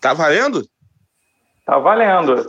Tá 0.00 0.14
valendo? 0.14 0.66
Tá 1.66 1.78
valendo. 1.78 2.46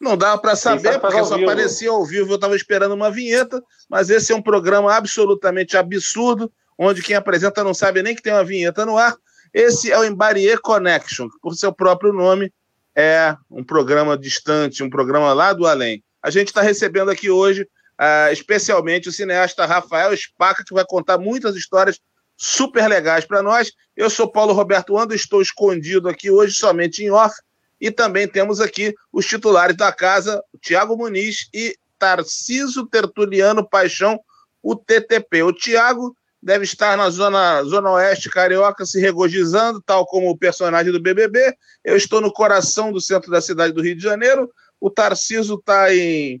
Não 0.00 0.16
dava 0.16 0.40
para 0.40 0.56
saber, 0.56 0.98
porque 1.00 1.22
só 1.24 1.36
vivo. 1.36 1.50
aparecia 1.50 1.90
ao 1.90 2.04
vivo. 2.04 2.30
Eu 2.30 2.36
estava 2.36 2.56
esperando 2.56 2.94
uma 2.94 3.10
vinheta, 3.10 3.62
mas 3.88 4.10
esse 4.10 4.32
é 4.32 4.36
um 4.36 4.42
programa 4.42 4.94
absolutamente 4.94 5.76
absurdo, 5.76 6.50
onde 6.78 7.02
quem 7.02 7.16
apresenta 7.16 7.64
não 7.64 7.74
sabe 7.74 8.02
nem 8.02 8.14
que 8.14 8.22
tem 8.22 8.32
uma 8.32 8.44
vinheta 8.44 8.86
no 8.86 8.96
ar. 8.96 9.14
Esse 9.52 9.90
é 9.90 9.98
o 9.98 10.04
Embarier 10.04 10.60
Connection, 10.60 11.28
que 11.28 11.38
por 11.40 11.54
seu 11.54 11.72
próprio 11.72 12.12
nome 12.12 12.52
é 12.94 13.36
um 13.50 13.64
programa 13.64 14.16
distante, 14.16 14.82
um 14.82 14.90
programa 14.90 15.32
lá 15.32 15.52
do 15.52 15.66
além. 15.66 16.02
A 16.22 16.30
gente 16.30 16.48
está 16.48 16.62
recebendo 16.62 17.10
aqui 17.10 17.30
hoje, 17.30 17.62
uh, 17.62 18.32
especialmente, 18.32 19.08
o 19.08 19.12
cineasta 19.12 19.66
Rafael 19.66 20.16
Spaca, 20.16 20.64
que 20.64 20.74
vai 20.74 20.84
contar 20.86 21.18
muitas 21.18 21.56
histórias 21.56 22.00
super 22.38 22.88
legais 22.88 23.24
para 23.24 23.42
nós. 23.42 23.72
Eu 23.96 24.08
sou 24.08 24.30
Paulo 24.30 24.52
Roberto 24.52 24.96
Ando, 24.96 25.12
estou 25.12 25.42
escondido 25.42 26.08
aqui 26.08 26.30
hoje 26.30 26.54
somente 26.54 27.02
em 27.02 27.10
off, 27.10 27.34
e 27.80 27.90
também 27.90 28.28
temos 28.28 28.60
aqui 28.60 28.94
os 29.12 29.26
titulares 29.26 29.76
da 29.76 29.92
casa, 29.92 30.40
Tiago 30.60 30.96
Muniz 30.96 31.48
e 31.52 31.76
Tarciso 31.98 32.86
Tertuliano 32.86 33.68
Paixão, 33.68 34.18
o 34.62 34.76
TTP. 34.76 35.42
O 35.42 35.52
Tiago 35.52 36.16
deve 36.40 36.64
estar 36.64 36.96
na 36.96 37.10
zona, 37.10 37.62
zona 37.64 37.90
oeste 37.92 38.30
carioca 38.30 38.86
se 38.86 39.00
regozijando, 39.00 39.82
tal 39.82 40.06
como 40.06 40.30
o 40.30 40.38
personagem 40.38 40.92
do 40.92 41.00
BBB. 41.00 41.54
Eu 41.84 41.96
estou 41.96 42.20
no 42.20 42.32
coração 42.32 42.92
do 42.92 43.00
centro 43.00 43.30
da 43.30 43.40
cidade 43.40 43.72
do 43.72 43.82
Rio 43.82 43.96
de 43.96 44.02
Janeiro. 44.02 44.50
O 44.80 44.90
Tarciso 44.90 45.54
está 45.54 45.92
em, 45.94 46.40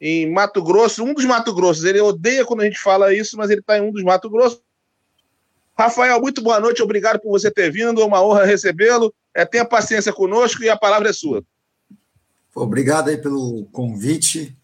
em 0.00 0.32
Mato 0.32 0.62
Grosso, 0.62 1.04
um 1.04 1.14
dos 1.14 1.24
Mato 1.24 1.54
Grossos. 1.54 1.84
Ele 1.84 2.00
odeia 2.00 2.44
quando 2.44 2.62
a 2.62 2.64
gente 2.64 2.78
fala 2.78 3.14
isso, 3.14 3.36
mas 3.36 3.50
ele 3.50 3.60
está 3.60 3.78
em 3.78 3.82
um 3.82 3.92
dos 3.92 4.02
Mato 4.02 4.28
Grosso. 4.28 4.60
Rafael, 5.78 6.18
muito 6.20 6.42
boa 6.42 6.58
noite, 6.58 6.82
obrigado 6.82 7.20
por 7.20 7.30
você 7.30 7.50
ter 7.50 7.70
vindo, 7.70 8.00
é 8.00 8.04
uma 8.04 8.22
honra 8.24 8.44
recebê-lo. 8.44 9.12
É, 9.34 9.44
tenha 9.44 9.64
paciência 9.64 10.12
conosco 10.12 10.62
e 10.62 10.70
a 10.70 10.76
palavra 10.76 11.10
é 11.10 11.12
sua. 11.12 11.44
Obrigado 12.54 13.08
aí 13.08 13.18
pelo 13.18 13.66
convite. 13.66 14.56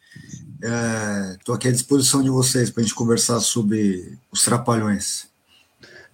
Estou 1.39 1.55
é, 1.55 1.59
aqui 1.59 1.69
à 1.69 1.73
disposição 1.73 2.23
de 2.23 2.31
vocês 2.31 2.71
para 2.71 2.81
a 2.81 2.85
gente 2.85 2.95
conversar 2.95 3.41
sobre 3.41 4.19
os 4.31 4.43
trapalhões. 4.43 5.29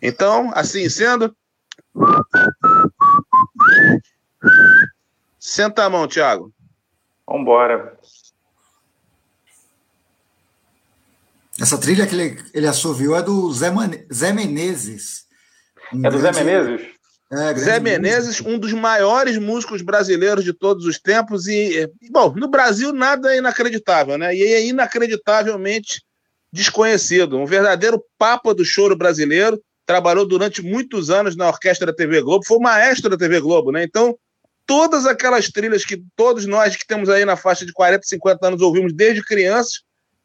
Então, 0.03 0.51
assim 0.55 0.89
sendo. 0.89 1.37
Senta 5.39 5.85
a 5.85 5.91
mão, 5.91 6.09
Thiago. 6.09 6.53
Vamos 7.25 7.43
embora. 7.43 7.97
Essa 11.61 11.77
trilha 11.79 12.07
que 12.07 12.15
ele, 12.15 12.41
ele 12.55 12.67
assoviou 12.67 13.17
é 13.17 13.23
do 13.23 13.53
Zé, 13.53 13.71
Mane 13.71 14.07
Zé 14.13 14.33
Menezes. 14.33 15.25
Um 15.93 16.07
é 16.07 16.11
do 16.11 16.19
grande... 16.19 16.39
Zé 16.39 16.45
Menezes? 16.45 16.87
É, 17.31 17.55
Zé 17.57 17.81
Menezes, 17.81 18.41
um 18.41 18.59
dos 18.59 18.73
maiores 18.73 19.37
músicos 19.37 19.83
brasileiros 19.83 20.45
de 20.45 20.53
todos 20.53 20.87
os 20.87 20.99
tempos. 20.99 21.47
E, 21.47 21.91
bom, 22.11 22.33
no 22.35 22.49
Brasil 22.49 22.93
nada 22.93 23.35
é 23.35 23.39
inacreditável, 23.39 24.17
né? 24.17 24.35
E 24.35 24.43
é 24.43 24.67
inacreditavelmente 24.67 26.03
desconhecido. 26.53 27.37
Um 27.37 27.45
verdadeiro 27.45 28.03
papa 28.17 28.55
do 28.55 28.65
choro 28.65 28.97
brasileiro. 28.97 29.61
Trabalhou 29.85 30.27
durante 30.27 30.63
muitos 30.63 31.11
anos 31.11 31.35
na 31.35 31.49
orquestra 31.49 31.87
da 31.87 31.95
TV 31.95 32.21
Globo, 32.21 32.45
foi 32.45 32.59
o 32.59 32.63
maestro 32.63 33.09
da 33.09 33.17
TV 33.17 33.41
Globo, 33.41 33.73
né? 33.73 33.83
Então, 33.83 34.15
todas 34.67 35.07
aquelas 35.07 35.49
trilhas 35.49 35.83
que 35.83 36.03
todos 36.15 36.45
nós 36.45 36.77
que 36.77 36.87
temos 36.87 37.09
aí 37.09 37.25
na 37.25 37.37
faixa 37.37 37.65
de 37.65 37.73
40, 37.73 38.07
50 38.07 38.47
anos 38.47 38.61
ouvimos 38.61 38.93
desde 38.93 39.25
crianças, 39.25 39.81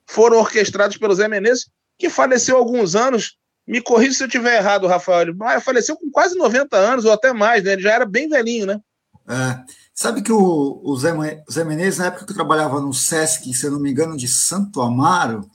foram 0.08 0.38
orquestrados 0.38 0.98
pelo 0.98 1.16
Zé 1.16 1.28
Menezes, 1.28 1.68
que 1.98 2.10
faleceu 2.10 2.56
há 2.56 2.60
alguns 2.60 2.96
anos. 2.96 3.38
Me 3.66 3.82
corrija 3.82 4.14
se 4.14 4.24
eu 4.24 4.28
estiver 4.28 4.58
errado, 4.58 4.88
Rafael. 4.88 5.22
Ele 5.22 5.62
faleceu 5.62 5.96
com 5.96 6.10
quase 6.12 6.36
90 6.36 6.76
anos, 6.76 7.06
ou 7.06 7.12
até 7.12 7.32
mais, 7.32 7.64
né? 7.64 7.74
Ele 7.74 7.82
já 7.82 7.94
era 7.94 8.06
bem 8.06 8.28
velhinho, 8.28 8.66
né? 8.66 8.80
É. 9.28 9.60
Sabe 9.94 10.22
que 10.22 10.32
o, 10.32 10.82
o 10.84 10.98
Zé, 10.98 11.14
Zé 11.52 11.64
Menezes, 11.64 12.00
na 12.00 12.08
época 12.08 12.26
que 12.26 12.32
eu 12.32 12.36
trabalhava 12.36 12.82
no 12.82 12.94
Sesc, 12.94 13.54
se 13.54 13.66
eu 13.66 13.72
não 13.72 13.80
me 13.80 13.92
engano, 13.92 14.18
de 14.18 14.28
Santo 14.28 14.82
Amaro, 14.82 15.50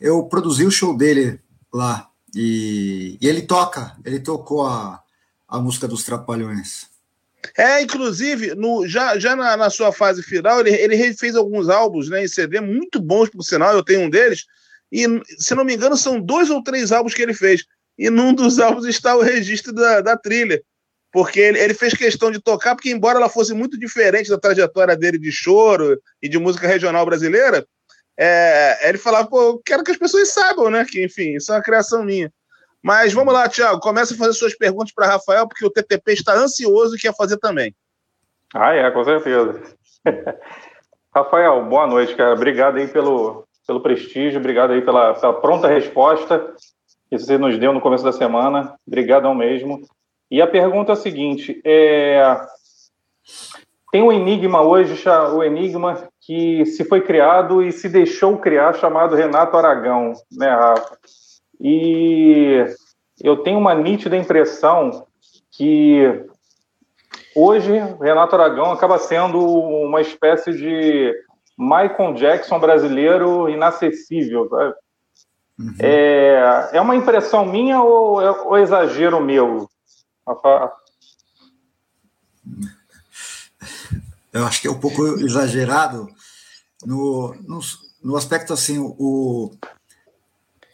eu 0.00 0.24
produzi 0.24 0.64
o 0.64 0.70
show 0.70 0.96
dele 0.96 1.40
lá. 1.72 2.08
E, 2.34 3.18
e 3.20 3.28
ele 3.28 3.42
toca, 3.42 3.96
ele 4.04 4.20
tocou 4.20 4.66
a, 4.66 5.02
a 5.48 5.58
música 5.58 5.86
dos 5.86 6.04
Trapalhões. 6.04 6.86
É, 7.56 7.82
inclusive, 7.82 8.54
no, 8.54 8.86
já, 8.86 9.18
já 9.18 9.36
na, 9.36 9.56
na, 9.56 9.70
sua 9.70 9.92
fase 9.92 10.22
final, 10.22 10.60
ele, 10.60 10.70
ele 10.70 11.14
fez 11.14 11.36
alguns 11.36 11.68
álbuns 11.68 12.08
né, 12.08 12.24
em 12.24 12.28
CD 12.28 12.60
muito 12.60 13.00
bons, 13.00 13.28
por 13.28 13.42
sinal, 13.42 13.72
eu 13.74 13.82
tenho 13.82 14.00
um 14.00 14.10
deles, 14.10 14.44
e, 14.90 15.04
se 15.38 15.54
não 15.54 15.64
me 15.64 15.74
engano, 15.74 15.96
são 15.96 16.20
dois 16.20 16.50
ou 16.50 16.62
três 16.62 16.92
álbuns 16.92 17.14
que 17.14 17.22
ele 17.22 17.34
fez. 17.34 17.64
E 17.98 18.08
num 18.10 18.32
dos 18.32 18.58
álbuns 18.60 18.86
está 18.86 19.16
o 19.16 19.22
registro 19.22 19.72
da, 19.72 20.00
da 20.00 20.16
trilha. 20.16 20.62
Porque 21.12 21.38
ele, 21.38 21.58
ele 21.58 21.74
fez 21.74 21.94
questão 21.94 22.30
de 22.30 22.40
tocar, 22.40 22.74
porque, 22.74 22.90
embora 22.90 23.18
ela 23.18 23.28
fosse 23.28 23.54
muito 23.54 23.78
diferente 23.78 24.30
da 24.30 24.38
trajetória 24.38 24.96
dele 24.96 25.18
de 25.18 25.30
choro 25.30 26.00
e 26.20 26.28
de 26.28 26.38
música 26.38 26.66
regional 26.66 27.06
brasileira, 27.06 27.64
é, 28.18 28.88
ele 28.88 28.98
falava, 28.98 29.28
pô, 29.28 29.60
quero 29.64 29.84
que 29.84 29.92
as 29.92 29.96
pessoas 29.96 30.32
saibam, 30.32 30.70
né? 30.70 30.84
Que, 30.88 31.04
enfim, 31.04 31.36
isso 31.36 31.52
é 31.52 31.56
uma 31.56 31.62
criação 31.62 32.04
minha. 32.04 32.32
Mas 32.84 33.14
vamos 33.14 33.32
lá, 33.32 33.48
Tiago, 33.48 33.80
comece 33.80 34.12
a 34.12 34.16
fazer 34.18 34.34
suas 34.34 34.54
perguntas 34.54 34.92
para 34.92 35.06
Rafael, 35.06 35.48
porque 35.48 35.64
o 35.64 35.70
TTP 35.70 36.12
está 36.12 36.34
ansioso 36.34 36.94
e 36.94 36.98
quer 36.98 37.16
fazer 37.16 37.38
também. 37.38 37.74
Ah, 38.54 38.74
é, 38.74 38.90
com 38.90 39.02
certeza. 39.02 39.62
Rafael, 41.16 41.64
boa 41.64 41.86
noite, 41.86 42.14
cara. 42.14 42.34
Obrigado 42.34 42.76
aí 42.76 42.86
pelo, 42.86 43.48
pelo 43.66 43.80
prestígio, 43.80 44.38
obrigado 44.38 44.72
aí 44.72 44.82
pela, 44.82 45.14
pela 45.14 45.32
pronta 45.32 45.66
resposta 45.66 46.54
que 47.08 47.18
você 47.18 47.38
nos 47.38 47.56
deu 47.58 47.72
no 47.72 47.80
começo 47.80 48.04
da 48.04 48.12
semana. 48.12 48.74
Obrigadão 48.86 49.34
mesmo. 49.34 49.80
E 50.30 50.42
a 50.42 50.46
pergunta 50.46 50.92
é 50.92 50.94
a 50.94 50.96
seguinte: 50.96 51.62
é... 51.64 52.38
tem 53.90 54.02
um 54.02 54.12
enigma 54.12 54.60
hoje, 54.60 55.02
o 55.32 55.42
enigma 55.42 56.06
que 56.20 56.66
se 56.66 56.84
foi 56.84 57.00
criado 57.00 57.62
e 57.62 57.72
se 57.72 57.88
deixou 57.88 58.36
criar, 58.36 58.74
chamado 58.74 59.16
Renato 59.16 59.56
Aragão, 59.56 60.12
né, 60.30 60.50
Rafa? 60.50 60.98
E 61.60 62.64
eu 63.22 63.38
tenho 63.38 63.58
uma 63.58 63.74
nítida 63.74 64.16
impressão 64.16 65.06
que 65.50 66.26
hoje 67.34 67.72
Renato 68.00 68.34
Aragão 68.34 68.72
acaba 68.72 68.98
sendo 68.98 69.38
uma 69.38 70.00
espécie 70.00 70.52
de 70.52 71.14
Michael 71.56 72.14
Jackson 72.14 72.58
brasileiro 72.58 73.48
inacessível. 73.48 74.48
Uhum. 75.58 75.74
É, 75.78 76.70
é 76.72 76.80
uma 76.80 76.96
impressão 76.96 77.46
minha 77.46 77.80
ou 77.80 78.20
é 78.20 78.30
ou 78.30 78.58
exagero 78.58 79.20
meu? 79.20 79.68
Eu 84.32 84.44
acho 84.44 84.60
que 84.60 84.66
é 84.66 84.70
um 84.70 84.80
pouco 84.80 85.02
exagerado 85.20 86.08
no, 86.84 87.34
no, 87.46 87.60
no 88.02 88.16
aspecto 88.16 88.52
assim, 88.52 88.78
o, 88.80 89.54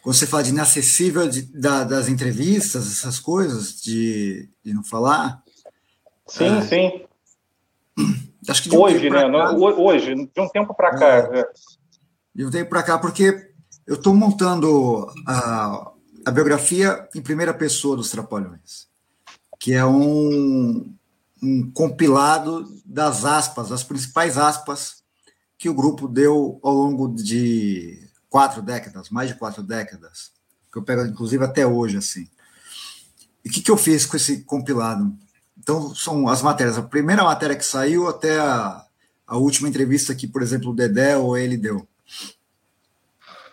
quando 0.02 0.14
você 0.14 0.26
fala 0.26 0.42
de 0.42 0.50
inacessível 0.50 1.28
de, 1.28 1.42
da, 1.42 1.84
das 1.84 2.08
entrevistas, 2.08 2.90
essas 2.90 3.18
coisas, 3.18 3.80
de, 3.80 4.48
de 4.64 4.72
não 4.72 4.82
falar. 4.82 5.42
Sim, 6.26 6.58
é, 6.58 6.62
sim. 6.62 7.04
Acho 8.48 8.62
que 8.62 8.74
hoje, 8.74 9.10
né? 9.10 9.30
Cá, 9.30 9.52
hoje, 9.52 10.14
de 10.14 10.40
um 10.40 10.48
tempo 10.48 10.74
para 10.74 10.98
cá. 10.98 11.06
É, 11.06 11.40
é. 11.40 11.48
De 12.34 12.44
um 12.44 12.50
tempo 12.50 12.70
para 12.70 12.82
cá, 12.82 12.98
porque 12.98 13.50
eu 13.86 13.96
estou 13.96 14.14
montando 14.14 15.06
a, 15.26 15.92
a 16.24 16.30
biografia 16.30 17.08
em 17.14 17.20
primeira 17.20 17.52
pessoa 17.52 17.96
dos 17.96 18.10
Trapalhões, 18.10 18.88
que 19.58 19.74
é 19.74 19.84
um, 19.84 20.94
um 21.42 21.70
compilado 21.72 22.66
das 22.86 23.24
aspas, 23.24 23.70
as 23.70 23.84
principais 23.84 24.38
aspas 24.38 25.02
que 25.58 25.68
o 25.68 25.74
grupo 25.74 26.08
deu 26.08 26.58
ao 26.62 26.72
longo 26.72 27.08
de 27.08 28.09
quatro 28.30 28.62
décadas, 28.62 29.10
mais 29.10 29.28
de 29.28 29.34
quatro 29.34 29.62
décadas, 29.62 30.30
que 30.72 30.78
eu 30.78 30.82
pego 30.82 31.04
inclusive 31.04 31.44
até 31.44 31.66
hoje 31.66 31.98
assim. 31.98 32.26
E 33.44 33.48
o 33.48 33.52
que, 33.52 33.60
que 33.60 33.70
eu 33.70 33.76
fiz 33.76 34.06
com 34.06 34.16
esse 34.16 34.42
compilado? 34.44 35.12
Então, 35.58 35.94
são 35.94 36.28
as 36.28 36.40
matérias. 36.40 36.78
A 36.78 36.82
primeira 36.82 37.24
matéria 37.24 37.56
que 37.56 37.64
saiu 37.64 38.08
até 38.08 38.38
a, 38.38 38.86
a 39.26 39.36
última 39.36 39.68
entrevista 39.68 40.14
que, 40.14 40.26
por 40.26 40.42
exemplo, 40.42 40.70
o 40.70 40.74
Dedé 40.74 41.16
ou 41.16 41.36
ele 41.36 41.56
deu. 41.56 41.86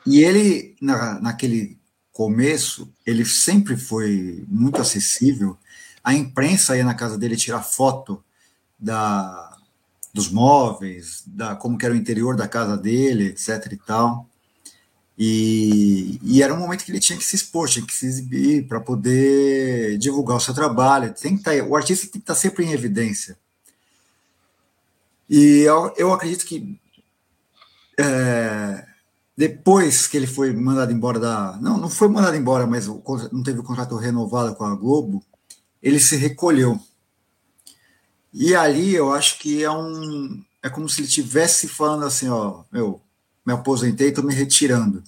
E 0.05 0.23
ele, 0.23 0.75
na, 0.81 1.19
naquele 1.19 1.77
começo, 2.13 2.91
ele 3.05 3.25
sempre 3.25 3.75
foi 3.75 4.45
muito 4.47 4.81
acessível. 4.81 5.57
A 6.03 6.13
imprensa 6.13 6.77
ia 6.77 6.85
na 6.85 6.95
casa 6.95 7.17
dele 7.17 7.35
tirar 7.35 7.61
foto 7.61 8.23
da, 8.79 9.57
dos 10.13 10.29
móveis, 10.29 11.23
da 11.27 11.55
como 11.55 11.77
era 11.81 11.93
o 11.93 11.97
interior 11.97 12.35
da 12.35 12.47
casa 12.47 12.77
dele, 12.77 13.27
etc 13.27 13.71
e 13.71 13.77
tal. 13.77 14.29
E, 15.17 16.19
e, 16.21 16.43
era 16.43 16.53
um 16.53 16.59
momento 16.59 16.85
que 16.85 16.91
ele 16.91 16.99
tinha 16.99 17.17
que 17.17 17.25
se 17.25 17.35
expor, 17.35 17.67
tinha 17.67 17.85
que 17.85 17.93
se 17.93 18.05
exibir 18.05 18.67
para 18.67 18.79
poder 18.79 19.97
divulgar 19.97 20.37
o 20.37 20.39
seu 20.39 20.53
trabalho. 20.53 21.13
Tem 21.13 21.35
que 21.35 21.43
tá, 21.43 21.51
o 21.67 21.75
artista 21.75 22.05
tem 22.05 22.11
que 22.11 22.17
estar 22.19 22.35
tá 22.35 22.39
sempre 22.39 22.63
em 22.63 22.71
evidência. 22.71 23.35
E 25.27 25.61
eu, 25.61 25.93
eu 25.97 26.13
acredito 26.13 26.45
que 26.45 26.79
é, 27.99 28.85
depois 29.35 30.07
que 30.07 30.17
ele 30.17 30.27
foi 30.27 30.53
mandado 30.53 30.91
embora 30.91 31.19
da. 31.19 31.57
Não, 31.61 31.77
não 31.77 31.89
foi 31.89 32.07
mandado 32.07 32.35
embora, 32.37 32.67
mas 32.67 32.87
não 32.87 33.43
teve 33.43 33.59
o 33.59 33.63
contrato 33.63 33.95
renovado 33.95 34.55
com 34.55 34.65
a 34.65 34.75
Globo, 34.75 35.23
ele 35.81 35.99
se 35.99 36.15
recolheu. 36.15 36.79
E 38.31 38.55
ali 38.55 38.93
eu 38.93 39.13
acho 39.13 39.39
que 39.39 39.63
é 39.63 39.71
um. 39.71 40.43
É 40.61 40.69
como 40.69 40.87
se 40.87 41.01
ele 41.01 41.07
estivesse 41.07 41.67
falando 41.67 42.05
assim: 42.05 42.29
ó, 42.29 42.63
meu, 42.71 43.01
me 43.47 43.53
aposentei, 43.53 44.09
estou 44.09 44.25
me 44.25 44.33
retirando. 44.33 45.01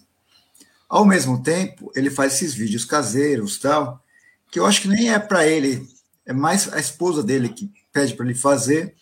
Ao 0.87 1.03
mesmo 1.03 1.43
tempo, 1.43 1.91
ele 1.93 2.09
faz 2.09 2.35
esses 2.35 2.53
vídeos 2.53 2.85
caseiros 2.85 3.59
tal, 3.59 4.01
que 4.49 4.57
eu 4.57 4.65
acho 4.65 4.81
que 4.81 4.87
nem 4.87 5.13
é 5.13 5.19
para 5.19 5.45
ele, 5.45 5.85
é 6.25 6.31
mais 6.31 6.71
a 6.71 6.79
esposa 6.79 7.21
dele 7.21 7.49
que 7.49 7.69
pede 7.91 8.13
para 8.13 8.25
ele 8.25 8.33
fazer, 8.33 8.95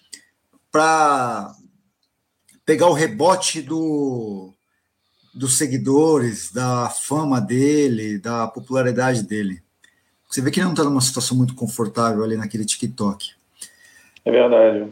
para 0.72 1.56
pegar 2.66 2.88
o 2.88 2.94
rebote 2.94 3.62
do, 3.62 4.51
dos 5.36 5.56
seguidores, 5.56 6.51
da 6.51 6.89
fama 6.89 7.39
dele, 7.39 8.18
da 8.18 8.48
popularidade 8.48 9.22
dele. 9.22 9.62
Você 10.28 10.42
vê 10.42 10.50
que 10.50 10.60
ele 10.60 10.66
não 10.66 10.74
está 10.74 10.84
numa 10.84 11.00
situação 11.00 11.38
muito 11.38 11.54
confortável 11.54 12.24
ali 12.24 12.36
naquele 12.36 12.66
TikTok. 12.66 13.34
É 14.25 14.31
verdade. 14.31 14.89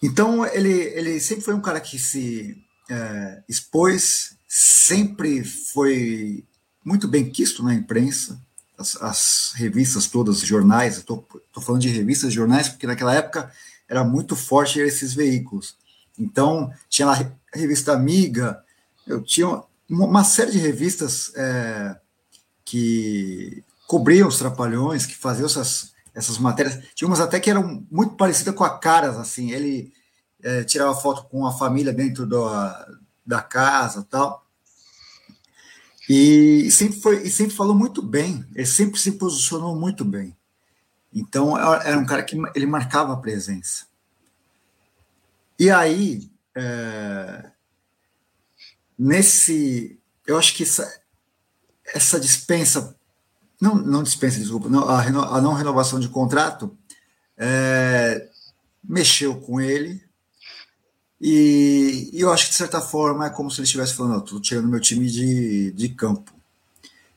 Então, 0.00 0.46
ele, 0.46 0.70
ele 0.70 1.18
sempre 1.18 1.44
foi 1.44 1.52
um 1.52 1.60
cara 1.60 1.80
que 1.80 1.98
se 1.98 2.64
é, 2.90 3.42
expôs, 3.48 4.36
sempre 4.48 5.44
foi 5.44 6.44
muito 6.84 7.08
bem 7.08 7.28
quisto 7.28 7.62
na 7.62 7.74
imprensa, 7.74 8.40
as, 8.78 8.96
as 9.02 9.52
revistas 9.54 10.06
todas, 10.06 10.40
jornais, 10.40 10.98
estou 10.98 11.26
falando 11.60 11.82
de 11.82 11.88
revistas, 11.88 12.32
jornais, 12.32 12.68
porque 12.68 12.86
naquela 12.86 13.14
época 13.14 13.50
era 13.88 14.04
muito 14.04 14.36
forte 14.36 14.78
esses 14.78 15.14
veículos. 15.14 15.76
Então, 16.18 16.70
tinha 16.88 17.06
lá 17.06 17.18
a 17.54 17.58
revista 17.58 17.92
Amiga, 17.92 18.62
eu 19.06 19.22
tinha 19.22 19.62
uma 19.88 20.24
série 20.24 20.52
de 20.52 20.58
revistas 20.58 21.32
é, 21.36 21.96
que 22.64 23.62
cobriam 23.86 24.28
os 24.28 24.38
trapalhões, 24.38 25.06
que 25.06 25.14
faziam 25.14 25.46
essas, 25.46 25.92
essas 26.14 26.38
matérias. 26.38 26.82
Tinha 26.94 27.06
umas 27.06 27.20
até 27.20 27.38
que 27.38 27.50
eram 27.50 27.84
muito 27.90 28.14
parecidas 28.14 28.54
com 28.54 28.64
a 28.64 28.78
Caras, 28.78 29.16
assim. 29.16 29.52
Ele 29.52 29.92
é, 30.46 30.62
tirava 30.62 30.94
foto 30.94 31.24
com 31.24 31.44
a 31.44 31.52
família 31.52 31.92
dentro 31.92 32.24
do, 32.24 32.48
da 33.26 33.42
casa 33.42 34.06
tal. 34.08 34.46
E 36.08 36.70
sempre, 36.70 37.00
foi, 37.00 37.22
e 37.24 37.30
sempre 37.30 37.56
falou 37.56 37.74
muito 37.74 38.00
bem, 38.00 38.46
ele 38.54 38.64
sempre 38.66 39.00
se 39.00 39.12
posicionou 39.12 39.74
muito 39.74 40.04
bem. 40.04 40.36
Então, 41.12 41.58
era 41.58 41.98
um 41.98 42.06
cara 42.06 42.22
que 42.22 42.40
ele 42.54 42.66
marcava 42.66 43.12
a 43.12 43.16
presença. 43.16 43.86
E 45.58 45.68
aí, 45.68 46.30
é, 46.54 47.50
nesse. 48.96 49.98
Eu 50.24 50.38
acho 50.38 50.54
que 50.54 50.62
essa, 50.62 51.00
essa 51.92 52.20
dispensa. 52.20 52.94
Não, 53.60 53.74
não 53.74 54.02
dispensa, 54.02 54.38
desculpa, 54.38 54.68
não, 54.68 54.86
a, 54.86 55.00
reno, 55.00 55.22
a, 55.22 55.40
não 55.40 55.54
renovação 55.54 55.98
de 55.98 56.10
contrato 56.10 56.76
é, 57.36 58.28
mexeu 58.84 59.40
com 59.40 59.60
ele. 59.60 60.05
E, 61.28 62.10
e, 62.12 62.20
eu 62.20 62.30
acho 62.32 62.44
que, 62.44 62.50
de 62.50 62.56
certa 62.56 62.80
forma, 62.80 63.26
é 63.26 63.30
como 63.30 63.50
se 63.50 63.60
ele 63.60 63.64
estivesse 63.64 63.94
falando: 63.94 64.24
estou 64.24 64.40
tirando 64.40 64.68
meu 64.68 64.80
time 64.80 65.10
de, 65.10 65.72
de 65.72 65.88
campo. 65.88 66.32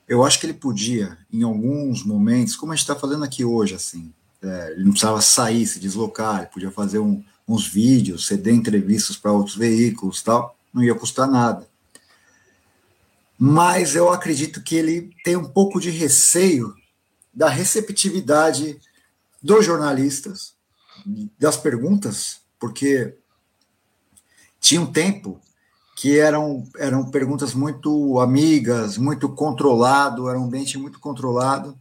Eu 0.08 0.24
acho 0.24 0.40
que 0.40 0.46
ele 0.46 0.54
podia, 0.54 1.16
em 1.32 1.44
alguns 1.44 2.04
momentos, 2.04 2.56
como 2.56 2.72
a 2.72 2.74
gente 2.74 2.82
está 2.82 2.96
fazendo 2.96 3.22
aqui 3.22 3.44
hoje, 3.44 3.74
assim, 3.74 4.12
é, 4.42 4.72
ele 4.72 4.84
não 4.84 4.90
precisava 4.90 5.20
sair, 5.20 5.64
se 5.66 5.78
deslocar, 5.78 6.38
ele 6.38 6.48
podia 6.48 6.70
fazer 6.72 6.98
um, 6.98 7.22
uns 7.46 7.68
vídeos, 7.68 8.26
ceder 8.26 8.52
entrevistas 8.52 9.16
para 9.16 9.30
outros 9.30 9.54
veículos 9.54 10.22
tal, 10.22 10.56
não 10.74 10.82
ia 10.82 10.94
custar 10.94 11.28
nada 11.28 11.70
mas 13.42 13.96
eu 13.96 14.12
acredito 14.12 14.62
que 14.62 14.76
ele 14.76 15.16
tem 15.24 15.34
um 15.34 15.48
pouco 15.48 15.80
de 15.80 15.88
receio 15.88 16.74
da 17.32 17.48
receptividade 17.48 18.78
dos 19.42 19.64
jornalistas, 19.64 20.52
das 21.38 21.56
perguntas, 21.56 22.42
porque 22.58 23.16
tinha 24.60 24.80
um 24.80 24.86
tempo 24.86 25.40
que 25.96 26.18
eram, 26.18 26.64
eram 26.78 27.10
perguntas 27.10 27.54
muito 27.54 28.20
amigas, 28.20 28.96
muito 28.96 29.28
controlado, 29.28 30.28
era 30.28 30.38
um 30.38 30.44
ambiente 30.44 30.78
muito 30.78 31.00
controlado. 31.00 31.76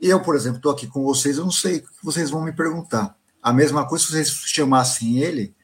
E 0.00 0.08
eu, 0.08 0.20
por 0.20 0.34
exemplo, 0.34 0.56
estou 0.56 0.72
aqui 0.72 0.86
com 0.86 1.02
vocês, 1.02 1.38
eu 1.38 1.44
não 1.44 1.50
sei 1.50 1.76
o 1.76 1.82
que 1.82 1.88
vocês 2.02 2.30
vão 2.30 2.42
me 2.42 2.52
perguntar. 2.52 3.16
A 3.42 3.52
mesma 3.52 3.86
coisa 3.86 4.04
se 4.04 4.10
vocês 4.10 4.28
chamassem 4.46 5.18
ele, 5.18 5.54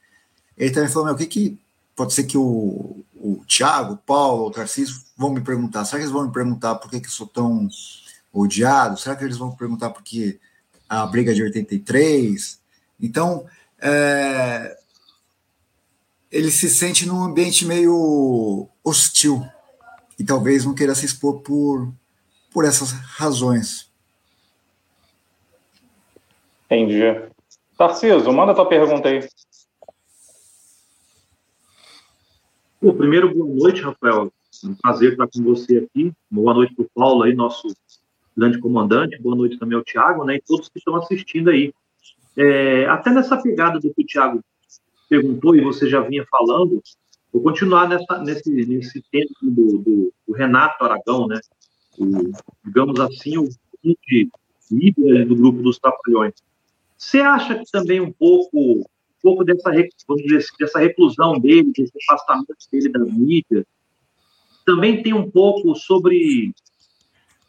ele 0.57 0.71
também 0.71 0.91
falou, 0.91 1.07
meu, 1.07 1.15
o 1.15 1.19
que, 1.19 1.27
que 1.27 1.59
pode 1.97 2.15
ser 2.15 2.25
que 2.25 2.39
o, 2.39 3.05
o 3.15 3.45
Thiago, 3.47 3.95
o 3.95 3.99
Paulo, 3.99 4.47
o 4.47 4.51
Tarcísio 4.51 5.01
vão 5.17 5.31
me 5.31 5.43
perguntar. 5.43 5.85
Será 5.85 5.99
que 5.99 6.05
eles 6.05 6.13
vão 6.13 6.27
me 6.27 6.33
perguntar 6.33 6.77
por 6.77 6.91
que, 6.91 7.01
que 7.01 7.07
eu 7.07 7.13
sou 7.13 7.27
tão 7.27 7.69
odiado? 8.33 8.99
Será 8.99 9.15
que 9.15 9.25
eles 9.25 9.37
vão 9.37 9.51
me 9.51 9.57
perguntar 9.57 9.91
por 9.91 10.03
que 10.03 10.41
a 10.89 11.05
briga 11.07 11.35
de 11.35 11.43
83? 11.43 12.59
Então, 12.99 13.45
é, 13.79 14.79
ele 16.31 16.51
se 16.51 16.69
sente 16.71 17.07
num 17.07 17.23
ambiente 17.23 17.65
meio 17.65 18.69
hostil 18.85 19.43
e 20.19 20.25
talvez 20.25 20.65
não 20.65 20.75
queira 20.75 20.95
se 20.95 21.05
expor 21.05 21.41
por, 21.41 21.93
por 22.53 22.65
essas 22.65 22.93
razões. 22.93 23.91
Entendi. 26.67 27.03
Tarcísio, 27.77 28.33
manda 28.33 28.55
tua 28.55 28.69
pergunta 28.69 29.09
aí. 29.09 29.27
Pô, 32.81 32.95
primeiro, 32.95 33.35
boa 33.35 33.55
noite, 33.55 33.83
Rafael. 33.83 34.33
Um 34.65 34.75
prazer 34.75 35.13
estar 35.13 35.27
com 35.27 35.43
você 35.43 35.79
aqui. 35.79 36.13
Boa 36.31 36.55
noite 36.55 36.75
para 36.75 36.85
o 36.85 36.91
Paulo 36.95 37.25
aí, 37.25 37.35
nosso 37.35 37.69
grande 38.37 38.59
comandante. 38.61 39.21
Boa 39.21 39.35
noite 39.35 39.59
também 39.59 39.77
ao 39.77 39.85
Tiago, 39.85 40.25
né? 40.25 40.37
E 40.37 40.43
todos 40.43 40.69
que 40.69 40.79
estão 40.79 40.95
assistindo 40.97 41.51
aí. 41.51 41.75
É, 42.37 42.87
até 42.87 43.11
nessa 43.11 43.37
pegada 43.37 43.81
do 43.81 43.93
que 43.93 44.03
o 44.03 44.07
Tiago 44.07 44.41
perguntou 45.11 45.57
e 45.57 45.61
você 45.61 45.91
já 45.91 46.01
vinha 46.01 46.25
falando, 46.31 46.81
vou 47.33 47.43
continuar 47.43 47.89
nessa, 47.89 48.23
nesse, 48.23 48.51
nesse 48.51 49.03
tempo 49.11 49.35
do, 49.43 49.79
do, 49.79 50.13
do 50.27 50.33
Renato 50.33 50.85
Aragão, 50.85 51.27
né? 51.27 51.39
O, 51.99 52.31
digamos 52.65 52.99
assim, 53.01 53.37
o 53.37 53.49
líder 54.71 55.27
do 55.27 55.35
grupo 55.35 55.61
dos 55.61 55.79
Trapalhões. 55.79 56.35
Você 56.97 57.19
acha 57.21 57.59
que 57.59 57.71
também 57.71 58.01
um 58.01 58.13
pouco 58.13 58.89
pouco 59.23 59.45
dessa, 59.45 59.71
vamos 60.09 60.23
dizer, 60.23 60.39
assim, 60.39 60.55
dessa 60.59 60.79
reclusão 60.79 61.39
dele, 61.39 61.73
desse 61.77 61.93
afastamento 62.09 62.55
dele 62.73 62.89
da 62.89 63.01
mídia. 63.01 63.67
Também 64.65 65.03
tem 65.03 65.13
um 65.13 65.31
pouco 65.31 65.75
sobre. 65.75 66.53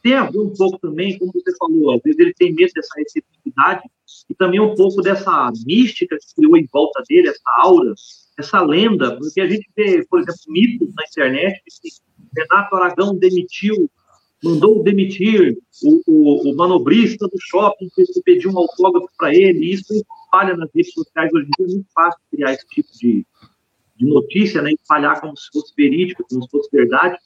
Tem 0.02 0.14
a 0.14 0.30
ver 0.30 0.40
um 0.40 0.54
pouco 0.54 0.80
também, 0.80 1.18
como 1.18 1.32
você 1.32 1.56
falou, 1.58 1.94
às 1.94 2.02
vezes 2.02 2.20
ele 2.20 2.34
tem 2.34 2.54
medo 2.54 2.72
dessa 2.74 2.94
receptividade 2.98 3.84
e 4.30 4.36
também 4.36 4.60
um 4.60 4.76
pouco 4.76 5.02
dessa 5.02 5.52
mística 5.66 6.18
que 6.18 6.36
criou 6.36 6.58
em 6.58 6.68
volta 6.72 7.04
dele, 7.08 7.30
essa 7.30 7.42
aura, 7.60 7.94
essa 8.38 8.62
lenda, 8.62 9.16
porque 9.18 9.42
a 9.42 9.48
gente 9.48 9.70
vê, 9.76 10.06
por 10.10 10.20
exemplo, 10.20 10.40
mitos 10.48 10.90
na 10.96 11.04
internet 11.04 11.62
que 11.66 11.90
Renato 12.36 12.76
Aragão 12.76 13.16
demitiu 13.16 13.90
mandou 14.44 14.82
demitir 14.82 15.58
o, 15.84 16.02
o, 16.08 16.50
o, 16.50 16.56
manobrista 16.56 17.28
do 17.28 17.38
shopping 17.40 17.88
que 17.96 18.04
pediu 18.24 18.52
um 18.52 18.58
autógrafo 18.58 19.08
para 19.18 19.34
ele. 19.36 19.66
E 19.66 19.74
isso 19.74 19.94
espalha 19.94 20.58
nas 20.58 20.70
redes 20.74 20.94
sociais 20.94 21.32
hoje 21.34 21.48
em 21.48 21.64
dia. 21.64 21.72
É 21.72 21.76
muito 21.76 21.92
fácil 21.94 22.20
criar 22.32 22.54
esse 22.54 22.68
tipo 22.68 22.90
de, 22.94 23.26
de 23.98 24.06
notícia, 24.06 24.62
né? 24.62 24.72
espalhar 24.72 25.22
como 25.22 25.38
se 25.38 25.48
fosse 25.54 25.74
verídico, 25.78 26.26
como 26.30 26.44
se 26.44 26.50
fosse 26.50 26.70
verdade. 26.72 27.18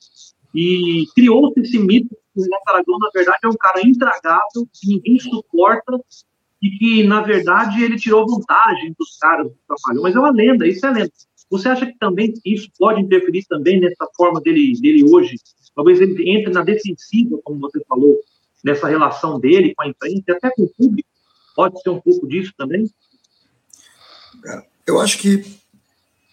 E 0.53 1.05
criou-se 1.15 1.60
esse 1.60 1.79
mito 1.79 2.15
o 2.36 2.44
Renato 2.44 2.63
Aragão, 2.68 2.98
na 3.00 3.10
verdade, 3.13 3.39
é 3.44 3.48
um 3.48 3.58
cara 3.58 3.82
intragável, 3.82 4.68
que 4.74 4.88
ninguém 4.88 5.20
suporta 5.20 6.00
e 6.62 6.70
que, 6.72 7.04
na 7.04 7.22
verdade, 7.22 7.84
ele 7.84 7.98
tirou 7.98 8.27
vantagem 8.27 8.94
dos 8.98 9.18
caras 9.18 9.48
que 9.48 9.58
trabalham. 9.68 10.04
Mas 10.04 10.15
é 10.15 10.20
uma 10.20 10.32
lenda, 10.32 10.68
isso 10.68 10.86
é 10.86 10.92
lenda. 10.92 11.12
Você 11.50 11.70
acha 11.70 11.86
que 11.86 11.98
também 12.00 12.34
isso 12.44 12.70
pode 12.77 13.01
interferir 13.01 13.46
também 13.48 13.80
nessa 13.80 14.08
forma 14.15 14.42
dele, 14.42 14.74
dele 14.82 15.04
hoje 15.04 15.36
Talvez 15.75 16.00
ele 16.00 16.32
entre 16.32 16.54
na 16.54 16.63
defensiva, 16.63 17.38
como 17.44 17.60
você 17.60 17.84
falou, 17.88 18.18
nessa 18.63 18.88
relação 18.88 19.39
dele 19.39 19.75
com 19.75 19.84
a 19.84 19.89
imprensa 19.89 20.32
até 20.32 20.50
com 20.51 20.63
o 20.63 20.70
público. 20.70 21.10
Pode 21.54 21.80
ser 21.82 21.89
um 21.89 22.00
pouco 22.00 22.25
disso 22.27 22.54
também? 22.58 22.89
Eu 24.88 25.01
acho 25.01 25.20
que 25.20 25.44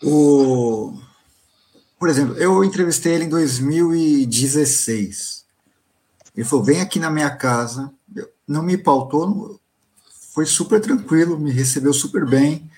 o. 0.03 0.95
Por 1.99 2.09
exemplo, 2.09 2.37
eu 2.37 2.65
entrevistei 2.65 3.15
ele 3.15 3.25
em 3.25 3.29
2016. 3.29 5.42
Ele 6.37 6.47
falou: 6.47 6.65
vem 6.65 6.81
aqui 6.81 6.99
na 6.99 7.11
minha 7.11 7.31
casa. 7.31 7.93
Não 8.47 8.63
me 8.63 8.77
pautou, 8.77 9.61
foi 10.35 10.47
super 10.47 10.81
tranquilo, 10.81 11.39
me 11.39 11.51
recebeu 11.51 11.93
super 11.93 12.27
bem. 12.27 12.71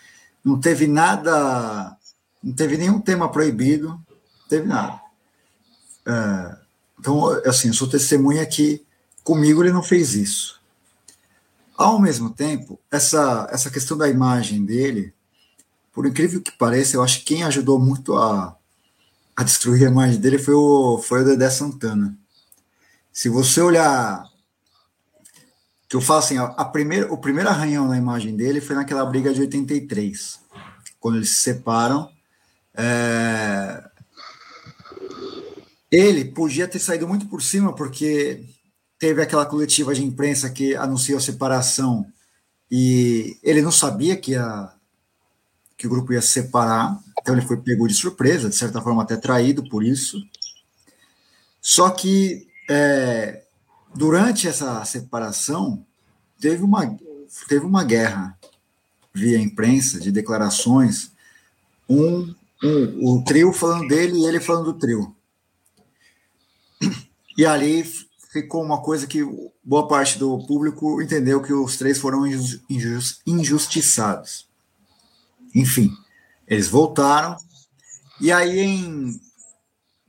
Não 0.44 0.60
teve 0.60 0.86
nada, 0.86 1.96
não 2.42 2.52
teve 2.52 2.76
nenhum 2.76 3.00
tema 3.00 3.30
proibido, 3.30 3.88
não 3.88 4.48
teve 4.48 4.66
nada. 4.66 5.00
É, 6.06 6.56
então, 6.98 7.28
assim, 7.46 7.68
eu 7.68 7.74
sou 7.74 7.88
testemunha 7.88 8.44
que 8.44 8.84
comigo 9.22 9.62
ele 9.62 9.72
não 9.72 9.82
fez 9.82 10.14
isso. 10.14 10.60
Ao 11.76 11.98
mesmo 11.98 12.30
tempo, 12.30 12.78
essa, 12.90 13.48
essa 13.50 13.70
questão 13.70 13.96
da 13.96 14.08
imagem 14.08 14.64
dele, 14.64 15.12
por 15.92 16.06
incrível 16.06 16.40
que 16.40 16.52
pareça, 16.52 16.96
eu 16.96 17.02
acho 17.02 17.20
que 17.20 17.34
quem 17.34 17.42
ajudou 17.44 17.78
muito 17.78 18.16
a, 18.16 18.56
a 19.34 19.42
destruir 19.42 19.86
a 19.86 19.90
imagem 19.90 20.20
dele 20.20 20.38
foi 20.38 20.54
o, 20.54 20.98
foi 20.98 21.22
o 21.22 21.24
Dedé 21.24 21.48
Santana. 21.50 22.16
Se 23.14 23.28
você 23.28 23.60
olhar 23.60 24.28
que 25.88 25.94
eu 25.94 26.00
falo 26.00 26.18
assim, 26.18 26.36
a, 26.36 26.46
a 26.46 26.64
primeira, 26.64 27.12
o 27.12 27.16
primeiro 27.16 27.48
arranhão 27.48 27.86
na 27.86 27.96
imagem 27.96 28.34
dele 28.34 28.60
foi 28.60 28.74
naquela 28.74 29.06
briga 29.06 29.32
de 29.32 29.40
83, 29.40 30.40
quando 30.98 31.18
eles 31.18 31.30
se 31.30 31.44
separam. 31.44 32.10
É, 32.76 33.84
ele 35.92 36.24
podia 36.24 36.66
ter 36.66 36.80
saído 36.80 37.06
muito 37.06 37.28
por 37.28 37.40
cima, 37.40 37.72
porque 37.72 38.44
teve 38.98 39.22
aquela 39.22 39.46
coletiva 39.46 39.94
de 39.94 40.02
imprensa 40.02 40.50
que 40.50 40.74
anunciou 40.74 41.18
a 41.18 41.22
separação 41.22 42.04
e 42.68 43.38
ele 43.44 43.62
não 43.62 43.70
sabia 43.70 44.16
que, 44.16 44.34
a, 44.34 44.74
que 45.76 45.86
o 45.86 45.90
grupo 45.90 46.12
ia 46.12 46.20
se 46.20 46.28
separar, 46.28 46.98
então 47.20 47.36
ele 47.36 47.46
foi 47.46 47.58
pego 47.58 47.86
de 47.86 47.94
surpresa, 47.94 48.48
de 48.48 48.56
certa 48.56 48.82
forma 48.82 49.04
até 49.04 49.16
traído 49.16 49.68
por 49.68 49.84
isso. 49.84 50.20
Só 51.60 51.90
que 51.90 52.52
é, 52.68 53.44
durante 53.94 54.48
essa 54.48 54.84
separação 54.84 55.84
teve 56.40 56.62
uma, 56.62 56.96
teve 57.48 57.64
uma 57.64 57.84
guerra 57.84 58.38
via 59.12 59.38
imprensa 59.38 60.00
de 60.00 60.10
declarações, 60.10 61.12
um, 61.88 62.34
um, 62.62 63.12
o 63.12 63.24
trio 63.24 63.52
falando 63.52 63.86
dele 63.88 64.18
e 64.18 64.26
ele 64.26 64.40
falando 64.40 64.72
do 64.72 64.78
trio. 64.78 65.14
E 67.36 67.46
ali 67.46 67.84
ficou 68.32 68.62
uma 68.62 68.80
coisa 68.82 69.06
que 69.06 69.24
boa 69.62 69.86
parte 69.86 70.18
do 70.18 70.44
público 70.46 71.00
entendeu 71.00 71.40
que 71.40 71.52
os 71.52 71.76
três 71.76 71.98
foram 71.98 72.24
injustiçados. 73.26 74.48
Enfim, 75.54 75.90
eles 76.46 76.66
voltaram, 76.68 77.36
e 78.20 78.32
aí 78.32 78.58
em 78.58 79.20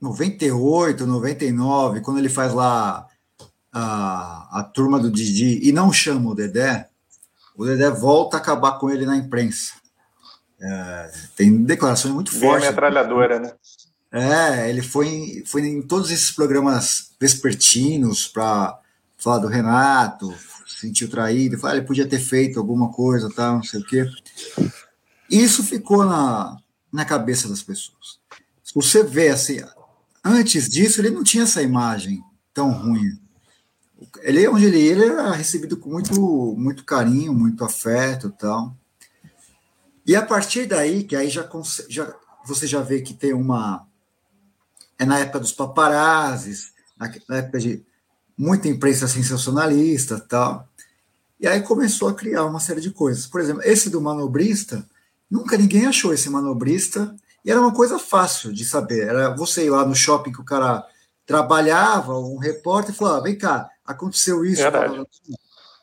98, 0.00 1.06
99, 1.06 2.00
quando 2.00 2.18
ele 2.18 2.28
faz 2.28 2.52
lá 2.52 3.06
a, 3.72 4.60
a 4.60 4.62
turma 4.62 4.98
do 4.98 5.10
Didi 5.10 5.60
e 5.62 5.72
não 5.72 5.92
chama 5.92 6.30
o 6.30 6.34
Dedé, 6.34 6.88
o 7.56 7.64
Dedé 7.64 7.90
volta 7.90 8.36
a 8.36 8.40
acabar 8.40 8.78
com 8.78 8.90
ele 8.90 9.06
na 9.06 9.16
imprensa. 9.16 9.72
É, 10.60 11.10
tem 11.36 11.62
declarações 11.62 12.14
muito 12.14 12.32
Bem 12.32 12.40
fortes. 12.40 12.68
metralhadora, 12.68 13.38
né? 13.38 13.52
É, 14.12 14.70
ele 14.70 14.82
foi 14.82 15.08
em, 15.08 15.44
foi 15.44 15.66
em 15.66 15.82
todos 15.82 16.10
esses 16.10 16.30
programas 16.30 17.10
vespertinos 17.20 18.26
para 18.26 18.78
falar 19.18 19.38
do 19.38 19.48
Renato, 19.48 20.34
sentiu 20.66 21.08
traído, 21.08 21.58
ah, 21.66 21.76
ele 21.76 21.86
podia 21.86 22.06
ter 22.06 22.18
feito 22.18 22.58
alguma 22.58 22.90
coisa, 22.90 23.30
tal, 23.34 23.56
não 23.56 23.62
sei 23.62 23.80
o 23.80 23.84
quê. 23.84 24.06
Isso 25.30 25.62
ficou 25.64 26.04
na, 26.04 26.56
na 26.92 27.04
cabeça 27.04 27.48
das 27.48 27.62
pessoas. 27.62 28.18
Se 28.62 28.74
você 28.74 29.02
vê 29.02 29.28
assim, 29.28 29.60
antes 30.26 30.68
disso, 30.68 31.00
ele 31.00 31.10
não 31.10 31.22
tinha 31.22 31.44
essa 31.44 31.62
imagem 31.62 32.22
tão 32.52 32.70
ruim. 32.70 33.18
Ele, 34.22 34.48
onde 34.48 34.66
ele 34.66 34.78
ia, 34.78 34.92
ele 34.92 35.04
era 35.04 35.32
recebido 35.32 35.76
com 35.76 35.90
muito, 35.90 36.54
muito 36.58 36.84
carinho, 36.84 37.32
muito 37.32 37.64
afeto 37.64 38.30
tal. 38.30 38.76
E 40.04 40.14
a 40.16 40.22
partir 40.22 40.66
daí, 40.66 41.04
que 41.04 41.14
aí 41.14 41.30
já, 41.30 41.48
já 41.88 42.14
você 42.44 42.66
já 42.66 42.80
vê 42.80 43.00
que 43.00 43.14
tem 43.14 43.32
uma. 43.32 43.86
É 44.98 45.04
na 45.04 45.18
época 45.18 45.40
dos 45.40 45.52
paparazzis, 45.52 46.72
na, 46.98 47.12
na 47.28 47.36
época 47.36 47.58
de 47.58 47.84
muita 48.36 48.68
imprensa 48.68 49.06
sensacionalista 49.08 50.18
tal. 50.18 50.68
E 51.38 51.46
aí 51.46 51.62
começou 51.62 52.08
a 52.08 52.14
criar 52.14 52.44
uma 52.44 52.60
série 52.60 52.80
de 52.80 52.90
coisas. 52.90 53.26
Por 53.26 53.40
exemplo, 53.40 53.62
esse 53.64 53.90
do 53.90 54.00
manobrista, 54.00 54.88
nunca 55.30 55.56
ninguém 55.56 55.86
achou 55.86 56.12
esse 56.12 56.30
manobrista, 56.30 57.14
e 57.46 57.50
era 57.50 57.60
uma 57.60 57.72
coisa 57.72 57.96
fácil 57.96 58.52
de 58.52 58.64
saber. 58.64 59.06
Era 59.06 59.30
você 59.30 59.66
ir 59.66 59.70
lá 59.70 59.86
no 59.86 59.94
shopping 59.94 60.32
que 60.32 60.40
o 60.40 60.44
cara 60.44 60.84
trabalhava, 61.24 62.18
um 62.18 62.38
repórter, 62.38 62.92
e 62.92 62.98
falava: 62.98 63.22
vem 63.22 63.38
cá, 63.38 63.70
aconteceu 63.86 64.44
isso. 64.44 64.62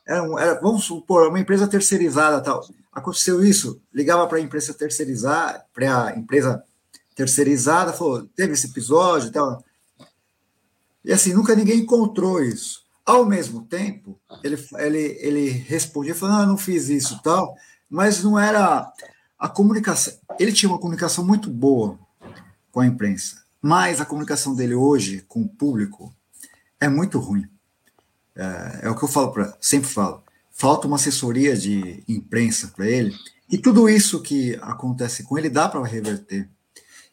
Era, 0.05 0.29
era, 0.37 0.59
vamos 0.59 0.83
supor, 0.83 1.29
uma 1.29 1.39
empresa 1.39 1.65
terceirizada 1.65 2.41
tal. 2.41 2.67
Aconteceu 2.91 3.43
isso, 3.45 3.81
ligava 3.93 4.27
para 4.27 4.39
a 4.39 4.41
empresa 4.41 4.73
terceirizada, 4.73 5.63
para 5.73 6.07
a 6.07 6.17
empresa 6.17 6.61
terceirizada, 7.15 7.93
falou: 7.93 8.27
teve 8.35 8.51
esse 8.51 8.67
episódio 8.67 9.31
tal. 9.31 9.63
E 11.05 11.13
assim, 11.13 11.33
nunca 11.33 11.55
ninguém 11.55 11.79
encontrou 11.79 12.43
isso. 12.43 12.83
Ao 13.05 13.25
mesmo 13.25 13.65
tempo, 13.65 14.19
ele, 14.43 14.57
ele, 14.79 15.17
ele 15.21 15.49
respondia, 15.49 16.13
falando, 16.13 16.41
ah, 16.41 16.45
não 16.45 16.57
fiz 16.57 16.89
isso 16.89 17.21
tal, 17.23 17.55
mas 17.89 18.21
não 18.21 18.37
era 18.37 18.91
a 19.43 19.49
comunicação. 19.49 20.13
Ele 20.39 20.53
tinha 20.53 20.69
uma 20.69 20.79
comunicação 20.79 21.25
muito 21.25 21.49
boa 21.49 21.99
com 22.71 22.79
a 22.79 22.87
imprensa, 22.87 23.43
mas 23.61 23.99
a 23.99 24.05
comunicação 24.05 24.55
dele 24.55 24.73
hoje 24.73 25.21
com 25.27 25.41
o 25.41 25.49
público 25.49 26.15
é 26.79 26.87
muito 26.87 27.19
ruim. 27.19 27.45
É, 28.33 28.79
é 28.83 28.89
o 28.89 28.95
que 28.95 29.03
eu 29.03 29.09
falo 29.09 29.33
para, 29.33 29.53
sempre 29.59 29.89
falo. 29.89 30.23
Falta 30.49 30.87
uma 30.87 30.95
assessoria 30.95 31.57
de 31.57 32.05
imprensa 32.07 32.71
para 32.73 32.87
ele, 32.87 33.13
e 33.49 33.57
tudo 33.57 33.89
isso 33.89 34.21
que 34.21 34.57
acontece 34.61 35.23
com 35.23 35.37
ele 35.37 35.49
dá 35.49 35.67
para 35.67 35.83
reverter. 35.83 36.47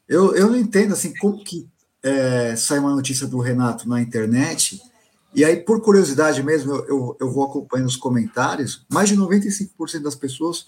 Eu, 0.06 0.32
eu 0.36 0.48
não 0.50 0.56
entendo 0.56 0.92
assim 0.92 1.12
como 1.16 1.42
que 1.42 1.68
é, 2.00 2.54
sai 2.54 2.78
uma 2.78 2.94
notícia 2.94 3.26
do 3.26 3.40
Renato 3.40 3.88
na 3.88 4.00
internet, 4.00 4.80
e 5.34 5.44
aí, 5.44 5.56
por 5.56 5.80
curiosidade 5.80 6.44
mesmo, 6.44 6.74
eu, 6.74 6.86
eu, 6.86 7.16
eu 7.22 7.32
vou 7.32 7.44
acompanhando 7.44 7.88
os 7.88 7.96
comentários, 7.96 8.86
mais 8.88 9.08
de 9.08 9.16
95% 9.16 10.00
das 10.00 10.14
pessoas 10.14 10.66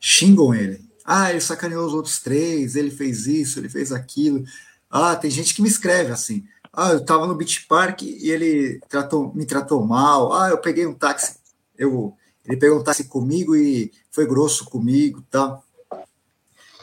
xingam 0.00 0.54
ele. 0.54 0.90
Ah, 1.04 1.30
ele 1.30 1.40
sacaneou 1.40 1.86
os 1.86 1.92
outros 1.92 2.20
três, 2.20 2.76
ele 2.76 2.90
fez 2.90 3.26
isso, 3.26 3.58
ele 3.58 3.68
fez 3.68 3.92
aquilo. 3.92 4.44
Ah, 4.90 5.16
tem 5.16 5.30
gente 5.30 5.54
que 5.54 5.62
me 5.62 5.68
escreve 5.68 6.12
assim. 6.12 6.44
Ah, 6.72 6.92
eu 6.92 6.98
estava 6.98 7.26
no 7.26 7.34
Beach 7.34 7.66
Park 7.66 8.02
e 8.02 8.30
ele 8.30 8.80
tratou, 8.88 9.34
me 9.34 9.44
tratou 9.44 9.84
mal. 9.84 10.32
Ah, 10.32 10.50
eu 10.50 10.58
peguei 10.58 10.86
um 10.86 10.94
táxi, 10.94 11.36
eu, 11.76 12.14
ele 12.46 12.56
pegou 12.56 12.78
um 12.78 12.84
táxi 12.84 13.04
comigo 13.04 13.56
e 13.56 13.92
foi 14.10 14.26
grosso 14.26 14.64
comigo, 14.66 15.22
tá? 15.30 15.60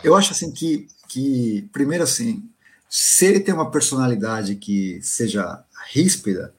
Eu 0.04 0.16
acho 0.16 0.32
assim 0.32 0.52
que, 0.52 0.88
que 1.08 1.68
primeiro 1.72 2.04
assim, 2.04 2.50
se 2.90 3.26
ele 3.26 3.40
tem 3.40 3.54
uma 3.54 3.70
personalidade 3.70 4.56
que 4.56 5.00
seja 5.02 5.64
ríspida, 5.92 6.54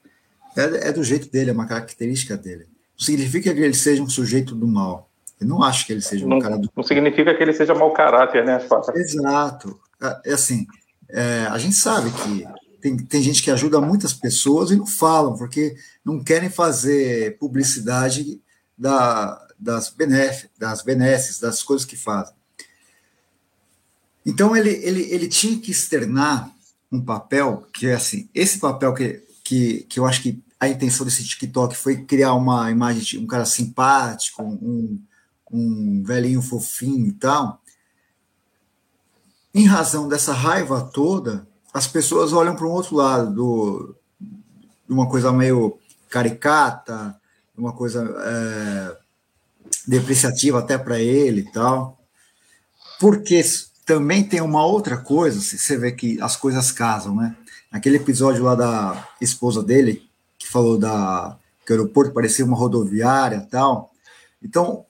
é, 0.55 0.89
é, 0.89 0.91
do 0.91 1.03
jeito 1.03 1.29
dele, 1.29 1.49
é 1.49 1.53
uma 1.53 1.67
característica 1.67 2.37
dele. 2.37 2.67
Não 2.97 3.05
significa 3.05 3.53
que 3.53 3.59
ele 3.59 3.73
seja 3.73 4.01
um 4.01 4.09
sujeito 4.09 4.55
do 4.55 4.67
mal. 4.67 5.10
Eu 5.41 5.47
não 5.47 5.63
acho 5.63 5.87
que 5.87 5.91
ele 5.91 6.01
seja 6.01 6.23
um 6.23 6.39
cara 6.39 6.55
do 6.55 6.71
Não 6.77 6.83
significa 6.83 7.35
que 7.35 7.41
ele 7.41 7.51
seja 7.51 7.73
mau 7.73 7.91
caráter, 7.91 8.45
né, 8.45 8.59
Fábio? 8.59 8.95
Exato. 8.95 9.79
É, 9.99 10.29
é 10.29 10.33
assim, 10.33 10.67
é, 11.09 11.47
a 11.49 11.57
gente 11.57 11.75
sabe 11.75 12.11
que 12.11 12.47
tem, 12.79 12.95
tem 12.97 13.23
gente 13.23 13.41
que 13.41 13.49
ajuda 13.49 13.81
muitas 13.81 14.13
pessoas 14.13 14.69
e 14.69 14.75
não 14.75 14.85
falam, 14.85 15.35
porque 15.35 15.75
não 16.05 16.23
querem 16.23 16.49
fazer 16.49 17.39
publicidade 17.39 18.39
da, 18.77 19.47
das, 19.59 19.89
benef, 19.89 20.47
das 20.59 20.83
benesses, 20.83 21.39
das 21.39 21.63
coisas 21.63 21.85
que 21.85 21.97
fazem. 21.97 22.35
Então 24.23 24.55
ele, 24.55 24.69
ele, 24.69 25.01
ele 25.11 25.27
tinha 25.27 25.59
que 25.59 25.71
externar 25.71 26.51
um 26.91 27.03
papel 27.03 27.67
que 27.73 27.87
é 27.87 27.95
assim, 27.95 28.29
esse 28.35 28.59
papel 28.59 28.93
que, 28.93 29.23
que, 29.43 29.85
que 29.89 29.99
eu 29.99 30.05
acho 30.05 30.21
que 30.21 30.39
a 30.59 30.67
intenção 30.67 31.03
desse 31.03 31.23
TikTok 31.23 31.75
foi 31.75 32.03
criar 32.03 32.35
uma 32.35 32.69
imagem 32.69 33.01
de 33.01 33.17
um 33.17 33.25
cara 33.25 33.45
simpático, 33.45 34.43
um, 34.43 35.01
um 35.51 36.03
velhinho 36.03 36.41
fofinho 36.41 37.07
e 37.07 37.11
tal. 37.13 37.61
Em 39.53 39.65
razão 39.65 40.07
dessa 40.07 40.33
raiva 40.33 40.81
toda, 40.93 41.47
as 41.73 41.87
pessoas 41.87 42.31
olham 42.31 42.55
para 42.55 42.65
um 42.65 42.71
outro 42.71 42.95
lado, 42.95 43.33
do, 43.33 43.95
de 44.19 44.93
uma 44.93 45.09
coisa 45.09 45.31
meio 45.31 45.77
caricata, 46.09 47.15
uma 47.57 47.73
coisa 47.73 48.03
é, 48.25 48.97
depreciativa 49.87 50.59
até 50.59 50.77
para 50.77 50.99
ele 50.99 51.41
e 51.41 51.51
tal. 51.51 51.99
Porque 52.99 53.41
também 53.85 54.23
tem 54.23 54.41
uma 54.41 54.65
outra 54.65 54.97
coisa, 54.97 55.41
você 55.41 55.77
vê 55.77 55.91
que 55.91 56.21
as 56.21 56.35
coisas 56.35 56.71
casam, 56.71 57.15
né? 57.15 57.35
Aquele 57.71 57.97
episódio 57.97 58.43
lá 58.43 58.55
da 58.55 59.09
esposa 59.19 59.63
dele, 59.63 60.07
que 60.37 60.47
falou 60.47 60.77
da 60.77 61.37
que 61.65 61.71
o 61.71 61.75
aeroporto 61.75 62.13
parecia 62.13 62.45
uma 62.45 62.57
rodoviária 62.57 63.47
tal. 63.49 63.91
Então, 64.43 64.85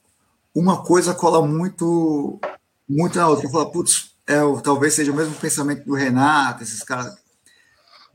uma 0.54 0.82
coisa 0.82 1.14
cola 1.14 1.46
muito 1.46 2.40
muito 2.88 3.18
na 3.18 3.28
outra. 3.28 3.48
Fala, 3.48 3.70
putz, 3.70 4.14
é, 4.26 4.40
talvez 4.62 4.94
seja 4.94 5.12
o 5.12 5.16
mesmo 5.16 5.34
pensamento 5.34 5.84
do 5.84 5.94
Renato, 5.94 6.62
esses 6.62 6.82
caras. 6.82 7.16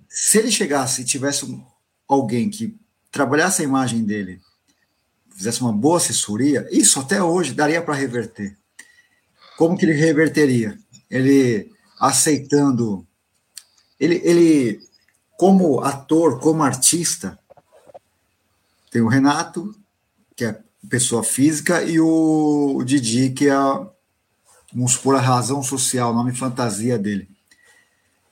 Se 0.07 0.37
ele 0.37 0.51
chegasse 0.51 1.01
e 1.01 1.05
tivesse 1.05 1.45
alguém 2.07 2.49
que 2.49 2.77
trabalhasse 3.11 3.61
a 3.61 3.65
imagem 3.65 4.03
dele, 4.03 4.41
fizesse 5.35 5.61
uma 5.61 5.71
boa 5.71 5.97
assessoria, 5.97 6.67
isso 6.71 6.99
até 6.99 7.21
hoje 7.21 7.53
daria 7.53 7.81
para 7.81 7.95
reverter. 7.95 8.57
Como 9.57 9.77
que 9.77 9.85
ele 9.85 9.93
reverteria? 9.93 10.77
Ele 11.09 11.71
aceitando. 11.99 13.05
Ele, 13.99 14.21
ele, 14.23 14.79
como 15.37 15.79
ator, 15.81 16.39
como 16.39 16.63
artista, 16.63 17.39
tem 18.91 19.01
o 19.01 19.07
Renato, 19.07 19.75
que 20.35 20.45
é 20.45 20.61
pessoa 20.89 21.23
física, 21.23 21.83
e 21.83 21.99
o 21.99 22.81
Didi, 22.83 23.29
que 23.31 23.49
é, 23.49 23.55
vamos 24.73 24.93
supor, 24.93 25.15
a 25.15 25.21
razão 25.21 25.61
social, 25.63 26.13
nome 26.13 26.33
fantasia 26.33 26.97
dele. 26.97 27.29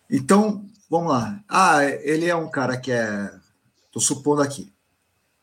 Então, 0.10 0.66
vamos 0.90 1.10
lá. 1.10 1.44
Ah, 1.50 1.84
ele 1.84 2.26
é 2.26 2.36
um 2.36 2.50
cara 2.50 2.78
que 2.78 2.92
é. 2.92 3.32
Estou 3.88 4.02
supondo 4.02 4.42
aqui. 4.42 4.72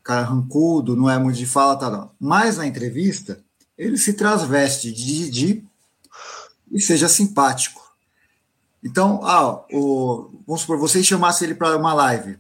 cara 0.03 0.23
rancudo, 0.23 0.95
não 0.95 1.09
é 1.09 1.19
muito 1.19 1.37
de 1.37 1.47
fala, 1.47 1.77
tá, 1.77 1.91
não. 1.91 2.11
Mas 2.21 2.59
na 2.59 2.67
entrevista, 2.67 3.43
ele 3.77 3.97
se 3.97 4.13
transveste 4.13 4.93
de 4.93 5.05
Didi 5.05 5.65
e 6.71 6.81
seja 6.81 7.09
simpático. 7.09 7.83
Então, 8.83 9.21
ah, 9.25 9.65
o, 9.73 10.31
vamos 10.47 10.63
supor, 10.63 10.79
vocês 10.79 11.07
chamassem 11.07 11.47
ele 11.47 11.55
para 11.55 11.77
uma 11.77 11.95
live, 11.95 12.39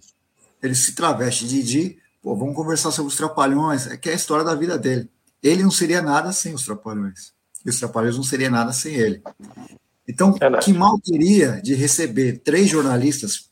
ele 0.62 0.74
se 0.74 0.92
traveste 0.92 1.46
de 1.46 1.62
Didi, 1.62 2.01
pô, 2.22 2.36
vamos 2.36 2.54
conversar 2.54 2.92
sobre 2.92 3.10
os 3.10 3.16
trapalhões, 3.16 3.88
é 3.88 3.96
que 3.96 4.08
é 4.08 4.12
a 4.12 4.16
história 4.16 4.44
da 4.44 4.54
vida 4.54 4.78
dele. 4.78 5.10
Ele 5.42 5.64
não 5.64 5.70
seria 5.70 6.00
nada 6.00 6.32
sem 6.32 6.54
os 6.54 6.64
trapalhões. 6.64 7.34
E 7.66 7.70
os 7.70 7.78
trapalhões 7.78 8.16
não 8.16 8.22
seria 8.22 8.48
nada 8.48 8.72
sem 8.72 8.94
ele. 8.94 9.22
Então, 10.08 10.36
é 10.40 10.58
que 10.58 10.72
mal 10.72 10.98
teria 11.00 11.60
de 11.60 11.74
receber 11.74 12.38
três 12.38 12.68
jornalistas, 12.68 13.50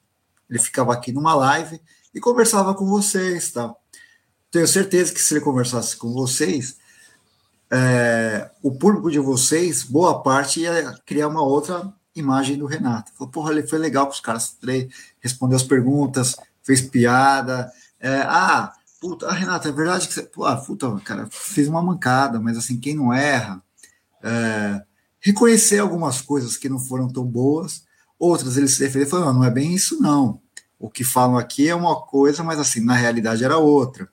ele 0.48 0.58
ficava 0.58 0.92
aqui 0.92 1.12
numa 1.12 1.34
live 1.34 1.80
e 2.14 2.20
conversava 2.20 2.74
com 2.74 2.86
vocês, 2.86 3.50
tal. 3.50 3.80
Tenho 4.50 4.66
certeza 4.66 5.12
que 5.12 5.20
se 5.20 5.34
ele 5.34 5.40
conversasse 5.40 5.96
com 5.96 6.12
vocês, 6.12 6.76
é, 7.70 8.50
o 8.62 8.72
público 8.72 9.10
de 9.10 9.20
vocês, 9.20 9.84
boa 9.84 10.22
parte, 10.22 10.60
ia 10.60 10.94
criar 11.06 11.28
uma 11.28 11.42
outra 11.42 11.92
imagem 12.14 12.58
do 12.58 12.66
Renato. 12.66 13.12
Falou, 13.14 13.30
porra, 13.30 13.52
ele 13.52 13.66
foi 13.66 13.78
legal 13.78 14.06
com 14.06 14.12
os 14.12 14.20
caras 14.20 14.50
três, 14.50 14.92
respondeu 15.20 15.56
as 15.56 15.62
perguntas, 15.62 16.36
fez 16.64 16.80
piada. 16.80 17.70
É, 18.00 18.23
ah, 18.23 18.73
puta, 19.00 19.26
ah, 19.26 19.33
Renato, 19.33 19.69
é 19.69 19.73
verdade 19.73 20.09
que 20.09 20.14
você. 20.14 20.28
Ah, 20.42 20.57
puta, 20.57 20.90
cara, 21.04 21.28
fez 21.30 21.69
uma 21.69 21.83
mancada, 21.83 22.40
mas 22.40 22.57
assim, 22.57 22.80
quem 22.80 22.95
não 22.95 23.12
erra. 23.12 23.62
É, 24.23 24.83
reconhecer 25.21 25.78
algumas 25.78 26.21
coisas 26.23 26.57
que 26.57 26.69
não 26.69 26.78
foram 26.78 27.09
tão 27.09 27.25
boas, 27.25 27.85
outras 28.19 28.57
ele 28.57 28.69
se 28.69 28.78
defendeu 28.78 29.07
e 29.07 29.11
falou: 29.11 29.26
não, 29.26 29.35
não 29.35 29.45
é 29.45 29.50
bem 29.50 29.75
isso, 29.75 30.00
não. 30.00 30.40
O 30.78 30.90
que 30.90 31.04
falam 31.04 31.37
aqui 31.37 31.69
é 31.69 31.75
uma 31.75 32.00
coisa, 32.00 32.42
mas 32.42 32.59
assim, 32.59 32.80
na 32.80 32.95
realidade 32.95 33.45
era 33.45 33.59
outra. 33.59 34.09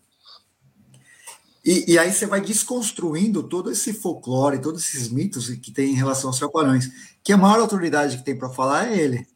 E, 1.63 1.93
e, 1.93 1.99
aí 1.99 2.13
você 2.13 2.25
vai 2.25 2.39
desconstruindo 2.39 3.43
todo 3.43 3.69
esse 3.69 3.93
folclore, 3.93 4.61
todos 4.61 4.87
esses 4.87 5.09
mitos 5.09 5.49
que 5.49 5.69
tem 5.69 5.91
em 5.91 5.95
relação 5.95 6.29
aos 6.29 6.39
trapalhões, 6.39 6.89
que 7.21 7.33
a 7.33 7.37
maior 7.37 7.59
autoridade 7.59 8.17
que 8.17 8.23
tem 8.23 8.37
para 8.37 8.49
falar 8.49 8.87
é 8.87 8.97
ele. 8.97 9.27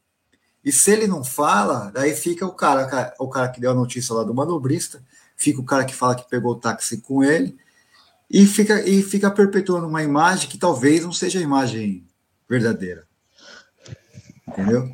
E 0.64 0.70
se 0.70 0.92
ele 0.92 1.06
não 1.06 1.24
fala, 1.24 1.90
daí 1.92 2.14
fica 2.14 2.46
o 2.46 2.52
cara, 2.52 3.14
o 3.18 3.28
cara 3.28 3.48
que 3.48 3.60
deu 3.60 3.72
a 3.72 3.74
notícia 3.74 4.14
lá 4.14 4.22
do 4.22 4.34
manobrista, 4.34 5.02
fica 5.36 5.60
o 5.60 5.64
cara 5.64 5.84
que 5.84 5.94
fala 5.94 6.14
que 6.14 6.28
pegou 6.28 6.52
o 6.52 6.60
táxi 6.60 7.00
com 7.00 7.22
ele, 7.22 7.56
e 8.30 8.46
fica, 8.46 8.80
e 8.88 9.02
fica 9.02 9.30
perpetuando 9.30 9.86
uma 9.86 10.02
imagem 10.02 10.48
que 10.48 10.56
talvez 10.56 11.04
não 11.04 11.12
seja 11.12 11.38
a 11.38 11.42
imagem 11.42 12.06
verdadeira. 12.48 13.04
Entendeu? 14.48 14.88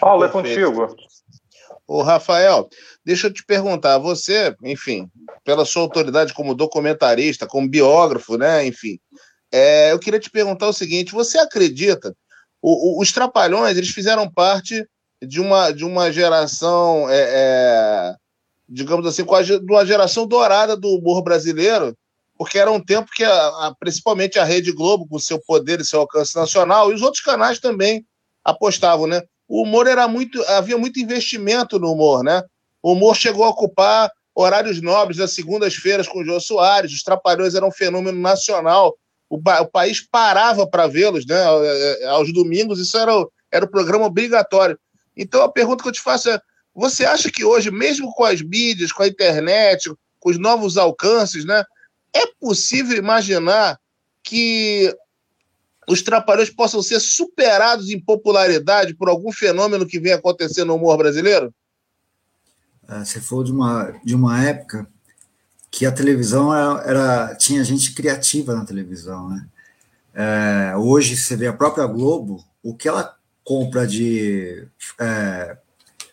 Paulo, 0.00 0.24
é 0.24 0.28
contigo. 0.28 0.96
Ô, 1.86 2.02
Rafael, 2.02 2.68
deixa 3.04 3.26
eu 3.26 3.32
te 3.32 3.44
perguntar, 3.44 3.98
você, 3.98 4.56
enfim, 4.62 5.10
pela 5.44 5.64
sua 5.64 5.82
autoridade 5.82 6.32
como 6.32 6.54
documentarista, 6.54 7.46
como 7.46 7.68
biógrafo, 7.68 8.38
né, 8.38 8.66
enfim, 8.66 8.98
é, 9.50 9.92
eu 9.92 9.98
queria 9.98 10.18
te 10.18 10.30
perguntar 10.30 10.68
o 10.68 10.72
seguinte, 10.72 11.12
você 11.12 11.38
acredita, 11.38 12.16
o, 12.62 12.98
o, 12.98 13.02
os 13.02 13.12
Trapalhões, 13.12 13.76
eles 13.76 13.90
fizeram 13.90 14.30
parte 14.30 14.86
de 15.20 15.40
uma, 15.40 15.70
de 15.70 15.84
uma 15.84 16.10
geração, 16.10 17.08
é, 17.10 17.20
é, 17.20 18.14
digamos 18.68 19.06
assim, 19.06 19.24
de 19.24 19.72
uma 19.72 19.84
geração 19.84 20.26
dourada 20.26 20.76
do 20.76 20.88
humor 20.88 21.22
brasileiro, 21.22 21.96
porque 22.38 22.58
era 22.58 22.70
um 22.70 22.80
tempo 22.80 23.10
que, 23.14 23.24
a, 23.24 23.46
a, 23.66 23.74
principalmente 23.78 24.38
a 24.38 24.44
Rede 24.44 24.72
Globo, 24.72 25.06
com 25.06 25.18
seu 25.18 25.38
poder 25.38 25.80
e 25.80 25.84
seu 25.84 26.00
alcance 26.00 26.34
nacional, 26.34 26.90
e 26.90 26.94
os 26.94 27.02
outros 27.02 27.22
canais 27.22 27.58
também 27.58 28.06
apostavam, 28.44 29.06
né? 29.06 29.22
o 29.52 29.64
humor 29.64 29.86
era 29.86 30.08
muito. 30.08 30.42
havia 30.44 30.78
muito 30.78 30.98
investimento 30.98 31.78
no 31.78 31.92
humor, 31.92 32.24
né? 32.24 32.42
O 32.82 32.92
humor 32.92 33.14
chegou 33.14 33.44
a 33.44 33.50
ocupar 33.50 34.10
horários 34.34 34.80
nobres 34.80 35.18
das 35.18 35.34
segundas-feiras 35.34 36.08
com 36.08 36.20
o 36.20 36.24
Jô 36.24 36.40
Soares, 36.40 36.90
os 36.90 37.02
Trapalhões 37.02 37.54
eram 37.54 37.68
um 37.68 37.72
fenômeno 37.72 38.18
nacional. 38.18 38.96
O, 39.32 39.38
o 39.38 39.66
país 39.66 39.98
parava 39.98 40.66
para 40.66 40.86
vê-los, 40.86 41.24
né? 41.24 41.42
Aos 42.10 42.30
domingos, 42.34 42.78
isso 42.78 42.98
era, 42.98 43.12
era 43.50 43.64
o 43.64 43.70
programa 43.70 44.04
obrigatório. 44.04 44.78
Então 45.16 45.42
a 45.42 45.50
pergunta 45.50 45.82
que 45.82 45.88
eu 45.88 45.92
te 45.92 46.02
faço 46.02 46.28
é: 46.28 46.38
você 46.74 47.06
acha 47.06 47.30
que 47.32 47.42
hoje, 47.42 47.70
mesmo 47.70 48.12
com 48.12 48.24
as 48.24 48.42
mídias, 48.42 48.92
com 48.92 49.02
a 49.02 49.08
internet, 49.08 49.90
com 50.20 50.28
os 50.28 50.38
novos 50.38 50.76
alcances, 50.76 51.46
né, 51.46 51.64
é 52.14 52.26
possível 52.38 52.94
imaginar 52.94 53.80
que 54.22 54.94
os 55.88 56.02
Trapalhões 56.02 56.50
possam 56.50 56.82
ser 56.82 57.00
superados 57.00 57.88
em 57.88 57.98
popularidade 57.98 58.94
por 58.94 59.08
algum 59.08 59.32
fenômeno 59.32 59.86
que 59.86 59.98
vem 59.98 60.12
acontecendo 60.12 60.68
no 60.68 60.74
humor 60.74 60.98
brasileiro? 60.98 61.54
É, 62.86 63.02
você 63.02 63.18
falou 63.18 63.44
de 63.44 63.50
uma, 63.50 63.98
de 64.04 64.14
uma 64.14 64.44
época 64.44 64.86
que 65.72 65.86
a 65.86 65.90
televisão 65.90 66.54
era, 66.54 66.82
era 66.84 67.34
tinha 67.34 67.64
gente 67.64 67.94
criativa 67.94 68.54
na 68.54 68.66
televisão, 68.66 69.30
né? 69.30 69.46
É, 70.14 70.76
hoje 70.76 71.16
você 71.16 71.34
vê 71.34 71.46
a 71.46 71.52
própria 71.52 71.86
Globo, 71.86 72.44
o 72.62 72.76
que 72.76 72.86
ela 72.86 73.16
compra 73.42 73.86
de 73.86 74.68
é, 75.00 75.56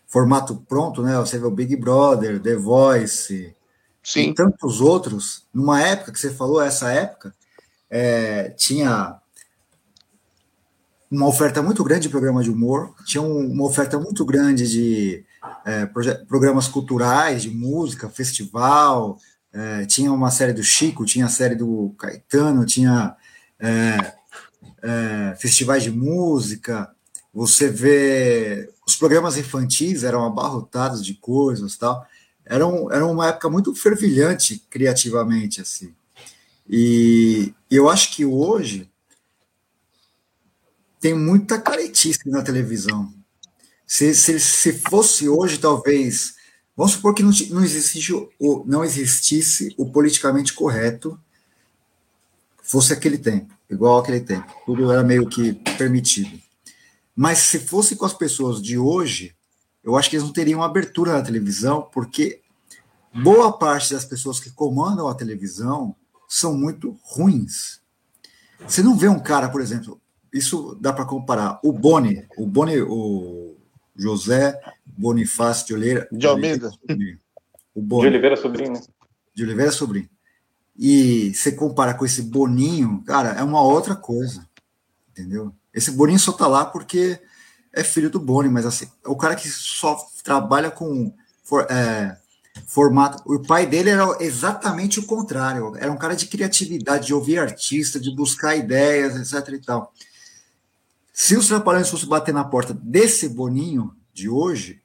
formato 0.07 0.55
pronto, 0.67 1.03
né? 1.03 1.17
Você 1.17 1.37
vê 1.37 1.45
o 1.45 1.51
Big 1.51 1.75
Brother, 1.75 2.41
The 2.41 2.55
Voice, 2.55 3.53
Sim. 4.01 4.29
e 4.29 4.33
tantos 4.33 4.79
outros. 4.79 5.45
Numa 5.53 5.81
época 5.81 6.13
que 6.13 6.19
você 6.19 6.29
falou, 6.29 6.61
essa 6.61 6.89
época, 6.93 7.35
é, 7.89 8.51
tinha 8.51 9.19
uma 11.11 11.27
oferta 11.27 11.61
muito 11.61 11.83
grande 11.83 12.03
de 12.03 12.09
programa 12.09 12.41
de 12.41 12.49
humor, 12.49 12.95
tinha 13.05 13.21
uma 13.21 13.65
oferta 13.65 13.99
muito 13.99 14.23
grande 14.23 14.69
de 14.69 15.25
é, 15.65 15.85
programas 16.29 16.69
culturais, 16.69 17.41
de 17.41 17.49
música, 17.49 18.07
festival, 18.07 19.17
é, 19.53 19.85
tinha 19.85 20.11
uma 20.11 20.31
série 20.31 20.53
do 20.53 20.63
Chico, 20.63 21.05
tinha 21.05 21.25
a 21.25 21.29
série 21.29 21.55
do 21.55 21.93
Caetano, 21.97 22.65
tinha 22.65 23.15
é, 23.59 24.13
é 24.81 25.35
festivais 25.39 25.83
de 25.83 25.91
música, 25.91 26.89
você 27.33 27.69
vê 27.69 28.71
os 28.85 28.95
programas 28.95 29.37
infantis 29.37 30.03
eram 30.03 30.25
abarrotados 30.25 31.03
de 31.05 31.13
coisas 31.13 31.75
tal, 31.77 32.05
era, 32.45 32.65
um, 32.65 32.91
era 32.91 33.05
uma 33.05 33.27
época 33.27 33.49
muito 33.49 33.73
fervilhante 33.75 34.63
criativamente, 34.69 35.61
assim, 35.61 35.93
e 36.69 37.53
eu 37.69 37.89
acho 37.89 38.15
que 38.15 38.23
hoje 38.25 38.89
tem 40.99 41.15
muita 41.15 41.59
caretice 41.59 42.29
na 42.29 42.43
televisão. 42.43 43.11
Se, 43.87 44.13
se, 44.13 44.39
se 44.39 44.73
fosse 44.73 45.27
hoje, 45.27 45.57
talvez. 45.57 46.37
Vamos 46.79 46.93
supor 46.93 47.13
que 47.13 47.21
não, 47.21 47.31
não, 47.49 47.61
existisse 47.61 48.13
o, 48.13 48.63
não 48.65 48.85
existisse 48.85 49.75
o 49.77 49.91
politicamente 49.91 50.53
correto, 50.53 51.19
fosse 52.63 52.93
aquele 52.93 53.17
tempo, 53.17 53.53
igual 53.69 53.99
aquele 53.99 54.21
tempo. 54.21 54.49
Tudo 54.65 54.89
era 54.89 55.03
meio 55.03 55.27
que 55.27 55.55
permitido. 55.77 56.39
Mas 57.13 57.39
se 57.39 57.59
fosse 57.59 57.97
com 57.97 58.05
as 58.05 58.13
pessoas 58.13 58.61
de 58.61 58.77
hoje, 58.77 59.35
eu 59.83 59.97
acho 59.97 60.09
que 60.09 60.15
eles 60.15 60.25
não 60.25 60.31
teriam 60.31 60.63
abertura 60.63 61.11
na 61.11 61.21
televisão, 61.21 61.81
porque 61.91 62.39
boa 63.13 63.51
parte 63.51 63.93
das 63.93 64.05
pessoas 64.05 64.39
que 64.39 64.49
comandam 64.49 65.09
a 65.09 65.15
televisão 65.15 65.93
são 66.29 66.57
muito 66.57 66.97
ruins. 67.03 67.81
Você 68.65 68.81
não 68.81 68.95
vê 68.95 69.09
um 69.09 69.19
cara, 69.19 69.49
por 69.49 69.59
exemplo, 69.59 69.99
isso 70.31 70.77
dá 70.79 70.93
para 70.93 71.03
comparar. 71.03 71.59
O 71.61 71.73
Boni, 71.73 72.25
o 72.37 72.47
Boni, 72.47 72.79
o 72.79 73.58
José 73.99 74.59
Bonifácio 74.85 75.67
de 75.67 75.73
Oliveira. 75.73 76.07
De 76.11 76.25
Almeida. 76.25 76.71
O 77.75 77.81
Boni, 77.81 78.03
de 78.03 78.07
Oliveira 78.07 78.37
Sobrinho. 78.37 78.73
Né? 78.73 78.81
De 79.35 79.43
Oliveira 79.43 79.71
Sobrinho. 79.71 80.09
E 80.77 81.33
você 81.33 81.51
compara 81.51 81.93
com 81.93 82.05
esse 82.05 82.21
Boninho, 82.21 83.03
cara, 83.05 83.31
é 83.31 83.43
uma 83.43 83.61
outra 83.61 83.95
coisa. 83.95 84.47
Entendeu? 85.11 85.53
Esse 85.73 85.91
Boninho 85.91 86.19
só 86.19 86.31
tá 86.31 86.47
lá 86.47 86.65
porque 86.65 87.19
é 87.73 87.83
filho 87.83 88.09
do 88.09 88.19
Boni, 88.19 88.49
mas 88.49 88.65
assim, 88.65 88.87
é 89.05 89.09
o 89.09 89.15
cara 89.15 89.35
que 89.35 89.47
só 89.49 89.97
trabalha 90.23 90.71
com 90.71 91.13
for, 91.43 91.67
é, 91.69 92.17
formato. 92.65 93.21
O 93.25 93.39
pai 93.39 93.65
dele 93.65 93.89
era 93.89 94.05
exatamente 94.19 94.99
o 94.99 95.05
contrário. 95.05 95.75
Era 95.77 95.91
um 95.91 95.97
cara 95.97 96.15
de 96.15 96.27
criatividade, 96.27 97.07
de 97.07 97.13
ouvir 97.13 97.39
artista, 97.39 97.99
de 97.99 98.15
buscar 98.15 98.55
ideias, 98.55 99.33
etc. 99.33 99.53
e 99.53 99.59
tal. 99.59 99.93
Se 101.21 101.35
os 101.35 101.49
Trapalhões 101.49 101.89
fossem 101.89 102.07
bater 102.07 102.33
na 102.33 102.45
porta 102.45 102.73
desse 102.73 103.27
Boninho 103.27 103.93
de 104.13 104.29
hoje, 104.29 104.81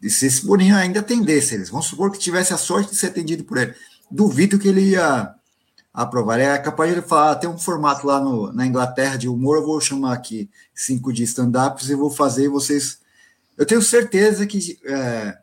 e 0.00 0.08
se 0.08 0.26
esse 0.26 0.46
Boninho 0.46 0.76
ainda 0.76 1.00
atendesse 1.00 1.56
eles, 1.56 1.70
vamos 1.70 1.86
supor 1.86 2.12
que 2.12 2.20
tivesse 2.20 2.54
a 2.54 2.56
sorte 2.56 2.90
de 2.90 2.96
ser 2.96 3.08
atendido 3.08 3.42
por 3.42 3.58
ele, 3.58 3.74
duvido 4.08 4.60
que 4.60 4.68
ele 4.68 4.90
ia 4.92 5.34
aprovar. 5.92 6.38
É 6.38 6.56
capaz 6.58 6.88
de 6.88 6.98
ele 6.98 7.06
falar: 7.06 7.32
ah, 7.32 7.34
tem 7.34 7.50
um 7.50 7.58
formato 7.58 8.06
lá 8.06 8.20
no, 8.20 8.52
na 8.52 8.64
Inglaterra 8.64 9.16
de 9.16 9.28
humor, 9.28 9.56
eu 9.56 9.66
vou 9.66 9.80
chamar 9.80 10.12
aqui 10.12 10.48
cinco 10.72 11.12
de 11.12 11.24
stand-ups 11.24 11.90
e 11.90 11.96
vou 11.96 12.08
fazer 12.08 12.48
vocês. 12.48 13.00
Eu 13.58 13.66
tenho 13.66 13.82
certeza 13.82 14.46
que 14.46 14.78
é, 14.84 15.36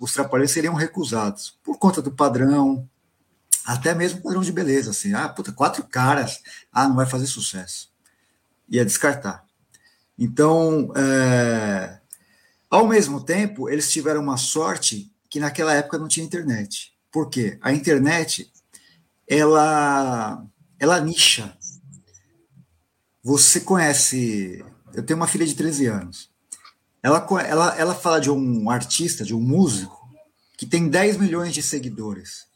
os 0.00 0.14
Trapalhões 0.14 0.52
seriam 0.52 0.72
recusados 0.72 1.58
por 1.62 1.78
conta 1.78 2.00
do 2.00 2.12
padrão, 2.12 2.88
até 3.62 3.94
mesmo 3.94 4.22
padrão 4.22 4.40
de 4.40 4.50
beleza, 4.50 4.90
assim. 4.92 5.12
Ah, 5.12 5.28
puta, 5.28 5.52
quatro 5.52 5.84
caras, 5.84 6.40
ah, 6.72 6.88
não 6.88 6.96
vai 6.96 7.04
fazer 7.04 7.26
sucesso 7.26 7.89
ia 8.70 8.84
descartar. 8.84 9.44
Então, 10.16 10.92
é, 10.94 11.98
ao 12.70 12.86
mesmo 12.86 13.22
tempo, 13.22 13.68
eles 13.68 13.90
tiveram 13.90 14.22
uma 14.22 14.36
sorte 14.36 15.10
que 15.28 15.40
naquela 15.40 15.74
época 15.74 15.98
não 15.98 16.08
tinha 16.08 16.24
internet. 16.24 16.92
Por 17.10 17.28
quê? 17.28 17.58
A 17.60 17.72
internet, 17.72 18.50
ela, 19.26 20.44
ela 20.78 21.00
nicha. 21.00 21.56
Você 23.22 23.60
conhece... 23.60 24.64
Eu 24.92 25.04
tenho 25.04 25.18
uma 25.18 25.26
filha 25.26 25.46
de 25.46 25.54
13 25.54 25.86
anos. 25.86 26.30
Ela, 27.02 27.26
ela, 27.46 27.76
ela 27.76 27.94
fala 27.94 28.20
de 28.20 28.30
um 28.30 28.68
artista, 28.70 29.24
de 29.24 29.34
um 29.34 29.40
músico, 29.40 30.08
que 30.56 30.66
tem 30.66 30.88
10 30.88 31.16
milhões 31.16 31.54
de 31.54 31.62
seguidores. 31.62 32.46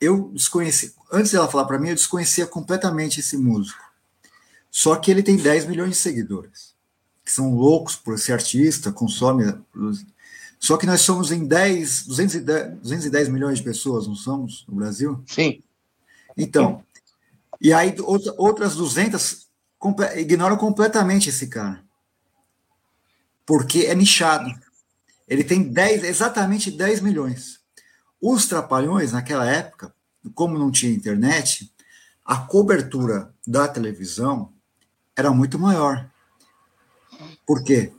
Eu 0.00 0.30
desconheci, 0.34 0.94
antes 1.10 1.32
dela 1.32 1.48
falar 1.48 1.64
para 1.64 1.78
mim, 1.78 1.88
eu 1.88 1.94
desconhecia 1.94 2.46
completamente 2.46 3.20
esse 3.20 3.36
músico. 3.36 3.87
Só 4.78 4.94
que 4.94 5.10
ele 5.10 5.24
tem 5.24 5.36
10 5.36 5.66
milhões 5.66 5.90
de 5.90 5.96
seguidores, 5.96 6.72
que 7.24 7.32
são 7.32 7.52
loucos 7.52 7.96
por 7.96 8.14
esse 8.14 8.32
artista, 8.32 8.92
consome. 8.92 9.42
Só 10.56 10.76
que 10.76 10.86
nós 10.86 11.00
somos 11.00 11.32
em 11.32 11.44
10, 11.44 12.06
210, 12.06 12.78
210 12.78 13.28
milhões 13.28 13.58
de 13.58 13.64
pessoas, 13.64 14.06
não 14.06 14.14
somos 14.14 14.64
no 14.68 14.76
Brasil? 14.76 15.20
Sim. 15.26 15.60
Então, 16.36 16.84
e 17.60 17.72
aí 17.72 17.92
outras 18.36 18.76
200 18.76 19.48
ignoram 20.14 20.56
completamente 20.56 21.28
esse 21.28 21.48
cara. 21.48 21.82
Porque 23.44 23.80
é 23.80 23.96
nichado. 23.96 24.48
Ele 25.26 25.42
tem 25.42 25.64
10, 25.64 26.04
exatamente 26.04 26.70
10 26.70 27.00
milhões. 27.00 27.58
Os 28.20 28.46
trapalhões, 28.46 29.10
naquela 29.10 29.44
época, 29.44 29.92
como 30.36 30.56
não 30.56 30.70
tinha 30.70 30.94
internet, 30.94 31.68
a 32.24 32.36
cobertura 32.36 33.34
da 33.44 33.66
televisão 33.66 34.56
era 35.18 35.32
muito 35.32 35.58
maior. 35.58 36.08
Por 37.44 37.64
quê? 37.64 37.92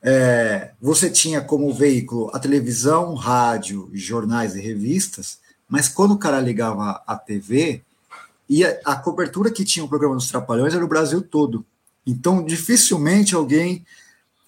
É, 0.00 0.70
você 0.80 1.10
tinha 1.10 1.40
como 1.40 1.74
veículo 1.74 2.30
a 2.32 2.38
televisão, 2.38 3.14
rádio, 3.14 3.90
jornais 3.92 4.54
e 4.54 4.60
revistas, 4.60 5.40
mas 5.68 5.88
quando 5.88 6.12
o 6.12 6.18
cara 6.18 6.40
ligava 6.40 7.02
a 7.04 7.16
TV, 7.16 7.82
e 8.48 8.64
a, 8.64 8.78
a 8.84 8.96
cobertura 8.96 9.50
que 9.50 9.64
tinha 9.64 9.84
o 9.84 9.88
programa 9.88 10.14
dos 10.14 10.28
Trapalhões 10.28 10.72
era 10.72 10.84
o 10.84 10.88
Brasil 10.88 11.20
todo. 11.20 11.66
Então, 12.06 12.44
dificilmente 12.44 13.34
alguém, 13.34 13.84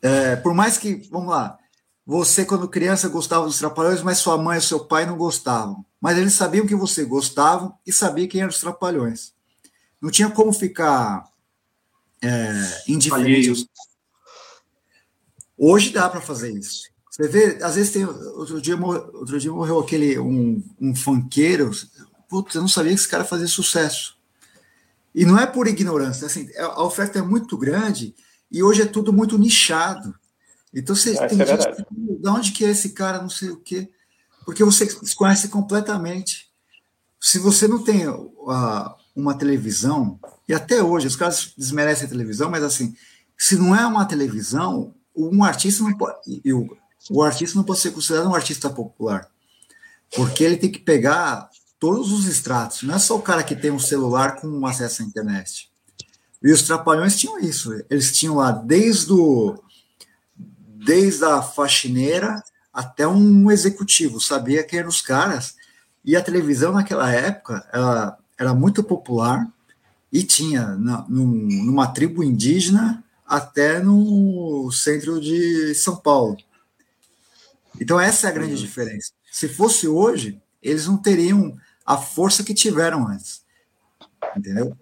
é, 0.00 0.36
por 0.36 0.54
mais 0.54 0.78
que, 0.78 1.08
vamos 1.10 1.30
lá, 1.30 1.58
você, 2.06 2.44
quando 2.44 2.68
criança, 2.68 3.08
gostava 3.08 3.46
dos 3.46 3.58
Trapalhões, 3.58 4.02
mas 4.02 4.18
sua 4.18 4.38
mãe 4.38 4.58
e 4.58 4.62
seu 4.62 4.80
pai 4.80 5.04
não 5.04 5.16
gostavam. 5.16 5.84
Mas 6.00 6.16
eles 6.16 6.34
sabiam 6.34 6.66
que 6.66 6.76
você 6.76 7.04
gostava 7.04 7.74
e 7.84 7.92
sabia 7.92 8.28
quem 8.28 8.40
eram 8.40 8.50
os 8.50 8.60
Trapalhões. 8.60 9.32
Não 10.00 10.10
tinha 10.10 10.30
como 10.30 10.52
ficar 10.52 11.24
é, 12.24 12.82
indiferente. 12.88 13.68
Hoje 15.56 15.90
dá 15.90 16.08
para 16.08 16.20
fazer 16.20 16.52
isso. 16.52 16.88
Você 17.10 17.28
vê, 17.28 17.58
às 17.62 17.76
vezes 17.76 17.92
tem. 17.92 18.04
Outro 18.04 18.60
dia, 18.60 18.76
outro 18.76 19.38
dia 19.38 19.52
morreu 19.52 19.78
aquele 19.78 20.18
um, 20.18 20.62
um 20.80 20.94
funkeiro. 20.94 21.70
Putz, 22.28 22.54
eu 22.54 22.60
não 22.60 22.68
sabia 22.68 22.92
que 22.92 22.98
esse 22.98 23.08
cara 23.08 23.24
fazia 23.24 23.46
sucesso. 23.46 24.18
E 25.14 25.24
não 25.24 25.38
é 25.38 25.46
por 25.46 25.68
ignorância, 25.68 26.26
assim, 26.26 26.48
é, 26.54 26.62
a 26.62 26.82
oferta 26.82 27.20
é 27.20 27.22
muito 27.22 27.56
grande 27.56 28.16
e 28.50 28.64
hoje 28.64 28.82
é 28.82 28.86
tudo 28.86 29.12
muito 29.12 29.38
nichado. 29.38 30.12
Então 30.74 30.96
você 30.96 31.16
é, 31.16 31.26
tem 31.28 31.40
é 31.40 31.46
gente, 31.46 31.86
de 31.92 32.28
onde 32.28 32.50
que 32.50 32.64
é 32.64 32.70
esse 32.70 32.90
cara, 32.90 33.22
não 33.22 33.30
sei 33.30 33.50
o 33.50 33.56
quê, 33.58 33.88
porque 34.44 34.64
você 34.64 34.88
conhece 35.14 35.48
completamente. 35.48 36.50
Se 37.20 37.38
você 37.38 37.68
não 37.68 37.84
tem 37.84 38.08
uh, 38.08 38.94
uma 39.14 39.34
televisão, 39.34 40.18
e 40.48 40.54
até 40.54 40.82
hoje, 40.82 41.06
os 41.06 41.16
caras 41.16 41.52
desmerecem 41.56 42.06
a 42.06 42.10
televisão, 42.10 42.50
mas 42.50 42.62
assim, 42.62 42.94
se 43.38 43.56
não 43.56 43.74
é 43.74 43.86
uma 43.86 44.04
televisão, 44.04 44.94
um 45.16 45.44
artista 45.44 45.82
não 45.82 45.96
pode. 45.96 46.42
O, 46.52 46.76
o 47.10 47.22
artista 47.22 47.56
não 47.56 47.64
pode 47.64 47.80
ser 47.80 47.92
considerado 47.92 48.28
um 48.28 48.34
artista 48.34 48.68
popular. 48.68 49.28
Porque 50.14 50.44
ele 50.44 50.56
tem 50.56 50.70
que 50.70 50.78
pegar 50.78 51.48
todos 51.78 52.12
os 52.12 52.26
estratos. 52.26 52.82
Não 52.82 52.94
é 52.94 52.98
só 52.98 53.16
o 53.16 53.22
cara 53.22 53.42
que 53.42 53.56
tem 53.56 53.70
um 53.70 53.78
celular 53.78 54.40
com 54.40 54.66
acesso 54.66 55.02
à 55.02 55.04
internet. 55.04 55.70
E 56.42 56.52
os 56.52 56.62
trapalhões 56.62 57.16
tinham 57.18 57.38
isso. 57.38 57.72
Eles 57.88 58.12
tinham 58.12 58.36
lá 58.36 58.52
desde 58.52 59.12
o, 59.12 59.58
desde 60.84 61.24
a 61.24 61.42
faxineira 61.42 62.42
até 62.72 63.06
um 63.06 63.50
executivo, 63.50 64.20
sabia 64.20 64.64
quem 64.64 64.80
eram 64.80 64.88
os 64.88 65.00
caras. 65.00 65.54
E 66.04 66.16
a 66.16 66.22
televisão 66.22 66.72
naquela 66.72 67.10
época 67.10 67.66
ela 67.72 68.18
era 68.38 68.54
muito 68.54 68.82
popular 68.82 69.46
e 70.12 70.22
tinha 70.22 70.76
na, 70.76 71.04
num, 71.08 71.26
numa 71.26 71.88
tribo 71.88 72.22
indígena 72.22 73.02
até 73.26 73.80
no 73.80 74.70
centro 74.70 75.20
de 75.20 75.74
São 75.74 75.96
Paulo. 75.96 76.36
Então, 77.80 77.98
essa 77.98 78.28
é 78.28 78.30
a 78.30 78.32
grande 78.32 78.52
uhum. 78.52 78.60
diferença. 78.60 79.12
Se 79.32 79.48
fosse 79.48 79.88
hoje, 79.88 80.40
eles 80.62 80.86
não 80.86 80.96
teriam 80.96 81.56
a 81.84 81.96
força 81.96 82.44
que 82.44 82.54
tiveram 82.54 83.08
antes. 83.08 83.42
Entendeu? 84.36 84.76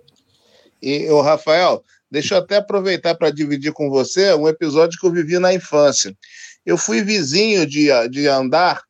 E, 0.81 1.09
o 1.11 1.21
Rafael, 1.21 1.83
deixa 2.11 2.35
eu 2.35 2.39
até 2.39 2.57
aproveitar 2.57 3.15
para 3.15 3.31
dividir 3.31 3.73
com 3.73 3.89
você 3.89 4.35
um 4.35 4.49
episódio 4.49 4.99
que 4.99 5.07
eu 5.07 5.13
vivi 5.13 5.39
na 5.39 5.55
infância. 5.55 6.17
Eu 6.65 6.77
fui 6.77 7.03
vizinho 7.03 7.67
de, 7.67 7.89
de 8.11 8.29
andar 8.29 8.83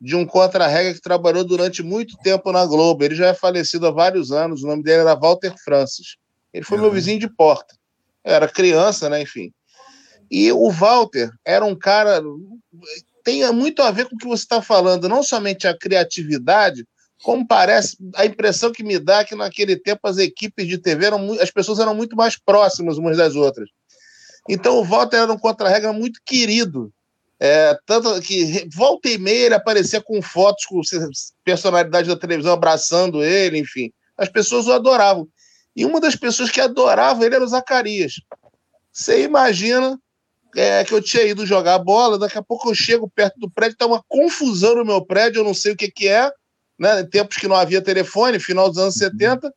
de 0.00 0.16
um 0.16 0.24
contra-regra 0.24 0.94
que 0.94 1.00
trabalhou 1.00 1.44
durante 1.44 1.82
muito 1.82 2.16
tempo 2.18 2.50
na 2.50 2.64
Globo. 2.64 3.04
Ele 3.04 3.14
já 3.14 3.28
é 3.28 3.34
falecido 3.34 3.86
há 3.86 3.90
vários 3.90 4.32
anos, 4.32 4.62
o 4.62 4.66
nome 4.66 4.82
dele 4.82 5.02
era 5.02 5.14
Walter 5.14 5.54
Francis. 5.62 6.16
Ele 6.52 6.64
foi 6.64 6.78
uhum. 6.78 6.84
meu 6.84 6.92
vizinho 6.92 7.20
de 7.20 7.28
porta. 7.28 7.74
Eu 8.24 8.34
era 8.34 8.48
criança, 8.48 9.08
né? 9.08 9.20
Enfim. 9.22 9.52
E 10.30 10.50
o 10.52 10.70
Walter 10.70 11.30
era 11.44 11.64
um 11.64 11.74
cara. 11.74 12.22
Tem 13.22 13.50
muito 13.52 13.82
a 13.82 13.90
ver 13.90 14.08
com 14.08 14.14
o 14.14 14.18
que 14.18 14.26
você 14.26 14.42
está 14.42 14.62
falando, 14.62 15.08
não 15.08 15.22
somente 15.22 15.66
a 15.66 15.76
criatividade, 15.76 16.86
como 17.22 17.46
parece, 17.46 17.98
a 18.14 18.24
impressão 18.24 18.72
que 18.72 18.82
me 18.82 18.98
dá 18.98 19.20
é 19.20 19.24
que 19.24 19.34
naquele 19.34 19.76
tempo 19.76 20.00
as 20.04 20.16
equipes 20.16 20.66
de 20.66 20.78
TV 20.78 21.06
eram 21.06 21.32
as 21.34 21.50
pessoas 21.50 21.78
eram 21.78 21.94
muito 21.94 22.16
mais 22.16 22.38
próximas 22.38 22.96
umas 22.96 23.16
das 23.16 23.34
outras. 23.34 23.68
Então 24.48 24.78
o 24.78 24.84
Walter 24.84 25.18
era 25.18 25.32
um 25.32 25.38
contra-regra 25.38 25.92
muito 25.92 26.20
querido 26.24 26.90
é, 27.40 27.74
tanto 27.86 28.20
que 28.20 28.68
volta 28.70 29.08
e 29.08 29.16
meia 29.16 29.46
ele 29.46 29.54
aparecia 29.54 30.02
com 30.02 30.20
fotos 30.20 30.66
com 30.66 30.82
personalidade 31.42 32.06
da 32.06 32.16
televisão 32.16 32.52
abraçando 32.52 33.24
ele, 33.24 33.58
enfim. 33.58 33.90
As 34.16 34.28
pessoas 34.28 34.66
o 34.66 34.72
adoravam. 34.72 35.26
E 35.74 35.86
uma 35.86 35.98
das 35.98 36.14
pessoas 36.14 36.50
que 36.50 36.60
adorava 36.60 37.24
ele 37.24 37.34
era 37.34 37.44
o 37.44 37.48
Zacarias. 37.48 38.20
Você 38.92 39.22
imagina 39.22 39.98
é, 40.54 40.84
que 40.84 40.92
eu 40.92 41.00
tinha 41.00 41.22
ido 41.22 41.46
jogar 41.46 41.78
bola, 41.78 42.18
daqui 42.18 42.36
a 42.36 42.42
pouco 42.42 42.68
eu 42.68 42.74
chego 42.74 43.08
perto 43.08 43.40
do 43.40 43.50
prédio, 43.50 43.78
tá 43.78 43.86
uma 43.86 44.04
confusão 44.06 44.74
no 44.74 44.84
meu 44.84 45.02
prédio, 45.02 45.40
eu 45.40 45.44
não 45.44 45.54
sei 45.54 45.72
o 45.72 45.76
que, 45.76 45.90
que 45.90 46.08
é, 46.08 46.30
né? 46.78 47.04
Tempos 47.04 47.38
que 47.38 47.48
não 47.48 47.56
havia 47.56 47.80
telefone, 47.80 48.38
final 48.38 48.68
dos 48.68 48.76
anos 48.76 48.96
70. 48.96 49.50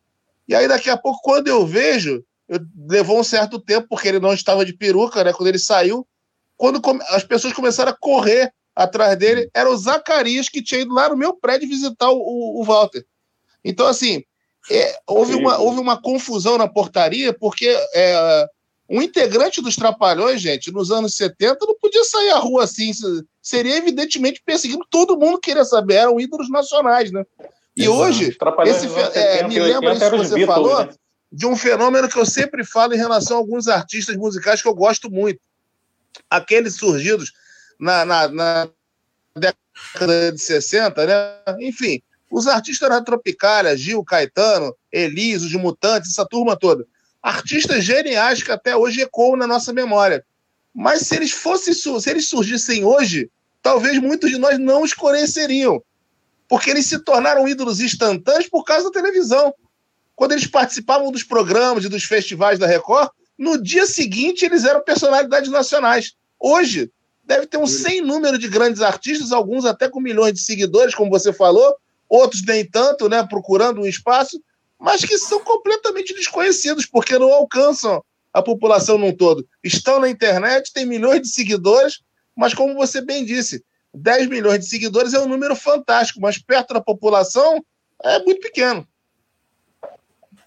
E 0.47 0.55
aí, 0.55 0.69
daqui 0.69 0.89
a 0.89 0.95
pouco, 0.95 1.19
quando 1.21 1.49
eu 1.49 1.65
vejo, 1.65 2.23
eu, 2.47 2.59
levou 2.87 3.19
um 3.19 3.23
certo 3.23 3.59
tempo, 3.59 3.87
porque 3.89 4.07
ele 4.07 4.19
não 4.19 4.33
estava 4.33 4.63
de 4.63 4.71
peruca, 4.71 5.23
né? 5.23 5.33
Quando 5.33 5.49
ele 5.49 5.59
saiu, 5.59 6.07
quando 6.57 6.81
as 7.09 7.23
pessoas 7.23 7.53
começaram 7.53 7.91
a 7.91 7.97
correr 7.97 8.53
atrás 8.75 9.17
dele, 9.17 9.49
era 9.53 9.69
o 9.69 9.77
Zacarias 9.77 10.49
que 10.49 10.61
tinha 10.61 10.81
ido 10.81 10.93
lá 10.93 11.09
no 11.09 11.17
meu 11.17 11.33
prédio 11.33 11.69
visitar 11.69 12.09
o, 12.09 12.59
o 12.59 12.63
Walter. 12.63 13.05
Então, 13.63 13.85
assim, 13.85 14.23
é, 14.69 14.97
houve, 15.07 15.35
uma, 15.35 15.57
houve 15.59 15.79
uma 15.79 16.01
confusão 16.01 16.57
na 16.57 16.67
portaria, 16.67 17.33
porque 17.33 17.67
é, 17.93 18.47
um 18.89 19.01
integrante 19.01 19.61
dos 19.61 19.75
Trapalhões, 19.75 20.41
gente, 20.41 20.71
nos 20.71 20.91
anos 20.91 21.15
70, 21.15 21.65
não 21.65 21.75
podia 21.75 22.03
sair 22.03 22.31
à 22.31 22.37
rua 22.37 22.63
assim, 22.63 22.91
seria 23.41 23.77
evidentemente 23.77 24.41
perseguindo 24.45 24.85
todo 24.89 25.17
mundo 25.17 25.39
queria 25.39 25.65
saber, 25.65 25.95
eram 25.95 26.19
ídolos 26.19 26.49
nacionais, 26.49 27.11
né? 27.11 27.25
E 27.75 27.83
Exato. 27.83 27.97
hoje, 27.97 28.37
esse, 28.65 28.87
é, 29.17 29.47
me 29.47 29.59
lembra 29.59 29.93
isso 29.93 30.09
que 30.09 30.17
você 30.17 30.35
Beatles, 30.35 30.45
falou, 30.45 30.85
né? 30.85 30.93
de 31.31 31.47
um 31.47 31.55
fenômeno 31.55 32.07
que 32.07 32.17
eu 32.17 32.25
sempre 32.25 32.63
falo 32.63 32.93
em 32.93 32.97
relação 32.97 33.37
a 33.37 33.39
alguns 33.39 33.67
artistas 33.67 34.15
musicais 34.15 34.61
que 34.61 34.67
eu 34.67 34.75
gosto 34.75 35.09
muito 35.09 35.39
aqueles 36.30 36.76
surgidos 36.76 37.32
na, 37.80 38.06
na, 38.06 38.28
na 38.28 38.69
década 39.36 40.32
de 40.32 40.39
60, 40.39 41.06
né? 41.06 41.15
Enfim, 41.60 42.02
os 42.32 42.47
artistas 42.47 42.89
da 42.89 43.02
Tropicália, 43.02 43.78
Gil, 43.78 44.04
Caetano, 44.04 44.76
Elis, 44.91 45.43
os 45.43 45.54
Mutantes, 45.54 46.12
essa 46.12 46.26
turma 46.26 46.58
toda. 46.58 46.86
Artistas 47.21 47.84
geniais 47.84 48.41
que 48.41 48.52
até 48.52 48.76
hoje 48.76 49.02
ecoam 49.02 49.36
na 49.36 49.47
nossa 49.47 49.71
memória. 49.71 50.26
Mas 50.73 51.02
se 51.02 51.15
eles 51.15 51.32
fossem, 51.32 51.73
se 51.73 52.10
eles 52.10 52.28
surgissem 52.28 52.84
hoje, 52.84 53.30
talvez 53.62 53.99
muitos 53.99 54.30
de 54.30 54.38
nós 54.38 54.58
não 54.58 54.82
os 54.82 54.93
conheceriam. 54.93 55.82
Porque 56.47 56.69
eles 56.69 56.88
se 56.88 56.99
tornaram 56.99 57.47
ídolos 57.47 57.80
instantâneos 57.80 58.49
por 58.49 58.63
causa 58.63 58.86
da 58.86 58.91
televisão. 58.91 59.54
Quando 60.15 60.34
eles 60.34 60.47
participavam 60.47 61.12
dos 61.12 61.23
programas 61.23 61.86
e 61.86 61.89
dos 61.89 62.04
festivais 62.04 62.60
da 62.60 62.67
Record, 62.67 63.10
no 63.37 63.61
dia 63.61 63.85
seguinte, 63.85 64.45
eles 64.45 64.63
eram 64.63 64.83
personalidades 64.83 65.49
nacionais. 65.49 66.13
Hoje, 66.39 66.91
deve 67.23 67.47
ter 67.47 67.57
um 67.57 67.67
sem 67.67 68.01
número 68.01 68.37
de 68.37 68.47
grandes 68.47 68.81
artistas, 68.81 69.31
alguns 69.31 69.65
até 69.65 69.89
com 69.89 69.99
milhões 69.99 70.33
de 70.33 70.41
seguidores, 70.41 70.93
como 70.93 71.09
você 71.09 71.31
falou, 71.31 71.75
outros 72.07 72.43
nem 72.45 72.65
tanto, 72.65 73.09
né, 73.09 73.25
procurando 73.25 73.81
um 73.81 73.85
espaço, 73.85 74.41
mas 74.79 75.03
que 75.03 75.17
são 75.17 75.39
completamente 75.39 76.13
desconhecidos, 76.13 76.85
porque 76.85 77.17
não 77.17 77.31
alcançam 77.33 78.03
a 78.33 78.41
população 78.41 78.97
num 78.97 79.15
todo. 79.15 79.47
Estão 79.63 79.99
na 79.99 80.09
internet, 80.09 80.73
têm 80.73 80.85
milhões 80.85 81.21
de 81.21 81.29
seguidores, 81.29 82.01
mas 82.35 82.53
como 82.53 82.73
você 82.73 82.99
bem 82.99 83.23
disse, 83.23 83.63
10 83.93 84.27
milhões 84.27 84.59
de 84.59 84.67
seguidores 84.67 85.13
é 85.13 85.19
um 85.19 85.27
número 85.27 85.55
fantástico, 85.55 86.19
mas 86.19 86.37
perto 86.37 86.73
da 86.73 86.81
população 86.81 87.63
é 88.03 88.19
muito 88.23 88.41
pequeno. 88.41 88.87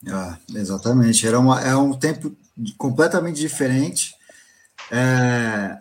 Ah, 0.09 0.38
exatamente. 0.55 1.27
Era 1.27 1.38
uma, 1.38 1.61
é 1.62 1.75
um 1.75 1.96
tempo 1.96 2.37
completamente 2.77 3.38
diferente. 3.38 4.14
É, 4.90 5.79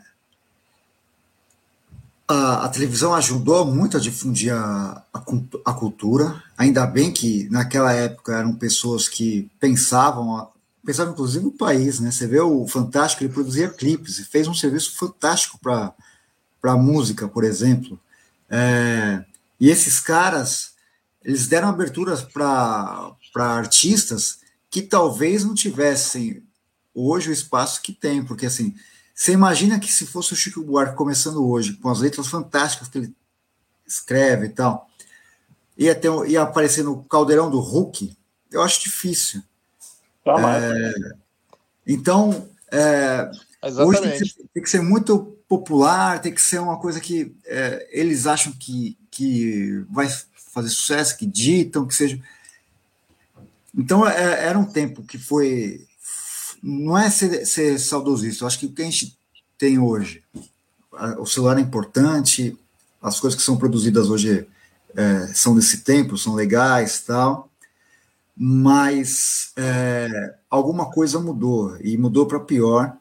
a, 2.28 2.66
a, 2.66 2.70
televisão 2.70 3.14
ajudou 3.14 3.66
muito 3.66 3.98
a 3.98 4.00
difundir 4.00 4.54
a, 4.54 5.04
a, 5.14 5.24
a, 5.66 5.74
cultura. 5.74 6.44
Ainda 6.58 6.86
bem 6.86 7.12
que 7.12 7.48
naquela 7.50 7.94
época 7.94 8.38
eram 8.38 8.56
pessoas 8.56 9.08
que 9.08 9.50
pensavam, 9.60 10.50
pensavam 10.84 11.14
inclusive 11.14 11.46
o 11.46 11.52
país, 11.52 12.00
né? 12.00 12.12
Você 12.12 12.28
vê 12.28 12.40
o 12.40 12.68
Fantástico, 12.68 13.24
ele 13.24 13.34
produzia 13.34 13.70
clipes 13.70 14.20
e 14.20 14.26
fez 14.26 14.48
um 14.48 14.54
serviço 14.54 14.98
fantástico 14.98 15.60
para 15.60 15.94
a 16.64 16.78
música, 16.78 17.28
por 17.28 17.44
exemplo. 17.44 18.00
É, 18.50 19.24
e 19.60 19.70
esses 19.70 20.00
caras, 20.00 20.74
eles 21.24 21.48
deram 21.48 21.70
aberturas 21.70 22.22
para 22.22 23.16
artistas 23.38 24.40
que 24.70 24.82
talvez 24.82 25.44
não 25.44 25.54
tivessem 25.54 26.44
hoje 26.96 27.30
o 27.30 27.34
espaço 27.34 27.82
que 27.82 27.92
tem, 27.92 28.24
porque 28.24 28.46
assim, 28.46 28.74
você 29.14 29.34
imagina 29.34 29.80
que 29.80 29.92
se 29.92 30.06
fosse 30.06 30.34
o 30.34 30.36
Chico 30.36 30.64
Buarque 30.64 30.96
começando 30.96 31.48
hoje, 31.48 31.74
com 31.74 31.90
as 31.90 32.00
letras 32.00 32.28
fantásticas 32.28 32.88
que 32.88 32.98
ele 32.98 33.16
escreve 33.86 34.48
e 34.48 34.50
tal, 34.50 34.90
ia, 35.78 35.94
ter, 35.94 36.10
ia 36.28 36.42
aparecer 36.42 36.84
no 36.84 37.04
caldeirão 37.04 37.50
do 37.50 37.60
Hulk, 37.60 38.16
eu 38.52 38.62
acho 38.62 38.82
difícil. 38.82 39.44
É, 40.26 40.94
então, 41.86 42.50
é, 42.72 43.30
hoje 43.64 44.02
tem 44.02 44.12
que, 44.12 44.18
ser, 44.18 44.44
tem 44.54 44.64
que, 44.64 44.70
ser, 44.70 44.82
muito 44.82 45.38
popular, 45.48 46.20
tem 46.22 46.34
que 46.34 46.42
ser 46.42 46.60
uma 46.60 46.80
coisa 46.80 47.00
que 47.00 47.36
é, 47.46 47.88
eles 47.92 48.26
acham 48.26 48.52
que, 48.52 48.98
que 49.12 49.86
vai 49.90 50.08
fazer 50.52 50.70
sucesso, 50.70 51.18
que 51.18 51.26
ditam, 51.26 51.86
que 51.86 51.94
seja. 51.94 52.20
Então, 53.78 54.08
é, 54.08 54.48
era 54.48 54.58
um 54.58 54.66
tempo 54.66 55.04
que 55.04 55.18
foi 55.18 55.86
não 56.68 56.98
é 56.98 57.12
ser, 57.12 57.46
ser 57.46 57.80
saudosista, 57.80 58.44
eu 58.44 58.48
acho 58.48 58.58
que 58.58 58.66
o 58.66 58.72
que 58.72 58.82
a 58.82 58.86
gente 58.86 59.16
tem 59.56 59.78
hoje, 59.78 60.24
o 61.20 61.26
celular 61.28 61.60
é 61.60 61.62
importante, 61.62 62.58
as 63.00 63.20
coisas 63.20 63.38
que 63.40 63.46
são 63.46 63.56
produzidas 63.56 64.10
hoje 64.10 64.48
é, 64.96 65.28
são 65.28 65.54
desse 65.56 65.82
tempo, 65.82 66.18
são 66.18 66.34
legais 66.34 67.02
tal, 67.02 67.52
mas 68.36 69.52
é, 69.56 70.34
alguma 70.50 70.90
coisa 70.90 71.20
mudou, 71.20 71.78
e 71.82 71.96
mudou 71.98 72.26
para 72.26 72.40
pior, 72.40 72.98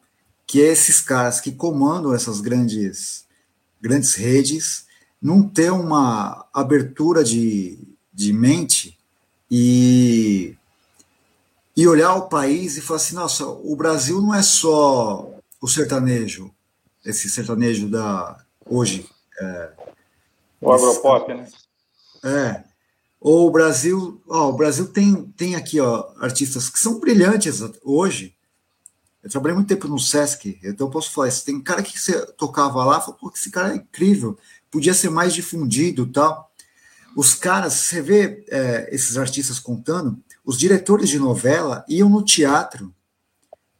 que 0.46 0.60
é 0.60 0.66
esses 0.66 1.00
caras 1.00 1.40
que 1.40 1.50
comandam 1.50 2.14
essas 2.14 2.42
grandes, 2.42 3.24
grandes 3.80 4.14
redes 4.14 4.84
não 5.22 5.42
ter 5.42 5.72
uma 5.72 6.44
abertura 6.52 7.24
de, 7.24 7.78
de 8.12 8.30
mente 8.30 8.98
e 9.50 10.54
e 11.76 11.86
olhar 11.88 12.14
o 12.14 12.28
país 12.28 12.76
e 12.76 12.80
falar 12.80 12.98
assim: 12.98 13.14
nossa, 13.14 13.46
o 13.46 13.74
Brasil 13.76 14.20
não 14.20 14.34
é 14.34 14.42
só 14.42 15.30
o 15.60 15.68
sertanejo, 15.68 16.50
esse 17.04 17.28
sertanejo 17.28 17.88
da 17.88 18.44
hoje. 18.66 19.08
É, 19.40 19.72
o 20.60 20.72
agropop, 20.72 21.34
né? 21.34 21.46
É. 22.24 22.64
Ou 23.20 23.48
o 23.48 23.50
Brasil, 23.50 24.22
ó, 24.28 24.50
o 24.50 24.52
Brasil 24.52 24.86
tem, 24.86 25.24
tem 25.36 25.54
aqui 25.54 25.80
ó, 25.80 26.12
artistas 26.18 26.68
que 26.68 26.78
são 26.78 27.00
brilhantes 27.00 27.62
hoje. 27.82 28.34
Eu 29.22 29.30
trabalhei 29.30 29.54
muito 29.54 29.68
tempo 29.68 29.88
no 29.88 29.98
Sesc, 29.98 30.58
então 30.62 30.86
eu 30.86 30.90
posso 30.90 31.10
falar 31.10 31.28
isso. 31.28 31.44
Tem 31.44 31.58
cara 31.60 31.82
que 31.82 31.98
você 31.98 32.26
tocava 32.32 32.84
lá, 32.84 33.00
falou, 33.00 33.18
pô, 33.18 33.32
esse 33.34 33.50
cara 33.50 33.72
é 33.72 33.76
incrível, 33.76 34.38
podia 34.70 34.92
ser 34.92 35.08
mais 35.08 35.32
difundido 35.32 36.06
tal. 36.06 36.50
Os 37.16 37.34
caras, 37.34 37.74
você 37.74 38.02
vê 38.02 38.44
é, 38.48 38.88
esses 38.92 39.16
artistas 39.16 39.58
contando, 39.58 40.18
os 40.44 40.58
diretores 40.58 41.08
de 41.08 41.18
novela 41.18 41.84
iam 41.88 42.08
no 42.08 42.22
teatro 42.22 42.94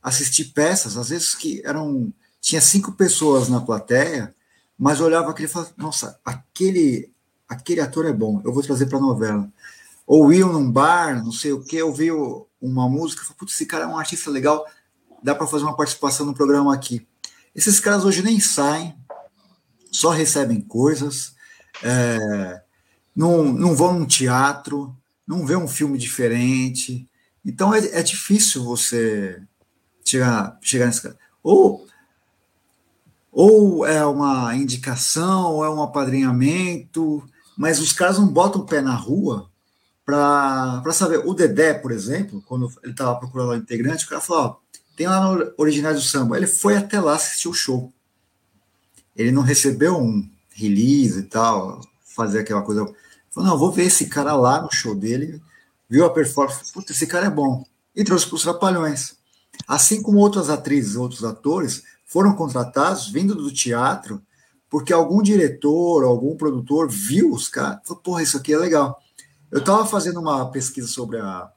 assistir 0.02 0.46
peças, 0.46 0.96
às 0.96 1.08
vezes 1.08 1.34
que 1.34 1.62
eram 1.64 2.12
tinha 2.40 2.60
cinco 2.60 2.92
pessoas 2.92 3.48
na 3.48 3.60
plateia, 3.60 4.34
mas 4.78 5.00
olhava 5.00 5.30
aquele 5.30 5.48
e 5.48 5.50
falava, 5.50 5.72
nossa, 5.76 6.20
aquele 6.24 7.10
aquele 7.48 7.80
ator 7.80 8.06
é 8.06 8.12
bom, 8.12 8.40
eu 8.44 8.52
vou 8.52 8.62
trazer 8.62 8.86
para 8.86 8.98
a 8.98 9.00
novela. 9.00 9.50
Ou 10.06 10.32
iam 10.32 10.52
num 10.52 10.70
bar, 10.70 11.24
não 11.24 11.32
sei 11.32 11.52
o 11.52 11.62
que, 11.62 11.82
ouviu 11.82 12.46
uma 12.60 12.88
música, 12.88 13.22
falou, 13.22 13.36
putz, 13.38 13.54
esse 13.54 13.66
cara 13.66 13.84
é 13.84 13.86
um 13.86 13.98
artista 13.98 14.30
legal, 14.30 14.66
dá 15.22 15.34
para 15.34 15.46
fazer 15.46 15.64
uma 15.64 15.76
participação 15.76 16.26
no 16.26 16.34
programa 16.34 16.74
aqui. 16.74 17.06
Esses 17.54 17.80
caras 17.80 18.04
hoje 18.04 18.22
nem 18.22 18.40
saem, 18.40 18.94
só 19.90 20.10
recebem 20.10 20.60
coisas, 20.60 21.34
é, 21.82 22.62
não, 23.14 23.44
não 23.44 23.74
vão 23.74 23.98
num 23.98 24.06
teatro, 24.06 24.94
não 25.26 25.46
vê 25.46 25.56
um 25.56 25.68
filme 25.68 25.98
diferente. 25.98 27.08
Então 27.44 27.74
é, 27.74 27.78
é 27.98 28.02
difícil 28.02 28.64
você 28.64 29.42
chegar, 30.04 30.58
chegar 30.60 30.86
nesse 30.86 31.02
cara. 31.02 31.18
Ou, 31.42 31.86
ou 33.30 33.86
é 33.86 34.04
uma 34.04 34.54
indicação, 34.54 35.54
ou 35.54 35.64
é 35.64 35.70
um 35.70 35.82
apadrinhamento, 35.82 37.22
mas 37.56 37.80
os 37.80 37.92
caras 37.92 38.18
não 38.18 38.28
botam 38.28 38.62
o 38.62 38.66
pé 38.66 38.80
na 38.80 38.94
rua 38.94 39.50
para 40.04 40.92
saber. 40.92 41.18
O 41.18 41.34
Dedé, 41.34 41.74
por 41.74 41.92
exemplo, 41.92 42.42
quando 42.46 42.70
ele 42.82 42.92
estava 42.92 43.18
procurando 43.18 43.50
o 43.50 43.56
integrante, 43.56 44.04
o 44.04 44.08
cara 44.08 44.20
falou: 44.20 44.44
ó, 44.44 44.56
tem 44.96 45.06
lá 45.06 45.20
no 45.20 45.52
Originais 45.56 45.96
do 45.96 46.02
Samba. 46.02 46.36
Ele 46.36 46.46
foi 46.46 46.76
até 46.76 47.00
lá 47.00 47.14
assistir 47.14 47.48
o 47.48 47.54
show. 47.54 47.92
Ele 49.16 49.32
não 49.32 49.42
recebeu 49.42 49.96
um 49.96 50.28
release 50.50 51.20
e 51.20 51.22
tal, 51.24 51.80
fazer 52.04 52.40
aquela 52.40 52.62
coisa 52.62 52.86
Falou, 53.34 53.50
não, 53.50 53.58
vou 53.58 53.72
ver 53.72 53.86
esse 53.86 54.06
cara 54.06 54.36
lá 54.36 54.62
no 54.62 54.70
show 54.70 54.94
dele, 54.94 55.42
viu 55.90 56.04
a 56.06 56.10
performance, 56.10 56.72
puta, 56.72 56.92
esse 56.92 57.06
cara 57.06 57.26
é 57.26 57.30
bom. 57.30 57.64
E 57.94 58.04
trouxe 58.04 58.26
para 58.26 58.36
os 58.36 58.42
Trapalhões. 58.42 59.16
Assim 59.66 60.00
como 60.00 60.18
outras 60.18 60.48
atrizes, 60.48 60.94
outros 60.94 61.24
atores 61.24 61.82
foram 62.06 62.34
contratados 62.36 63.08
vindo 63.08 63.34
do 63.34 63.52
teatro, 63.52 64.22
porque 64.70 64.92
algum 64.92 65.20
diretor, 65.20 66.04
algum 66.04 66.36
produtor 66.36 66.88
viu 66.88 67.32
os 67.32 67.48
caras, 67.48 67.80
falou, 67.84 68.02
porra, 68.02 68.22
isso 68.22 68.36
aqui 68.36 68.52
é 68.52 68.58
legal. 68.58 69.00
Eu 69.50 69.58
estava 69.58 69.84
fazendo 69.84 70.20
uma 70.20 70.48
pesquisa 70.50 70.86
sobre 70.86 71.18
a, 71.18 71.50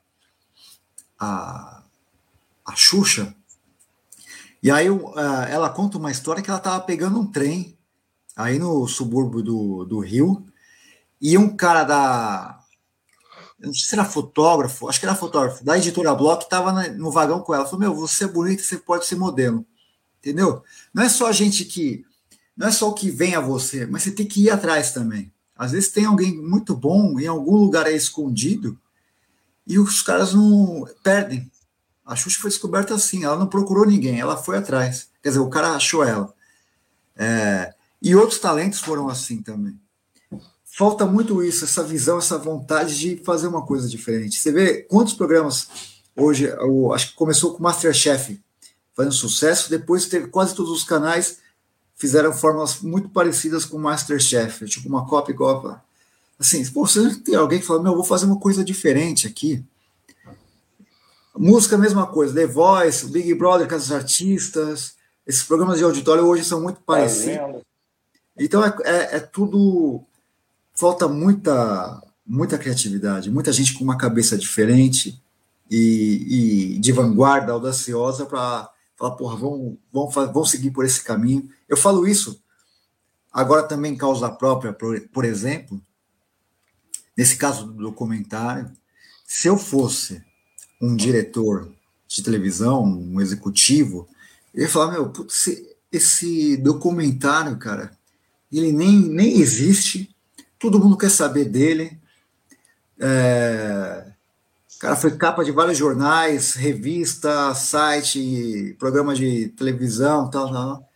a, 1.19 1.83
a 2.65 2.75
Xuxa, 2.75 3.35
e 4.61 4.71
aí 4.71 4.87
ela 5.49 5.69
conta 5.69 5.97
uma 5.97 6.11
história 6.11 6.41
que 6.41 6.49
ela 6.49 6.57
estava 6.57 6.83
pegando 6.83 7.19
um 7.19 7.25
trem 7.25 7.77
aí 8.35 8.57
no 8.57 8.87
subúrbio 8.87 9.43
do, 9.43 9.85
do 9.85 9.99
Rio, 9.99 10.43
e 11.21 11.37
um 11.37 11.55
cara 11.55 11.83
da. 11.83 12.59
Não 13.59 13.73
sei 13.73 13.85
se 13.87 13.95
era 13.95 14.05
fotógrafo, 14.05 14.87
acho 14.87 14.99
que 14.99 15.05
era 15.05 15.15
fotógrafo, 15.15 15.63
da 15.63 15.77
editora 15.77 16.13
Block, 16.13 16.43
estava 16.43 16.71
no 16.89 17.11
vagão 17.11 17.41
com 17.41 17.53
ela. 17.53 17.65
Falou: 17.65 17.79
Meu, 17.79 17.95
você 17.95 18.25
é 18.25 18.27
bonita, 18.27 18.63
você 18.63 18.77
pode 18.77 19.05
ser 19.05 19.15
modelo. 19.15 19.65
Entendeu? 20.19 20.63
Não 20.93 21.03
é 21.03 21.09
só 21.09 21.27
a 21.27 21.31
gente 21.31 21.65
que. 21.65 22.05
Não 22.55 22.67
é 22.67 22.71
só 22.71 22.89
o 22.89 22.93
que 22.93 23.09
vem 23.11 23.35
a 23.35 23.39
você, 23.39 23.85
mas 23.85 24.03
você 24.03 24.11
tem 24.11 24.25
que 24.25 24.43
ir 24.43 24.49
atrás 24.49 24.91
também. 24.91 25.31
Às 25.55 25.71
vezes 25.71 25.89
tem 25.89 26.05
alguém 26.05 26.35
muito 26.35 26.75
bom 26.75 27.19
em 27.19 27.27
algum 27.27 27.55
lugar 27.55 27.85
aí 27.85 27.95
escondido 27.95 28.79
e 29.65 29.77
os 29.77 30.01
caras 30.01 30.33
não 30.33 30.85
perdem. 31.03 31.51
A 32.05 32.15
Xuxa 32.15 32.39
foi 32.39 32.49
descoberta 32.49 32.95
assim, 32.95 33.23
ela 33.23 33.37
não 33.37 33.47
procurou 33.47 33.85
ninguém, 33.85 34.19
ela 34.19 34.37
foi 34.37 34.57
atrás. 34.57 35.09
Quer 35.21 35.29
dizer, 35.29 35.39
o 35.39 35.49
cara 35.49 35.71
achou 35.73 36.03
ela. 36.03 36.33
É, 37.15 37.73
e 38.01 38.15
outros 38.15 38.39
talentos 38.39 38.79
foram 38.79 39.07
assim 39.07 39.41
também 39.41 39.79
falta 40.77 41.07
muito 41.07 41.43
isso, 41.43 41.65
essa 41.65 41.83
visão, 41.83 42.19
essa 42.19 42.37
vontade 42.37 42.99
de 42.99 43.17
fazer 43.25 43.47
uma 43.47 43.65
coisa 43.65 43.89
diferente. 43.89 44.37
Você 44.37 44.51
vê 44.51 44.83
quantos 44.83 45.15
programas 45.15 45.67
hoje, 46.15 46.45
eu 46.45 46.93
acho 46.93 47.09
que 47.09 47.15
começou 47.15 47.55
com 47.55 47.63
Masterchef 47.63 48.39
fazendo 48.95 49.13
sucesso, 49.13 49.71
depois 49.71 50.05
teve 50.05 50.27
quase 50.27 50.53
todos 50.53 50.71
os 50.71 50.83
canais 50.83 51.39
fizeram 51.95 52.31
formas 52.31 52.79
muito 52.81 53.09
parecidas 53.09 53.65
com 53.65 53.79
Masterchef, 53.79 54.65
tipo 54.65 54.87
uma 54.87 55.07
copy 55.07 55.33
copa. 55.33 55.83
Assim, 56.37 56.63
pô, 56.67 56.85
você 56.85 57.15
tem 57.21 57.33
alguém 57.33 57.59
que 57.59 57.65
fala, 57.65 57.81
meu, 57.81 57.95
vou 57.95 58.03
fazer 58.03 58.27
uma 58.27 58.39
coisa 58.39 58.63
diferente 58.63 59.25
aqui. 59.25 59.65
Música, 61.35 61.75
mesma 61.75 62.05
coisa, 62.05 62.35
The 62.35 62.45
Voice, 62.45 63.07
Big 63.07 63.33
Brother 63.33 63.67
com 63.67 63.73
as 63.73 63.91
artistas, 63.91 64.93
esses 65.25 65.41
programas 65.41 65.79
de 65.79 65.83
auditório 65.83 66.23
hoje 66.23 66.43
são 66.43 66.61
muito 66.61 66.79
parecidos. 66.81 67.63
Então 68.37 68.63
é, 68.63 68.75
é, 68.83 69.15
é 69.15 69.19
tudo 69.19 70.05
falta 70.77 71.07
muita, 71.07 72.01
muita 72.25 72.57
criatividade, 72.57 73.31
muita 73.31 73.51
gente 73.51 73.73
com 73.73 73.83
uma 73.83 73.97
cabeça 73.97 74.37
diferente 74.37 75.19
e, 75.69 76.75
e 76.75 76.79
de 76.79 76.91
vanguarda, 76.91 77.51
audaciosa, 77.51 78.27
para 78.27 78.69
falar, 78.95 79.15
porra, 79.15 79.35
vamos, 79.35 79.77
vamos, 79.91 80.13
vamos 80.13 80.51
seguir 80.51 80.69
por 80.69 80.85
esse 80.85 81.03
caminho. 81.03 81.49
Eu 81.67 81.75
falo 81.75 82.07
isso 82.07 82.41
agora 83.33 83.63
também 83.63 83.93
em 83.93 83.97
causa 83.97 84.29
própria, 84.29 84.71
por, 84.71 84.99
por 85.09 85.25
exemplo, 85.25 85.81
nesse 87.17 87.37
caso 87.37 87.65
do 87.65 87.73
documentário, 87.73 88.71
se 89.25 89.47
eu 89.47 89.57
fosse 89.57 90.23
um 90.79 90.95
diretor 90.95 91.71
de 92.07 92.21
televisão, 92.21 92.83
um 92.83 93.19
executivo, 93.19 94.07
eu 94.53 94.61
ia 94.61 94.69
falar, 94.69 94.91
meu, 94.91 95.09
putz, 95.09 95.47
esse, 95.47 95.75
esse 95.91 96.57
documentário, 96.57 97.57
cara, 97.57 97.97
ele 98.51 98.71
nem, 98.71 98.95
nem 98.95 99.39
existe, 99.39 100.15
todo 100.59 100.79
mundo 100.79 100.97
quer 100.97 101.09
saber 101.09 101.45
dele. 101.45 101.99
É, 102.99 104.07
cara 104.79 104.95
foi 104.95 105.11
capa 105.17 105.43
de 105.43 105.51
vários 105.51 105.77
jornais, 105.77 106.53
revista, 106.53 107.53
site, 107.55 108.75
programa 108.77 109.15
de 109.15 109.49
televisão, 109.49 110.29
tal, 110.29 110.51
tal. 110.51 110.89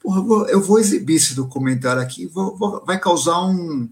Porra, 0.00 0.20
eu, 0.20 0.24
vou, 0.24 0.48
eu 0.48 0.60
vou 0.62 0.78
exibir 0.78 1.16
esse 1.16 1.34
documentário 1.34 2.02
aqui, 2.02 2.26
vou, 2.26 2.56
vou, 2.56 2.84
vai 2.84 2.98
causar 2.98 3.44
um, 3.44 3.88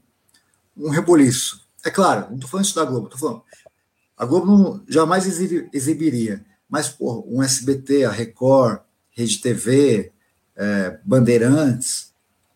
um 0.76 0.88
reboliço. 0.88 1.60
É 1.84 1.90
claro, 1.90 2.28
não 2.28 2.36
estou 2.36 2.48
falando 2.48 2.66
isso 2.66 2.74
da 2.74 2.84
Globo, 2.84 3.06
estou 3.06 3.18
falando. 3.18 3.42
A 4.16 4.24
Globo 4.24 4.46
não, 4.46 4.82
jamais 4.88 5.26
exibiria, 5.26 6.44
mas, 6.68 6.88
porra, 6.88 7.22
um 7.26 7.42
SBT, 7.42 8.04
a 8.04 8.10
Record, 8.10 8.80
Rede 9.10 9.38
TV, 9.38 10.12
é, 10.56 10.98
Bandeirantes, 11.04 12.12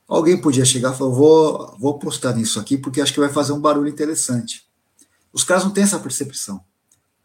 alguém 0.08 0.40
podia 0.40 0.64
chegar 0.64 0.94
e 0.94 0.98
falar: 0.98 1.14
vou, 1.14 1.76
vou 1.78 1.98
postar 1.98 2.34
nisso 2.34 2.58
aqui 2.58 2.76
porque 2.76 3.00
acho 3.00 3.12
que 3.12 3.20
vai 3.20 3.28
fazer 3.28 3.52
um 3.52 3.60
barulho 3.60 3.88
interessante. 3.88 4.66
Os 5.32 5.44
caras 5.44 5.64
não 5.64 5.70
têm 5.70 5.84
essa 5.84 6.00
percepção. 6.00 6.64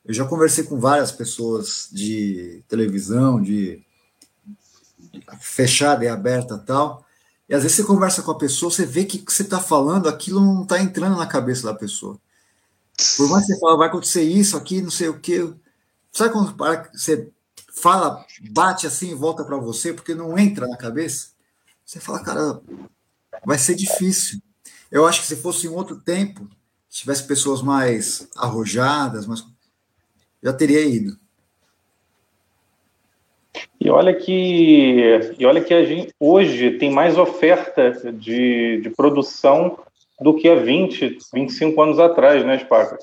Eu 0.06 0.14
já 0.14 0.26
conversei 0.26 0.66
com 0.66 0.78
várias 0.80 1.12
pessoas 1.12 1.88
de 1.92 2.62
televisão, 2.68 3.42
de 3.42 3.82
fechada 5.40 6.04
e 6.04 6.10
aberta 6.10 6.58
tal, 6.58 7.06
e 7.48 7.56
às 7.56 7.64
vezes 7.64 7.78
você 7.78 7.84
conversa 7.84 8.22
com 8.22 8.32
a 8.32 8.38
pessoa, 8.38 8.72
você 8.72 8.86
vê 8.86 9.06
que 9.06 9.18
o 9.18 9.26
que 9.26 9.34
você 9.34 9.44
está 9.44 9.60
falando, 9.60 10.10
aquilo 10.10 10.42
não 10.42 10.64
está 10.64 10.82
entrando 10.82 11.18
na 11.18 11.28
cabeça 11.28 11.64
da 11.64 11.74
pessoa. 11.74 12.20
Por 13.18 13.30
mais 13.30 13.46
que 13.46 13.54
você 13.54 13.60
fala, 13.60 13.78
vai 13.78 13.88
acontecer 13.88 14.24
isso 14.24 14.56
aqui, 14.56 14.82
não 14.82 14.92
sei 14.92 15.10
o 15.10 15.20
quê. 15.20 15.54
Sabe 16.12 16.34
quando 16.34 16.56
você 16.94 17.32
fala, 17.76 18.26
bate 18.52 18.88
assim 18.88 19.12
e 19.12 19.16
volta 19.16 19.44
para 19.44 19.58
você, 19.58 19.94
porque 19.94 20.14
não 20.14 20.38
entra 20.38 20.68
na 20.68 20.78
cabeça? 20.78 21.33
Você 21.86 22.00
fala, 22.00 22.24
cara, 22.24 22.62
vai 23.46 23.58
ser 23.58 23.76
difícil. 23.76 24.40
Eu 24.92 25.06
acho 25.06 25.22
que 25.22 25.28
se 25.28 25.36
fosse 25.36 25.68
em 25.68 25.72
outro 25.72 26.00
tempo, 26.00 26.48
se 26.90 27.00
tivesse 27.00 27.28
pessoas 27.28 27.62
mais 27.62 28.28
arrojadas, 28.36 29.26
mais... 29.26 29.44
já 30.42 30.54
teria 30.54 30.82
ido. 30.82 31.18
E 33.80 33.90
olha 33.90 34.14
que, 34.14 35.36
e 35.38 35.46
olha 35.46 35.62
que 35.62 35.74
a 35.74 35.84
gente 35.84 36.14
hoje 36.20 36.78
tem 36.78 36.90
mais 36.90 37.18
oferta 37.18 37.92
de, 38.14 38.80
de 38.82 38.90
produção 38.92 39.78
do 40.22 40.34
que 40.34 40.48
há 40.48 40.56
20, 40.56 41.18
25 41.34 41.82
anos 41.82 42.00
atrás, 42.00 42.46
né, 42.46 42.60
Spaca? 42.60 42.98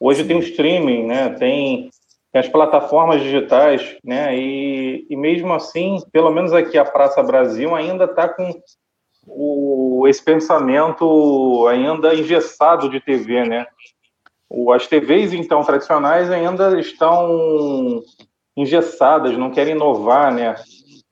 Hoje 0.00 0.24
tem 0.24 0.36
o 0.36 0.40
streaming, 0.40 1.06
né? 1.06 1.28
Tem, 1.30 1.90
tem 1.90 1.90
as 2.38 2.48
plataformas 2.48 3.22
digitais, 3.22 3.96
né? 4.02 4.36
E, 4.36 5.06
e 5.08 5.16
mesmo 5.16 5.52
assim, 5.52 5.98
pelo 6.12 6.30
menos 6.30 6.52
aqui 6.52 6.76
a 6.76 6.84
Praça 6.84 7.22
Brasil 7.22 7.74
ainda 7.74 8.04
está 8.04 8.28
com 8.28 8.60
o, 9.26 10.06
esse 10.08 10.22
pensamento 10.22 11.66
ainda 11.68 12.14
engessado 12.14 12.88
de 12.88 13.00
TV, 13.00 13.44
né? 13.44 13.66
O, 14.50 14.72
as 14.72 14.86
TVs, 14.86 15.32
então, 15.32 15.62
tradicionais 15.62 16.30
ainda 16.30 16.78
estão 16.78 18.02
engessadas, 18.56 19.36
não 19.38 19.50
querem 19.50 19.74
inovar, 19.74 20.32
né? 20.32 20.56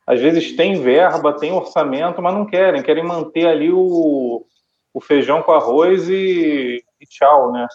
Às 0.06 0.20
vezes 0.20 0.56
tem 0.56 0.80
verba, 0.80 1.38
tem 1.38 1.52
orçamento, 1.52 2.20
mas 2.20 2.34
não 2.34 2.44
querem, 2.44 2.82
querem 2.82 3.04
manter 3.04 3.46
ali 3.46 3.70
o, 3.72 4.44
o 4.92 5.00
feijão 5.00 5.40
com 5.42 5.52
arroz 5.52 6.08
e, 6.08 6.84
e 7.00 7.06
tchau, 7.06 7.52
né? 7.52 7.66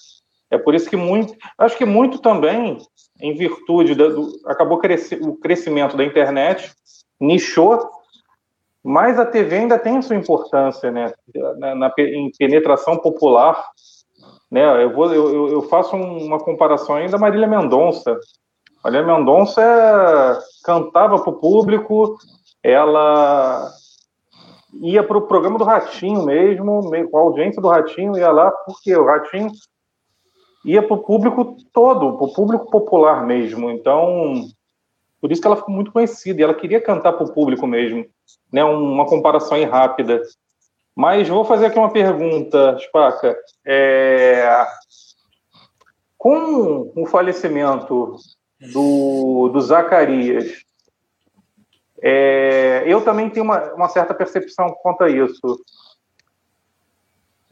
É 0.49 0.57
por 0.57 0.73
isso 0.73 0.89
que 0.89 0.95
muito, 0.95 1.33
acho 1.57 1.77
que 1.77 1.85
muito 1.85 2.19
também, 2.19 2.77
em 3.19 3.33
virtude 3.35 3.95
do, 3.95 4.31
acabou 4.45 4.79
o 5.21 5.37
crescimento 5.37 5.97
da 5.97 6.05
internet, 6.05 6.71
nichou, 7.19 7.89
mas 8.83 9.19
a 9.19 9.25
TV 9.25 9.57
ainda 9.57 9.77
tem 9.77 9.97
a 9.97 10.01
sua 10.01 10.15
importância, 10.15 10.89
né? 10.89 11.11
Na, 11.57 11.75
na 11.75 11.93
em 11.97 12.31
penetração 12.37 12.97
popular, 12.97 13.61
né? 14.49 14.83
Eu 14.83 14.93
vou, 14.93 15.13
eu, 15.13 15.49
eu 15.49 15.61
faço 15.63 15.95
uma 15.95 16.39
comparação 16.39 16.95
ainda 16.95 17.17
Marília 17.17 17.47
Mendonça. 17.47 18.17
Marília 18.81 19.05
Mendonça 19.05 19.61
é, 19.61 20.39
cantava 20.63 21.19
para 21.19 21.29
o 21.29 21.39
público, 21.39 22.17
ela 22.63 23.69
ia 24.81 25.03
para 25.03 25.17
o 25.17 25.27
programa 25.27 25.57
do 25.57 25.65
Ratinho 25.65 26.23
mesmo, 26.23 26.89
com 27.11 27.17
a 27.17 27.21
audiência 27.21 27.61
do 27.61 27.67
Ratinho, 27.67 28.17
ia 28.17 28.31
lá, 28.31 28.51
porque 28.65 28.95
o 28.95 29.05
Ratinho 29.05 29.51
ia 30.67 30.83
para 30.83 30.95
o 30.95 31.03
público 31.03 31.55
todo, 31.71 32.17
para 32.17 32.25
o 32.25 32.33
público 32.33 32.69
popular 32.69 33.25
mesmo. 33.25 33.71
Então, 33.71 34.45
por 35.21 35.31
isso 35.31 35.41
que 35.41 35.47
ela 35.47 35.55
ficou 35.55 35.73
muito 35.73 35.93
conhecida, 35.93 36.41
e 36.41 36.43
ela 36.43 36.53
queria 36.53 36.81
cantar 36.81 37.13
para 37.13 37.25
o 37.25 37.33
público 37.33 37.65
mesmo. 37.65 38.05
Né? 38.51 38.63
Uma 38.65 39.05
comparação 39.05 39.55
aí 39.55 39.63
rápida. 39.63 40.21
Mas 40.93 41.29
vou 41.29 41.45
fazer 41.45 41.67
aqui 41.67 41.79
uma 41.79 41.91
pergunta, 41.91 42.77
Spaca. 42.79 43.37
É... 43.65 44.67
Com 46.17 46.91
o 46.95 47.05
falecimento 47.05 48.17
do, 48.73 49.49
do 49.49 49.61
Zacarias, 49.61 50.65
é, 52.01 52.83
eu 52.85 53.01
também 53.01 53.29
tenho 53.29 53.45
uma, 53.45 53.73
uma, 53.73 53.89
certa 53.89 54.13
percepção 54.13 54.75
quanto 54.81 55.03
a 55.03 55.09
isso. 55.09 55.63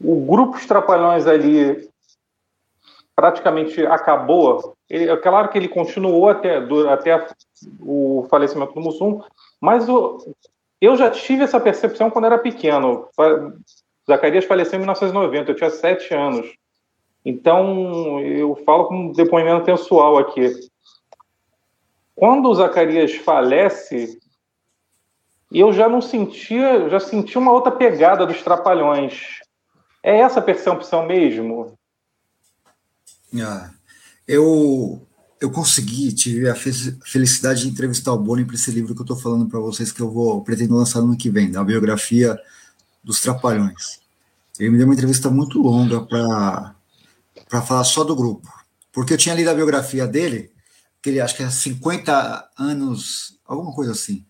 O 0.00 0.20
grupo 0.26 0.56
Os 0.56 0.66
Trapalhões 0.66 1.26
ali 1.26 1.88
praticamente 3.16 3.84
acabou. 3.86 4.76
Ele, 4.88 5.10
é 5.10 5.16
claro 5.16 5.48
que 5.48 5.56
ele 5.56 5.68
continuou 5.68 6.28
até, 6.28 6.58
até 6.58 7.26
o 7.80 8.26
falecimento 8.30 8.74
do 8.74 8.80
Mussum, 8.80 9.22
mas 9.58 9.88
o, 9.88 10.18
eu 10.80 10.94
já 10.96 11.10
tive 11.10 11.42
essa 11.42 11.58
percepção 11.58 12.10
quando 12.10 12.26
era 12.26 12.38
pequeno. 12.38 13.08
Zacarias 14.06 14.44
faleceu 14.44 14.76
em 14.76 14.80
1990, 14.80 15.50
eu 15.50 15.56
tinha 15.56 15.70
sete 15.70 16.14
anos. 16.14 16.46
Então, 17.24 18.20
eu 18.20 18.54
falo 18.64 18.84
com 18.84 19.10
depoimento 19.12 19.64
pessoal 19.64 20.18
aqui. 20.18 20.52
Quando 22.14 22.48
o 22.48 22.54
Zacarias 22.54 23.16
falece, 23.16 24.18
eu 25.50 25.72
já 25.72 25.88
não 25.88 26.00
sentia, 26.00 26.88
já 26.88 27.00
senti 27.00 27.36
uma 27.36 27.50
outra 27.50 27.72
pegada 27.72 28.24
dos 28.24 28.42
Trapalhões. 28.42 29.40
É 30.02 30.18
essa 30.18 30.40
percepção 30.40 31.04
mesmo? 31.04 31.75
Ah, 33.42 33.70
eu 34.26 35.02
eu 35.38 35.50
consegui, 35.50 36.12
tive 36.14 36.48
a 36.48 36.54
felicidade 36.54 37.62
de 37.62 37.68
entrevistar 37.68 38.12
o 38.12 38.18
Boni 38.18 38.44
para 38.44 38.54
esse 38.54 38.70
livro 38.70 38.94
que 38.94 39.00
eu 39.00 39.04
estou 39.04 39.18
falando 39.18 39.46
para 39.46 39.60
vocês, 39.60 39.92
que 39.92 40.00
eu 40.00 40.10
vou 40.10 40.42
pretendo 40.42 40.74
lançar 40.74 41.00
no 41.00 41.08
ano 41.08 41.16
que 41.16 41.28
vem, 41.28 41.50
da 41.50 41.62
biografia 41.62 42.40
dos 43.04 43.20
Trapalhões. 43.20 44.00
Ele 44.58 44.70
me 44.70 44.78
deu 44.78 44.86
uma 44.86 44.94
entrevista 44.94 45.28
muito 45.28 45.60
longa 45.60 46.00
para 46.00 47.62
falar 47.62 47.84
só 47.84 48.02
do 48.02 48.16
grupo, 48.16 48.48
porque 48.90 49.12
eu 49.12 49.18
tinha 49.18 49.34
lido 49.34 49.50
a 49.50 49.54
biografia 49.54 50.06
dele, 50.06 50.50
que 51.02 51.10
ele 51.10 51.20
acho 51.20 51.36
que 51.36 51.42
é 51.42 51.50
50 51.50 52.50
anos, 52.58 53.38
alguma 53.46 53.74
coisa 53.74 53.92
assim 53.92 54.24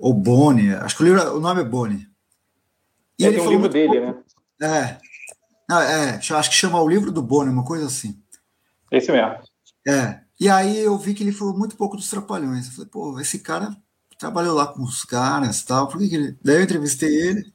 ou 0.00 0.14
Boni, 0.14 0.74
acho 0.74 0.96
que 0.96 1.02
o, 1.02 1.06
livro, 1.06 1.36
o 1.36 1.40
nome 1.40 1.60
é 1.60 1.64
Boni. 1.64 2.08
E 3.18 3.24
é, 3.24 3.28
ele 3.28 3.36
tem 3.36 3.46
um 3.46 3.50
livro 3.50 3.68
dele, 3.68 4.00
né? 4.00 4.14
É. 4.62 4.98
Não, 5.70 5.80
é, 5.80 6.16
acho 6.16 6.50
que 6.50 6.56
chama 6.56 6.82
o 6.82 6.88
livro 6.88 7.12
do 7.12 7.22
Boni, 7.22 7.48
uma 7.48 7.62
coisa 7.62 7.86
assim. 7.86 8.20
Esse 8.90 9.12
mesmo. 9.12 9.38
É. 9.86 10.18
E 10.40 10.48
aí 10.48 10.76
eu 10.80 10.98
vi 10.98 11.14
que 11.14 11.22
ele 11.22 11.30
falou 11.30 11.56
muito 11.56 11.76
pouco 11.76 11.96
dos 11.96 12.10
Trapalhões. 12.10 12.66
Eu 12.66 12.72
falei, 12.72 12.90
pô, 12.90 13.20
esse 13.20 13.38
cara 13.38 13.76
trabalhou 14.18 14.56
lá 14.56 14.66
com 14.66 14.82
os 14.82 15.04
caras 15.04 15.62
tal, 15.62 15.86
por 15.86 16.00
que, 16.00 16.08
que 16.08 16.14
ele. 16.16 16.38
Daí 16.42 16.56
eu 16.56 16.62
entrevistei 16.62 17.14
ele. 17.14 17.52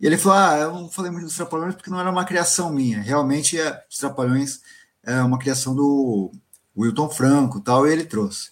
E 0.00 0.06
ele 0.06 0.18
falou: 0.18 0.38
Ah, 0.38 0.58
eu 0.58 0.72
não 0.72 0.88
falei 0.88 1.12
muito 1.12 1.26
dos 1.26 1.36
Trapalhões 1.36 1.76
porque 1.76 1.88
não 1.88 2.00
era 2.00 2.10
uma 2.10 2.24
criação 2.24 2.72
minha. 2.72 3.00
Realmente, 3.00 3.56
é, 3.56 3.80
os 3.88 3.96
Trapalhões 3.96 4.60
é 5.04 5.22
uma 5.22 5.38
criação 5.38 5.72
do 5.72 6.32
Wilton 6.76 7.10
Franco 7.10 7.60
tal, 7.60 7.86
e 7.86 7.92
ele 7.92 8.04
trouxe. 8.04 8.50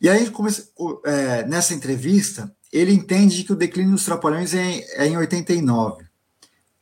E 0.00 0.08
aí, 0.08 0.28
é, 1.04 1.46
nessa 1.46 1.72
entrevista, 1.72 2.52
ele 2.72 2.92
entende 2.92 3.44
que 3.44 3.52
o 3.52 3.56
declínio 3.56 3.92
dos 3.92 4.04
Trapalhões 4.04 4.52
é, 4.52 4.80
é 4.96 5.06
em 5.06 5.16
89, 5.16 6.03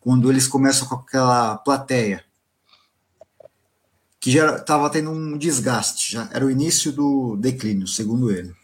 quando 0.02 0.30
eles 0.30 0.48
começam 0.48 0.86
com 0.86 0.96
aquela 0.96 1.56
plateia, 1.58 2.24
que 4.20 4.30
já 4.30 4.56
estava 4.56 4.90
tendo 4.90 5.10
um 5.10 5.38
desgaste, 5.38 6.12
já 6.12 6.28
era 6.32 6.44
o 6.44 6.50
início 6.50 6.92
do 6.92 7.36
declínio, 7.36 7.86
segundo 7.86 8.30
ele. 8.30 8.54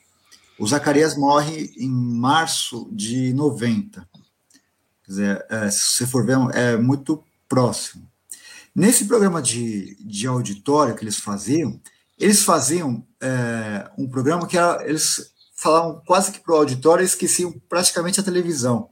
O 0.58 0.66
Zacarias 0.66 1.16
morre 1.16 1.72
em 1.76 1.88
março 1.88 2.88
de 2.92 3.32
90. 3.32 4.08
Quer 5.04 5.10
dizer, 5.10 5.46
é, 5.48 5.70
se 5.70 5.92
você 5.92 6.06
for 6.06 6.26
ver, 6.26 6.36
é 6.54 6.76
muito 6.76 7.22
próximo. 7.48 8.08
Nesse 8.74 9.06
programa 9.06 9.40
de, 9.40 9.96
de 10.00 10.26
auditório 10.26 10.94
que 10.94 11.04
eles 11.04 11.18
faziam, 11.18 11.80
eles 12.18 12.42
faziam 12.42 13.06
é, 13.20 13.88
um 13.96 14.08
programa 14.08 14.46
que 14.46 14.58
era, 14.58 14.84
eles 14.88 15.32
falavam 15.54 16.02
quase 16.04 16.32
que 16.32 16.40
para 16.40 16.54
o 16.54 16.58
auditório 16.58 17.02
e 17.02 17.06
esqueciam 17.06 17.52
praticamente 17.68 18.18
a 18.20 18.24
televisão. 18.24 18.90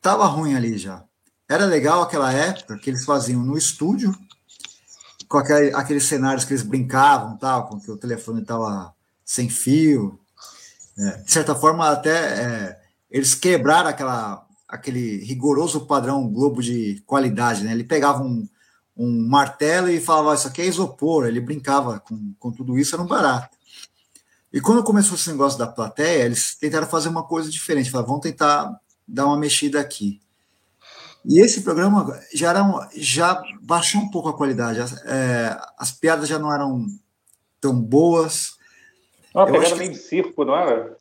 Tava 0.00 0.26
ruim 0.26 0.54
ali 0.54 0.78
já. 0.78 1.04
Era 1.48 1.64
legal 1.64 2.02
aquela 2.02 2.32
época 2.32 2.76
que 2.78 2.90
eles 2.90 3.04
faziam 3.04 3.42
no 3.42 3.56
estúdio, 3.56 4.14
com 5.26 5.38
aquele, 5.38 5.74
aqueles 5.74 6.04
cenários 6.04 6.44
que 6.44 6.52
eles 6.52 6.62
brincavam, 6.62 7.36
tal, 7.36 7.68
com 7.68 7.80
que 7.80 7.90
o 7.90 7.96
telefone 7.96 8.42
estava 8.42 8.92
sem 9.24 9.48
fio. 9.48 10.20
É, 10.98 11.18
de 11.18 11.32
certa 11.32 11.54
forma, 11.54 11.88
até 11.88 12.10
é, 12.10 12.80
eles 13.10 13.34
quebraram 13.34 13.88
aquela, 13.88 14.46
aquele 14.68 15.24
rigoroso 15.24 15.86
padrão 15.86 16.28
Globo 16.28 16.62
de 16.62 17.02
qualidade, 17.06 17.64
né? 17.64 17.72
Ele 17.72 17.84
pegava 17.84 18.22
um, 18.22 18.46
um 18.96 19.26
martelo 19.28 19.88
e 19.88 20.00
falava, 20.00 20.34
isso 20.34 20.48
aqui 20.48 20.62
é 20.62 20.66
isopor, 20.66 21.26
ele 21.26 21.40
brincava 21.40 22.00
com, 22.00 22.34
com 22.38 22.50
tudo 22.50 22.78
isso, 22.78 22.94
era 22.94 23.02
um 23.02 23.06
barato. 23.06 23.56
E 24.52 24.60
quando 24.60 24.82
começou 24.82 25.14
esse 25.14 25.30
negócio 25.30 25.58
da 25.58 25.66
plateia, 25.66 26.24
eles 26.24 26.54
tentaram 26.54 26.86
fazer 26.86 27.08
uma 27.08 27.22
coisa 27.22 27.50
diferente, 27.50 27.90
falaram, 27.90 28.08
vamos 28.08 28.22
tentar 28.22 28.78
dar 29.06 29.26
uma 29.26 29.36
mexida 29.36 29.80
aqui. 29.80 30.20
E 31.28 31.40
esse 31.40 31.60
programa 31.60 32.18
já, 32.32 32.48
era 32.48 32.64
um, 32.64 32.80
já 32.96 33.42
baixou 33.60 34.00
um 34.00 34.10
pouco 34.10 34.30
a 34.30 34.34
qualidade, 34.34 34.80
as, 34.80 34.96
é, 35.04 35.60
as 35.76 35.92
piadas 35.92 36.26
já 36.26 36.38
não 36.38 36.50
eram 36.50 36.86
tão 37.60 37.78
boas. 37.78 38.52
Uma 39.34 39.44
pegada 39.44 39.76
meio 39.76 39.92
de 39.92 39.98
circo, 39.98 40.42
não 40.42 40.56
era? 40.56 40.96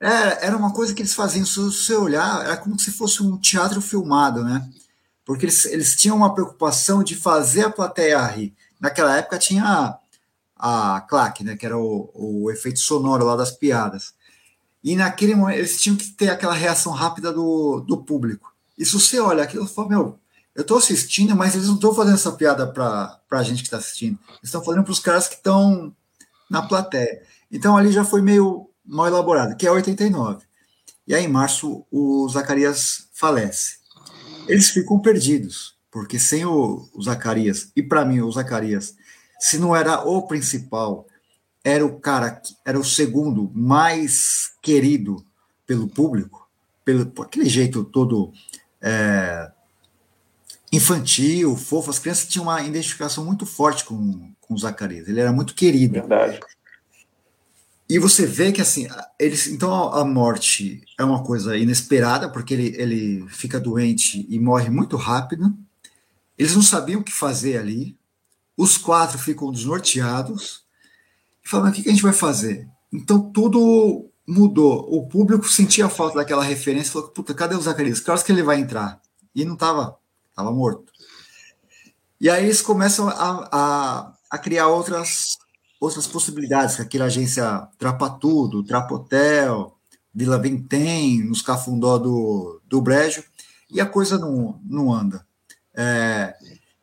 É, 0.00 0.46
era 0.46 0.56
uma 0.56 0.72
coisa 0.72 0.94
que 0.94 1.02
eles 1.02 1.12
faziam, 1.12 1.44
se 1.44 1.60
você 1.60 1.94
olhar, 1.94 2.46
era 2.46 2.56
como 2.56 2.80
se 2.80 2.90
fosse 2.90 3.22
um 3.22 3.36
teatro 3.36 3.82
filmado, 3.82 4.42
né? 4.42 4.66
Porque 5.26 5.44
eles, 5.44 5.66
eles 5.66 5.94
tinham 5.94 6.16
uma 6.16 6.32
preocupação 6.32 7.04
de 7.04 7.14
fazer 7.14 7.66
a 7.66 7.70
plateia 7.70 8.24
rir. 8.28 8.54
Naquela 8.80 9.18
época 9.18 9.38
tinha 9.38 9.62
a, 10.56 10.96
a 10.96 11.00
claque, 11.02 11.44
né? 11.44 11.54
Que 11.54 11.66
era 11.66 11.76
o, 11.76 12.10
o 12.14 12.50
efeito 12.50 12.78
sonoro 12.78 13.26
lá 13.26 13.36
das 13.36 13.50
piadas. 13.50 14.14
E 14.82 14.96
naquele 14.96 15.34
momento 15.34 15.58
eles 15.58 15.78
tinham 15.78 15.98
que 15.98 16.08
ter 16.12 16.30
aquela 16.30 16.54
reação 16.54 16.92
rápida 16.92 17.30
do, 17.30 17.80
do 17.80 17.98
público. 17.98 18.55
E 18.76 18.84
se 18.84 18.92
você 18.92 19.18
olha 19.18 19.42
aquilo, 19.42 19.66
você 19.66 19.74
fala, 19.74 19.88
meu, 19.88 20.18
eu 20.54 20.62
estou 20.62 20.78
assistindo, 20.78 21.36
mas 21.36 21.54
eles 21.54 21.66
não 21.68 21.74
estão 21.74 21.94
fazendo 21.94 22.14
essa 22.14 22.32
piada 22.32 22.66
para 22.66 23.20
a 23.30 23.42
gente 23.42 23.58
que 23.58 23.66
está 23.66 23.76
assistindo. 23.76 24.18
Eles 24.28 24.44
estão 24.44 24.64
fazendo 24.64 24.84
para 24.84 24.92
os 24.92 25.00
caras 25.00 25.28
que 25.28 25.34
estão 25.34 25.94
na 26.50 26.62
plateia. 26.62 27.22
Então 27.50 27.76
ali 27.76 27.92
já 27.92 28.04
foi 28.04 28.22
meio 28.22 28.70
mal 28.84 29.06
elaborado, 29.06 29.56
que 29.56 29.66
é 29.66 29.70
89. 29.70 30.44
E 31.06 31.14
aí, 31.14 31.24
em 31.24 31.28
março, 31.28 31.84
o 31.90 32.28
Zacarias 32.28 33.08
falece. 33.12 33.76
Eles 34.48 34.70
ficam 34.70 34.98
perdidos, 34.98 35.76
porque 35.90 36.18
sem 36.18 36.44
o, 36.44 36.88
o 36.92 37.02
Zacarias, 37.02 37.70
e 37.76 37.82
para 37.82 38.04
mim, 38.04 38.20
o 38.20 38.32
Zacarias, 38.32 38.96
se 39.38 39.58
não 39.58 39.74
era 39.74 40.00
o 40.00 40.26
principal, 40.26 41.06
era 41.62 41.84
o 41.84 42.00
cara, 42.00 42.40
era 42.64 42.78
o 42.78 42.84
segundo 42.84 43.50
mais 43.54 44.52
querido 44.62 45.24
pelo 45.66 45.88
público, 45.88 46.48
pelo 46.84 47.06
por 47.06 47.26
aquele 47.26 47.48
jeito 47.48 47.84
todo 47.84 48.32
é, 48.86 49.50
infantil, 50.72 51.56
fofo. 51.56 51.90
As 51.90 51.98
crianças 51.98 52.28
tinham 52.28 52.44
uma 52.44 52.62
identificação 52.62 53.24
muito 53.24 53.44
forte 53.44 53.84
com, 53.84 54.32
com 54.40 54.54
o 54.54 54.58
Zacarias. 54.58 55.08
Ele 55.08 55.20
era 55.20 55.32
muito 55.32 55.54
querido. 55.54 55.94
Verdade. 55.94 56.38
E 57.88 57.98
você 57.98 58.26
vê 58.26 58.52
que 58.52 58.60
assim, 58.60 58.88
eles, 59.18 59.46
então 59.48 59.92
a 59.92 60.04
morte 60.04 60.82
é 60.98 61.04
uma 61.04 61.22
coisa 61.22 61.56
inesperada, 61.56 62.28
porque 62.28 62.54
ele, 62.54 62.74
ele 62.76 63.28
fica 63.28 63.60
doente 63.60 64.26
e 64.28 64.38
morre 64.38 64.70
muito 64.70 64.96
rápido. 64.96 65.56
Eles 66.38 66.54
não 66.54 66.62
sabiam 66.62 67.00
o 67.00 67.04
que 67.04 67.12
fazer 67.12 67.58
ali. 67.58 67.96
Os 68.56 68.76
quatro 68.76 69.18
ficam 69.18 69.52
desnorteados 69.52 70.64
e 71.44 71.48
falam: 71.48 71.70
o 71.70 71.72
que 71.72 71.88
a 71.88 71.92
gente 71.92 72.02
vai 72.02 72.12
fazer? 72.12 72.68
Então 72.92 73.30
tudo 73.30 74.10
mudou. 74.26 74.86
O 74.90 75.06
público 75.06 75.48
sentia 75.48 75.88
falta 75.88 76.16
daquela 76.16 76.42
referência 76.42 76.92
falou: 76.92 77.08
puta, 77.08 77.34
cadê 77.34 77.54
o 77.54 77.60
Zacarias? 77.60 78.00
Que 78.00 78.10
horas 78.10 78.22
que 78.22 78.32
ele 78.32 78.42
vai 78.42 78.58
entrar? 78.58 79.00
E 79.34 79.44
não 79.44 79.54
estava, 79.54 79.98
estava 80.30 80.50
morto. 80.50 80.92
E 82.20 82.30
aí 82.30 82.44
eles 82.44 82.62
começam 82.62 83.08
a, 83.08 83.48
a, 83.52 84.12
a 84.30 84.38
criar 84.38 84.68
outras 84.68 85.38
outras 85.78 86.06
possibilidades, 86.06 86.76
que 86.76 86.82
aquela 86.82 87.04
agência 87.04 87.68
Trapa 87.78 88.08
Tudo, 88.10 88.64
Trapotel, 88.64 89.76
Vila 90.14 90.40
Vintém, 90.40 91.22
nos 91.22 91.42
Cafundó 91.42 91.98
do, 91.98 92.60
do 92.66 92.80
Brejo, 92.80 93.22
e 93.70 93.80
a 93.80 93.86
coisa 93.86 94.18
não, 94.18 94.58
não 94.64 94.92
anda. 94.92 95.26
É, 95.74 96.34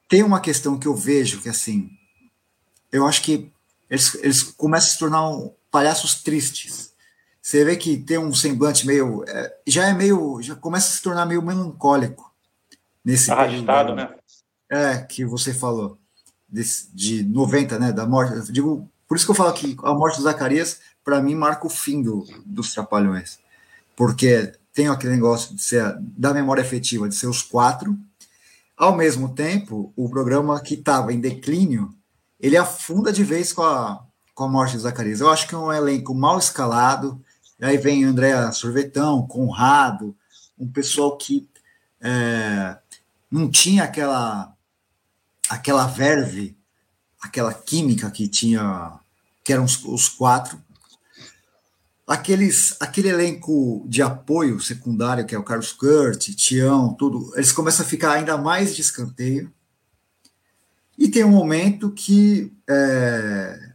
tem 0.08 0.22
uma 0.22 0.40
questão 0.40 0.78
que 0.78 0.88
eu 0.88 0.96
vejo 0.96 1.42
que, 1.42 1.50
assim, 1.50 1.90
eu 2.92 3.08
acho 3.08 3.24
que 3.24 3.52
eles, 3.90 4.16
eles 4.16 4.44
começam 4.44 4.88
a 4.88 4.92
se 4.92 5.00
tornar 5.00 5.28
um, 5.28 5.52
palhaços 5.72 6.22
tristes. 6.22 6.93
Você 7.44 7.66
vê 7.66 7.76
que 7.76 7.98
tem 7.98 8.18
um 8.18 8.34
semblante 8.34 8.88
meio. 8.88 9.26
É, 9.28 9.54
já 9.68 9.90
é 9.90 9.94
meio. 9.94 10.42
Já 10.42 10.56
começa 10.56 10.88
a 10.88 10.92
se 10.92 11.02
tornar 11.02 11.26
meio 11.26 11.42
melancólico. 11.42 12.34
Nesse 13.04 13.30
Arrastado, 13.30 13.94
né? 13.94 14.16
É, 14.70 15.00
que 15.00 15.26
você 15.26 15.54
falou 15.54 16.00
de, 16.48 16.64
de 16.94 17.24
90, 17.24 17.78
né, 17.78 17.92
da 17.92 18.08
morte. 18.08 18.34
Eu 18.34 18.44
digo, 18.44 18.90
por 19.06 19.18
isso 19.18 19.26
que 19.26 19.32
eu 19.32 19.36
falo 19.36 19.52
que 19.52 19.76
a 19.84 19.94
morte 19.94 20.18
do 20.18 20.24
Zacarias, 20.24 20.80
para 21.04 21.22
mim, 21.22 21.36
marca 21.36 21.68
o 21.68 21.70
fim 21.70 22.02
do, 22.02 22.26
dos 22.46 22.74
Trapalhões. 22.74 23.40
Porque 23.94 24.54
tem 24.74 24.88
aquele 24.88 25.14
negócio 25.14 25.54
de 25.54 25.62
ser 25.62 25.98
da 26.00 26.34
memória 26.34 26.62
efetiva, 26.62 27.10
de 27.10 27.16
ser 27.16 27.28
os 27.28 27.42
quatro. 27.42 27.98
Ao 28.78 28.96
mesmo 28.96 29.36
tempo, 29.36 29.92
o 29.98 30.10
programa 30.10 30.62
que 30.62 30.76
estava 30.76 31.12
em 31.12 31.20
declínio, 31.20 31.94
ele 32.40 32.56
afunda 32.56 33.12
de 33.12 33.24
vez 33.24 33.52
com 33.52 33.64
a, 33.64 34.02
com 34.34 34.46
a 34.46 34.48
morte 34.48 34.78
do 34.78 34.82
Zacarias. 34.82 35.20
Eu 35.20 35.30
acho 35.30 35.46
que 35.46 35.54
é 35.54 35.58
um 35.58 35.74
elenco 35.74 36.16
mal 36.16 36.40
escalado. 36.40 37.22
Aí 37.64 37.78
vem 37.78 38.04
André 38.04 38.52
Sorvetão, 38.52 39.26
Conrado, 39.28 40.16
um 40.60 40.68
pessoal 40.68 41.18
que 41.18 41.48
é, 42.02 42.78
não 43.32 43.50
tinha 43.50 43.84
aquela 43.84 44.54
aquela 45.50 45.86
verve, 45.88 46.58
aquela 47.22 47.54
química 47.54 48.10
que 48.10 48.28
tinha, 48.28 49.00
que 49.44 49.54
eram 49.54 49.64
os, 49.64 49.84
os 49.86 50.10
quatro, 50.10 50.62
aqueles, 52.08 52.76
aquele 52.80 53.10
elenco 53.10 53.86
de 53.88 54.02
apoio 54.02 54.60
secundário, 54.60 55.26
que 55.26 55.36
é 55.36 55.38
o 55.38 55.44
Carlos 55.44 55.72
Kurt, 55.72 56.30
Tião, 56.36 56.94
tudo, 56.94 57.32
eles 57.36 57.52
começam 57.52 57.86
a 57.86 57.90
ficar 57.90 58.14
ainda 58.14 58.38
mais 58.38 58.76
de 58.76 58.82
escanteio. 58.82 59.52
E 60.98 61.08
tem 61.08 61.24
um 61.24 61.32
momento 61.32 61.92
que 61.92 62.52
é, 62.70 63.73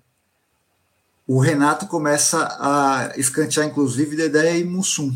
o 1.28 1.38
Renato 1.38 1.86
começa 1.86 2.56
a 2.58 3.12
escantear, 3.18 3.66
inclusive, 3.66 4.16
Dedé 4.16 4.58
e 4.58 4.64
Mussum. 4.64 5.14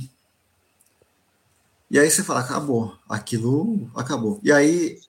E 1.90 1.98
aí 1.98 2.10
você 2.10 2.22
fala, 2.22 2.40
acabou, 2.40 2.94
aquilo 3.08 3.90
acabou. 3.96 4.38
E 4.42 4.52
aí 4.52 5.00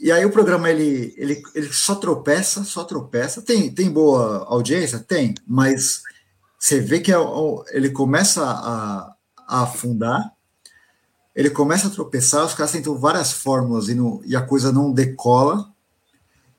e 0.00 0.10
aí 0.10 0.24
o 0.24 0.30
programa 0.30 0.68
ele, 0.70 1.14
ele, 1.16 1.42
ele 1.54 1.72
só 1.72 1.94
tropeça, 1.94 2.64
só 2.64 2.84
tropeça. 2.84 3.40
Tem, 3.42 3.70
tem 3.70 3.90
boa 3.90 4.44
audiência? 4.48 4.98
Tem, 4.98 5.34
mas 5.46 6.02
você 6.58 6.80
vê 6.80 7.00
que 7.00 7.12
é 7.12 7.16
ele 7.70 7.90
começa 7.90 8.42
a, 8.42 9.14
a 9.46 9.62
afundar, 9.62 10.32
ele 11.36 11.50
começa 11.50 11.86
a 11.86 11.90
tropeçar, 11.90 12.44
os 12.44 12.54
caras 12.54 12.72
tentam 12.72 12.98
várias 12.98 13.32
fórmulas 13.32 13.88
e, 13.88 13.96
e 14.24 14.34
a 14.34 14.42
coisa 14.42 14.72
não 14.72 14.92
decola. 14.92 15.72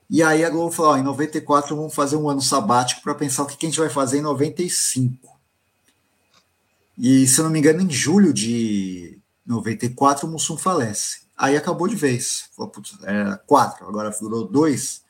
E 0.09 0.21
aí 0.21 0.43
a 0.45 0.49
Globo 0.49 0.71
falou: 0.71 0.91
ó, 0.91 0.97
em 0.97 1.03
94 1.03 1.75
vamos 1.75 1.93
fazer 1.93 2.15
um 2.15 2.29
ano 2.29 2.41
sabático 2.41 3.01
para 3.01 3.15
pensar 3.15 3.43
o 3.43 3.45
que, 3.45 3.57
que 3.57 3.65
a 3.65 3.69
gente 3.69 3.79
vai 3.79 3.89
fazer 3.89 4.19
em 4.19 4.21
95. 4.21 5.35
E 6.97 7.27
se 7.27 7.39
eu 7.39 7.43
não 7.43 7.51
me 7.51 7.59
engano, 7.59 7.81
em 7.81 7.89
julho 7.89 8.33
de 8.33 9.19
94 9.45 10.27
o 10.27 10.31
Mussum 10.31 10.57
falece. 10.57 11.25
Aí 11.37 11.57
acabou 11.57 11.87
de 11.87 11.95
vez. 11.95 12.49
Era 13.03 13.37
quatro, 13.45 13.87
agora 13.87 14.11
virou 14.11 14.47
dois. 14.47 15.03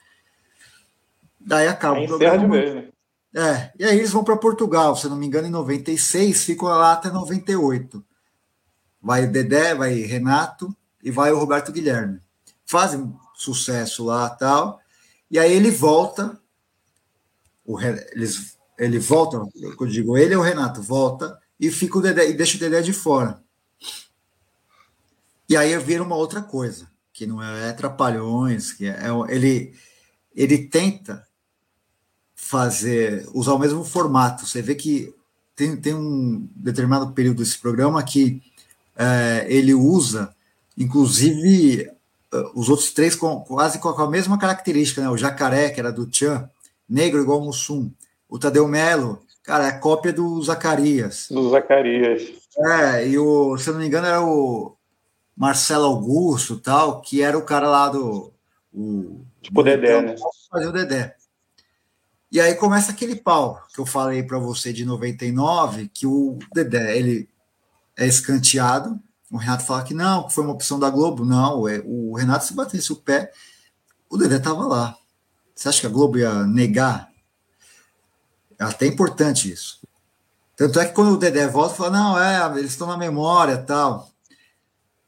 Daí 1.40 1.68
acaba 1.68 2.00
o 2.00 2.08
programa. 2.08 2.44
De 2.44 2.48
vez, 2.48 2.76
né? 2.76 2.90
É, 3.38 3.72
e 3.78 3.84
aí 3.84 3.98
eles 3.98 4.12
vão 4.12 4.24
para 4.24 4.38
Portugal, 4.38 4.96
se 4.96 5.10
não 5.10 5.18
me 5.18 5.28
engano, 5.28 5.48
em 5.48 5.52
96, 5.52 6.46
ficam 6.46 6.70
lá 6.70 6.94
até 6.94 7.12
98. 7.12 8.04
Vai 9.02 9.26
o 9.26 9.32
Dedé, 9.32 9.76
vai 9.76 9.94
Renato 9.94 10.74
e 11.04 11.12
vai 11.12 11.34
o 11.34 11.38
Roberto 11.38 11.72
Guilherme. 11.72 12.22
Fazem 12.66 13.14
sucesso 13.36 14.06
lá 14.06 14.30
tal. 14.30 14.80
E 15.30 15.40
aí 15.40 15.54
ele 15.54 15.72
volta, 15.72 16.40
o, 17.66 17.80
eles, 17.82 18.58
ele 18.78 19.00
volta, 19.00 19.38
eu 19.56 19.88
digo, 19.88 20.18
ele 20.18 20.34
e 20.34 20.38
o 20.38 20.42
Renato 20.42 20.82
volta 20.82 21.40
e 21.60 21.72
fica 21.72 21.98
o 21.98 22.02
Dedé 22.02 22.30
e 22.30 22.34
deixa 22.34 22.58
o 22.58 22.60
Dedé 22.60 22.82
de 22.82 22.94
fora. 22.94 23.44
E 25.48 25.56
aí 25.56 25.78
vira 25.80 26.04
uma 26.04 26.16
outra 26.16 26.42
coisa, 26.42 26.90
que 27.14 27.26
não 27.26 27.42
é, 27.42 27.70
é 27.70 27.74
Trapalhões, 27.74 28.74
que 28.74 28.88
é, 28.88 28.92
é 28.92 29.34
ele, 29.34 29.74
ele 30.36 30.68
tenta 30.68 31.26
fazer, 32.36 33.28
usar 33.34 33.54
o 33.54 33.60
mesmo 33.60 33.84
formato. 33.84 34.46
Você 34.46 34.62
vê 34.62 34.76
que 34.76 35.14
tem, 35.56 35.78
tem 35.78 35.94
um 35.94 36.48
determinado 36.56 37.12
período 37.14 37.38
desse 37.38 37.58
programa 37.58 38.04
que 38.04 38.42
é, 38.96 39.46
ele 39.48 39.74
usa, 39.74 40.36
inclusive, 40.78 41.90
os 42.54 42.70
outros 42.70 42.92
três 42.92 43.16
com, 43.16 43.42
quase 43.42 43.80
com 43.80 43.90
a 43.90 44.10
mesma 44.10 44.38
característica, 44.38 45.02
né? 45.02 45.10
O 45.10 45.18
jacaré, 45.18 45.70
que 45.70 45.80
era 45.80 45.92
do 45.92 46.06
Tchan, 46.08 46.50
negro 46.88 47.22
igual 47.22 47.40
o 47.40 47.46
Mussum. 47.46 47.92
O 48.28 48.40
Tadeu 48.40 48.68
Melo, 48.68 49.22
cara, 49.44 49.68
é 49.68 49.72
cópia 49.72 50.12
do 50.12 50.42
Zacarias. 50.42 51.28
Do 51.30 51.50
Zacarias. 51.50 52.24
É, 52.58 53.08
e 53.08 53.18
o, 53.18 53.58
se 53.58 53.70
eu 53.70 53.74
não 53.74 53.82
me 53.82 53.88
engano, 53.88 54.08
era 54.08 54.22
o 54.22 54.76
Marcelo 55.36 55.86
Augusto, 55.86 56.58
tal, 56.58 57.02
que 57.02 57.22
era 57.22 57.38
o 57.38 57.44
cara 57.44 57.68
lá 57.68 57.90
do. 57.90 58.32
O, 58.74 59.22
tipo 59.42 59.62
o 59.62 59.64
Dedé, 59.64 60.02
né? 60.02 60.16
Fazer 60.50 60.68
o 60.68 60.72
Dedé. 60.72 61.16
E 62.32 62.40
aí 62.42 62.56
começa 62.56 62.92
aquele 62.92 63.16
pau 63.16 63.62
que 63.74 63.80
eu 63.80 63.86
falei 63.86 64.24
para 64.24 64.38
você 64.38 64.74
de 64.74 64.84
99, 64.84 65.90
que 65.94 66.06
o 66.06 66.38
Dedé, 66.54 66.98
ele 66.98 67.30
é 67.98 68.06
escanteado. 68.06 69.00
O 69.36 69.38
Renato 69.38 69.66
fala 69.66 69.84
que 69.84 69.94
não, 69.94 70.24
que 70.24 70.34
foi 70.34 70.46
uma 70.46 70.54
opção 70.54 70.80
da 70.80 70.90
Globo. 70.90 71.26
Não, 71.26 71.68
é, 71.68 71.84
o 71.86 72.16
Renato 72.16 72.46
se 72.46 72.54
batesse 72.54 72.94
o 72.94 72.96
pé, 72.96 73.34
o 74.10 74.16
Dedé 74.16 74.38
estava 74.38 74.66
lá. 74.66 74.96
Você 75.54 75.68
acha 75.68 75.82
que 75.82 75.88
a 75.88 75.90
Globo 75.90 76.18
ia 76.18 76.46
negar? 76.46 77.12
É 78.58 78.64
até 78.64 78.88
importante 78.88 79.52
isso. 79.52 79.86
Tanto 80.56 80.80
é 80.80 80.86
que 80.86 80.94
quando 80.94 81.12
o 81.12 81.18
Dedé 81.18 81.50
volta, 81.50 81.76
fala, 81.76 81.90
não, 81.90 82.18
é, 82.18 82.58
eles 82.58 82.72
estão 82.72 82.88
na 82.88 82.96
memória 82.96 83.58
tal. 83.58 84.10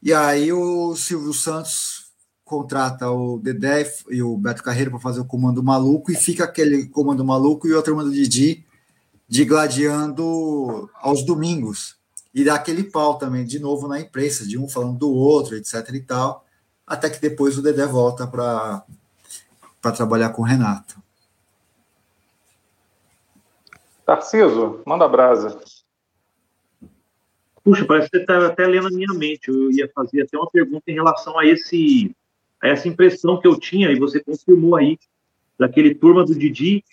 E 0.02 0.12
aí 0.12 0.52
o 0.52 0.94
Silvio 0.94 1.32
Santos 1.32 2.12
contrata 2.44 3.10
o 3.10 3.38
Dedé 3.38 3.90
e 4.10 4.22
o 4.22 4.36
Beto 4.36 4.62
Carreiro 4.62 4.90
para 4.90 5.00
fazer 5.00 5.20
o 5.20 5.24
comando 5.24 5.62
maluco 5.62 6.12
e 6.12 6.14
fica 6.14 6.44
aquele 6.44 6.86
comando 6.88 7.24
maluco 7.24 7.66
e 7.66 7.72
o 7.72 7.76
outro 7.76 7.94
comando 7.94 8.12
Didi 8.12 8.66
de 9.26 9.46
gladiando 9.46 10.90
aos 11.00 11.24
domingos. 11.24 11.97
E 12.38 12.44
dá 12.44 12.54
aquele 12.54 12.84
pau 12.84 13.18
também, 13.18 13.44
de 13.44 13.58
novo, 13.58 13.88
na 13.88 14.00
imprensa, 14.00 14.46
de 14.46 14.56
um 14.56 14.68
falando 14.68 14.96
do 14.96 15.12
outro, 15.12 15.56
etc 15.56 15.88
e 15.92 16.00
tal, 16.00 16.46
até 16.86 17.10
que 17.10 17.20
depois 17.20 17.58
o 17.58 17.62
Dedé 17.62 17.84
volta 17.84 18.28
para 18.28 18.84
trabalhar 19.96 20.30
com 20.30 20.42
o 20.42 20.44
Renato. 20.44 21.02
Tarciso, 24.06 24.80
manda 24.86 25.08
brasa. 25.08 25.58
Puxa, 27.64 27.84
parece 27.84 28.08
que 28.08 28.18
você 28.18 28.22
está 28.22 28.46
até 28.46 28.68
lendo 28.68 28.86
a 28.86 28.90
minha 28.90 29.12
mente. 29.14 29.48
Eu 29.48 29.72
ia 29.72 29.90
fazer 29.92 30.22
até 30.22 30.38
uma 30.38 30.48
pergunta 30.48 30.84
em 30.86 30.94
relação 30.94 31.36
a 31.36 31.44
esse 31.44 32.14
a 32.62 32.68
essa 32.68 32.86
impressão 32.86 33.40
que 33.40 33.48
eu 33.48 33.58
tinha, 33.58 33.90
e 33.90 33.98
você 33.98 34.22
confirmou 34.22 34.76
aí, 34.76 34.96
daquele 35.58 35.92
turma 35.92 36.24
do 36.24 36.36
Didi, 36.36 36.84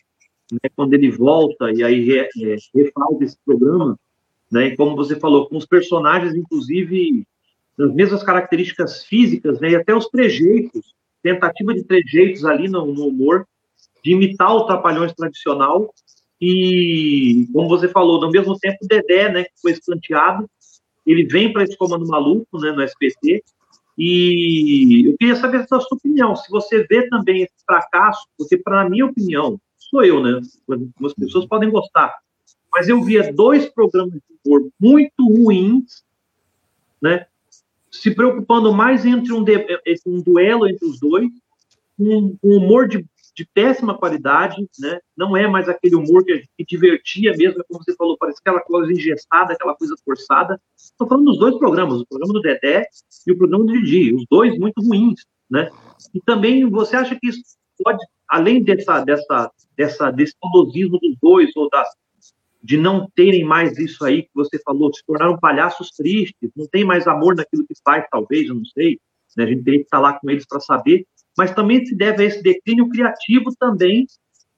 né, 0.52 0.70
quando 0.76 0.96
ele 0.96 1.12
volta 1.12 1.72
e 1.72 1.84
aí 1.84 2.04
re, 2.04 2.20
é, 2.20 2.30
refaz 2.74 3.22
esse 3.22 3.38
programa, 3.46 3.96
né, 4.52 4.68
e 4.68 4.76
como 4.76 4.96
você 4.96 5.20
falou, 5.20 5.48
com 5.48 5.58
os 5.58 5.66
personagens, 5.66 6.36
inclusive, 6.36 7.26
das 7.78 7.94
mesmas 7.94 8.24
características 8.24 9.04
físicas, 9.04 9.60
né, 9.60 9.72
e 9.72 9.76
até 9.76 9.96
os 9.96 10.08
trejeitos, 10.08 10.94
tentativa 11.22 11.74
de 11.74 11.84
trejeitos 11.84 12.46
ali 12.46 12.68
no, 12.68 12.86
no 12.86 13.08
humor, 13.08 13.46
de 14.04 14.12
imitar 14.12 14.54
o 14.56 14.66
Trapalhões 14.66 15.14
tradicional, 15.14 15.92
e, 16.40 17.48
como 17.54 17.68
você 17.68 17.88
falou, 17.88 18.24
ao 18.24 18.32
mesmo 18.32 18.58
tempo, 18.60 18.78
o 18.84 18.88
Dedé, 18.88 19.32
né, 19.32 19.44
que 19.44 19.62
foi 19.62 19.72
escanteado, 19.72 20.50
ele 21.06 21.24
vem 21.26 21.52
para 21.52 21.64
esse 21.64 21.78
comando 21.78 22.08
maluco, 22.08 22.60
né, 22.60 22.72
no 22.72 22.84
SPT, 22.84 23.44
e 23.98 25.08
eu 25.08 25.18
queria 25.18 25.36
saber 25.36 25.58
a 25.58 25.68
sua 25.68 25.88
opinião, 25.92 26.36
se 26.36 26.50
você 26.52 26.84
vê 26.84 27.08
também 27.08 27.44
esse 27.44 27.66
fracasso, 27.66 28.28
porque, 28.38 28.58
para 28.58 28.90
minha 28.90 29.06
opinião, 29.06 29.60
sou 29.78 30.04
eu, 30.04 30.22
né, 30.22 30.42
algumas 30.70 31.14
pessoas 31.14 31.46
podem 31.46 31.70
gostar, 31.70 32.14
mas 32.72 32.90
eu 32.90 33.02
via 33.02 33.32
dois 33.34 33.68
programas 33.68 34.16
de 34.16 34.35
humor 34.46 34.70
muito 34.80 35.24
ruins, 35.24 36.04
né, 37.02 37.26
se 37.92 38.14
preocupando 38.14 38.74
mais 38.74 39.06
entre 39.06 39.34
um, 39.34 39.44
de, 39.44 39.58
um 40.06 40.22
duelo 40.22 40.68
entre 40.68 40.86
os 40.86 41.00
dois, 41.00 41.28
um, 41.98 42.38
um 42.44 42.58
humor 42.58 42.88
de 42.88 43.06
de 43.36 43.46
péssima 43.54 43.98
qualidade, 43.98 44.56
né? 44.80 45.00
Não 45.16 45.36
é 45.36 45.46
mais 45.46 45.68
aquele 45.68 45.96
humor 45.96 46.24
que, 46.24 46.46
que 46.58 46.66
divertia 46.66 47.34
mesmo, 47.36 47.62
como 47.68 47.84
você 47.84 47.94
falou, 47.96 48.18
parece 48.18 48.40
aquela 48.40 48.62
coisa 48.62 48.92
engessada, 48.92 49.52
aquela 49.52 49.76
coisa 49.76 49.94
forçada. 50.06 50.60
Estou 50.76 51.06
falando 51.06 51.26
dos 51.26 51.38
dois 51.38 51.58
programas, 51.58 52.00
o 52.00 52.06
programa 52.08 52.34
do 52.34 52.42
Dedé 52.42 52.88
e 53.28 53.32
o 53.34 53.38
programa 53.38 53.66
do 53.66 53.74
Didi, 53.74 54.16
os 54.16 54.26
dois 54.32 54.58
muito 54.58 54.82
ruins, 54.82 55.26
né? 55.50 55.70
E 56.14 56.22
também 56.22 56.68
você 56.70 56.96
acha 56.96 57.20
que 57.20 57.28
isso 57.28 57.42
pode, 57.84 58.00
além 58.30 58.64
dessa, 58.64 59.04
dessa, 59.04 59.52
dessa 59.76 60.12
desse 60.12 60.34
saudosismo 60.42 60.98
dos 60.98 61.18
dois 61.22 61.52
ou 61.58 61.70
da 61.70 61.84
de 62.66 62.78
não 62.78 63.08
terem 63.16 63.44
mais 63.44 63.78
isso 63.78 64.04
aí 64.04 64.24
que 64.24 64.32
você 64.34 64.60
falou, 64.60 64.94
se 64.94 65.04
tornaram 65.06 65.38
palhaços 65.38 65.90
tristes, 65.92 66.50
não 66.56 66.68
tem 66.68 66.84
mais 66.84 67.08
amor 67.08 67.36
naquilo 67.36 67.66
que 67.66 67.76
faz, 67.84 68.06
talvez, 68.10 68.48
eu 68.48 68.56
não 68.56 68.66
sei. 68.66 69.00
Né? 69.38 69.44
A 69.44 69.48
gente 69.48 69.64
teria 69.64 69.80
que 69.80 69.86
estar 69.86 70.00
lá 70.00 70.14
com 70.20 70.30
eles 70.30 70.46
para 70.48 70.60
saber 70.60 71.06
mas 71.38 71.54
também 71.54 71.86
se 71.86 71.96
deve 71.96 72.24
a 72.24 72.26
esse 72.26 72.42
declínio 72.42 72.90
criativo 72.90 73.54
também 73.60 74.06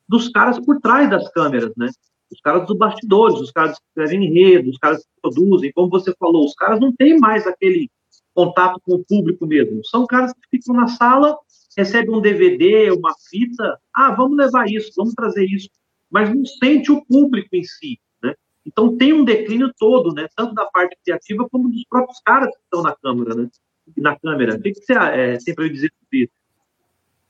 dos 0.08 0.30
caras 0.30 0.60
por 0.60 0.80
trás 0.80 1.10
das 1.10 1.30
câmeras, 1.32 1.74
né? 1.76 1.89
Os 2.32 2.39
caras 2.41 2.68
dos 2.68 2.78
bastidores, 2.78 3.39
os 3.39 3.51
caras 3.51 3.78
que 3.78 3.86
escrevem 3.88 4.26
enredo, 4.26 4.70
os 4.70 4.78
caras 4.78 4.99
que 4.99 5.22
produzem, 5.22 5.72
como 5.74 5.89
você 5.89 6.14
falou, 6.20 6.45
os 6.45 6.53
caras 6.53 6.80
não 6.80 6.93
têm 6.93 7.18
mais 7.18 7.47
aquele 7.47 7.89
contato 8.34 8.80
com 8.84 8.95
o 8.95 9.05
público 9.05 9.45
mesmo. 9.47 9.84
São 9.86 10.05
caras 10.05 10.34
que 10.34 10.58
ficam 10.58 10.76
na 10.76 10.88
sala, 10.88 11.38
recebem 11.78 12.14
um 12.14 12.22
DVD, 12.22 12.91
uma 12.91 13.14
fita, 13.30 13.80
ah, 13.93 14.12
vamos 14.12 14.38
levar 14.38 14.70
isso, 14.70 14.91
vamos 14.95 15.14
trazer 15.14 15.45
isso, 15.45 15.70
mas 16.10 16.34
não 16.34 16.45
sente 16.45 16.91
o 16.91 17.03
público 17.05 17.55
em 17.55 17.64
si, 17.64 17.99
né? 18.22 18.34
Então 18.66 18.97
tem 18.97 19.14
um 19.14 19.26
declínio 19.26 19.74
todo, 19.78 20.14
né? 20.14 20.28
Tanto 20.36 20.53
da 20.53 20.66
parte 20.66 20.97
criativa 21.03 21.47
como 21.49 21.70
dos 21.70 21.84
próprios 21.89 22.20
caras 22.22 22.49
que 22.49 22.64
estão 22.64 22.82
na 22.82 22.95
câmera, 22.95 23.36
né? 23.36 23.49
Na 23.97 24.18
câmera. 24.18 24.55
O 24.55 24.62
que, 24.62 24.74
você 24.74 24.93
é, 24.93 25.38
tem 25.38 25.55
para 25.55 25.70
dizer 25.70 25.93
sobre 25.99 26.26
isso? 26.26 26.34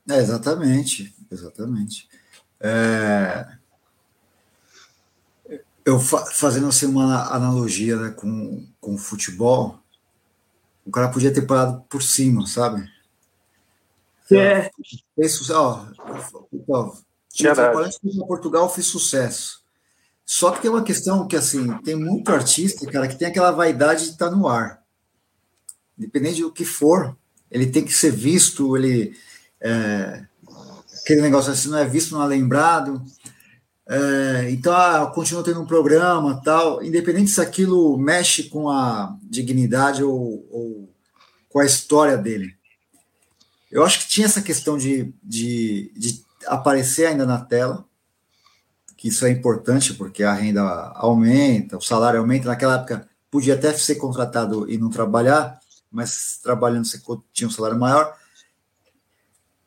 É, 0.10 0.18
exatamente, 0.18 1.16
exatamente. 1.32 2.08
É... 2.60 3.46
Eu 5.86 6.00
fa 6.00 6.26
fazendo 6.26 6.68
assim 6.68 6.86
uma 6.86 7.34
analogia 7.34 7.96
né, 7.96 8.12
com, 8.12 8.66
com 8.80 8.96
o 8.96 8.98
futebol, 8.98 9.80
o 10.86 10.92
cara 10.92 11.10
podia 11.10 11.34
ter 11.34 11.46
parado 11.46 11.82
por 11.90 12.02
cima, 12.02 12.46
sabe? 12.46 12.90
É. 14.32 14.70
Fez, 15.16 15.50
ó, 15.50 15.88
ó, 16.68 16.94
Portugal 18.28 18.70
fez 18.70 18.88
sucesso. 18.88 19.62
Só 20.26 20.52
que 20.52 20.62
tem 20.62 20.70
uma 20.70 20.84
questão 20.84 21.28
que, 21.28 21.36
assim, 21.36 21.78
tem 21.80 21.96
muito 21.96 22.30
artista, 22.32 22.86
cara, 22.86 23.08
que 23.08 23.16
tem 23.16 23.28
aquela 23.28 23.52
vaidade 23.52 24.06
de 24.06 24.12
estar 24.12 24.30
no 24.30 24.48
ar. 24.48 24.84
Independente 25.98 26.42
do 26.42 26.52
que 26.52 26.66
for, 26.66 27.16
ele 27.50 27.68
tem 27.68 27.84
que 27.84 27.94
ser 27.94 28.12
visto, 28.12 28.76
ele 28.76 29.16
é, 29.62 30.26
aquele 31.02 31.22
negócio 31.22 31.52
assim 31.52 31.70
não 31.70 31.78
é 31.78 31.86
visto, 31.86 32.14
não 32.14 32.24
é 32.24 32.28
lembrado. 32.28 33.02
É, 33.88 34.50
então, 34.52 34.74
ah, 34.74 35.10
continua 35.16 35.44
tendo 35.44 35.62
um 35.62 35.66
programa 35.66 36.42
tal, 36.44 36.84
independente 36.84 37.32
se 37.32 37.40
aquilo 37.40 37.98
mexe 37.98 38.44
com 38.44 38.70
a 38.70 39.16
dignidade 39.24 40.04
ou, 40.04 40.46
ou, 40.52 40.90
com 41.48 41.60
a 41.60 41.66
história 41.66 42.18
dele. 42.18 42.54
Eu 43.72 43.84
acho 43.86 44.00
que 44.00 44.10
tinha 44.10 44.26
essa 44.26 44.42
questão 44.42 44.78
de, 44.78 45.14
de, 45.24 45.92
de 45.96 46.26
aparecer 46.46 47.08
ainda 47.08 47.26
na 47.26 47.40
tela, 47.40 47.86
que 48.96 49.10
isso 49.10 49.26
é 49.26 49.30
importante 49.30 49.94
porque 49.94 50.24
a 50.24 50.34
renda 50.34 50.62
aumenta, 50.96 51.78
o 51.78 51.82
salário 51.82 52.20
aumenta. 52.20 52.48
Naquela 52.48 52.76
época 52.76 53.08
podia 53.30 53.54
até 53.54 53.72
ser 53.74 53.96
contratado 53.96 54.70
e 54.70 54.78
não 54.78 54.90
trabalhar, 54.90 55.60
mas 55.92 56.40
trabalhando 56.42 56.86
você 56.86 57.02
tinha 57.32 57.48
um 57.48 57.52
salário 57.52 57.78
maior. 57.78 58.16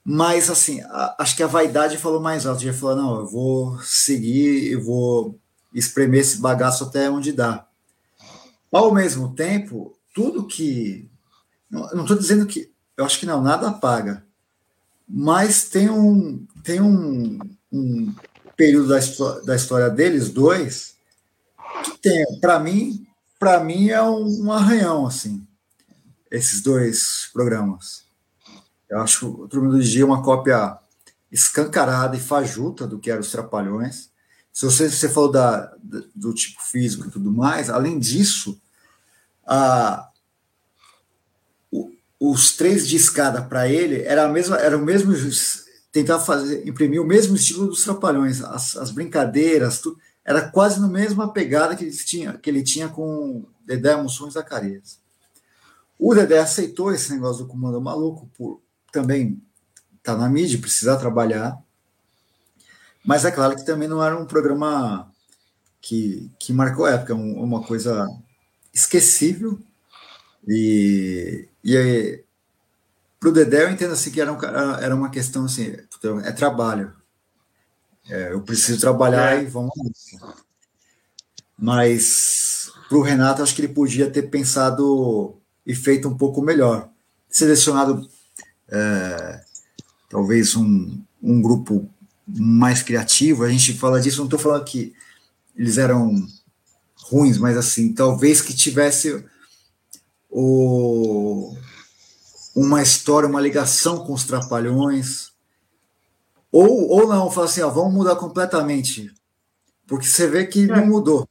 Mas, 0.04 0.50
assim, 0.50 0.80
a, 0.82 1.16
acho 1.18 1.36
que 1.36 1.42
a 1.42 1.46
vaidade 1.46 1.96
falou 1.96 2.20
mais 2.20 2.46
alto. 2.46 2.62
Já 2.62 2.72
falou, 2.72 2.96
não, 2.96 3.20
eu 3.20 3.26
vou 3.26 3.78
seguir, 3.80 4.72
eu 4.72 4.82
vou 4.82 5.38
espremer 5.74 6.20
esse 6.20 6.40
bagaço 6.40 6.84
até 6.84 7.08
onde 7.08 7.32
dá. 7.32 7.66
Ao 8.72 8.92
mesmo 8.92 9.34
tempo, 9.34 9.96
tudo 10.14 10.46
que. 10.46 11.08
Não 11.70 12.02
estou 12.02 12.18
dizendo 12.18 12.46
que. 12.46 12.72
Eu 12.96 13.04
acho 13.04 13.18
que 13.18 13.26
não, 13.26 13.42
nada 13.42 13.72
paga. 13.72 14.24
Mas 15.08 15.68
tem 15.68 15.90
um, 15.90 16.46
tem 16.62 16.80
um, 16.80 17.38
um 17.72 18.14
período 18.56 18.88
da, 18.88 18.98
da 19.44 19.56
história 19.56 19.88
deles, 19.88 20.28
dois, 20.28 20.94
que 21.84 21.98
tem, 21.98 22.40
para 22.40 22.58
mim, 22.58 23.06
para 23.38 23.62
mim 23.62 23.88
é 23.88 24.02
um, 24.02 24.44
um 24.44 24.52
arranhão, 24.52 25.06
assim, 25.06 25.46
esses 26.30 26.60
dois 26.60 27.30
programas. 27.32 28.04
Eu 28.88 29.00
acho 29.00 29.28
o 29.28 29.48
Turma 29.48 29.70
do 29.70 29.82
Dia 29.82 30.04
uma 30.04 30.22
cópia 30.22 30.78
escancarada 31.30 32.16
e 32.16 32.20
fajuta 32.20 32.86
do 32.86 32.98
que 32.98 33.10
eram 33.10 33.20
os 33.20 33.30
Trapalhões. 33.30 34.10
Se 34.52 34.64
você, 34.64 34.90
você 34.90 35.08
falou 35.08 35.30
da, 35.30 35.72
do 36.14 36.34
tipo 36.34 36.60
físico 36.62 37.06
e 37.06 37.10
tudo 37.10 37.30
mais, 37.30 37.70
além 37.70 37.98
disso, 37.98 38.60
a, 39.46 40.10
o, 41.70 41.90
os 42.18 42.56
três 42.56 42.86
de 42.86 42.96
escada 42.96 43.42
para 43.42 43.68
ele 43.68 44.02
era 44.02 44.24
a 44.24 44.28
mesma, 44.28 44.56
era 44.56 44.76
o 44.76 44.84
mesmo 44.84 45.14
tentar 45.92 46.20
fazer 46.20 46.66
imprimir 46.66 47.00
o 47.00 47.06
mesmo 47.06 47.36
estilo 47.36 47.66
dos 47.66 47.82
Trapalhões, 47.82 48.42
as, 48.42 48.76
as 48.76 48.90
brincadeiras, 48.90 49.80
tudo, 49.80 49.98
era 50.24 50.48
quase 50.48 50.80
na 50.80 50.88
mesma 50.88 51.32
pegada 51.32 51.74
que 51.74 51.84
ele 51.84 51.96
tinha, 51.96 52.32
que 52.34 52.48
ele 52.48 52.62
tinha 52.62 52.88
com 52.88 53.44
Dedé 53.66 53.96
Mussum 53.96 54.28
e 54.28 54.30
Zacarias. 54.30 55.00
O 55.98 56.14
Dedé 56.14 56.38
aceitou 56.38 56.92
esse 56.92 57.12
negócio 57.12 57.44
do 57.44 57.48
comando 57.48 57.80
maluco 57.80 58.30
por, 58.36 58.60
também 58.92 59.42
está 59.98 60.16
na 60.16 60.28
mídia, 60.28 60.58
precisa 60.58 60.96
trabalhar. 60.96 61.58
Mas 63.04 63.24
é 63.24 63.30
claro 63.30 63.56
que 63.56 63.64
também 63.64 63.88
não 63.88 64.02
era 64.02 64.16
um 64.16 64.26
programa 64.26 65.10
que, 65.80 66.30
que 66.38 66.52
marcou 66.52 66.84
a 66.84 66.92
época, 66.92 67.14
um, 67.14 67.42
uma 67.42 67.62
coisa 67.62 68.06
esquecível. 68.72 69.58
E, 70.46 71.48
e 71.64 72.24
para 73.20 73.28
o 73.28 73.32
Dedé, 73.32 73.64
eu 73.64 73.70
entendo 73.70 73.92
assim 73.92 74.10
que 74.10 74.20
era, 74.20 74.32
um, 74.32 74.42
era 74.80 74.96
uma 74.96 75.10
questão 75.10 75.44
assim: 75.44 75.76
é 76.24 76.32
trabalho. 76.32 76.92
É, 78.08 78.32
eu 78.32 78.40
preciso 78.40 78.80
trabalhar 78.80 79.36
é. 79.36 79.42
e 79.42 79.46
vamos 79.46 79.70
lá. 80.20 80.34
Mas 81.56 82.72
para 82.88 82.96
o 82.96 83.02
Renato, 83.02 83.42
acho 83.42 83.54
que 83.54 83.60
ele 83.60 83.74
podia 83.74 84.10
ter 84.10 84.22
pensado 84.22 85.36
e 85.66 85.74
feito 85.74 86.08
um 86.08 86.16
pouco 86.16 86.40
melhor. 86.40 86.88
Selecionado 87.28 88.08
é, 88.68 89.44
talvez 90.08 90.56
um, 90.56 91.00
um 91.22 91.42
grupo 91.42 91.88
mais 92.26 92.82
criativo, 92.82 93.44
a 93.44 93.50
gente 93.50 93.74
fala 93.74 94.00
disso, 94.00 94.18
não 94.18 94.24
estou 94.24 94.38
falando 94.38 94.64
que 94.64 94.94
eles 95.54 95.78
eram 95.78 96.14
ruins, 96.96 97.36
mas 97.38 97.56
assim, 97.56 97.92
talvez 97.92 98.40
que 98.40 98.54
tivesse 98.54 99.24
o, 100.30 101.54
uma 102.60 102.82
história, 102.82 103.28
uma 103.28 103.40
ligação 103.40 104.04
com 104.04 104.12
os 104.12 104.24
trapalhões, 104.24 105.32
ou, 106.52 106.88
ou 106.88 107.08
não, 107.08 107.30
falar 107.30 107.46
assim, 107.46 107.62
ó, 107.62 107.70
vamos 107.70 107.94
mudar 107.94 108.16
completamente, 108.16 109.10
porque 109.86 110.06
você 110.06 110.26
vê 110.26 110.46
que 110.46 110.64
é. 110.64 110.66
não 110.66 110.86
mudou. 110.86 111.26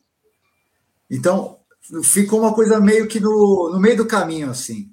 Então, 1.09 1.59
ficou 2.03 2.39
uma 2.39 2.53
coisa 2.53 2.79
meio 2.79 3.07
que 3.07 3.19
no, 3.19 3.69
no 3.71 3.79
meio 3.79 3.97
do 3.97 4.07
caminho, 4.07 4.49
assim. 4.49 4.91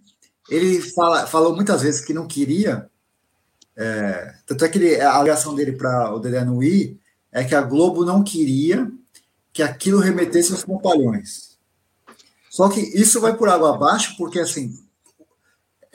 Ele 0.48 0.80
fala, 0.80 1.26
falou 1.26 1.54
muitas 1.54 1.82
vezes 1.82 2.04
que 2.04 2.12
não 2.12 2.26
queria, 2.26 2.88
é, 3.74 4.34
tanto 4.46 4.64
é 4.64 4.68
que 4.68 4.78
ele, 4.78 5.00
a 5.00 5.14
alegação 5.14 5.54
dele 5.54 5.72
para 5.72 6.14
o 6.14 6.18
Dedé 6.18 6.44
no 6.44 6.62
I 6.62 6.98
é 7.32 7.44
que 7.44 7.54
a 7.54 7.62
Globo 7.62 8.04
não 8.04 8.22
queria 8.22 8.90
que 9.52 9.62
aquilo 9.62 10.00
remetesse 10.00 10.52
aos 10.52 10.64
compalhões. 10.64 11.56
Só 12.50 12.68
que 12.68 12.80
isso 12.80 13.20
vai 13.20 13.36
por 13.36 13.48
água 13.48 13.74
abaixo, 13.74 14.16
porque 14.16 14.38
assim, 14.38 14.85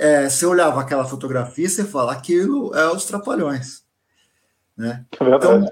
é, 0.01 0.27
você 0.27 0.47
olhava 0.47 0.81
aquela 0.81 1.05
fotografia, 1.05 1.69
você 1.69 1.85
fala, 1.85 2.11
aquilo 2.11 2.73
é 2.73 2.91
os 2.91 3.05
trapalhões. 3.05 3.83
Né? 4.75 5.05
É 5.11 5.35
então, 5.35 5.71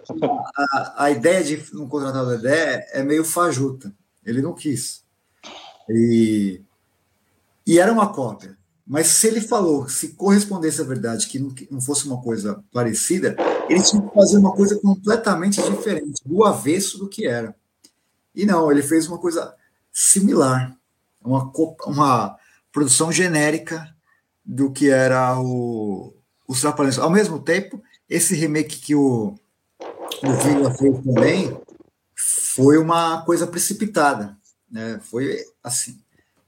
a, 0.55 1.05
a, 1.05 1.09
ideia 1.09 1.43
de 1.43 1.65
não 1.73 1.89
contratar 1.89 2.23
o 2.23 2.27
Dedé 2.27 2.87
é 2.91 3.01
meio 3.01 3.25
fajuta. 3.25 3.91
Ele 4.23 4.39
não 4.39 4.53
quis. 4.53 5.03
E, 5.89 6.61
e 7.65 7.79
era 7.79 7.91
uma 7.91 8.13
cópia. 8.13 8.55
Mas 8.85 9.07
se 9.07 9.25
ele 9.25 9.41
falou, 9.41 9.89
se 9.89 10.09
correspondesse 10.09 10.79
à 10.79 10.83
verdade, 10.83 11.25
que 11.25 11.39
não, 11.39 11.49
que 11.49 11.67
não 11.71 11.81
fosse 11.81 12.05
uma 12.05 12.21
coisa 12.21 12.63
parecida, 12.71 13.35
ele 13.67 13.81
tinha 13.81 13.99
que 13.99 14.13
fazer 14.13 14.37
uma 14.37 14.53
coisa 14.53 14.79
completamente 14.79 15.59
diferente, 15.59 16.21
do 16.23 16.45
avesso 16.45 16.99
do 16.99 17.09
que 17.09 17.25
era. 17.25 17.55
E 18.35 18.45
não, 18.45 18.71
ele 18.71 18.83
fez 18.83 19.07
uma 19.07 19.17
coisa 19.17 19.55
similar, 19.91 20.77
uma, 21.19 21.51
uma 21.87 22.37
produção 22.71 23.11
genérica 23.11 23.91
do 24.49 24.71
que 24.71 24.89
era 24.89 25.39
o, 25.39 26.11
os 26.47 26.61
Trapalhões. 26.61 26.97
Ao 26.97 27.09
mesmo 27.09 27.39
tempo, 27.39 27.79
esse 28.09 28.33
remake 28.33 28.79
que 28.79 28.95
o, 28.95 29.35
o 30.23 30.33
Vila 30.43 30.73
fez 30.73 31.03
também 31.03 31.55
foi 32.15 32.79
uma 32.79 33.21
coisa 33.21 33.45
precipitada. 33.45 34.35
Né? 34.71 34.99
Foi 35.03 35.45
assim. 35.63 35.99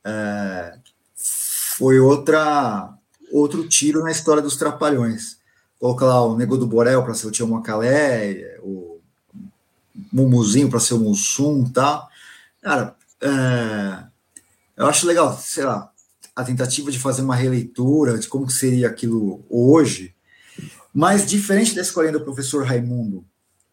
É, 0.04 0.80
foi 1.16 2.00
outra 2.00 2.92
outro 3.32 3.68
tiro 3.70 4.02
na 4.02 4.10
história 4.10 4.42
dos 4.42 4.58
Trapalhões. 4.58 5.38
Coloca 5.80 6.04
lá 6.04 6.26
o 6.26 6.36
Nego 6.36 6.58
do 6.58 6.66
Borel 6.66 7.04
para 7.04 7.14
ser 7.14 7.28
o 7.28 7.32
Tio 7.32 7.48
Macalé, 7.48 8.58
o 8.64 9.00
Mumuzinho 10.12 10.72
para 10.72 10.80
ser 10.80 10.96
o 10.96 11.00
Mussum 11.00 11.66
e 11.68 11.70
tal. 11.70 12.10
Cara, 12.64 12.96
é, 13.22 14.04
eu 14.76 14.88
acho 14.88 15.06
legal, 15.06 15.38
sei 15.38 15.64
lá, 15.64 15.91
a 16.36 16.44
tentativa 16.44 16.92
de 16.92 17.00
fazer 17.00 17.22
uma 17.22 17.36
releitura 17.36 18.18
de 18.18 18.28
como 18.28 18.50
seria 18.50 18.88
aquilo 18.88 19.46
hoje, 19.50 20.16
mas 20.94 21.30
diferente 21.30 21.76
da 21.76 21.82
escolha 21.82 22.12
do 22.12 22.22
professor 22.22 22.66
Raimundo, 22.66 23.26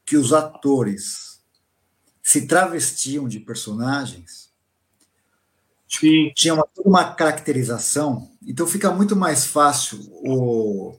que 0.04 0.16
os 0.16 0.32
atores 0.32 1.40
se 2.22 2.46
travestiam 2.46 3.28
de 3.28 3.40
personagens, 3.40 4.50
Sim. 5.88 6.30
tinha 6.34 6.54
uma, 6.54 6.66
uma 6.84 7.14
caracterização, 7.14 8.30
então 8.46 8.66
fica 8.66 8.90
muito 8.90 9.16
mais 9.16 9.46
fácil 9.46 9.98
o, 10.24 10.94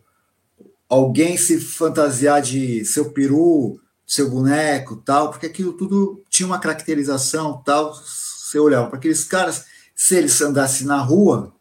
alguém 0.89 1.38
se 1.38 1.60
fantasiar 1.60 2.41
de 2.41 2.84
seu 2.84 3.12
peru, 3.12 3.80
seu 4.10 4.28
boneco, 4.28 4.95
tal, 4.95 5.30
porque 5.30 5.45
aquilo 5.45 5.74
tudo 5.74 6.24
tinha 6.30 6.47
uma 6.47 6.60
caracterização, 6.60 7.62
tal. 7.64 7.93
Você 7.93 8.57
olhava 8.57 8.88
para 8.88 8.97
aqueles 8.97 9.24
caras, 9.24 9.66
se 10.02 10.16
eles 10.16 10.41
andassem 10.41 10.88
na 10.88 10.97
rua, 11.02 11.54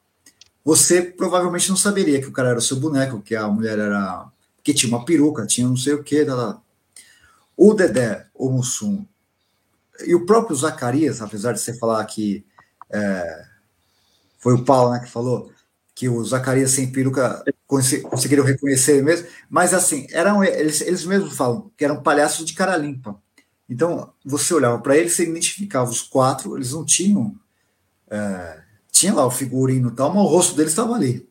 você 0.65 1.03
provavelmente 1.03 1.69
não 1.69 1.77
saberia 1.77 2.21
que 2.21 2.29
o 2.29 2.33
cara 2.33 2.51
era 2.51 2.61
seu 2.61 2.77
boneco, 2.77 3.21
que 3.21 3.35
a 3.35 3.49
mulher 3.49 3.81
era. 3.81 4.31
que 4.63 4.73
tinha 4.73 4.95
uma 4.95 5.05
peruca, 5.05 5.45
tinha 5.45 5.67
não 5.67 5.77
sei 5.77 5.95
o 5.95 6.05
que. 6.05 6.25
O 7.57 7.75
Dedé, 7.75 8.29
o 8.33 8.49
Mussum, 8.49 9.05
e 10.07 10.15
o 10.15 10.25
próprio 10.25 10.55
Zacarias, 10.55 11.21
apesar 11.21 11.53
de 11.53 11.59
você 11.59 11.77
falar 11.77 12.05
que 12.05 12.47
é, 12.89 13.45
foi 14.39 14.55
o 14.55 14.65
Paulo 14.65 14.93
né, 14.93 15.01
que 15.01 15.11
falou 15.11 15.51
que 15.93 16.09
o 16.09 16.25
Zacarias 16.25 16.71
sem 16.71 16.93
peruca 16.93 17.43
conseguiram 17.67 18.45
reconhecer 18.45 19.03
mesmo, 19.03 19.27
mas 19.51 19.75
assim, 19.75 20.07
eram 20.13 20.45
eles, 20.45 20.81
eles 20.81 21.05
mesmos 21.05 21.37
falam 21.37 21.73
que 21.77 21.85
eram 21.85 22.05
palhaços 22.05 22.47
de 22.47 22.53
cara 22.53 22.77
limpa. 22.77 23.21
Então, 23.69 24.13
você 24.25 24.55
olhava 24.55 24.79
para 24.79 24.97
eles, 24.97 25.15
você 25.15 25.25
identificava 25.25 25.91
os 25.91 26.03
quatro, 26.03 26.57
eles 26.57 26.71
não 26.71 26.85
tinham. 26.85 27.37
É, 28.11 28.63
tinha 28.91 29.15
lá 29.15 29.27
o 29.27 29.31
figurino 29.31 29.91
e 29.91 29.95
tal, 29.95 30.13
mas 30.13 30.25
o 30.25 30.27
rosto 30.27 30.57
deles 30.57 30.73
estava 30.73 30.95
ali. 30.95 31.29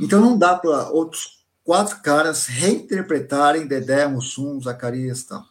Então, 0.00 0.20
não 0.20 0.36
dá 0.36 0.56
para 0.56 0.90
outros 0.90 1.42
quatro 1.64 2.00
caras 2.00 2.46
reinterpretarem 2.46 3.66
Dedé, 3.66 4.06
Mussum, 4.06 4.60
Zacarias 4.60 5.20
e 5.20 5.28
tal. 5.28 5.46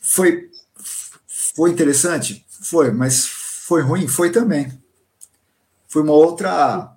Foi, 0.00 0.50
foi 1.26 1.70
interessante? 1.70 2.44
Foi, 2.48 2.90
mas 2.90 3.26
foi 3.26 3.82
ruim? 3.82 4.08
Foi 4.08 4.30
também. 4.30 4.72
Foi 5.88 6.02
uma 6.02 6.12
outra. 6.12 6.96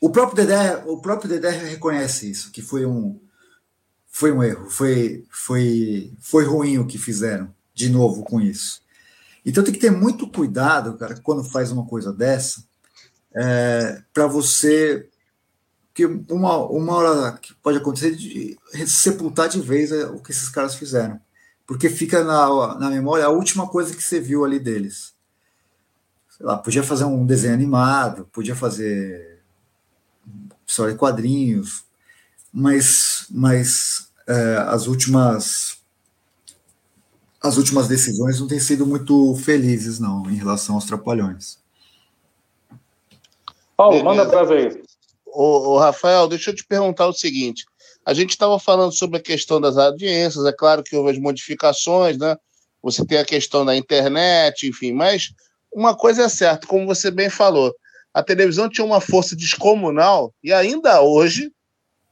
O 0.00 0.10
próprio 0.10 0.36
Dedé, 0.36 0.82
o 0.86 1.00
próprio 1.00 1.30
Dedé 1.30 1.50
reconhece 1.50 2.30
isso, 2.30 2.50
que 2.50 2.60
foi 2.60 2.84
um, 2.84 3.18
foi 4.10 4.30
um 4.30 4.42
erro, 4.42 4.70
foi, 4.70 5.24
foi, 5.30 6.12
foi 6.20 6.44
ruim 6.44 6.78
o 6.78 6.86
que 6.86 6.98
fizeram 6.98 7.52
de 7.74 7.88
novo 7.88 8.22
com 8.22 8.40
isso. 8.40 8.83
Então 9.44 9.62
tem 9.62 9.72
que 9.72 9.80
ter 9.80 9.90
muito 9.90 10.28
cuidado, 10.28 10.96
cara, 10.96 11.20
quando 11.22 11.44
faz 11.44 11.70
uma 11.70 11.86
coisa 11.86 12.12
dessa, 12.12 12.64
é, 13.34 14.02
para 14.12 14.26
você 14.26 15.08
que 15.92 16.06
uma, 16.06 16.56
uma 16.56 16.94
hora 16.94 17.38
que 17.38 17.54
pode 17.54 17.78
acontecer 17.78 18.16
de 18.16 18.58
sepultar 18.86 19.48
de 19.48 19.60
vez 19.60 19.92
é 19.92 20.06
o 20.06 20.20
que 20.20 20.32
esses 20.32 20.48
caras 20.48 20.74
fizeram 20.74 21.20
porque 21.66 21.88
fica 21.88 22.22
na, 22.22 22.78
na 22.78 22.90
memória 22.90 23.24
a 23.24 23.30
última 23.30 23.66
coisa 23.66 23.94
que 23.94 24.02
você 24.02 24.20
viu 24.20 24.44
ali 24.44 24.58
deles. 24.58 25.14
Sei 26.28 26.44
lá, 26.44 26.58
podia 26.58 26.82
fazer 26.82 27.04
um 27.04 27.24
desenho 27.24 27.54
animado, 27.54 28.28
podia 28.32 28.54
fazer 28.54 29.42
história 30.66 30.92
de 30.92 30.98
quadrinhos, 30.98 31.84
mas, 32.52 33.26
mas 33.30 34.08
é, 34.26 34.56
as 34.68 34.86
últimas 34.86 35.78
as 37.44 37.58
últimas 37.58 37.86
decisões 37.86 38.40
não 38.40 38.48
têm 38.48 38.58
sido 38.58 38.86
muito 38.86 39.34
felizes, 39.36 40.00
não, 40.00 40.22
em 40.30 40.34
relação 40.34 40.76
aos 40.76 40.86
trapalhões. 40.86 41.58
Paulo, 43.76 44.02
manda 44.02 44.24
para 44.24 44.44
ver. 44.44 44.82
Ô, 45.26 45.72
ô, 45.74 45.78
Rafael, 45.78 46.26
deixa 46.26 46.50
eu 46.50 46.54
te 46.54 46.64
perguntar 46.66 47.06
o 47.06 47.12
seguinte. 47.12 47.66
A 48.06 48.14
gente 48.14 48.30
estava 48.30 48.58
falando 48.58 48.96
sobre 48.96 49.18
a 49.18 49.22
questão 49.22 49.60
das 49.60 49.76
audiências, 49.76 50.46
é 50.46 50.52
claro 50.52 50.82
que 50.82 50.96
houve 50.96 51.10
as 51.10 51.18
modificações, 51.18 52.16
né? 52.16 52.34
Você 52.82 53.04
tem 53.04 53.18
a 53.18 53.24
questão 53.26 53.62
da 53.62 53.76
internet, 53.76 54.66
enfim, 54.66 54.92
mas 54.92 55.34
uma 55.70 55.94
coisa 55.94 56.22
é 56.22 56.28
certa, 56.30 56.66
como 56.66 56.86
você 56.86 57.10
bem 57.10 57.28
falou, 57.28 57.74
a 58.14 58.22
televisão 58.22 58.70
tinha 58.70 58.86
uma 58.86 59.02
força 59.02 59.36
descomunal 59.36 60.32
e 60.42 60.50
ainda 60.50 61.02
hoje 61.02 61.52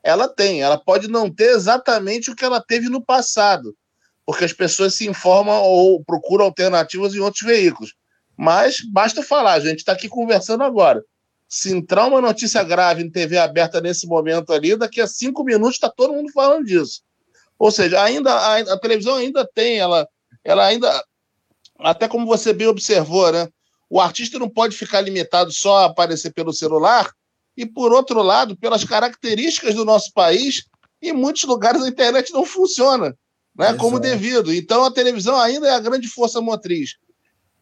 ela 0.03 0.29
tem. 0.29 0.61
Ela 0.61 0.77
pode 0.77 1.09
não 1.09 1.31
ter 1.31 1.55
exatamente 1.55 2.31
o 2.31 2.37
que 2.37 2.45
ela 2.45 2.61
teve 2.61 2.91
no 2.91 3.01
passado, 3.01 3.75
porque 4.25 4.45
as 4.45 4.53
pessoas 4.53 4.95
se 4.95 5.09
informam 5.09 5.63
ou 5.63 6.03
procuram 6.05 6.45
alternativas 6.45 7.15
em 7.15 7.21
outros 7.21 7.43
veículos. 7.43 7.95
Mas 8.37 8.81
basta 8.81 9.23
falar, 9.23 9.55
a 9.55 9.61
gente 9.61 9.79
está 9.79 9.93
aqui 9.93 10.09
conversando 10.09 10.63
agora 10.63 11.05
se 11.53 11.71
entrar 11.71 12.07
uma 12.07 12.19
notícia 12.19 12.63
grave 12.63 13.03
em 13.03 13.11
TV 13.11 13.37
aberta 13.37 13.79
nesse 13.79 14.07
momento 14.07 14.55
ali, 14.55 14.75
daqui 14.75 15.03
a 15.03 15.07
cinco 15.07 15.45
minutos 15.45 15.75
está 15.75 15.91
todo 15.91 16.15
mundo 16.15 16.33
falando 16.33 16.65
disso. 16.65 17.03
Ou 17.59 17.71
seja, 17.71 18.03
ainda 18.03 18.33
a, 18.33 18.59
a, 18.61 18.81
televisão 18.81 19.17
ainda 19.17 19.47
tem, 19.47 19.79
ela, 19.79 20.09
ela 20.43 20.65
ainda, 20.65 21.05
até 21.79 22.09
como 22.09 22.25
você 22.25 22.55
bem 22.55 22.69
observou, 22.69 23.31
né? 23.31 23.51
O 23.91 24.01
artista 24.01 24.39
não 24.39 24.49
pode 24.49 24.75
ficar 24.75 25.03
limitado 25.03 25.53
só 25.53 25.81
a 25.81 25.85
aparecer 25.85 26.33
pelo 26.33 26.55
celular, 26.55 27.13
e 27.55 27.67
por 27.67 27.93
outro 27.93 28.23
lado, 28.23 28.57
pelas 28.57 28.83
características 28.83 29.75
do 29.75 29.85
nosso 29.85 30.11
país, 30.15 30.65
em 31.03 31.13
muitos 31.13 31.43
lugares 31.43 31.83
a 31.83 31.89
internet 31.89 32.33
não 32.33 32.47
funciona, 32.47 33.15
né? 33.57 33.75
Como 33.75 34.01
devido. 34.01 34.53
Então 34.53 34.85
a 34.85 34.91
televisão 34.91 35.39
ainda 35.39 35.69
é 35.69 35.75
a 35.75 35.81
grande 35.81 36.09
força 36.09 36.41
motriz. 36.41 36.97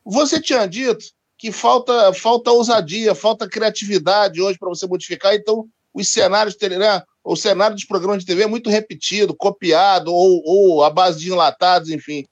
Você 0.04 0.40
tinha 0.40 0.66
dito 0.66 1.04
que 1.40 1.50
falta, 1.50 2.12
falta 2.12 2.50
ousadia, 2.50 3.14
falta 3.14 3.48
criatividade 3.48 4.42
hoje 4.42 4.58
para 4.58 4.68
você 4.68 4.86
modificar. 4.86 5.34
Então, 5.34 5.66
os 5.92 6.08
cenários, 6.08 6.54
né? 6.60 7.02
o 7.24 7.34
cenário 7.34 7.74
dos 7.74 7.86
programas 7.86 8.20
de 8.20 8.26
TV 8.26 8.42
é 8.42 8.46
muito 8.46 8.68
repetido, 8.68 9.34
copiado, 9.34 10.12
ou, 10.12 10.42
ou 10.44 10.84
à 10.84 10.90
base 10.90 11.18
de 11.18 11.30
enlatados, 11.30 11.88
enfim. 11.88 12.26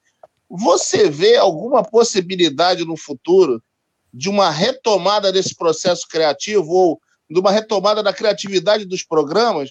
Você 0.49 1.09
vê 1.09 1.37
alguma 1.37 1.83
possibilidade 1.83 2.85
no 2.85 2.97
futuro 2.97 3.63
de 4.13 4.29
uma 4.29 4.51
retomada 4.51 5.33
desse 5.33 5.55
processo 5.55 6.07
criativo 6.07 6.71
ou 6.71 7.01
de 7.31 7.41
uma 7.41 7.51
retomada 7.51 8.03
da 8.03 8.13
criatividade 8.13 8.85
dos 8.85 9.03
programas? 9.03 9.71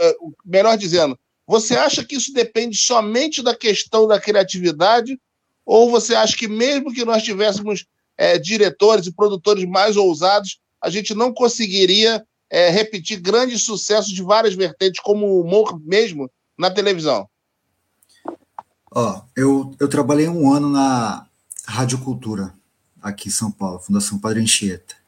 É, 0.00 0.16
melhor 0.44 0.76
dizendo, 0.76 1.18
você 1.46 1.76
acha 1.76 2.04
que 2.04 2.16
isso 2.16 2.32
depende 2.32 2.76
somente 2.76 3.42
da 3.42 3.54
questão 3.54 4.06
da 4.06 4.20
criatividade 4.20 5.18
ou 5.64 5.90
você 5.90 6.14
acha 6.14 6.36
que 6.36 6.48
mesmo 6.48 6.92
que 6.92 7.04
nós 7.04 7.22
tivéssemos 7.22 7.84
é, 8.16 8.38
diretores 8.38 9.06
e 9.06 9.12
produtores 9.12 9.64
mais 9.64 9.96
ousados, 9.96 10.60
a 10.80 10.90
gente 10.90 11.14
não 11.14 11.32
conseguiria 11.32 12.24
é, 12.50 12.68
repetir 12.70 13.20
grandes 13.20 13.64
sucessos 13.64 14.12
de 14.12 14.22
várias 14.22 14.54
vertentes, 14.54 15.00
como 15.00 15.26
o 15.26 15.40
humor 15.40 15.80
mesmo, 15.80 16.30
na 16.58 16.70
televisão? 16.70 17.28
Ó, 18.94 19.22
eu, 19.34 19.74
eu 19.80 19.88
trabalhei 19.88 20.28
um 20.28 20.52
ano 20.52 20.68
na 20.68 21.26
Rádio 21.66 21.98
Cultura, 21.98 22.52
aqui 23.00 23.28
em 23.28 23.32
São 23.32 23.50
Paulo, 23.50 23.80
Fundação 23.80 24.18
Padre 24.18 24.40
Anchieta. 24.40 25.01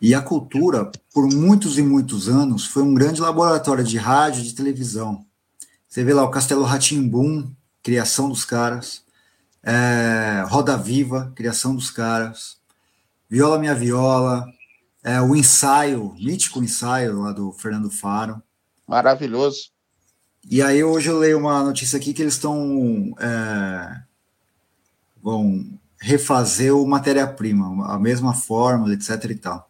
E 0.00 0.14
a 0.14 0.22
cultura, 0.22 0.90
por 1.12 1.26
muitos 1.32 1.76
e 1.78 1.82
muitos 1.82 2.28
anos, 2.28 2.66
foi 2.66 2.82
um 2.82 2.94
grande 2.94 3.20
laboratório 3.20 3.82
de 3.82 3.98
rádio 3.98 4.40
e 4.40 4.44
de 4.44 4.54
televisão. 4.54 5.24
Você 5.88 6.04
vê 6.04 6.14
lá 6.14 6.22
o 6.22 6.30
Castelo 6.30 6.62
Ratimbum, 6.62 7.50
criação 7.82 8.28
dos 8.28 8.44
caras, 8.44 9.02
é, 9.62 10.44
Roda 10.46 10.76
Viva, 10.76 11.32
criação 11.34 11.74
dos 11.74 11.90
caras, 11.90 12.58
Viola 13.28 13.58
Minha 13.58 13.74
Viola, 13.74 14.46
é, 15.02 15.20
o 15.20 15.34
ensaio, 15.34 16.14
mítico 16.18 16.62
ensaio 16.62 17.20
lá 17.20 17.32
do 17.32 17.52
Fernando 17.52 17.90
Faro. 17.90 18.42
Maravilhoso. 18.86 19.70
E 20.48 20.62
aí 20.62 20.82
hoje 20.82 21.08
eu 21.08 21.18
leio 21.18 21.38
uma 21.38 21.62
notícia 21.62 21.98
aqui 21.98 22.14
que 22.14 22.22
eles 22.22 22.34
estão 22.34 23.14
é, 23.18 24.02
vão 25.22 25.78
refazer 26.00 26.74
o 26.74 26.86
matéria-prima, 26.86 27.92
a 27.92 27.98
mesma 27.98 28.32
fórmula, 28.32 28.94
etc 28.94 29.24
e 29.24 29.34
tal. 29.34 29.67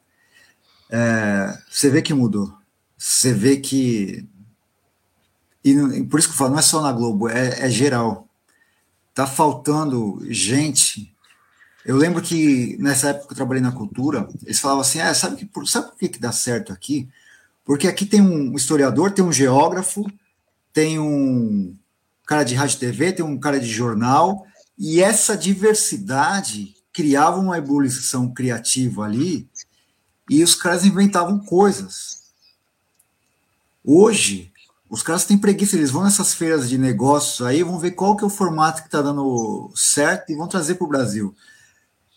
É, 0.90 1.58
você 1.70 1.90
vê 1.90 2.02
que 2.02 2.14
mudou. 2.14 2.52
Você 2.96 3.32
vê 3.32 3.58
que 3.58 4.28
e, 5.64 6.02
por 6.04 6.18
isso 6.18 6.28
que 6.28 6.34
eu 6.34 6.38
falo, 6.38 6.52
não 6.52 6.58
é 6.58 6.62
só 6.62 6.80
na 6.80 6.92
Globo, 6.92 7.28
é, 7.28 7.66
é 7.66 7.70
geral. 7.70 8.28
Tá 9.14 9.26
faltando 9.26 10.20
gente. 10.30 11.14
Eu 11.84 11.96
lembro 11.96 12.22
que 12.22 12.76
nessa 12.78 13.10
época 13.10 13.26
que 13.26 13.32
eu 13.32 13.36
trabalhei 13.36 13.62
na 13.62 13.72
cultura, 13.72 14.28
eles 14.44 14.60
falavam 14.60 14.82
assim: 14.82 15.00
ah, 15.00 15.12
sabe, 15.12 15.36
que, 15.36 15.66
sabe 15.66 15.88
por 15.88 15.98
que, 15.98 16.08
que 16.08 16.20
dá 16.20 16.32
certo 16.32 16.72
aqui? 16.72 17.08
Porque 17.64 17.86
aqui 17.88 18.06
tem 18.06 18.20
um 18.20 18.54
historiador, 18.54 19.10
tem 19.10 19.24
um 19.24 19.32
geógrafo, 19.32 20.06
tem 20.72 20.98
um 20.98 21.76
cara 22.26 22.44
de 22.44 22.54
rádio 22.54 22.76
e 22.76 22.80
TV, 22.80 23.12
tem 23.12 23.24
um 23.24 23.38
cara 23.38 23.58
de 23.58 23.68
jornal, 23.68 24.46
e 24.78 25.00
essa 25.02 25.36
diversidade 25.36 26.74
criava 26.92 27.38
uma 27.38 27.58
ebulição 27.58 28.32
criativa 28.32 29.04
ali, 29.04 29.47
e 30.28 30.42
os 30.42 30.54
caras 30.54 30.84
inventavam 30.84 31.38
coisas. 31.38 32.32
Hoje, 33.84 34.52
os 34.88 35.02
caras 35.02 35.24
têm 35.24 35.38
preguiça, 35.38 35.76
eles 35.76 35.90
vão 35.90 36.04
nessas 36.04 36.34
feiras 36.34 36.68
de 36.68 36.78
negócios 36.78 37.46
aí, 37.46 37.62
vão 37.62 37.78
ver 37.78 37.92
qual 37.92 38.16
que 38.16 38.24
é 38.24 38.26
o 38.26 38.30
formato 38.30 38.82
que 38.82 38.88
está 38.88 39.02
dando 39.02 39.70
certo 39.74 40.30
e 40.30 40.36
vão 40.36 40.48
trazer 40.48 40.74
para 40.74 40.84
o 40.84 40.88
Brasil. 40.88 41.34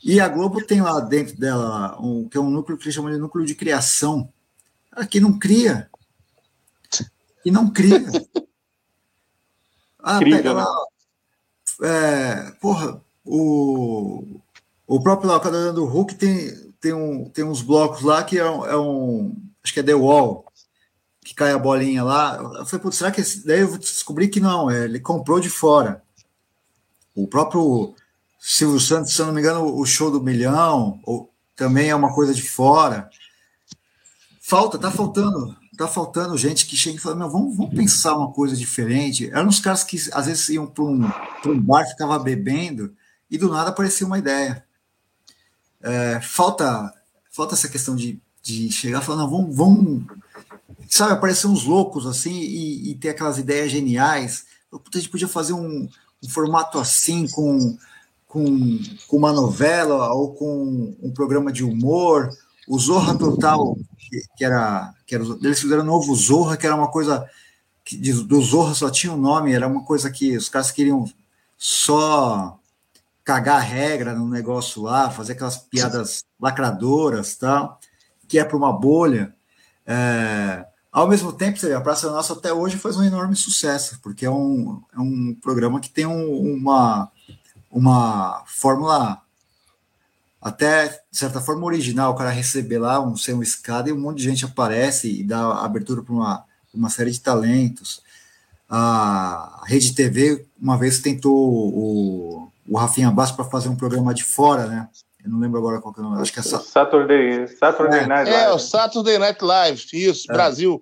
E 0.04 0.20
a 0.20 0.28
Globo 0.28 0.66
tem 0.66 0.82
lá 0.82 1.00
dentro 1.00 1.38
dela 1.38 1.98
um, 2.02 2.28
que 2.28 2.38
é 2.38 2.42
um 2.42 2.50
núcleo 2.50 2.78
que 2.78 2.86
eles 2.86 2.96
chamam 2.96 3.12
de 3.12 3.20
núcleo 3.20 3.46
de 3.46 3.56
criação. 3.56 4.32
Aqui 4.92 5.20
não 5.20 5.38
cria. 5.38 5.90
E 7.46 7.52
não 7.52 7.70
cria. 7.70 8.04
Ah, 10.04 10.18
Incrível, 10.18 10.38
pega 10.38 10.54
lá. 10.54 10.66
Né? 11.80 11.90
É, 11.90 12.52
porra, 12.60 13.02
o, 13.24 14.40
o 14.88 15.00
próprio 15.02 15.32
o 15.32 15.74
do 15.74 15.86
Hulk 15.86 16.16
tem, 16.16 16.71
tem, 16.82 16.94
um, 16.94 17.30
tem 17.30 17.44
uns 17.44 17.62
blocos 17.62 18.02
lá 18.02 18.24
que 18.24 18.38
é 18.38 18.50
um, 18.50 18.66
é 18.66 18.78
um. 18.78 19.36
Acho 19.64 19.74
que 19.74 19.80
é 19.80 19.84
The 19.84 19.94
Wall 19.94 20.52
que 21.24 21.36
cai 21.36 21.52
a 21.52 21.60
bolinha 21.60 22.04
lá. 22.04 22.38
Eu 22.38 22.66
falei, 22.66 22.82
putz, 22.82 22.98
será 22.98 23.12
que 23.12 23.22
esse... 23.22 23.46
daí 23.46 23.62
eu 23.62 23.78
descobri 23.78 24.28
que 24.28 24.40
não, 24.40 24.70
é, 24.70 24.86
ele 24.86 25.00
comprou 25.00 25.40
de 25.40 25.50
fora. 25.50 26.02
O 27.16 27.28
próprio 27.28 27.94
Silvio 28.40 28.80
Santos, 28.80 29.14
se 29.14 29.22
eu 29.22 29.28
não 29.28 29.34
me 29.34 29.40
engano, 29.40 29.76
o 29.78 29.86
show 29.86 30.10
do 30.10 30.22
milhão 30.22 31.00
ou, 31.04 31.32
também 31.56 31.90
é 31.90 31.96
uma 31.96 32.14
coisa 32.14 32.34
de 32.34 32.42
fora. 32.42 33.10
Falta, 34.42 34.80
tá 34.80 34.90
faltando, 34.90 35.56
tá 35.78 35.88
faltando 35.88 36.38
gente 36.38 36.66
que 36.66 36.76
chega 36.76 36.98
e 36.98 37.00
fala, 37.00 37.16
meu, 37.16 37.30
vamos, 37.30 37.56
vamos 37.56 37.76
pensar 37.76 38.18
uma 38.18 38.32
coisa 38.34 38.56
diferente. 38.56 39.30
Eram 39.30 39.48
uns 39.48 39.60
caras 39.60 39.84
que 39.84 39.98
às 40.12 40.26
vezes 40.26 40.50
iam 40.50 40.66
para 40.66 40.84
um, 40.84 41.10
um 41.46 41.62
bar, 41.62 41.86
ficava 41.88 42.18
bebendo 42.18 42.96
e 43.30 43.38
do 43.38 43.50
nada 43.50 43.70
aparecia 43.70 44.08
uma 44.08 44.18
ideia. 44.18 44.66
É, 45.84 46.22
falta, 46.22 46.94
falta 47.32 47.56
essa 47.56 47.70
questão 47.70 47.96
de, 47.96 48.22
de 48.42 48.72
chegar 48.72 49.02
falar, 49.02 49.20
não, 49.20 49.30
vamos, 49.30 49.56
vamos 49.56 50.06
sabe, 50.90 51.14
aparecer 51.14 51.48
uns 51.48 51.64
loucos 51.64 52.06
assim 52.06 52.34
e, 52.34 52.92
e 52.92 52.96
ter 52.96 53.10
aquelas 53.10 53.38
ideias 53.38 53.72
geniais. 53.72 54.46
A 54.72 54.98
gente 54.98 55.10
podia 55.10 55.28
fazer 55.28 55.54
um, 55.54 55.88
um 56.24 56.30
formato 56.30 56.78
assim, 56.78 57.28
com, 57.28 57.78
com, 58.28 58.80
com, 59.08 59.18
uma 59.18 59.34
novela 59.34 60.14
ou 60.14 60.34
com 60.34 60.96
um 61.02 61.12
programa 61.12 61.52
de 61.52 61.64
humor. 61.64 62.30
O 62.68 62.78
Zorra 62.78 63.18
Total, 63.18 63.76
que, 63.98 64.22
que 64.38 64.46
era, 64.46 64.94
que 65.06 65.16
era. 65.16 65.24
Eles 65.42 65.60
fizeram 65.60 65.84
novo 65.84 66.16
Zorra, 66.16 66.56
que 66.58 66.66
era 66.66 66.76
uma 66.76 66.90
coisa. 66.90 67.26
Que, 67.84 67.98
do 67.98 68.42
Zorra 68.42 68.76
só 68.76 68.90
tinha 68.90 69.12
o 69.12 69.16
um 69.16 69.22
nome, 69.22 69.54
era 69.54 69.68
uma 69.68 69.84
coisa 69.84 70.12
que 70.12 70.38
os 70.38 70.48
caras 70.48 70.72
queriam 70.72 71.06
só 71.58 72.60
cagar 73.24 73.62
regra 73.62 74.14
no 74.14 74.28
negócio 74.28 74.82
lá, 74.82 75.10
fazer 75.10 75.34
aquelas 75.34 75.58
piadas 75.58 76.24
lacradoras, 76.40 77.36
tal, 77.36 77.80
que 78.28 78.40
é 78.40 78.44
para 78.44 78.58
uma 78.58 78.74
bolha. 78.74 79.34
É, 79.86 80.66
ao 80.92 81.08
mesmo 81.08 81.32
tempo, 81.32 81.58
a 81.74 81.82
Praça 81.82 82.12
Nossa 82.12 82.34
até 82.34 82.52
hoje 82.52 82.78
faz 82.78 82.98
um 82.98 83.04
enorme 83.04 83.36
sucesso, 83.36 84.00
porque 84.02 84.26
é 84.26 84.30
um, 84.30 84.82
é 84.94 85.00
um 85.00 85.36
programa 85.42 85.80
que 85.80 85.90
tem 85.90 86.06
um, 86.06 86.56
uma, 86.56 87.10
uma 87.70 88.44
fórmula 88.46 89.22
até, 90.42 90.88
de 90.88 91.18
certa 91.18 91.40
forma, 91.40 91.66
original. 91.66 92.12
O 92.12 92.16
cara 92.16 92.30
receber 92.32 92.80
lá 92.80 93.00
um 93.00 93.16
ser 93.16 93.34
um 93.34 93.44
escada 93.44 93.90
e 93.90 93.94
um 93.94 94.00
monte 94.00 94.18
de 94.18 94.24
gente 94.24 94.44
aparece 94.44 95.22
e 95.22 95.24
dá 95.24 95.64
abertura 95.64 96.02
para 96.02 96.14
uma, 96.14 96.44
uma 96.74 96.90
série 96.90 97.12
de 97.12 97.22
talentos. 97.22 98.02
A 98.68 99.64
Rede 99.66 99.94
TV, 99.94 100.46
uma 100.60 100.78
vez, 100.78 101.00
tentou 101.00 101.34
o, 101.34 102.51
o 102.72 102.78
Rafinha 102.78 103.12
Basso 103.12 103.36
para 103.36 103.44
fazer 103.44 103.68
um 103.68 103.76
programa 103.76 104.14
de 104.14 104.24
fora, 104.24 104.66
né? 104.66 104.88
Eu 105.22 105.30
não 105.30 105.40
lembro 105.40 105.60
agora 105.60 105.82
qual 105.82 105.94
que 105.94 106.00
é 106.00 106.04
o 106.04 106.06
nome. 106.06 106.22
Acho 106.22 106.32
que 106.32 106.40
é 106.40 106.42
Saturday, 106.42 107.46
Saturday 107.50 108.00
é. 108.00 108.08
Night 108.08 108.32
Live. 108.32 108.46
É, 108.46 108.54
o 108.54 108.58
Saturday 108.58 109.18
Night 109.18 109.44
Live, 109.44 109.84
isso, 109.92 110.32
é. 110.32 110.34
Brasil. 110.34 110.82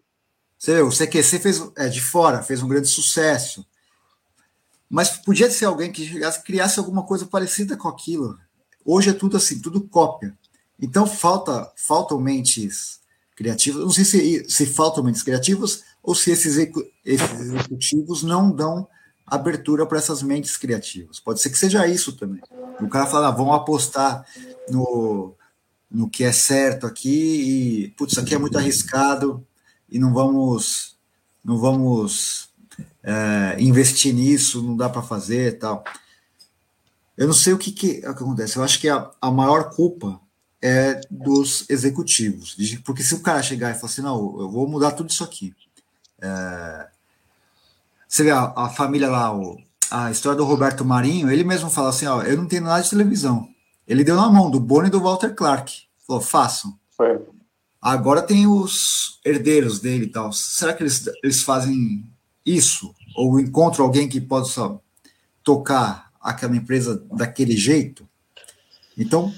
Você 0.56 0.76
vê, 0.76 0.82
o 0.82 0.92
CQC 0.92 1.40
fez 1.40 1.72
é, 1.76 1.90
de 1.90 2.00
fora, 2.00 2.44
fez 2.44 2.62
um 2.62 2.68
grande 2.68 2.88
sucesso. 2.88 3.66
Mas 4.88 5.18
podia 5.18 5.50
ser 5.50 5.66
alguém 5.66 5.92
que 5.92 6.06
chegasse, 6.06 6.44
criasse 6.44 6.78
alguma 6.78 7.02
coisa 7.02 7.26
parecida 7.26 7.76
com 7.76 7.88
aquilo. 7.88 8.38
Hoje 8.86 9.10
é 9.10 9.14
tudo 9.14 9.36
assim, 9.36 9.60
tudo 9.60 9.82
cópia. 9.82 10.38
Então 10.80 11.08
falta, 11.08 11.72
faltam 11.76 12.20
mentes 12.20 13.00
criativas. 13.36 13.82
Não 13.82 13.92
sei 13.92 14.06
se, 14.06 14.48
se 14.48 14.66
faltam 14.68 15.04
mentes 15.04 15.24
criativas 15.24 15.84
ou 16.04 16.14
se 16.14 16.30
esses, 16.30 16.56
esses 17.04 17.40
executivos 17.40 18.22
não 18.22 18.52
dão 18.52 18.88
abertura 19.30 19.86
para 19.86 19.98
essas 19.98 20.22
mentes 20.24 20.58
criativas. 20.58 21.20
Pode 21.20 21.42
ser 21.42 21.50
que 21.50 21.58
seja 21.58 21.88
isso 21.88 22.14
também. 22.14 22.42
O 22.82 22.88
cara 22.88 23.06
fala, 23.06 23.28
ah, 23.28 23.32
vamos 23.32 23.56
apostar 23.56 24.26
no, 24.70 25.36
no 25.90 26.10
que 26.10 26.24
é 26.24 26.32
certo 26.32 26.86
aqui 26.86 27.10
e, 27.10 27.88
putz, 27.90 28.14
isso 28.14 28.22
aqui 28.22 28.36
é 28.36 28.38
muito 28.38 28.58
arriscado 28.58 29.46
e 29.90 30.00
não 30.00 30.14
vamos, 30.14 30.98
não 31.44 31.58
vamos 31.58 32.50
é, 33.04 33.58
investir 33.60 34.14
nisso, 34.14 34.62
não 34.62 34.78
dá 34.78 34.90
para 34.90 35.02
fazer 35.02 35.58
tal. 35.58 35.84
Eu 37.18 37.28
não 37.28 37.34
sei 37.34 37.54
o 37.54 37.58
que, 37.58 37.72
que, 37.72 38.06
acontece. 38.06 38.58
Eu 38.58 38.64
acho 38.64 38.80
que 38.80 38.88
a, 38.88 39.12
a 39.22 39.30
maior 39.30 39.72
culpa 39.72 40.22
é 40.62 41.02
dos 41.10 41.70
executivos. 41.70 42.56
Porque 42.86 43.04
se 43.04 43.16
o 43.16 43.22
cara 43.22 43.44
chegar 43.44 43.72
e 43.72 43.74
falar 43.74 43.88
assim, 43.88 44.02
não, 44.02 44.40
eu 44.40 44.50
vou 44.50 44.68
mudar 44.68 44.92
tudo 44.92 45.10
isso 45.10 45.24
aqui. 45.24 45.54
É, 46.22 46.88
você 48.10 48.24
vê 48.24 48.32
a, 48.32 48.52
a 48.56 48.70
família 48.70 49.08
lá, 49.08 49.32
o, 49.34 49.62
a 49.92 50.10
história 50.10 50.36
do 50.36 50.44
Roberto 50.44 50.84
Marinho, 50.84 51.32
ele 51.32 51.44
mesmo 51.44 51.70
fala 51.70 51.90
assim: 51.90 52.08
ó, 52.08 52.24
eu 52.24 52.36
não 52.36 52.48
tenho 52.48 52.64
nada 52.64 52.82
de 52.82 52.90
televisão. 52.90 53.48
Ele 53.88 54.04
deu 54.04 54.16
na 54.16 54.30
mão 54.30 54.50
do 54.50 54.60
Bono 54.60 54.88
e 54.88 54.90
do 54.90 55.00
Walter 55.00 55.34
Clark. 55.36 55.84
Falou, 56.06 56.22
façam. 56.22 56.78
Agora 57.80 58.22
tem 58.22 58.48
os 58.48 59.20
herdeiros 59.24 59.80
dele 59.80 60.06
e 60.06 60.10
tal. 60.10 60.34
Será 60.34 60.74
que 60.74 60.82
eles, 60.84 61.08
eles 61.24 61.44
fazem 61.44 62.04
isso? 62.46 62.94
Ou 63.16 63.40
encontram 63.40 63.86
alguém 63.86 64.10
que 64.10 64.20
possa 64.20 64.80
tocar 65.44 66.12
aquela 66.20 66.56
empresa 66.56 67.04
daquele 67.12 67.56
jeito? 67.56 68.08
Então, 68.98 69.34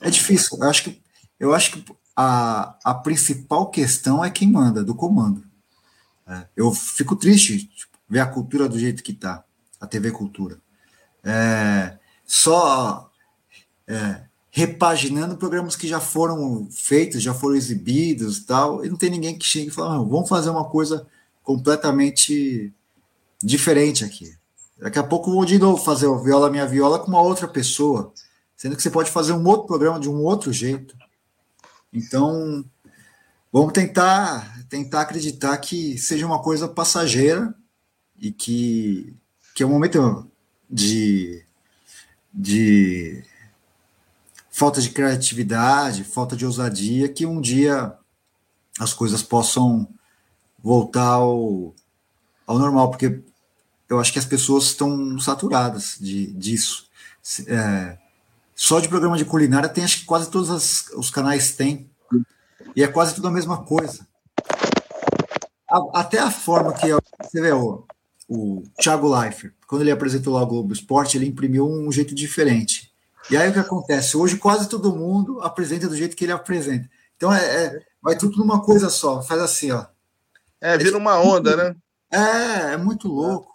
é 0.00 0.08
difícil. 0.08 0.58
Eu 0.58 0.68
acho 0.68 0.84
que, 0.84 1.02
eu 1.38 1.54
acho 1.54 1.72
que 1.72 1.84
a, 2.14 2.76
a 2.84 2.94
principal 2.94 3.70
questão 3.70 4.24
é 4.24 4.30
quem 4.30 4.50
manda, 4.50 4.84
do 4.84 4.94
comando. 4.94 5.42
É, 6.26 6.46
eu 6.56 6.72
fico 6.72 7.16
triste 7.16 7.68
ver 8.10 8.18
a 8.18 8.26
cultura 8.26 8.68
do 8.68 8.78
jeito 8.78 9.02
que 9.02 9.12
está, 9.12 9.44
a 9.80 9.86
TV 9.86 10.10
Cultura. 10.10 10.58
é, 11.22 11.96
só 12.26 13.10
é, 13.86 14.22
repaginando 14.50 15.36
programas 15.36 15.76
que 15.76 15.86
já 15.86 16.00
foram 16.00 16.68
feitos, 16.70 17.22
já 17.22 17.32
foram 17.32 17.54
exibidos 17.54 18.44
tal, 18.44 18.84
e 18.84 18.88
não 18.88 18.96
tem 18.96 19.10
ninguém 19.10 19.38
que 19.38 19.46
chegue 19.46 19.68
e 19.68 19.70
fala, 19.70 19.98
vamos 19.98 20.28
fazer 20.28 20.50
uma 20.50 20.64
coisa 20.64 21.06
completamente 21.42 22.72
diferente 23.42 24.04
aqui. 24.04 24.36
Daqui 24.78 24.98
a 24.98 25.04
pouco 25.04 25.30
vou 25.30 25.44
de 25.44 25.58
novo 25.58 25.82
fazer 25.82 26.06
o 26.06 26.18
Viola 26.18 26.50
Minha 26.50 26.66
Viola 26.66 26.98
com 26.98 27.08
uma 27.08 27.20
outra 27.22 27.46
pessoa, 27.46 28.12
sendo 28.56 28.76
que 28.76 28.82
você 28.82 28.90
pode 28.90 29.10
fazer 29.10 29.32
um 29.32 29.46
outro 29.46 29.66
programa 29.66 30.00
de 30.00 30.08
um 30.08 30.22
outro 30.22 30.52
jeito. 30.52 30.96
Então, 31.92 32.64
vamos 33.52 33.72
tentar 33.72 34.58
tentar 34.68 35.00
acreditar 35.02 35.56
que 35.58 35.98
seja 35.98 36.24
uma 36.24 36.40
coisa 36.40 36.68
passageira 36.68 37.52
e 38.20 38.30
que, 38.30 39.16
que 39.54 39.62
é 39.62 39.66
um 39.66 39.70
momento 39.70 40.30
de, 40.68 41.42
de 42.32 43.24
falta 44.50 44.80
de 44.80 44.90
criatividade, 44.90 46.04
falta 46.04 46.36
de 46.36 46.44
ousadia, 46.44 47.08
que 47.08 47.24
um 47.24 47.40
dia 47.40 47.96
as 48.78 48.92
coisas 48.92 49.22
possam 49.22 49.88
voltar 50.62 51.14
ao, 51.14 51.74
ao 52.46 52.58
normal, 52.58 52.90
porque 52.90 53.22
eu 53.88 53.98
acho 53.98 54.12
que 54.12 54.18
as 54.18 54.24
pessoas 54.26 54.64
estão 54.64 55.18
saturadas 55.18 55.96
de, 55.98 56.26
disso. 56.32 56.88
É, 57.46 57.98
só 58.54 58.78
de 58.78 58.88
programa 58.88 59.16
de 59.16 59.24
culinária 59.24 59.68
tem, 59.68 59.82
acho 59.82 60.00
que 60.00 60.04
quase 60.04 60.30
todos 60.30 60.50
as, 60.50 60.88
os 60.94 61.10
canais 61.10 61.52
têm, 61.54 61.90
e 62.76 62.82
é 62.82 62.86
quase 62.86 63.14
tudo 63.14 63.28
a 63.28 63.32
mesma 63.32 63.64
coisa. 63.64 64.06
A, 65.68 66.00
até 66.00 66.18
a 66.18 66.30
forma 66.30 66.74
que 66.74 66.86
você 67.22 67.40
vê 67.40 67.52
o 68.30 68.62
Thiago 68.80 69.12
Leifert, 69.12 69.52
quando 69.66 69.82
ele 69.82 69.90
apresentou 69.90 70.34
lá 70.34 70.42
o 70.42 70.46
Globo 70.46 70.72
Esporte, 70.72 71.18
ele 71.18 71.26
imprimiu 71.26 71.68
um 71.68 71.90
jeito 71.90 72.14
diferente. 72.14 72.92
E 73.28 73.36
aí 73.36 73.50
o 73.50 73.52
que 73.52 73.58
acontece? 73.58 74.16
Hoje 74.16 74.36
quase 74.36 74.68
todo 74.68 74.94
mundo 74.94 75.40
apresenta 75.42 75.88
do 75.88 75.96
jeito 75.96 76.14
que 76.14 76.24
ele 76.24 76.32
apresenta. 76.32 76.88
Então 77.16 77.34
é, 77.34 77.40
é 77.40 77.82
vai 78.00 78.16
tudo 78.16 78.38
numa 78.38 78.62
coisa 78.62 78.88
só. 78.88 79.20
Faz 79.20 79.40
assim, 79.40 79.72
ó. 79.72 79.84
É, 80.60 80.78
vira 80.78 80.96
uma 80.96 81.18
onda, 81.18 81.56
né? 81.56 81.76
É, 82.08 82.74
é 82.74 82.76
muito 82.76 83.08
louco. 83.08 83.52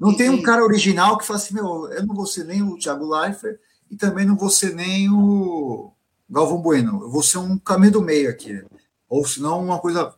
Não 0.00 0.12
e, 0.12 0.16
tem 0.16 0.30
um 0.30 0.40
cara 0.40 0.64
original 0.64 1.18
que 1.18 1.26
fala 1.26 1.38
assim, 1.38 1.52
meu, 1.52 1.92
eu 1.92 2.06
não 2.06 2.14
vou 2.14 2.26
ser 2.26 2.44
nem 2.44 2.62
o 2.62 2.78
Thiago 2.78 3.06
Leifert 3.06 3.58
e 3.90 3.96
também 3.96 4.24
não 4.24 4.36
vou 4.36 4.48
ser 4.48 4.74
nem 4.74 5.10
o 5.10 5.92
Galvão 6.30 6.62
Bueno. 6.62 7.02
Eu 7.02 7.10
vou 7.10 7.22
ser 7.22 7.38
um 7.38 7.58
caminho 7.58 7.92
do 7.92 8.02
meio 8.02 8.30
aqui. 8.30 8.64
Ou 9.06 9.26
senão 9.26 9.62
uma 9.62 9.78
coisa. 9.78 10.14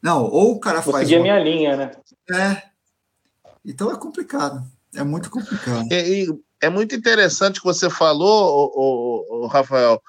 Não, 0.00 0.22
ou 0.22 0.52
o 0.52 0.60
cara 0.60 0.80
vou 0.80 0.92
faz. 0.92 1.08
Seguir 1.08 1.20
uma... 1.20 1.32
a 1.32 1.40
minha 1.40 1.44
linha, 1.44 1.76
né? 1.76 1.90
É. 2.30 2.69
Então 3.64 3.90
é 3.90 3.98
complicado. 3.98 4.64
É 4.94 5.02
muito 5.02 5.30
complicado. 5.30 5.86
E 5.92 6.26
é 6.60 6.68
muito 6.68 6.94
interessante 6.94 7.60
que 7.60 7.66
você 7.66 7.88
falou, 7.88 8.72
o, 8.74 9.38
o, 9.38 9.44
o, 9.44 9.46
Rafael, 9.46 10.00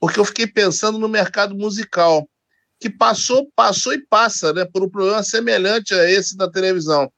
porque 0.00 0.18
eu 0.18 0.24
fiquei 0.24 0.46
pensando 0.46 0.98
no 0.98 1.08
mercado 1.08 1.54
musical, 1.54 2.28
que 2.80 2.88
passou, 2.88 3.50
passou 3.54 3.92
e 3.92 4.06
passa, 4.06 4.52
né, 4.52 4.64
por 4.64 4.82
um 4.82 4.88
problema 4.88 5.22
semelhante 5.22 5.92
a 5.92 6.08
esse 6.10 6.36
da 6.36 6.48
televisão. 6.48 7.10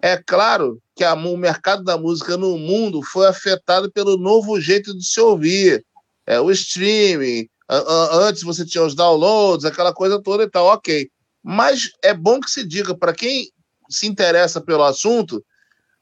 É 0.00 0.16
claro 0.16 0.80
que 0.94 1.04
a, 1.04 1.14
o 1.14 1.36
mercado 1.36 1.82
da 1.82 1.98
música 1.98 2.36
no 2.36 2.56
mundo 2.56 3.02
foi 3.02 3.26
afetado 3.26 3.90
pelo 3.90 4.16
novo 4.16 4.60
jeito 4.60 4.96
de 4.96 5.04
se 5.04 5.20
ouvir, 5.20 5.84
é, 6.26 6.40
o 6.40 6.50
streaming. 6.50 7.48
A, 7.68 7.76
a, 7.76 8.16
antes 8.28 8.42
você 8.42 8.64
tinha 8.64 8.84
os 8.84 8.94
downloads, 8.94 9.66
aquela 9.66 9.92
coisa 9.92 10.22
toda 10.22 10.44
e 10.44 10.50
tal, 10.50 10.66
ok. 10.66 11.10
Mas 11.42 11.90
é 12.02 12.14
bom 12.14 12.40
que 12.40 12.50
se 12.50 12.64
diga 12.64 12.96
para 12.96 13.12
quem 13.12 13.50
se 13.90 14.06
interessa 14.06 14.60
pelo 14.60 14.84
assunto, 14.84 15.44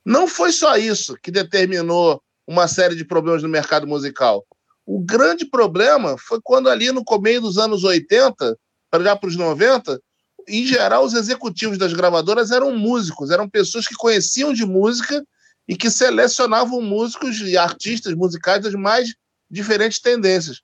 não 0.05 0.28
foi 0.28 0.53
só 0.53 0.76
isso 0.76 1.16
que 1.22 1.30
determinou 1.30 2.22
uma 2.47 2.68
série 2.68 2.95
de 2.95 3.05
problemas 3.05 3.43
no 3.43 3.49
mercado 3.49 3.86
musical. 3.86 4.47
O 4.86 5.01
grande 5.01 5.45
problema 5.45 6.16
foi 6.18 6.41
quando 6.43 6.70
ali 6.70 6.91
no 6.93 7.05
começo 7.05 7.43
dos 7.43 7.59
anos 7.59 7.84
80, 7.84 8.57
para 8.91 9.05
já 9.05 9.16
para 9.16 9.28
os 9.28 9.36
90, 9.36 10.01
em 10.49 10.64
geral 10.64 11.05
os 11.05 11.12
executivos 11.12 11.76
das 11.76 11.93
gravadoras 11.93 12.51
eram 12.51 12.74
músicos, 12.74 13.30
eram 13.30 13.49
pessoas 13.49 13.86
que 13.86 13.95
conheciam 13.95 14.53
de 14.53 14.64
música 14.64 15.22
e 15.68 15.76
que 15.76 15.91
selecionavam 15.91 16.80
músicos 16.80 17.39
e 17.41 17.59
artistas 17.59 18.14
musicais 18.14 18.62
das 18.62 18.72
mais 18.72 19.14
diferentes 19.51 20.01
tendências. 20.01 20.62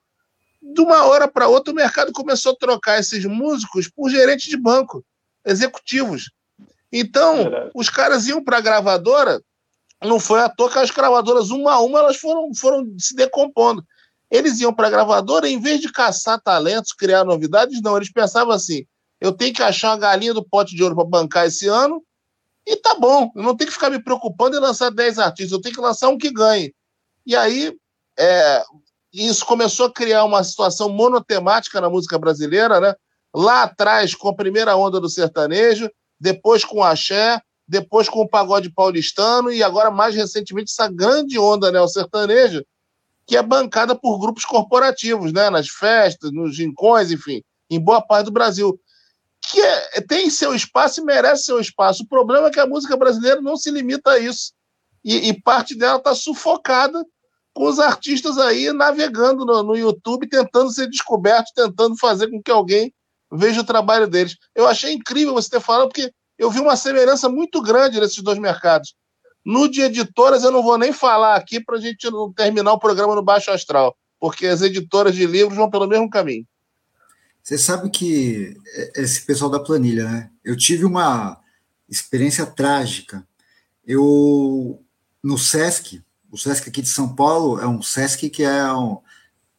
De 0.62 0.80
uma 0.80 1.04
hora 1.04 1.28
para 1.28 1.46
outra, 1.46 1.72
o 1.72 1.76
mercado 1.76 2.10
começou 2.10 2.52
a 2.52 2.56
trocar 2.56 2.98
esses 2.98 3.26
músicos 3.26 3.86
por 3.86 4.08
gerentes 4.08 4.48
de 4.48 4.56
banco, 4.56 5.04
executivos. 5.44 6.30
Então, 6.96 7.50
os 7.74 7.90
caras 7.90 8.28
iam 8.28 8.42
para 8.42 8.58
a 8.58 8.60
gravadora 8.60 9.42
não 10.04 10.20
foi 10.20 10.40
à 10.40 10.48
toa 10.48 10.70
que 10.70 10.78
as 10.78 10.90
gravadoras, 10.90 11.50
uma 11.50 11.72
a 11.72 11.80
uma, 11.80 11.98
elas 11.98 12.16
foram, 12.16 12.54
foram 12.54 12.86
se 12.98 13.14
decompondo. 13.14 13.84
Eles 14.30 14.60
iam 14.60 14.72
para 14.72 14.88
a 14.88 14.90
gravadora, 14.90 15.48
em 15.48 15.60
vez 15.60 15.80
de 15.80 15.90
caçar 15.90 16.40
talentos, 16.40 16.92
criar 16.92 17.24
novidades, 17.24 17.80
não. 17.82 17.96
Eles 17.96 18.12
pensavam 18.12 18.52
assim: 18.52 18.84
eu 19.20 19.32
tenho 19.32 19.54
que 19.54 19.62
achar 19.62 19.90
uma 19.90 19.98
galinha 19.98 20.34
do 20.34 20.44
pote 20.44 20.76
de 20.76 20.82
ouro 20.82 20.94
para 20.94 21.04
bancar 21.04 21.46
esse 21.46 21.66
ano, 21.66 22.02
e 22.66 22.76
tá 22.76 22.94
bom, 22.94 23.30
eu 23.34 23.42
não 23.42 23.56
tenho 23.56 23.68
que 23.68 23.74
ficar 23.74 23.90
me 23.90 24.02
preocupando 24.02 24.56
em 24.56 24.60
lançar 24.60 24.90
10 24.90 25.18
artistas, 25.18 25.52
eu 25.52 25.60
tenho 25.60 25.74
que 25.74 25.80
lançar 25.80 26.08
um 26.08 26.18
que 26.18 26.30
ganhe. 26.30 26.74
E 27.26 27.34
aí, 27.34 27.76
é, 28.18 28.62
isso 29.12 29.44
começou 29.46 29.86
a 29.86 29.92
criar 29.92 30.24
uma 30.24 30.42
situação 30.44 30.88
monotemática 30.88 31.80
na 31.80 31.88
música 31.88 32.18
brasileira, 32.18 32.80
né? 32.80 32.94
Lá 33.34 33.64
atrás, 33.64 34.14
com 34.14 34.28
a 34.28 34.34
primeira 34.34 34.76
onda 34.76 35.00
do 35.00 35.08
sertanejo, 35.08 35.90
depois 36.24 36.64
com 36.64 36.78
o 36.78 36.82
axé, 36.82 37.38
depois 37.68 38.08
com 38.08 38.20
o 38.20 38.28
pagode 38.28 38.70
paulistano 38.70 39.52
e 39.52 39.62
agora 39.62 39.90
mais 39.90 40.14
recentemente 40.14 40.72
essa 40.72 40.90
grande 40.90 41.38
onda 41.38 41.70
neo-sertaneja, 41.70 42.64
que 43.26 43.36
é 43.36 43.42
bancada 43.42 43.94
por 43.94 44.18
grupos 44.18 44.46
corporativos, 44.46 45.34
né, 45.34 45.50
nas 45.50 45.68
festas, 45.68 46.32
nos 46.32 46.58
rincões, 46.58 47.10
enfim, 47.10 47.42
em 47.68 47.78
boa 47.78 48.00
parte 48.00 48.24
do 48.24 48.32
Brasil, 48.32 48.80
que 49.38 49.60
é, 49.60 50.00
tem 50.00 50.30
seu 50.30 50.54
espaço 50.54 51.02
e 51.02 51.04
merece 51.04 51.44
seu 51.44 51.60
espaço. 51.60 52.04
O 52.04 52.08
problema 52.08 52.46
é 52.46 52.50
que 52.50 52.60
a 52.60 52.66
música 52.66 52.96
brasileira 52.96 53.42
não 53.42 53.54
se 53.54 53.70
limita 53.70 54.12
a 54.12 54.18
isso. 54.18 54.54
E, 55.04 55.28
e 55.28 55.42
parte 55.42 55.74
dela 55.76 55.98
está 55.98 56.14
sufocada 56.14 57.04
com 57.52 57.66
os 57.66 57.78
artistas 57.78 58.38
aí 58.38 58.72
navegando 58.72 59.44
no, 59.44 59.62
no 59.62 59.76
YouTube, 59.76 60.26
tentando 60.26 60.70
ser 60.70 60.88
descobertos, 60.88 61.52
tentando 61.54 61.98
fazer 61.98 62.30
com 62.30 62.42
que 62.42 62.50
alguém 62.50 62.94
veja 63.34 63.60
o 63.60 63.64
trabalho 63.64 64.06
deles. 64.06 64.36
Eu 64.54 64.66
achei 64.66 64.92
incrível 64.92 65.34
você 65.34 65.50
ter 65.50 65.60
falado, 65.60 65.88
porque 65.88 66.12
eu 66.38 66.50
vi 66.50 66.60
uma 66.60 66.76
semelhança 66.76 67.28
muito 67.28 67.60
grande 67.60 68.00
nesses 68.00 68.22
dois 68.22 68.38
mercados. 68.38 68.94
No 69.44 69.68
de 69.68 69.82
editoras, 69.82 70.42
eu 70.42 70.50
não 70.50 70.62
vou 70.62 70.78
nem 70.78 70.92
falar 70.92 71.36
aqui 71.36 71.60
para 71.60 71.76
a 71.76 71.80
gente 71.80 72.10
não 72.10 72.32
terminar 72.32 72.72
o 72.72 72.78
programa 72.78 73.14
no 73.14 73.22
Baixo 73.22 73.50
Astral, 73.50 73.94
porque 74.18 74.46
as 74.46 74.62
editoras 74.62 75.14
de 75.14 75.26
livros 75.26 75.56
vão 75.56 75.70
pelo 75.70 75.86
mesmo 75.86 76.08
caminho. 76.08 76.46
Você 77.42 77.58
sabe 77.58 77.90
que 77.90 78.56
esse 78.96 79.20
pessoal 79.26 79.50
da 79.50 79.60
planilha, 79.60 80.08
né? 80.08 80.30
Eu 80.42 80.56
tive 80.56 80.86
uma 80.86 81.38
experiência 81.86 82.46
trágica. 82.46 83.26
Eu, 83.86 84.82
no 85.22 85.36
SESC, 85.36 86.02
o 86.30 86.38
SESC 86.38 86.70
aqui 86.70 86.80
de 86.80 86.88
São 86.88 87.14
Paulo 87.14 87.60
é 87.60 87.68
um 87.68 87.82
SESC 87.82 88.30
que 88.30 88.42
é, 88.42 88.72
um, 88.72 88.98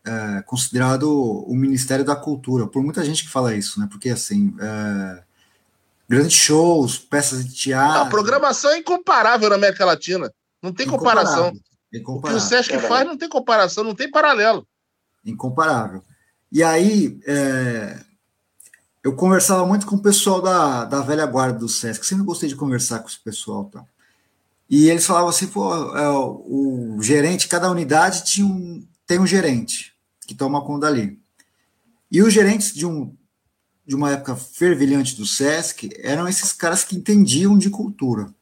é 0.05 0.41
considerado 0.43 1.09
o 1.11 1.55
Ministério 1.55 2.05
da 2.05 2.15
Cultura, 2.15 2.67
por 2.67 2.83
muita 2.83 3.03
gente 3.03 3.23
que 3.23 3.29
fala 3.29 3.55
isso, 3.55 3.79
né? 3.79 3.87
Porque, 3.89 4.09
assim, 4.09 4.55
é, 4.59 5.23
grandes 6.07 6.33
shows, 6.33 6.99
peças 6.99 7.43
de 7.43 7.55
teatro. 7.55 8.01
A 8.01 8.05
programação 8.05 8.69
é 8.71 8.77
incomparável 8.77 9.49
na 9.49 9.55
América 9.55 9.83
Latina. 9.83 10.31
Não 10.61 10.71
tem 10.71 10.85
comparação. 10.85 11.51
O 12.05 12.21
que 12.21 12.33
o 12.33 12.39
Sesc 12.39 12.77
faz 12.79 13.05
não 13.07 13.17
tem 13.17 13.27
comparação, 13.27 13.83
não 13.83 13.95
tem 13.95 14.11
paralelo. 14.11 14.67
Incomparável. 15.25 16.03
E 16.51 16.61
aí, 16.61 17.19
é, 17.25 17.99
eu 19.03 19.15
conversava 19.15 19.65
muito 19.65 19.87
com 19.87 19.95
o 19.95 20.01
pessoal 20.01 20.39
da, 20.39 20.85
da 20.85 21.01
velha 21.01 21.25
guarda 21.25 21.57
do 21.57 21.67
Sesc, 21.67 22.05
sempre 22.05 22.25
gostei 22.25 22.47
de 22.47 22.55
conversar 22.55 22.99
com 22.99 23.07
esse 23.07 23.19
pessoal. 23.19 23.65
Tá? 23.65 23.83
E 24.69 24.87
eles 24.87 25.05
falavam 25.05 25.29
assim: 25.29 25.47
pô, 25.47 25.97
é, 25.97 26.09
o 26.09 26.99
gerente, 27.01 27.47
cada 27.47 27.71
unidade 27.71 28.23
tinha 28.23 28.45
um, 28.45 28.85
tem 29.07 29.19
um 29.19 29.25
gerente 29.25 29.94
que 30.25 30.35
toma 30.35 30.63
conta 30.63 30.87
ali. 30.87 31.19
E 32.11 32.21
os 32.21 32.33
gerentes 32.33 32.73
de 32.73 32.85
um 32.85 33.15
de 33.85 33.95
uma 33.95 34.11
época 34.11 34.35
fervilhante 34.35 35.15
do 35.15 35.25
SESC 35.25 35.91
eram 35.99 36.27
esses 36.27 36.51
caras 36.51 36.83
que 36.83 36.95
entendiam 36.95 37.55
de 37.55 37.69
cultura. 37.69 38.33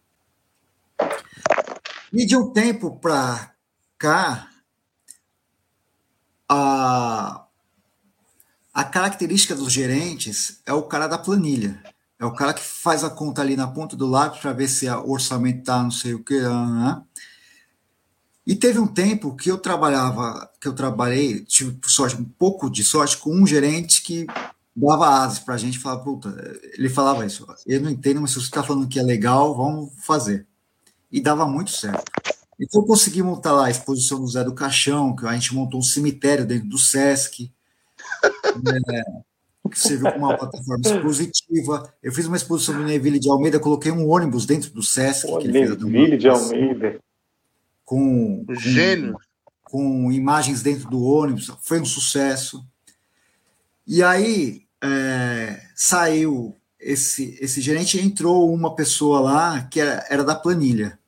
E 2.13 2.25
de 2.25 2.37
um 2.37 2.49
tempo 2.49 2.97
para 2.97 3.51
cá, 3.97 4.47
a, 6.47 7.45
a 8.73 8.83
característica 8.85 9.55
dos 9.55 9.73
gerentes 9.73 10.61
é 10.65 10.71
o 10.71 10.83
cara 10.83 11.07
da 11.07 11.17
planilha. 11.17 11.81
É 12.19 12.25
o 12.25 12.33
cara 12.33 12.53
que 12.53 12.61
faz 12.61 13.03
a 13.03 13.09
conta 13.09 13.41
ali 13.41 13.57
na 13.57 13.67
ponta 13.67 13.97
do 13.97 14.07
lápis 14.07 14.39
para 14.39 14.53
ver 14.53 14.69
se 14.69 14.87
o 14.87 15.09
orçamento 15.09 15.59
está 15.59 15.83
não 15.83 15.91
sei 15.91 16.13
o 16.13 16.23
que. 16.23 16.39
Né? 16.39 17.01
E 18.45 18.55
teve 18.55 18.77
um 18.77 18.87
tempo 18.87 19.35
que 19.35 19.49
eu 19.49 19.57
trabalhava, 19.57 20.49
que 20.59 20.67
eu 20.67 20.73
trabalhei, 20.73 21.39
tive 21.41 21.77
sorte, 21.85 22.15
um 22.15 22.25
pouco 22.25 22.69
de 22.69 22.83
sorte 22.83 23.17
com 23.17 23.33
um 23.33 23.47
gerente 23.47 24.01
que 24.01 24.27
dava 24.75 25.07
asas 25.07 25.39
para 25.39 25.53
a 25.53 25.57
gente 25.57 25.79
falar, 25.79 25.99
puta, 25.99 26.29
ele 26.77 26.89
falava 26.89 27.25
isso, 27.25 27.47
eu 27.65 27.79
não 27.79 27.89
entendo, 27.89 28.19
mas 28.19 28.31
se 28.31 28.37
você 28.37 28.47
está 28.47 28.63
falando 28.63 28.87
que 28.87 28.99
é 28.99 29.03
legal, 29.03 29.55
vamos 29.55 29.93
fazer. 30.05 30.45
E 31.11 31.21
dava 31.21 31.45
muito 31.45 31.71
certo. 31.71 32.03
Então 32.59 32.81
eu 32.81 32.87
consegui 32.87 33.21
montar 33.21 33.53
lá 33.53 33.67
a 33.67 33.71
exposição 33.71 34.19
do 34.19 34.27
Zé 34.27 34.43
do 34.43 34.53
Caixão, 34.53 35.15
que 35.15 35.25
a 35.25 35.33
gente 35.33 35.53
montou 35.53 35.79
um 35.79 35.83
cemitério 35.83 36.45
dentro 36.45 36.67
do 36.67 36.77
Sesc. 36.77 37.51
é, 38.93 39.69
que 39.69 39.79
serviu 39.79 40.11
como 40.11 40.25
uma 40.25 40.37
plataforma 40.37 40.81
expositiva. 40.85 41.93
Eu 42.01 42.11
fiz 42.11 42.25
uma 42.25 42.37
exposição 42.37 42.75
do 42.75 42.83
Neville 42.83 43.19
de 43.19 43.29
Almeida, 43.29 43.59
coloquei 43.59 43.91
um 43.91 44.09
ônibus 44.09 44.45
dentro 44.45 44.71
do 44.71 44.83
Sesc. 44.83 45.27
Neville 45.87 46.17
de 46.17 46.29
Almeida. 46.29 46.99
Com, 47.85 48.45
com, 48.45 48.55
Gênio. 48.55 49.17
Com 49.63 50.11
imagens 50.11 50.61
dentro 50.61 50.89
do 50.89 51.03
ônibus, 51.03 51.51
foi 51.61 51.81
um 51.81 51.85
sucesso. 51.85 52.65
E 53.85 54.01
aí 54.03 54.65
é, 54.81 55.61
saiu 55.75 56.55
esse, 56.79 57.37
esse 57.41 57.61
gerente, 57.61 57.99
entrou 57.99 58.53
uma 58.53 58.75
pessoa 58.75 59.19
lá 59.19 59.63
que 59.63 59.79
era, 59.79 60.05
era 60.09 60.23
da 60.23 60.35
planilha. 60.35 60.99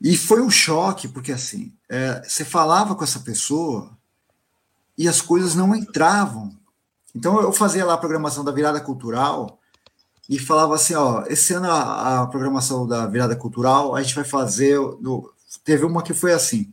E 0.00 0.16
foi 0.16 0.42
um 0.42 0.50
choque, 0.50 1.08
porque 1.08 1.32
assim, 1.32 1.72
é, 1.88 2.22
você 2.22 2.44
falava 2.44 2.94
com 2.94 3.02
essa 3.02 3.20
pessoa 3.20 3.96
e 4.96 5.08
as 5.08 5.20
coisas 5.20 5.54
não 5.54 5.74
entravam. 5.74 6.56
Então 7.14 7.40
eu 7.40 7.52
fazia 7.52 7.84
lá 7.84 7.94
a 7.94 7.98
programação 7.98 8.44
da 8.44 8.52
virada 8.52 8.80
cultural 8.80 9.58
e 10.28 10.38
falava 10.38 10.74
assim, 10.74 10.94
ó, 10.94 11.24
esse 11.26 11.52
ano 11.52 11.70
a, 11.70 12.22
a 12.22 12.26
programação 12.26 12.86
da 12.86 13.06
virada 13.06 13.36
cultural 13.36 13.94
a 13.94 14.02
gente 14.02 14.14
vai 14.14 14.24
fazer, 14.24 14.78
no, 14.78 15.30
teve 15.62 15.84
uma 15.84 16.02
que 16.02 16.14
foi 16.14 16.32
assim, 16.32 16.70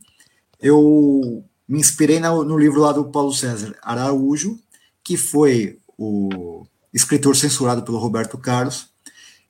eu 0.60 1.44
me 1.68 1.78
inspirei 1.78 2.18
no, 2.18 2.44
no 2.44 2.58
livro 2.58 2.80
lá 2.80 2.92
do 2.92 3.04
Paulo 3.04 3.32
César 3.32 3.74
Araújo, 3.82 4.58
que 5.04 5.16
foi 5.16 5.78
o 5.98 6.64
escritor 6.92 7.36
censurado 7.36 7.82
pelo 7.82 7.98
Roberto 7.98 8.38
Carlos, 8.38 8.92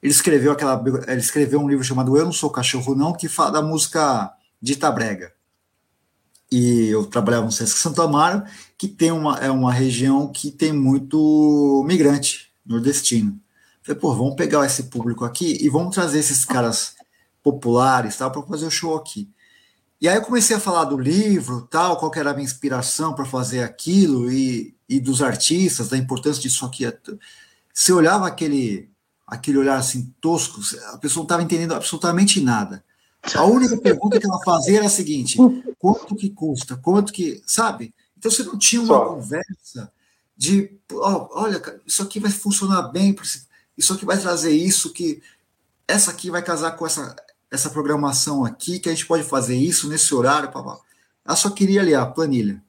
ele 0.02 0.12
escreveu 0.12 0.50
aquela, 0.50 0.82
ele 1.06 1.20
escreveu 1.20 1.60
um 1.60 1.68
livro 1.68 1.84
chamado 1.84 2.16
Eu 2.16 2.24
não 2.24 2.32
sou 2.32 2.50
cachorro 2.50 2.94
não, 2.94 3.12
que 3.12 3.28
fala 3.28 3.52
da 3.52 3.62
música 3.62 4.32
Dita 4.60 4.90
Brega. 4.90 5.32
E 6.50 6.88
eu 6.88 7.06
trabalhava 7.06 7.46
no 7.46 7.52
Sesc 7.52 7.78
Santo 7.78 8.02
Amaro, 8.02 8.42
que 8.76 8.88
tem 8.88 9.12
uma 9.12 9.38
é 9.38 9.50
uma 9.50 9.72
região 9.72 10.30
que 10.30 10.50
tem 10.50 10.72
muito 10.72 11.84
migrante 11.86 12.52
nordestino. 12.66 13.40
Falei, 13.82 14.00
pô, 14.00 14.14
vamos 14.14 14.36
pegar 14.36 14.64
esse 14.64 14.84
público 14.84 15.24
aqui 15.24 15.58
e 15.60 15.68
vamos 15.68 15.94
trazer 15.94 16.20
esses 16.20 16.44
caras 16.44 16.94
populares, 17.42 18.16
tal, 18.16 18.30
para 18.30 18.42
fazer 18.42 18.66
o 18.66 18.70
show 18.70 18.96
aqui. 18.96 19.28
E 20.00 20.08
aí 20.08 20.16
eu 20.16 20.22
comecei 20.22 20.56
a 20.56 20.60
falar 20.60 20.84
do 20.84 20.98
livro, 20.98 21.66
tal, 21.70 21.96
qual 21.96 22.10
que 22.10 22.18
era 22.18 22.30
a 22.30 22.34
minha 22.34 22.44
inspiração 22.44 23.14
para 23.14 23.24
fazer 23.24 23.62
aquilo 23.62 24.30
e, 24.30 24.74
e 24.88 24.98
dos 24.98 25.22
artistas, 25.22 25.88
da 25.88 25.96
importância 25.96 26.42
disso 26.42 26.64
aqui. 26.64 26.84
Você 27.72 27.92
olhava 27.92 28.26
aquele 28.26 28.90
aquele 29.26 29.58
olhar 29.58 29.76
assim 29.76 30.12
tosco, 30.20 30.60
a 30.92 30.98
pessoa 30.98 31.22
não 31.22 31.24
estava 31.24 31.42
entendendo 31.42 31.72
absolutamente 31.72 32.40
nada. 32.40 32.84
A 33.34 33.44
única 33.44 33.76
pergunta 33.78 34.18
que 34.18 34.26
ela 34.26 34.42
fazia 34.44 34.78
era 34.78 34.86
a 34.86 34.90
seguinte: 34.90 35.38
quanto 35.78 36.16
que 36.16 36.30
custa? 36.30 36.76
Quanto 36.76 37.12
que. 37.12 37.42
Sabe? 37.46 37.94
Então 38.18 38.30
você 38.30 38.42
não 38.42 38.58
tinha 38.58 38.82
uma 38.82 38.94
Só. 38.94 39.04
conversa 39.06 39.92
de 40.36 40.76
oh, 40.92 41.28
olha, 41.30 41.62
isso 41.86 42.02
aqui 42.02 42.18
vai 42.18 42.30
funcionar 42.30 42.82
bem, 42.88 43.14
isso 43.76 43.92
aqui 43.92 44.04
vai 44.04 44.18
trazer 44.18 44.52
isso, 44.52 44.92
que 44.92 45.22
essa 45.86 46.10
aqui 46.10 46.30
vai 46.30 46.42
casar 46.42 46.72
com 46.72 46.86
essa, 46.86 47.14
essa 47.50 47.70
programação 47.70 48.44
aqui, 48.44 48.78
que 48.78 48.88
a 48.88 48.92
gente 48.92 49.06
pode 49.06 49.22
fazer 49.24 49.56
isso 49.56 49.88
nesse 49.88 50.14
horário. 50.14 50.50
Pá, 50.50 50.78
Ela 51.24 51.36
só 51.36 51.50
queria 51.50 51.80
ali 51.80 51.94
a 51.94 52.06
planilha. 52.06 52.62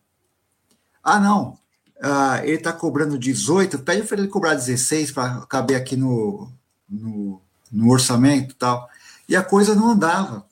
Ah, 1.03 1.19
não, 1.19 1.57
ah, 2.01 2.41
ele 2.43 2.57
está 2.57 2.73
cobrando 2.73 3.17
18, 3.17 3.79
pede 3.79 4.07
para 4.07 4.17
ele 4.17 4.27
cobrar 4.27 4.55
16 4.55 5.11
para 5.11 5.45
caber 5.45 5.77
aqui 5.77 5.95
no, 5.95 6.51
no, 6.89 7.41
no 7.71 7.89
orçamento 7.89 8.55
tal. 8.55 8.89
E 9.27 9.35
a 9.35 9.43
coisa 9.43 9.73
não 9.73 9.91
andava. 9.91 10.45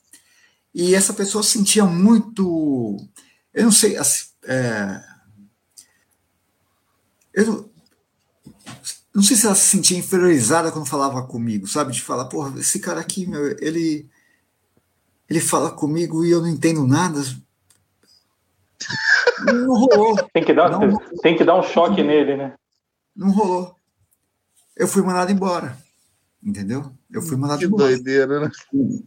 E 0.74 0.94
essa 0.94 1.12
pessoa 1.12 1.42
sentia 1.42 1.84
muito. 1.84 2.96
Eu 3.52 3.64
não 3.64 3.72
sei. 3.72 3.96
Assim, 3.96 4.26
é, 4.44 5.02
eu 7.34 7.70
não, 9.14 9.22
sei 9.22 9.36
se 9.36 9.46
ela 9.46 9.54
se 9.54 9.68
sentia 9.68 9.98
inferiorizada 9.98 10.70
quando 10.72 10.86
falava 10.86 11.22
comigo, 11.26 11.66
sabe? 11.66 11.92
De 11.92 12.02
falar, 12.02 12.26
porra, 12.26 12.58
esse 12.58 12.80
cara 12.80 13.00
aqui, 13.00 13.26
meu, 13.26 13.56
ele, 13.60 14.08
ele 15.28 15.40
fala 15.40 15.70
comigo 15.70 16.24
e 16.24 16.30
eu 16.30 16.40
não 16.40 16.48
entendo 16.48 16.86
nada. 16.86 17.20
Não 19.44 19.74
rolou. 19.74 20.16
Tem 20.32 20.44
que 20.44 20.52
dar, 20.52 20.70
não, 20.70 20.98
tem 21.22 21.36
que 21.36 21.44
dar 21.44 21.58
um 21.58 21.62
choque 21.62 22.00
não, 22.00 22.08
nele, 22.08 22.36
né? 22.36 22.54
Não 23.14 23.30
rolou. 23.30 23.76
Eu 24.76 24.88
fui 24.88 25.02
mandado 25.02 25.30
embora. 25.30 25.76
Entendeu? 26.42 26.92
Eu 27.10 27.22
fui 27.22 27.36
mandado 27.36 27.60
que 27.60 27.66
embora. 27.66 27.84
doideira, 27.84 28.40
né? 28.40 28.50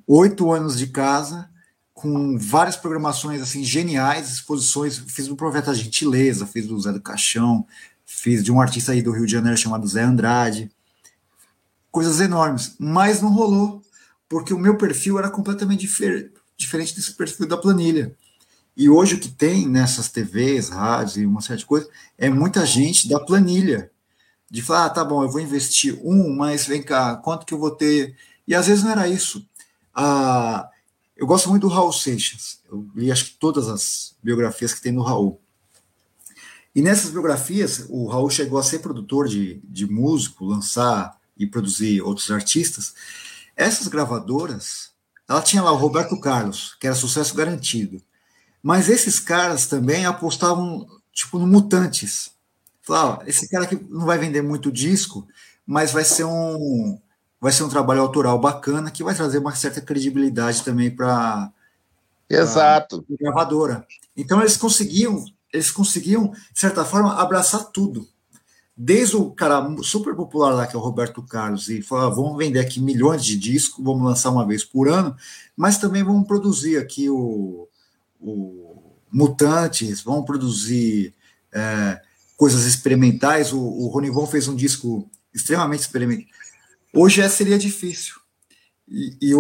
Oito 0.08 0.52
anos 0.52 0.78
de 0.78 0.88
casa, 0.88 1.50
com 1.94 2.38
várias 2.38 2.78
programações 2.78 3.42
assim 3.42 3.64
geniais, 3.64 4.32
exposições. 4.32 4.98
Fiz 4.98 5.28
do 5.28 5.36
Profeta 5.36 5.74
Gentileza, 5.74 6.46
fiz 6.46 6.68
do 6.68 6.80
Zé 6.80 6.94
do 6.94 7.02
Caixão, 7.02 7.66
fiz 8.06 8.44
de 8.44 8.52
um 8.52 8.62
artista 8.62 8.92
aí 8.92 9.02
do 9.02 9.12
Rio 9.12 9.26
de 9.26 9.32
Janeiro 9.32 9.58
chamado 9.58 9.88
Zé 9.88 10.04
Andrade. 10.04 10.72
Coisas 11.92 12.20
enormes. 12.20 12.76
Mas 12.80 13.22
não 13.22 13.34
rolou, 13.34 13.82
porque 14.30 14.54
o 14.54 14.60
meu 14.60 14.78
perfil 14.78 15.18
era 15.18 15.30
completamente 15.30 15.82
difer 15.82 16.32
diferente 16.58 16.96
desse 16.96 17.14
perfil 17.14 17.48
da 17.48 17.58
planilha. 17.58 18.16
E 18.78 18.90
hoje 18.90 19.16
o 19.16 19.20
que 19.20 19.30
tem 19.30 19.68
nessas 19.68 20.10
TVs, 20.10 20.70
rádios 20.70 21.18
e 21.18 21.26
uma 21.26 21.42
série 21.42 21.60
de 21.60 21.66
coisas 21.66 21.90
é 22.18 22.30
muita 22.30 22.66
gente 22.66 23.08
da 23.08 23.20
planilha. 23.20 23.92
De 24.50 24.62
falar, 24.62 24.86
ah, 24.86 24.90
tá 24.90 25.04
bom, 25.04 25.24
eu 25.24 25.30
vou 25.30 25.42
investir 25.42 26.00
um, 26.04 26.34
mas 26.36 26.66
vem 26.66 26.82
cá, 26.82 27.16
quanto 27.18 27.46
que 27.46 27.54
eu 27.54 27.60
vou 27.60 27.72
ter? 27.72 28.16
E 28.48 28.54
às 28.54 28.68
vezes 28.68 28.84
não 28.84 28.92
era 28.92 29.08
isso. 29.08 29.46
Ah, 29.94 30.70
eu 31.16 31.26
gosto 31.26 31.50
muito 31.50 31.64
do 31.64 31.74
Raul 31.74 31.92
Seixas. 31.92 32.60
Eu 32.70 32.88
li 32.96 33.12
acho 33.12 33.26
que 33.26 33.40
todas 33.40 33.68
as 33.68 34.16
biografias 34.22 34.74
que 34.74 34.82
tem 34.82 34.92
no 34.92 35.02
Raul. 35.02 35.42
E 36.76 36.82
nessas 36.82 37.10
biografias, 37.10 37.86
o 37.90 38.08
Raul 38.08 38.30
chegou 38.30 38.60
a 38.60 38.64
ser 38.64 38.80
produtor 38.80 39.28
de, 39.28 39.62
de 39.64 39.90
músico, 39.90 40.46
lançar 40.46 41.18
e 41.38 41.48
produzir 41.48 42.02
outros 42.02 42.30
artistas. 42.30 42.94
Essas 43.56 43.88
gravadoras, 43.88 44.92
ela 45.28 45.42
tinha 45.42 45.64
lá 45.64 45.72
o 45.72 45.78
Roberto 45.78 46.20
Carlos, 46.20 46.76
que 46.80 46.86
era 46.86 46.96
sucesso 46.96 47.34
garantido. 47.34 48.02
Mas 48.62 48.90
esses 48.90 49.20
caras 49.20 49.68
também 49.68 50.06
apostavam, 50.06 50.86
tipo, 51.14 51.40
no 51.40 51.48
Mutantes. 51.48 52.32
Falaram, 52.82 53.26
esse 53.26 53.48
cara 53.50 53.64
aqui 53.64 53.80
não 53.90 54.06
vai 54.06 54.18
vender 54.18 54.42
muito 54.42 54.72
disco, 54.72 55.26
mas 55.66 55.92
vai 55.92 56.04
ser 56.04 56.26
um 56.26 57.00
vai 57.40 57.52
ser 57.52 57.64
um 57.64 57.70
trabalho 57.70 58.02
autoral 58.02 58.40
bacana 58.40 58.90
que 58.90 59.04
vai 59.04 59.14
trazer 59.14 59.38
uma 59.38 59.54
certa 59.56 59.80
credibilidade 59.80 60.64
também 60.64 60.90
para 60.90 61.52
Exato. 62.30 63.06
A 63.08 63.24
gravadora. 63.24 63.86
Então 64.18 64.40
eles 64.40 64.58
conseguiam, 64.58 65.24
eles 65.56 65.72
conseguiam, 65.72 66.32
de 66.54 66.60
certa 66.60 66.86
forma, 66.86 67.14
abraçar 67.16 67.66
tudo. 67.72 68.08
Desde 68.78 69.16
o 69.16 69.32
cara 69.32 69.66
super 69.82 70.16
popular 70.16 70.54
lá, 70.54 70.68
que 70.68 70.76
é 70.76 70.80
o 70.80 70.82
Roberto 70.82 71.24
Carlos, 71.24 71.70
e 71.70 71.82
falar, 71.82 72.08
ah, 72.08 72.10
vamos 72.10 72.38
vender 72.38 72.60
aqui 72.60 72.82
milhões 72.82 73.24
de 73.24 73.38
discos, 73.38 73.84
vamos 73.84 74.04
lançar 74.04 74.32
uma 74.32 74.46
vez 74.46 74.66
por 74.66 74.90
ano, 74.90 75.16
mas 75.56 75.78
também 75.78 76.04
vamos 76.04 76.28
produzir 76.28 76.78
aqui 76.78 77.10
o, 77.10 77.70
o 78.20 78.94
Mutantes, 79.12 80.02
vão 80.02 80.26
produzir 80.26 81.14
é, 81.54 82.02
coisas 82.36 82.66
experimentais. 82.66 83.54
O, 83.54 83.60
o 83.60 83.88
Ronivon 83.88 84.28
fez 84.28 84.50
um 84.50 84.56
disco 84.56 85.10
extremamente 85.34 85.82
experimental. 85.82 86.28
Hoje 86.94 87.22
é, 87.22 87.30
seria 87.30 87.58
difícil. 87.58 88.16
E, 88.88 89.18
e, 89.22 89.34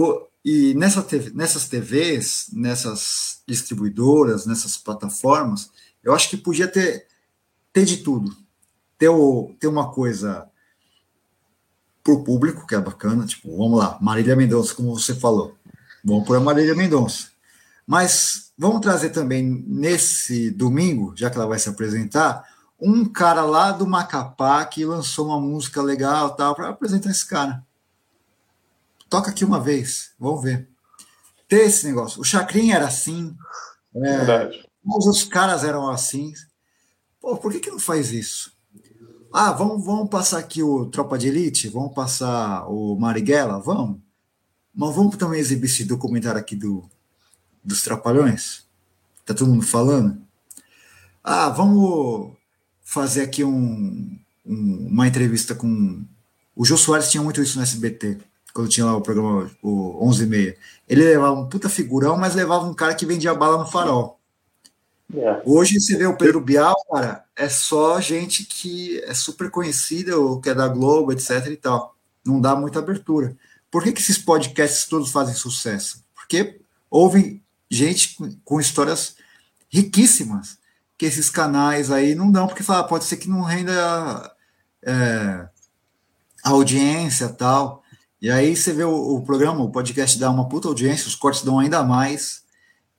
e 0.45 0.73
nessa 0.75 1.01
TV, 1.01 1.31
nessas 1.33 1.67
TVs, 1.67 2.47
nessas 2.53 3.41
distribuidoras, 3.47 4.45
nessas 4.45 4.77
plataformas, 4.77 5.69
eu 6.05 6.13
acho 6.13 6.29
que 6.29 6.37
podia 6.37 6.67
ter, 6.67 7.07
ter 7.73 7.83
de 7.83 7.97
tudo. 7.97 8.31
Ter, 8.97 9.09
o, 9.09 9.53
ter 9.59 9.67
uma 9.67 9.91
coisa 9.91 10.47
para 12.03 12.13
o 12.13 12.23
público, 12.23 12.67
que 12.67 12.75
é 12.75 12.79
bacana, 12.79 13.25
tipo, 13.25 13.57
vamos 13.57 13.79
lá, 13.79 13.97
Marília 13.99 14.35
Mendonça, 14.35 14.75
como 14.75 14.97
você 14.97 15.15
falou. 15.15 15.57
Vamos 16.03 16.27
por 16.27 16.37
a 16.37 16.39
Marília 16.39 16.75
Mendonça. 16.75 17.29
Mas 17.85 18.51
vamos 18.55 18.81
trazer 18.81 19.09
também 19.09 19.43
nesse 19.67 20.51
domingo, 20.51 21.13
já 21.17 21.31
que 21.31 21.37
ela 21.37 21.47
vai 21.47 21.57
se 21.57 21.67
apresentar, 21.67 22.47
um 22.79 23.03
cara 23.05 23.43
lá 23.43 23.71
do 23.71 23.87
Macapá 23.87 24.63
que 24.65 24.85
lançou 24.85 25.25
uma 25.25 25.39
música 25.39 25.81
legal 25.81 26.35
tal 26.35 26.53
para 26.53 26.69
apresentar 26.69 27.09
esse 27.09 27.25
cara. 27.25 27.63
Toca 29.09 29.31
aqui 29.31 29.43
uma 29.43 29.59
vez, 29.59 30.11
vamos 30.19 30.43
ver. 30.43 30.67
Ter 31.47 31.65
esse 31.65 31.87
negócio. 31.87 32.21
O 32.21 32.23
Chacrin 32.23 32.71
era 32.71 32.85
assim. 32.85 33.35
É, 33.95 34.17
Verdade. 34.17 34.65
Os 34.85 35.05
outros 35.05 35.23
caras 35.23 35.63
eram 35.63 35.89
assim. 35.89 36.33
Pô, 37.19 37.35
por 37.37 37.51
que, 37.51 37.59
que 37.59 37.71
não 37.71 37.79
faz 37.79 38.11
isso? 38.11 38.53
Ah, 39.33 39.51
vamos, 39.51 39.83
vamos 39.83 40.09
passar 40.09 40.37
aqui 40.37 40.61
o 40.61 40.85
Tropa 40.85 41.17
de 41.17 41.27
Elite? 41.27 41.67
Vamos 41.67 41.93
passar 41.93 42.65
o 42.69 42.95
Marighella? 42.95 43.59
Vamos. 43.59 43.99
Mas 44.73 44.95
vamos 44.95 45.17
também 45.17 45.39
exibir 45.39 45.65
esse 45.65 45.83
documentário 45.85 46.39
aqui 46.39 46.55
do, 46.55 46.89
dos 47.63 47.81
Trapalhões? 47.81 48.63
Tá 49.25 49.33
todo 49.33 49.49
mundo 49.49 49.65
falando? 49.65 50.21
Ah, 51.23 51.49
vamos 51.49 52.33
fazer 52.83 53.23
aqui 53.23 53.43
um, 53.43 54.17
um, 54.45 54.87
uma 54.91 55.07
entrevista 55.07 55.55
com. 55.55 56.05
O 56.55 56.63
Jô 56.63 56.77
Soares 56.77 57.09
tinha 57.09 57.23
muito 57.23 57.41
isso 57.41 57.57
no 57.57 57.63
SBT, 57.63 58.19
quando 58.53 58.69
tinha 58.69 58.85
lá 58.85 58.95
o 58.95 59.01
programa 59.01 59.49
o 59.61 60.07
11 60.07 60.23
e 60.23 60.27
meia. 60.27 60.57
Ele 60.87 61.03
levava 61.03 61.37
um 61.37 61.49
puta 61.49 61.67
figurão, 61.67 62.15
mas 62.15 62.35
levava 62.35 62.65
um 62.65 62.73
cara 62.73 62.93
que 62.95 63.05
vendia 63.05 63.33
bala 63.33 63.57
no 63.57 63.65
farol. 63.65 64.14
É. 65.13 65.41
Hoje 65.45 65.79
você 65.79 65.97
vê 65.97 66.05
o 66.05 66.17
Pedro 66.17 66.41
Bial, 66.41 66.75
cara, 66.91 67.25
é 67.35 67.47
só 67.47 67.99
gente 68.01 68.43
que 68.43 68.99
é 69.01 69.13
super 69.13 69.51
conhecida, 69.51 70.17
ou 70.17 70.39
que 70.39 70.49
é 70.49 70.53
da 70.53 70.67
Globo, 70.67 71.11
etc 71.11 71.45
e 71.47 71.55
tal. 71.55 71.95
Não 72.25 72.41
dá 72.41 72.55
muita 72.55 72.79
abertura. 72.79 73.35
Por 73.69 73.83
que, 73.83 73.91
que 73.91 74.01
esses 74.01 74.17
podcasts 74.17 74.85
todos 74.85 75.11
fazem 75.11 75.35
sucesso? 75.35 76.03
Porque 76.13 76.59
ouvem 76.89 77.43
gente 77.69 78.17
com, 78.43 78.59
histórias 78.59 79.15
riquíssimas 79.69 80.57
que 80.97 81.05
esses 81.05 81.29
canais 81.29 81.91
aí 81.91 82.15
não 82.15 82.31
dão, 82.31 82.47
porque 82.47 82.63
fala, 82.63 82.87
pode 82.87 83.03
ser 83.03 83.17
que 83.17 83.29
não 83.29 83.41
renda 83.41 84.33
é, 84.81 85.47
audiência 86.43 87.29
tal. 87.29 87.83
E 88.21 88.31
aí 88.31 88.55
você 88.55 88.71
vê 88.73 88.83
o, 88.83 89.15
o, 89.15 89.21
programa, 89.23 89.63
o 89.63 89.71
podcast 89.71 90.17
dá 90.17 90.31
uma 90.31 90.47
puta 90.47 90.67
audiência, 90.67 91.07
os 91.07 91.15
cortes 91.15 91.43
dão 91.43 91.59
ainda 91.59 91.83
mais. 91.83 92.43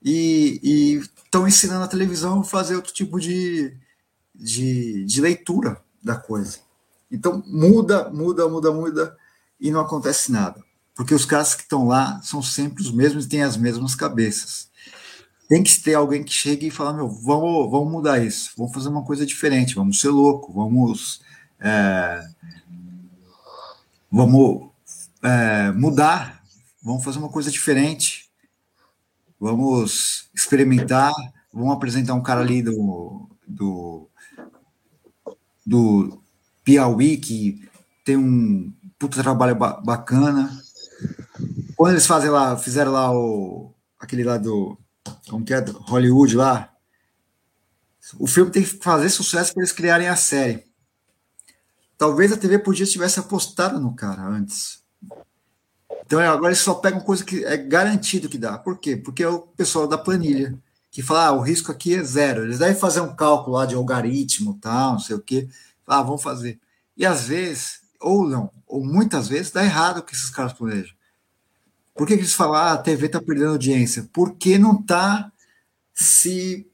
E 0.04 1.00
estão 1.36 1.46
ensinando 1.46 1.84
a 1.84 1.88
televisão 1.88 2.40
a 2.40 2.44
fazer 2.44 2.76
outro 2.76 2.92
tipo 2.92 3.20
de, 3.20 3.76
de, 4.34 5.04
de 5.04 5.20
leitura 5.20 5.82
da 6.02 6.16
coisa. 6.16 6.58
Então 7.10 7.42
muda, 7.46 8.08
muda, 8.10 8.48
muda, 8.48 8.72
muda 8.72 9.16
e 9.60 9.70
não 9.70 9.80
acontece 9.80 10.32
nada. 10.32 10.64
Porque 10.94 11.14
os 11.14 11.26
caras 11.26 11.54
que 11.54 11.62
estão 11.62 11.86
lá 11.86 12.20
são 12.22 12.40
sempre 12.40 12.82
os 12.82 12.90
mesmos 12.90 13.26
e 13.26 13.28
têm 13.28 13.42
as 13.42 13.56
mesmas 13.56 13.94
cabeças. 13.94 14.70
Tem 15.46 15.62
que 15.62 15.78
ter 15.80 15.94
alguém 15.94 16.24
que 16.24 16.32
chegue 16.32 16.68
e 16.68 16.70
fala, 16.70 16.94
meu, 16.94 17.08
vamos, 17.08 17.70
vamos 17.70 17.92
mudar 17.92 18.24
isso, 18.24 18.50
vamos 18.56 18.72
fazer 18.72 18.88
uma 18.88 19.04
coisa 19.04 19.24
diferente, 19.24 19.76
vamos 19.76 20.00
ser 20.00 20.08
louco, 20.08 20.52
vamos 20.52 21.20
é, 21.60 22.26
vamos 24.10 24.70
é, 25.22 25.70
mudar, 25.72 26.42
vamos 26.82 27.04
fazer 27.04 27.18
uma 27.18 27.28
coisa 27.28 27.50
diferente, 27.50 28.25
vamos 29.38 30.28
experimentar, 30.34 31.12
vamos 31.52 31.74
apresentar 31.74 32.14
um 32.14 32.22
cara 32.22 32.40
ali 32.40 32.62
do, 32.62 33.28
do, 33.46 34.08
do 35.64 36.22
Piauí 36.64 37.16
que 37.18 37.68
tem 38.04 38.16
um 38.16 38.72
puta 38.98 39.22
trabalho 39.22 39.54
ba 39.54 39.80
bacana. 39.80 40.50
Quando 41.76 41.92
eles 41.92 42.06
fazem 42.06 42.30
lá, 42.30 42.56
fizeram 42.56 42.92
lá 42.92 43.12
o 43.12 43.72
aquele 43.98 44.24
lá 44.24 44.38
do 44.38 44.78
como 45.28 45.44
que 45.44 45.54
é 45.54 45.64
Hollywood 45.88 46.36
lá, 46.36 46.72
o 48.18 48.26
filme 48.26 48.50
tem 48.50 48.62
que 48.62 48.78
fazer 48.82 49.08
sucesso 49.08 49.52
para 49.52 49.62
eles 49.62 49.72
criarem 49.72 50.08
a 50.08 50.16
série. 50.16 50.64
Talvez 51.98 52.32
a 52.32 52.36
TV 52.36 52.58
podia 52.58 52.86
tivesse 52.86 53.18
apostado 53.18 53.80
no 53.80 53.94
cara 53.94 54.22
antes. 54.22 54.84
Então 56.06 56.20
agora 56.20 56.48
eles 56.48 56.60
só 56.60 56.74
pegam 56.74 57.00
coisa 57.00 57.24
que 57.24 57.44
é 57.44 57.56
garantido 57.56 58.28
que 58.28 58.38
dá. 58.38 58.56
Por 58.56 58.78
quê? 58.78 58.96
Porque 58.96 59.24
é 59.24 59.28
o 59.28 59.40
pessoal 59.40 59.88
da 59.88 59.98
planilha 59.98 60.56
que 60.90 61.02
fala, 61.02 61.26
ah, 61.26 61.32
o 61.32 61.42
risco 61.42 61.70
aqui 61.70 61.94
é 61.94 62.02
zero. 62.02 62.44
Eles 62.44 62.60
devem 62.60 62.74
fazer 62.74 63.00
um 63.00 63.14
cálculo 63.14 63.56
lá 63.56 63.66
de 63.66 63.74
algoritmo, 63.74 64.56
tal, 64.60 64.92
não 64.92 64.98
sei 65.00 65.16
o 65.16 65.20
quê. 65.20 65.48
Ah, 65.86 66.02
vamos 66.02 66.22
fazer. 66.22 66.58
E 66.96 67.04
às 67.04 67.26
vezes, 67.26 67.80
ou 68.00 68.26
não, 68.26 68.50
ou 68.66 68.84
muitas 68.84 69.28
vezes, 69.28 69.50
dá 69.50 69.64
errado 69.64 69.98
o 69.98 70.02
que 70.02 70.14
esses 70.14 70.30
caras 70.30 70.52
planejam. 70.52 70.94
Por 71.94 72.06
que, 72.06 72.14
que 72.14 72.20
eles 72.20 72.34
falam, 72.34 72.54
ah, 72.54 72.72
a 72.72 72.78
TV 72.78 73.06
está 73.06 73.20
perdendo 73.20 73.50
audiência? 73.50 74.08
Porque 74.12 74.58
não 74.58 74.80
está 74.80 75.30
se 75.92 76.66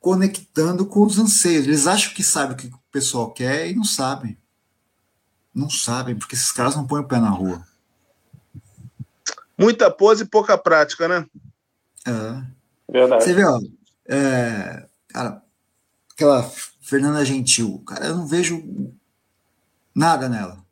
conectando 0.00 0.86
com 0.86 1.04
os 1.04 1.18
anseios. 1.18 1.66
Eles 1.66 1.86
acham 1.86 2.14
que 2.14 2.22
sabem 2.22 2.54
o 2.54 2.56
que 2.56 2.66
o 2.68 2.80
pessoal 2.90 3.30
quer 3.32 3.68
e 3.70 3.74
não 3.74 3.84
sabem. 3.84 4.38
Não 5.54 5.68
sabem, 5.68 6.16
porque 6.16 6.34
esses 6.34 6.52
caras 6.52 6.74
não 6.74 6.86
põem 6.86 7.02
o 7.02 7.08
pé 7.08 7.18
na 7.18 7.30
rua. 7.30 7.67
Muita 9.58 9.90
pose 9.90 10.24
e 10.24 10.28
pouca 10.28 10.56
prática, 10.56 11.08
né? 11.08 11.26
É. 12.06 12.92
Verdade. 12.92 13.24
Você 13.24 13.34
vê, 13.34 13.44
ó, 13.44 13.60
é, 14.08 14.86
cara, 15.08 15.42
aquela 16.12 16.42
Fernanda 16.80 17.24
Gentil, 17.24 17.82
cara, 17.86 18.06
eu 18.06 18.16
não 18.16 18.26
vejo 18.26 18.62
nada 19.94 20.28
nela. 20.28 20.64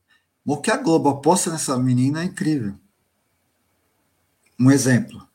O 0.44 0.56
que 0.56 0.70
a 0.70 0.76
Globo 0.76 1.08
aposta 1.08 1.50
nessa 1.50 1.76
menina 1.76 2.22
é 2.22 2.26
incrível. 2.26 2.74
Um 4.58 4.70
exemplo. 4.70 5.26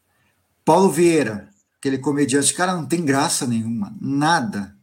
Paulo 0.63 0.89
Vieira, 0.89 1.49
aquele 1.77 1.97
comediante, 1.97 2.53
cara, 2.53 2.73
não 2.73 2.85
tem 2.85 3.03
graça 3.03 3.45
nenhuma, 3.45 3.95
nada. 3.99 4.75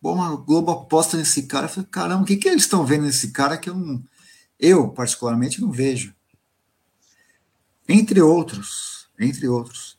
Bom, 0.00 0.22
a 0.22 0.34
Globo 0.34 0.70
aposta 0.70 1.16
nesse 1.16 1.42
cara. 1.42 1.66
Eu 1.66 1.70
falei, 1.70 1.88
caramba, 1.90 2.22
o 2.22 2.26
que, 2.26 2.36
que 2.36 2.48
eles 2.48 2.62
estão 2.62 2.86
vendo 2.86 3.02
nesse 3.02 3.30
cara 3.30 3.58
que 3.58 3.68
eu, 3.68 3.74
não, 3.74 4.02
eu, 4.58 4.88
particularmente, 4.88 5.60
não 5.60 5.70
vejo? 5.70 6.14
Entre 7.88 8.20
outros, 8.20 9.08
entre 9.18 9.48
outros. 9.48 9.96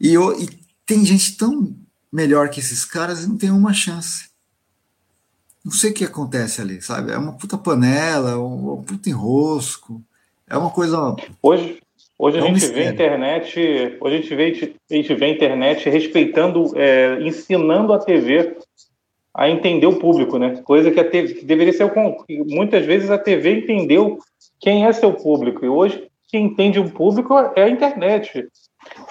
E, 0.00 0.12
eu, 0.12 0.38
e 0.40 0.48
tem 0.84 1.04
gente 1.04 1.36
tão 1.36 1.74
melhor 2.12 2.48
que 2.48 2.60
esses 2.60 2.84
caras 2.84 3.24
e 3.24 3.28
não 3.28 3.38
tem 3.38 3.50
uma 3.50 3.72
chance. 3.72 4.28
Não 5.64 5.72
sei 5.72 5.90
o 5.90 5.94
que 5.94 6.04
acontece 6.04 6.60
ali, 6.60 6.82
sabe? 6.82 7.12
É 7.12 7.16
uma 7.16 7.32
puta 7.32 7.56
panela, 7.56 8.38
um, 8.38 8.74
um 8.74 8.82
puta 8.82 9.08
enrosco. 9.08 10.02
É 10.48 10.56
uma 10.56 10.70
coisa. 10.70 11.16
Hoje, 11.42 11.80
hoje 12.18 12.38
é 12.38 12.40
a 12.40 12.44
gente 12.44 12.66
vê 12.66 12.86
a 12.86 12.90
internet. 12.90 13.98
Hoje 14.00 14.16
a 14.16 14.20
gente 14.20 14.34
vê, 14.34 14.74
a 14.90 14.94
gente 14.94 15.14
vê 15.14 15.24
a 15.24 15.30
internet 15.30 15.88
respeitando, 15.88 16.78
é, 16.78 17.22
ensinando 17.22 17.92
a 17.92 17.98
TV 17.98 18.56
a 19.32 19.48
entender 19.48 19.86
o 19.86 19.98
público, 19.98 20.38
né? 20.38 20.60
Coisa 20.62 20.90
que 20.90 21.00
a 21.00 21.10
TV 21.10 21.34
que 21.34 21.44
deveria 21.44 21.72
ser 21.72 21.84
o 21.84 22.24
muitas 22.46 22.86
vezes 22.86 23.10
a 23.10 23.18
TV 23.18 23.60
entendeu 23.60 24.18
quem 24.60 24.86
é 24.86 24.92
seu 24.92 25.12
público 25.12 25.64
e 25.64 25.68
hoje 25.68 26.08
quem 26.28 26.46
entende 26.46 26.78
o 26.78 26.90
público 26.90 27.34
é 27.54 27.62
a 27.62 27.68
internet. 27.68 28.48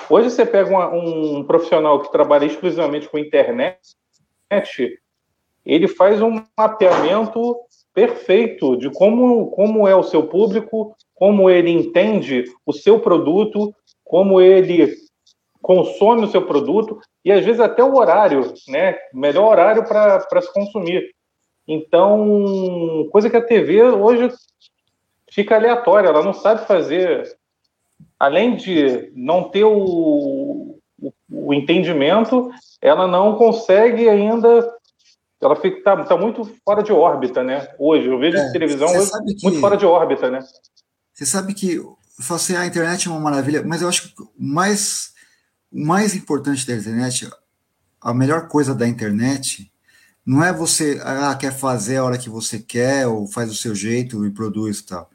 Hoje 0.09 0.29
você 0.29 0.45
pega 0.45 0.69
uma, 0.69 0.89
um 0.89 1.43
profissional 1.43 2.01
que 2.01 2.11
trabalha 2.11 2.45
exclusivamente 2.45 3.09
com 3.09 3.17
internet, 3.17 3.79
ele 5.65 5.87
faz 5.87 6.21
um 6.21 6.43
mapeamento 6.57 7.55
perfeito 7.93 8.75
de 8.77 8.89
como, 8.89 9.47
como 9.51 9.87
é 9.87 9.95
o 9.95 10.03
seu 10.03 10.27
público, 10.27 10.95
como 11.13 11.49
ele 11.49 11.71
entende 11.71 12.43
o 12.65 12.73
seu 12.73 12.99
produto, 12.99 13.73
como 14.03 14.41
ele 14.41 14.93
consome 15.61 16.25
o 16.25 16.27
seu 16.27 16.45
produto 16.45 16.99
e 17.23 17.31
às 17.31 17.45
vezes 17.45 17.61
até 17.61 17.83
o 17.83 17.95
horário, 17.95 18.53
né? 18.67 18.97
Melhor 19.13 19.51
horário 19.51 19.85
para 19.87 20.41
se 20.41 20.53
consumir. 20.53 21.13
Então, 21.65 23.07
coisa 23.11 23.29
que 23.29 23.37
a 23.37 23.41
TV 23.41 23.81
hoje 23.83 24.29
fica 25.33 25.55
aleatória, 25.55 26.07
ela 26.07 26.23
não 26.23 26.33
sabe 26.33 26.67
fazer. 26.67 27.35
Além 28.19 28.55
de 28.55 29.11
não 29.15 29.49
ter 29.49 29.63
o, 29.63 30.77
o, 31.01 31.13
o 31.29 31.53
entendimento, 31.53 32.51
ela 32.81 33.07
não 33.07 33.35
consegue 33.35 34.07
ainda. 34.07 34.71
Ela 35.41 35.55
fica 35.57 36.05
tá, 36.05 36.17
muito 36.17 36.45
fora 36.63 36.81
de 36.81 36.93
órbita, 36.93 37.43
né? 37.43 37.67
Hoje, 37.77 38.07
eu 38.07 38.17
vejo 38.17 38.37
é, 38.37 38.51
televisão 38.51 38.87
hoje 38.87 39.11
que, 39.37 39.43
muito 39.43 39.59
fora 39.59 39.75
de 39.75 39.85
órbita, 39.85 40.31
né? 40.31 40.39
Você 41.13 41.25
sabe 41.25 41.53
que 41.53 41.81
assim, 42.31 42.55
a 42.55 42.65
internet 42.65 43.07
é 43.07 43.11
uma 43.11 43.19
maravilha, 43.19 43.61
mas 43.65 43.81
eu 43.81 43.89
acho 43.89 44.15
que 44.15 44.23
mais 44.37 45.13
o 45.71 45.83
mais 45.83 46.15
importante 46.15 46.67
da 46.67 46.75
internet, 46.75 47.29
a 47.99 48.13
melhor 48.13 48.47
coisa 48.47 48.75
da 48.75 48.87
internet, 48.87 49.71
não 50.25 50.43
é 50.43 50.53
você 50.53 51.01
ah, 51.03 51.35
quer 51.35 51.51
fazer 51.51 51.97
a 51.97 52.03
hora 52.03 52.17
que 52.17 52.29
você 52.29 52.59
quer, 52.59 53.07
ou 53.07 53.27
faz 53.27 53.49
do 53.49 53.55
seu 53.55 53.73
jeito 53.73 54.25
e 54.25 54.31
produz 54.31 54.79
e 54.79 54.85
tal. 54.85 55.09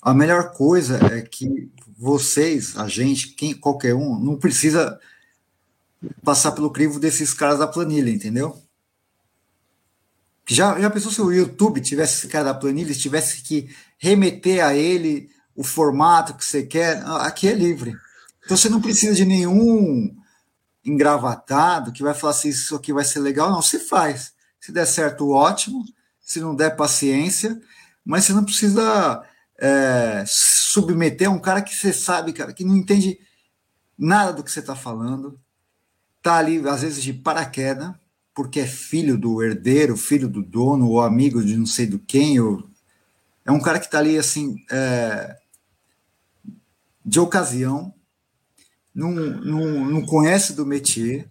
A 0.00 0.14
melhor 0.14 0.52
coisa 0.52 0.98
é 1.12 1.22
que 1.22 1.70
vocês, 1.98 2.76
a 2.76 2.86
gente, 2.86 3.28
quem, 3.28 3.54
qualquer 3.54 3.94
um, 3.94 4.18
não 4.18 4.36
precisa 4.36 4.98
passar 6.22 6.52
pelo 6.52 6.70
crivo 6.70 7.00
desses 7.00 7.34
caras 7.34 7.58
da 7.58 7.66
planilha, 7.66 8.10
entendeu? 8.10 8.56
Já, 10.46 10.80
já 10.80 10.88
pensou 10.88 11.12
se 11.12 11.20
o 11.20 11.32
YouTube 11.32 11.80
tivesse 11.80 12.18
esse 12.18 12.28
cara 12.28 12.44
da 12.44 12.54
planilha, 12.54 12.94
tivesse 12.94 13.42
que 13.42 13.68
remeter 13.98 14.64
a 14.64 14.74
ele 14.74 15.28
o 15.54 15.64
formato 15.64 16.34
que 16.34 16.44
você 16.44 16.62
quer? 16.62 17.02
Aqui 17.04 17.48
é 17.48 17.52
livre. 17.52 17.94
Então 18.44 18.56
você 18.56 18.68
não 18.68 18.80
precisa 18.80 19.14
de 19.14 19.26
nenhum 19.26 20.16
engravatado 20.84 21.92
que 21.92 22.02
vai 22.02 22.14
falar 22.14 22.32
se 22.32 22.48
isso 22.48 22.76
aqui 22.76 22.92
vai 22.92 23.04
ser 23.04 23.18
legal. 23.18 23.50
Não, 23.50 23.60
você 23.60 23.78
faz. 23.78 24.32
Se 24.60 24.72
der 24.72 24.86
certo, 24.86 25.28
ótimo. 25.30 25.84
Se 26.20 26.40
não 26.40 26.54
der, 26.54 26.76
paciência. 26.76 27.60
Mas 28.04 28.24
você 28.24 28.32
não 28.32 28.44
precisa 28.44 29.22
é, 29.58 30.24
submeter 30.26 31.28
a 31.28 31.32
um 31.32 31.40
cara 31.40 31.60
que 31.60 31.74
você 31.74 31.92
sabe, 31.92 32.32
cara, 32.32 32.52
que 32.52 32.64
não 32.64 32.76
entende 32.76 33.18
nada 33.98 34.32
do 34.32 34.44
que 34.44 34.52
você 34.52 34.60
está 34.60 34.76
falando. 34.76 35.38
Tá 36.22 36.36
ali, 36.36 36.66
às 36.68 36.82
vezes, 36.82 37.02
de 37.02 37.12
paraquedas, 37.12 37.92
porque 38.34 38.60
é 38.60 38.66
filho 38.66 39.18
do 39.18 39.42
herdeiro, 39.42 39.96
filho 39.96 40.28
do 40.28 40.42
dono, 40.42 40.88
ou 40.88 41.00
amigo 41.00 41.44
de 41.44 41.56
não 41.56 41.66
sei 41.66 41.86
do 41.86 41.98
quem. 41.98 42.38
Ou... 42.38 42.68
É 43.44 43.50
um 43.50 43.60
cara 43.60 43.80
que 43.80 43.86
está 43.86 43.98
ali, 43.98 44.16
assim, 44.16 44.64
é, 44.70 45.36
de 47.04 47.18
ocasião, 47.18 47.92
não, 48.94 49.10
não, 49.10 49.84
não 49.84 50.06
conhece 50.06 50.52
do 50.52 50.66
métier. 50.66 51.28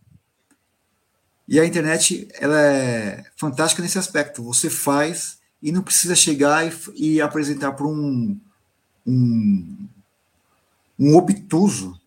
E 1.47 1.59
a 1.59 1.65
internet 1.65 2.27
ela 2.33 2.61
é 2.61 3.23
fantástica 3.37 3.81
nesse 3.81 3.97
aspecto. 3.97 4.43
Você 4.43 4.69
faz 4.69 5.39
e 5.61 5.71
não 5.71 5.81
precisa 5.81 6.15
chegar 6.15 6.65
e, 6.65 6.71
e 6.95 7.21
apresentar 7.21 7.71
para 7.73 7.87
um, 7.87 8.39
um, 9.05 9.87
um 10.99 11.15
obtuso 11.15 11.99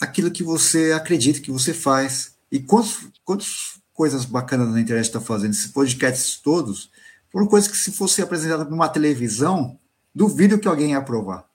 aquilo 0.00 0.30
que 0.30 0.42
você 0.42 0.92
acredita 0.92 1.40
que 1.40 1.50
você 1.50 1.74
faz. 1.74 2.34
E 2.50 2.58
quantas, 2.58 3.06
quantas 3.24 3.80
coisas 3.92 4.24
bacanas 4.24 4.70
na 4.72 4.80
internet 4.80 5.06
está 5.06 5.20
fazendo? 5.20 5.52
Esses 5.52 5.70
podcasts 5.70 6.38
todos 6.38 6.90
foram 7.30 7.46
coisas 7.46 7.70
que, 7.70 7.76
se 7.76 7.92
fosse 7.92 8.22
apresentada 8.22 8.64
numa 8.64 8.88
televisão, 8.88 9.78
duvido 10.14 10.58
que 10.58 10.66
alguém 10.66 10.92
ia 10.92 10.98
aprovar. 10.98 11.48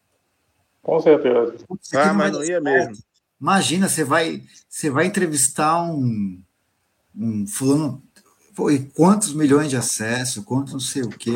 Com 0.81 0.99
certeza. 0.99 1.55
Ah, 1.95 2.13
mas 2.13 2.31
não 2.31 2.43
ia 2.43 2.61
mesmo. 2.61 2.95
Imagina, 3.41 3.89
você 3.89 4.03
vai, 4.03 4.43
você 4.69 4.89
vai 4.89 5.07
entrevistar 5.07 5.83
um, 5.83 6.41
um 7.15 7.47
fulano, 7.47 8.01
e 8.69 8.79
quantos 8.79 9.33
milhões 9.33 9.69
de 9.69 9.77
acessos, 9.77 10.43
quanto 10.43 10.73
não 10.73 10.79
sei 10.79 11.03
o 11.03 11.09
quê. 11.09 11.33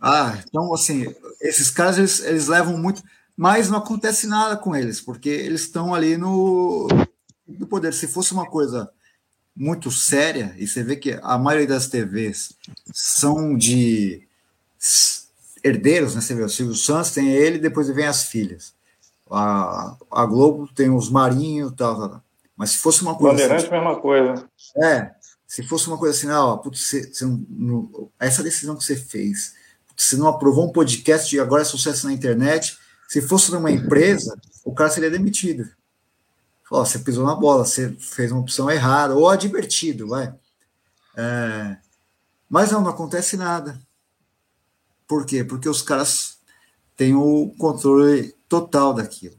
Ah, 0.00 0.38
então, 0.48 0.72
assim, 0.72 1.14
esses 1.40 1.70
caras, 1.70 1.98
eles, 1.98 2.20
eles 2.20 2.48
levam 2.48 2.78
muito, 2.78 3.02
mas 3.36 3.68
não 3.68 3.78
acontece 3.78 4.26
nada 4.26 4.56
com 4.56 4.74
eles, 4.74 5.00
porque 5.00 5.28
eles 5.28 5.62
estão 5.62 5.94
ali 5.94 6.16
no, 6.16 6.88
no 7.46 7.66
poder. 7.66 7.92
Se 7.92 8.06
fosse 8.06 8.32
uma 8.32 8.46
coisa 8.46 8.90
muito 9.54 9.90
séria, 9.90 10.54
e 10.56 10.66
você 10.66 10.82
vê 10.82 10.96
que 10.96 11.18
a 11.22 11.36
maioria 11.36 11.66
das 11.66 11.88
TVs 11.88 12.54
são 12.92 13.56
de 13.56 14.26
herdeiros, 15.62 16.14
né? 16.14 16.20
Você 16.20 16.34
vê, 16.34 16.42
o 16.42 16.48
Silvio 16.48 16.74
Santos 16.74 17.10
tem 17.10 17.28
ele, 17.30 17.58
depois 17.58 17.88
vem 17.88 18.06
as 18.06 18.24
filhas. 18.24 18.74
A, 19.30 19.96
a 20.10 20.26
Globo 20.26 20.68
tem 20.74 20.90
os 20.90 21.10
Marinhos 21.10 21.72
e 21.72 21.76
tal, 21.76 21.96
tal, 21.96 22.08
tal, 22.08 22.22
Mas 22.56 22.70
se 22.70 22.78
fosse 22.78 23.02
uma 23.02 23.14
coisa. 23.14 23.32
Bandeirante, 23.32 23.64
assim, 23.64 23.74
mesma 23.74 24.00
coisa. 24.00 24.44
É, 24.82 25.12
se 25.50 25.64
fosse 25.64 25.88
uma 25.88 25.98
coisa 25.98 26.16
assim, 26.16 26.30
ah, 26.30 26.56
putz, 26.58 26.86
você, 26.86 27.12
você 27.12 27.24
não, 27.24 28.08
essa 28.20 28.40
decisão 28.40 28.76
que 28.76 28.84
você 28.84 28.94
fez, 28.94 29.52
você 29.96 30.14
não 30.16 30.28
aprovou 30.28 30.68
um 30.68 30.72
podcast 30.72 31.34
e 31.34 31.40
agora 31.40 31.62
é 31.62 31.64
sucesso 31.64 32.06
na 32.06 32.12
internet. 32.12 32.78
Se 33.08 33.20
fosse 33.20 33.50
numa 33.50 33.68
empresa, 33.68 34.40
o 34.64 34.72
cara 34.72 34.90
seria 34.90 35.10
demitido. 35.10 35.68
Ó, 36.70 36.84
você 36.84 37.00
pisou 37.00 37.26
na 37.26 37.34
bola, 37.34 37.64
você 37.64 37.90
fez 37.98 38.30
uma 38.30 38.42
opção 38.42 38.70
errada, 38.70 39.16
ou 39.16 39.28
advertido, 39.28 40.06
vai. 40.06 40.32
É, 41.16 41.78
mas 42.48 42.70
não, 42.70 42.82
não 42.82 42.90
acontece 42.90 43.36
nada. 43.36 43.76
Por 45.08 45.26
quê? 45.26 45.42
Porque 45.42 45.68
os 45.68 45.82
caras 45.82 46.38
têm 46.96 47.16
o 47.16 47.52
controle 47.58 48.36
total 48.48 48.94
daquilo. 48.94 49.36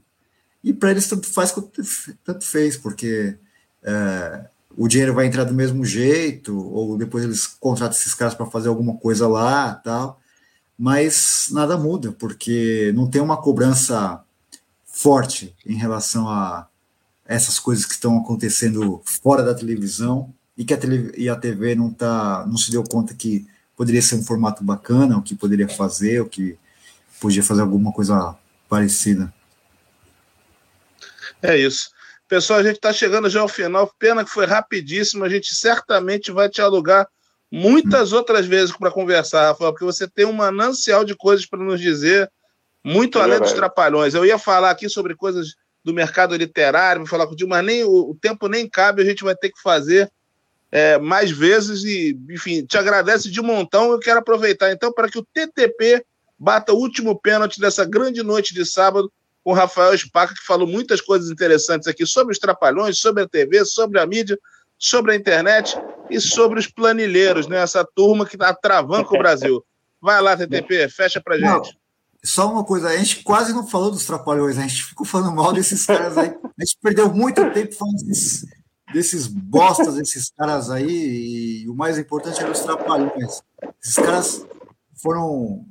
E 0.61 0.73
para 0.73 0.91
eles 0.91 1.07
tanto 1.07 1.27
faz 1.27 1.53
quanto 1.53 1.81
tanto 2.21 2.45
fez, 2.45 2.75
porque 2.75 3.39
é, 3.81 4.50
o 4.77 4.87
dinheiro 4.87 5.13
vai 5.13 5.25
entrar 5.25 5.43
do 5.43 5.53
mesmo 5.53 5.85
jeito, 5.85 6.57
ou 6.57 6.97
depois 6.97 7.23
eles 7.23 7.47
contratam 7.47 7.97
esses 7.97 8.13
caras 8.13 8.33
para 8.33 8.45
fazer 8.45 8.69
alguma 8.69 8.97
coisa 8.97 9.27
lá, 9.27 9.75
tal. 9.75 10.19
Mas 10.77 11.49
nada 11.51 11.77
muda, 11.77 12.11
porque 12.11 12.91
não 12.95 13.09
tem 13.09 13.21
uma 13.21 13.37
cobrança 13.37 14.23
forte 14.85 15.55
em 15.65 15.75
relação 15.75 16.29
a 16.29 16.67
essas 17.25 17.59
coisas 17.59 17.85
que 17.85 17.93
estão 17.93 18.17
acontecendo 18.17 19.01
fora 19.05 19.43
da 19.43 19.53
televisão 19.53 20.33
e 20.57 20.65
que 20.65 20.73
a, 20.73 20.77
tele, 20.77 21.13
e 21.17 21.29
a 21.29 21.35
TV 21.35 21.75
não 21.75 21.91
tá, 21.91 22.45
não 22.47 22.57
se 22.57 22.71
deu 22.71 22.83
conta 22.83 23.13
que 23.13 23.47
poderia 23.75 24.01
ser 24.01 24.15
um 24.15 24.23
formato 24.23 24.63
bacana, 24.63 25.17
o 25.17 25.21
que 25.21 25.33
poderia 25.33 25.67
fazer, 25.67 26.21
o 26.21 26.27
que 26.27 26.57
podia 27.19 27.43
fazer 27.43 27.61
alguma 27.61 27.91
coisa 27.91 28.35
parecida. 28.67 29.33
É 31.41 31.57
isso. 31.57 31.89
Pessoal, 32.31 32.59
a 32.59 32.63
gente 32.63 32.77
está 32.77 32.93
chegando 32.93 33.29
já 33.29 33.41
ao 33.41 33.47
final. 33.49 33.93
Pena 33.99 34.23
que 34.23 34.29
foi 34.29 34.45
rapidíssimo. 34.45 35.25
A 35.25 35.27
gente 35.27 35.53
certamente 35.53 36.31
vai 36.31 36.47
te 36.47 36.61
alugar 36.61 37.05
muitas 37.51 38.13
outras 38.13 38.45
vezes 38.45 38.73
para 38.73 38.89
conversar, 38.89 39.47
Rafael, 39.47 39.73
porque 39.73 39.83
você 39.83 40.07
tem 40.07 40.25
um 40.25 40.31
manancial 40.31 41.03
de 41.03 41.13
coisas 41.13 41.45
para 41.45 41.59
nos 41.59 41.81
dizer, 41.81 42.31
muito 42.81 43.19
é 43.19 43.21
além 43.21 43.37
dos 43.37 43.51
trapalhões. 43.51 44.13
Eu 44.13 44.25
ia 44.25 44.37
falar 44.39 44.69
aqui 44.69 44.87
sobre 44.87 45.13
coisas 45.13 45.55
do 45.83 45.93
mercado 45.93 46.33
literário, 46.33 47.01
vou 47.01 47.09
falar 47.09 47.27
contigo, 47.27 47.49
mas 47.49 47.65
nem 47.65 47.83
o, 47.83 48.11
o 48.11 48.15
tempo 48.15 48.47
nem 48.47 48.65
cabe, 48.65 49.01
a 49.01 49.05
gente 49.05 49.25
vai 49.25 49.35
ter 49.35 49.49
que 49.49 49.61
fazer 49.61 50.09
é, 50.71 50.97
mais 50.97 51.31
vezes 51.31 51.83
e, 51.83 52.17
enfim, 52.29 52.65
te 52.65 52.77
agradece 52.77 53.29
de 53.29 53.41
montão. 53.41 53.91
Eu 53.91 53.99
quero 53.99 54.19
aproveitar 54.19 54.71
então 54.71 54.93
para 54.93 55.09
que 55.09 55.19
o 55.19 55.27
TTP 55.33 56.05
bata 56.39 56.71
o 56.71 56.77
último 56.77 57.19
pênalti 57.19 57.59
dessa 57.59 57.83
grande 57.83 58.23
noite 58.23 58.53
de 58.53 58.65
sábado 58.65 59.11
com 59.43 59.51
o 59.51 59.53
Rafael 59.53 59.97
Spaca, 59.97 60.33
que 60.33 60.45
falou 60.45 60.67
muitas 60.67 61.01
coisas 61.01 61.29
interessantes 61.29 61.87
aqui 61.87 62.05
sobre 62.05 62.33
os 62.33 62.39
trapalhões, 62.39 62.99
sobre 62.99 63.23
a 63.23 63.27
TV, 63.27 63.65
sobre 63.65 63.99
a 63.99 64.05
mídia, 64.05 64.37
sobre 64.77 65.13
a 65.13 65.15
internet 65.15 65.77
e 66.09 66.19
sobre 66.19 66.59
os 66.59 66.67
planilheiros, 66.67 67.47
né? 67.47 67.57
Essa 67.57 67.85
turma 67.95 68.25
que 68.25 68.37
travando 68.61 69.05
com 69.05 69.15
o 69.15 69.19
Brasil. 69.19 69.63
Vai 70.01 70.21
lá, 70.21 70.35
TTP, 70.35 70.89
fecha 70.89 71.21
pra 71.21 71.37
gente. 71.37 71.45
Não, 71.45 71.63
só 72.23 72.51
uma 72.51 72.63
coisa, 72.63 72.89
a 72.89 72.97
gente 72.97 73.23
quase 73.23 73.53
não 73.53 73.67
falou 73.67 73.91
dos 73.91 74.05
trapalhões, 74.05 74.57
a 74.57 74.61
gente 74.61 74.83
ficou 74.83 75.05
falando 75.05 75.35
mal 75.35 75.53
desses 75.53 75.85
caras 75.85 76.17
aí. 76.17 76.29
A 76.59 76.65
gente 76.65 76.77
perdeu 76.81 77.13
muito 77.13 77.41
tempo 77.51 77.73
falando 77.75 78.03
desses 78.05 78.45
desses 78.91 79.27
bostas, 79.27 79.97
esses 79.97 80.31
caras 80.31 80.69
aí, 80.69 81.63
e 81.63 81.69
o 81.69 81.73
mais 81.73 81.97
importante 81.97 82.39
eram 82.41 82.51
os 82.51 82.59
trapalhões. 82.59 83.41
Esses 83.83 83.95
caras 83.95 84.45
foram 85.01 85.65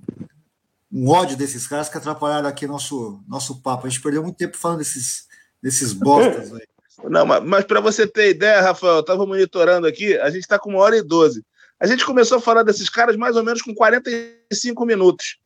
um 0.92 1.08
ódio 1.08 1.36
desses 1.36 1.66
caras 1.66 1.88
que 1.88 1.96
atrapalharam 1.96 2.48
aqui 2.48 2.66
nosso, 2.66 3.22
nosso 3.28 3.62
papo. 3.62 3.86
A 3.86 3.90
gente 3.90 4.02
perdeu 4.02 4.22
muito 4.22 4.36
tempo 4.36 4.56
falando 4.56 4.78
desses, 4.78 5.26
desses 5.62 5.92
bostas 5.92 6.52
aí. 6.52 6.66
Não, 7.08 7.24
mas, 7.24 7.42
mas 7.44 7.64
para 7.64 7.80
você 7.80 8.06
ter 8.06 8.30
ideia, 8.30 8.60
Rafael, 8.60 8.96
eu 8.96 9.00
estava 9.00 9.24
monitorando 9.24 9.86
aqui, 9.86 10.18
a 10.18 10.28
gente 10.28 10.42
está 10.42 10.58
com 10.58 10.70
uma 10.70 10.80
hora 10.80 10.98
e 10.98 11.02
doze. 11.02 11.42
A 11.78 11.86
gente 11.86 12.04
começou 12.04 12.36
a 12.36 12.40
falar 12.40 12.62
desses 12.62 12.90
caras 12.90 13.16
mais 13.16 13.36
ou 13.36 13.42
menos 13.42 13.62
com 13.62 13.74
45 13.74 14.84
minutos. 14.84 15.38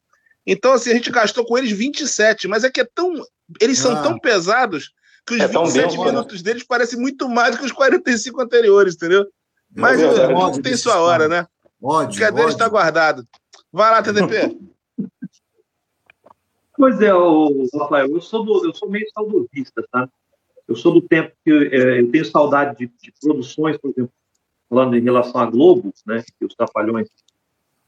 Então, 0.45 0.73
assim, 0.73 0.91
a 0.91 0.95
gente 0.95 1.13
gastou 1.13 1.47
com 1.47 1.57
eles 1.57 1.71
27, 1.71 2.49
mas 2.49 2.65
é 2.65 2.71
que 2.71 2.81
é 2.81 2.89
tão. 2.93 3.25
Eles 3.61 3.79
são 3.79 3.93
ah. 3.93 4.03
tão 4.03 4.19
pesados 4.19 4.93
que 5.25 5.35
os 5.35 5.41
é 5.41 5.47
27 5.47 5.97
bem, 5.97 6.05
minutos 6.07 6.43
deles 6.43 6.65
parecem 6.65 6.99
muito 6.99 7.29
mais 7.29 7.53
do 7.53 7.59
que 7.59 7.67
os 7.67 7.73
45 7.73 8.43
anteriores, 8.43 8.95
entendeu? 8.95 9.27
Mas 9.75 10.01
tudo 10.01 10.61
tem 10.63 10.77
sua 10.77 11.01
hora, 11.01 11.29
né? 11.29 11.47
Ódio, 11.81 12.23
é 12.23 12.33
deles 12.33 12.53
está 12.53 12.69
guardado. 12.69 13.27
Vai 13.73 13.91
lá, 13.91 14.03
TDP. 14.03 14.59
Pois 16.85 17.01
é, 17.01 17.15
o 17.15 17.67
Rafael, 17.73 18.11
eu 18.11 18.21
sou, 18.21 18.45
do, 18.45 18.67
eu 18.67 18.75
sou 18.75 18.91
meio 18.91 19.07
saudosista, 19.15 19.83
tá? 19.91 20.07
Eu 20.69 20.77
sou 20.77 20.93
do 20.93 21.01
tempo 21.01 21.33
que 21.43 21.51
é, 21.51 22.01
eu 22.01 22.11
tenho 22.11 22.27
saudade 22.27 22.77
de, 22.77 22.93
de, 23.01 23.11
produções, 23.23 23.79
por 23.79 23.91
exemplo, 23.91 24.13
falando 24.69 24.95
em 24.95 25.01
relação 25.01 25.41
à 25.41 25.47
Globo, 25.47 25.95
né? 26.07 26.23
Que 26.39 26.45
os 26.45 26.55
Trapalhões 26.55 27.09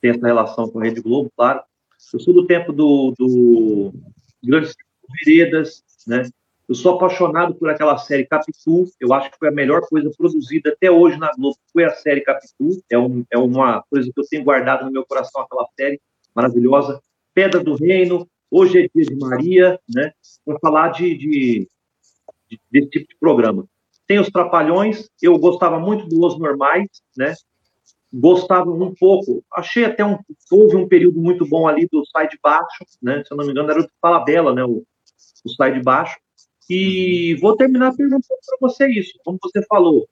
têm 0.00 0.12
essa 0.12 0.26
relação 0.26 0.70
com 0.70 0.80
a 0.80 0.84
Rede 0.84 1.02
Globo, 1.02 1.30
claro. 1.36 1.60
Eu 2.10 2.20
sou 2.20 2.32
do 2.32 2.46
tempo 2.46 2.72
do, 2.72 3.12
do 3.18 3.92
Grandes 4.42 4.74
Veredas, 5.26 5.84
né? 6.06 6.26
Eu 6.66 6.74
sou 6.74 6.94
apaixonado 6.94 7.54
por 7.54 7.68
aquela 7.68 7.98
série 7.98 8.24
Capitu. 8.24 8.90
Eu 8.98 9.12
acho 9.12 9.30
que 9.30 9.38
foi 9.38 9.48
a 9.48 9.52
melhor 9.52 9.82
coisa 9.82 10.10
produzida 10.16 10.70
até 10.70 10.90
hoje 10.90 11.18
na 11.18 11.30
Globo. 11.36 11.58
Foi 11.70 11.84
a 11.84 11.90
série 11.90 12.22
Capitu. 12.22 12.82
É, 12.90 12.96
um, 12.98 13.26
é 13.30 13.36
uma 13.36 13.84
coisa 13.90 14.10
que 14.10 14.18
eu 14.18 14.24
tenho 14.26 14.42
guardado 14.42 14.86
no 14.86 14.90
meu 14.90 15.04
coração, 15.04 15.42
aquela 15.42 15.68
série 15.78 16.00
maravilhosa. 16.34 16.98
Pedra 17.34 17.62
do 17.62 17.74
Reino. 17.74 18.26
Hoje 18.58 18.78
é 18.78 18.88
dia 18.88 19.04
de 19.04 19.14
Maria, 19.16 19.78
né? 19.86 20.12
Para 20.42 20.58
falar 20.60 20.88
de, 20.88 21.14
de, 21.14 21.68
de, 22.48 22.60
desse 22.70 22.88
tipo 22.88 23.08
de 23.08 23.16
programa. 23.20 23.66
Tem 24.06 24.18
os 24.18 24.30
Trapalhões. 24.30 25.10
Eu 25.20 25.38
gostava 25.38 25.78
muito 25.78 26.06
dos 26.06 26.38
Normais, 26.38 26.88
né? 27.14 27.34
Gostava 28.10 28.70
um 28.70 28.94
pouco. 28.94 29.44
Achei 29.52 29.84
até 29.84 30.02
um. 30.02 30.18
Houve 30.50 30.74
um 30.74 30.88
período 30.88 31.20
muito 31.20 31.46
bom 31.46 31.68
ali 31.68 31.86
do 31.92 32.02
Sai 32.06 32.28
de 32.28 32.38
Baixo, 32.42 32.86
né? 33.02 33.22
Se 33.26 33.34
eu 33.34 33.36
não 33.36 33.44
me 33.44 33.50
engano, 33.50 33.70
era 33.70 33.80
o 33.82 33.88
Falabella, 34.00 34.54
né? 34.54 34.64
O, 34.64 34.82
o 35.44 35.50
Sai 35.50 35.74
de 35.74 35.82
Baixo 35.82 36.16
e 36.70 37.34
vou 37.42 37.54
terminar 37.58 37.94
perguntando 37.94 38.24
para 38.26 38.56
você 38.58 38.88
isso, 38.88 39.18
como 39.22 39.38
você 39.42 39.62
falou. 39.66 40.08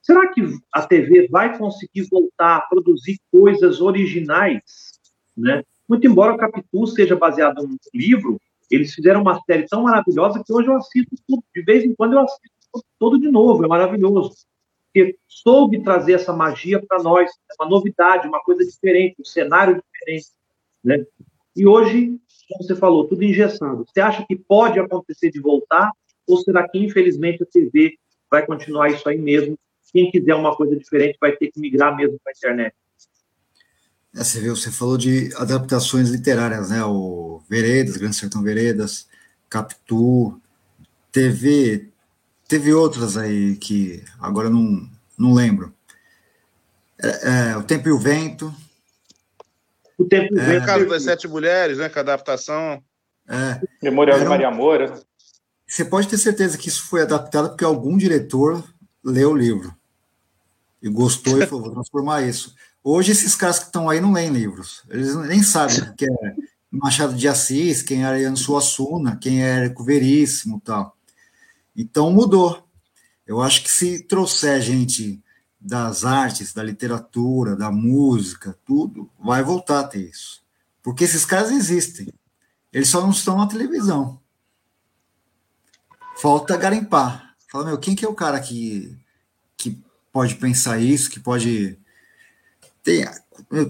Será 0.00 0.32
que 0.32 0.42
a 0.72 0.86
TV 0.86 1.26
vai 1.26 1.58
conseguir 1.58 2.06
voltar 2.08 2.58
a 2.58 2.60
produzir 2.60 3.18
coisas 3.32 3.80
originais? 3.80 5.00
Né? 5.36 5.64
Muito 5.90 6.06
embora 6.06 6.32
o 6.32 6.38
Capitu 6.38 6.86
seja 6.86 7.16
baseado 7.16 7.66
num 7.66 7.76
livro, 7.92 8.40
eles 8.70 8.94
fizeram 8.94 9.20
uma 9.20 9.40
série 9.42 9.66
tão 9.66 9.82
maravilhosa 9.82 10.42
que 10.44 10.52
hoje 10.52 10.68
eu 10.68 10.76
assisto 10.76 11.16
tudo, 11.26 11.42
de 11.54 11.62
vez 11.62 11.84
em 11.84 11.94
quando 11.94 12.12
eu 12.12 12.20
assisto 12.20 12.48
todo 12.98 13.18
de 13.18 13.28
novo, 13.30 13.64
é 13.64 13.68
maravilhoso. 13.68 14.32
Porque 14.84 15.18
soube 15.26 15.82
trazer 15.82 16.12
essa 16.12 16.32
magia 16.32 16.80
para 16.80 17.02
nós, 17.02 17.28
é 17.28 17.62
uma 17.62 17.68
novidade, 17.68 18.28
uma 18.28 18.40
coisa 18.40 18.64
diferente, 18.64 19.16
um 19.20 19.24
cenário 19.24 19.82
diferente. 19.82 20.28
Né? 20.82 21.04
E 21.56 21.66
hoje 21.66 22.20
como 22.50 22.64
você 22.64 22.74
falou, 22.74 23.06
tudo 23.06 23.22
engessado. 23.22 23.84
Você 23.86 24.00
acha 24.00 24.24
que 24.26 24.36
pode 24.36 24.78
acontecer 24.78 25.30
de 25.30 25.40
voltar? 25.40 25.92
Ou 26.26 26.36
será 26.38 26.68
que, 26.68 26.78
infelizmente, 26.78 27.42
a 27.42 27.46
TV 27.46 27.94
vai 28.30 28.44
continuar 28.44 28.88
isso 28.88 29.08
aí 29.08 29.18
mesmo? 29.18 29.56
Quem 29.92 30.10
quiser 30.10 30.34
uma 30.34 30.54
coisa 30.56 30.76
diferente 30.76 31.16
vai 31.20 31.32
ter 31.32 31.50
que 31.50 31.60
migrar 31.60 31.96
mesmo 31.96 32.18
para 32.22 32.32
a 32.32 32.36
internet. 32.36 32.74
É, 34.14 34.24
você 34.24 34.40
viu, 34.40 34.56
você 34.56 34.70
falou 34.70 34.96
de 34.96 35.32
adaptações 35.36 36.10
literárias, 36.10 36.70
né? 36.70 36.84
O 36.84 37.42
Veredas, 37.48 37.96
Grande 37.96 38.16
Sertão 38.16 38.42
Veredas, 38.42 39.06
Capitu, 39.48 40.40
teve, 41.12 41.88
teve 42.48 42.72
outras 42.72 43.16
aí 43.16 43.56
que 43.56 44.04
agora 44.18 44.50
não, 44.50 44.88
não 45.16 45.34
lembro. 45.34 45.72
É, 47.02 47.50
é, 47.50 47.56
o 47.56 47.62
Tempo 47.62 47.88
e 47.88 47.92
o 47.92 47.98
Vento, 47.98 48.54
o 50.00 50.04
tempo 50.06 50.38
é, 50.38 50.44
vento. 50.44 50.64
caso 50.64 50.88
das 50.88 51.02
sete 51.02 51.28
mulheres, 51.28 51.76
né? 51.76 51.90
Com 51.90 51.98
a 51.98 52.02
adaptação. 52.02 52.82
É, 53.28 53.60
Memorial 53.82 54.18
de 54.18 54.24
Maria 54.24 54.50
Moura. 54.50 54.98
Você 55.66 55.84
pode 55.84 56.08
ter 56.08 56.16
certeza 56.16 56.56
que 56.56 56.68
isso 56.68 56.84
foi 56.84 57.02
adaptado 57.02 57.50
porque 57.50 57.64
algum 57.64 57.98
diretor 57.98 58.64
leu 59.04 59.32
o 59.32 59.36
livro 59.36 59.74
e 60.82 60.88
gostou 60.88 61.40
e 61.40 61.46
falou: 61.46 61.64
vou 61.64 61.72
transformar 61.74 62.22
isso. 62.22 62.54
Hoje, 62.82 63.12
esses 63.12 63.34
caras 63.34 63.58
que 63.58 63.66
estão 63.66 63.88
aí 63.88 64.00
não 64.00 64.12
leem 64.12 64.30
livros, 64.30 64.82
eles 64.88 65.14
nem 65.16 65.42
sabem 65.42 65.80
o 65.90 65.94
que 65.94 66.06
é 66.06 66.36
Machado 66.70 67.14
de 67.14 67.28
Assis, 67.28 67.82
quem 67.82 68.04
era 68.04 68.18
Ian 68.18 68.36
Suassuna, 68.36 69.16
quem 69.16 69.42
é 69.42 69.56
Érico 69.56 69.84
Veríssimo 69.84 70.60
tal. 70.64 70.96
Então 71.76 72.12
mudou. 72.12 72.66
Eu 73.26 73.40
acho 73.40 73.62
que 73.62 73.70
se 73.70 74.02
trouxer 74.04 74.60
gente 74.60 75.22
das 75.60 76.04
artes, 76.04 76.52
da 76.52 76.62
literatura, 76.62 77.54
da 77.54 77.70
música, 77.70 78.58
tudo, 78.64 79.10
vai 79.18 79.42
voltar 79.42 79.80
a 79.80 79.84
ter 79.84 80.08
isso. 80.08 80.42
Porque 80.82 81.04
esses 81.04 81.24
caras 81.24 81.50
existem. 81.50 82.12
Eles 82.72 82.88
só 82.88 83.00
não 83.00 83.10
estão 83.10 83.36
na 83.36 83.46
televisão. 83.46 84.20
Falta 86.16 86.56
garimpar. 86.56 87.34
Fala, 87.50 87.64
meu, 87.64 87.78
quem 87.78 87.94
que 87.94 88.04
é 88.04 88.08
o 88.08 88.14
cara 88.14 88.40
que, 88.40 88.96
que 89.56 89.82
pode 90.12 90.36
pensar 90.36 90.78
isso, 90.78 91.10
que 91.10 91.18
pode. 91.18 91.78
Tem, 92.82 93.04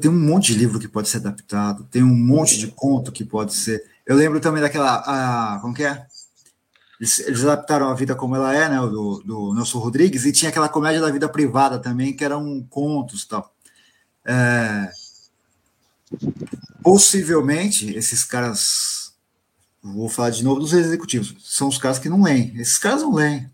tem 0.00 0.10
um 0.10 0.18
monte 0.18 0.52
de 0.52 0.58
livro 0.58 0.78
que 0.78 0.88
pode 0.88 1.08
ser 1.08 1.18
adaptado, 1.18 1.84
tem 1.90 2.02
um 2.02 2.14
monte 2.14 2.58
de 2.58 2.68
conto 2.68 3.12
que 3.12 3.24
pode 3.24 3.54
ser. 3.54 3.84
Eu 4.06 4.16
lembro 4.16 4.40
também 4.40 4.62
daquela. 4.62 4.96
A, 4.96 5.58
como 5.60 5.74
que 5.74 5.84
é? 5.84 6.06
Eles, 7.00 7.18
eles, 7.20 7.42
adaptaram 7.44 7.88
a 7.88 7.94
vida 7.94 8.14
como 8.14 8.36
ela 8.36 8.54
é, 8.54 8.68
né? 8.68 8.76
Do, 8.78 9.22
do 9.24 9.54
Nelson 9.54 9.78
Rodrigues, 9.78 10.24
e 10.26 10.32
tinha 10.32 10.50
aquela 10.50 10.68
comédia 10.68 11.00
da 11.00 11.10
vida 11.10 11.28
privada 11.28 11.78
também, 11.78 12.14
que 12.14 12.24
eram 12.24 12.62
contos 12.68 13.22
e 13.22 13.28
tal. 13.28 13.54
É, 14.24 14.90
possivelmente, 16.82 17.94
esses 17.96 18.24
caras. 18.24 19.14
Vou 19.82 20.10
falar 20.10 20.30
de 20.30 20.44
novo 20.44 20.60
dos 20.60 20.74
executivos. 20.74 21.34
São 21.40 21.68
os 21.68 21.78
caras 21.78 21.98
que 21.98 22.08
não 22.08 22.22
leem. 22.22 22.54
Esses 22.56 22.78
caras 22.78 23.00
não 23.00 23.14
leem. 23.14 23.50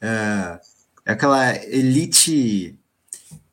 É, 0.00 0.60
é 1.06 1.12
aquela 1.12 1.56
elite. 1.66 2.78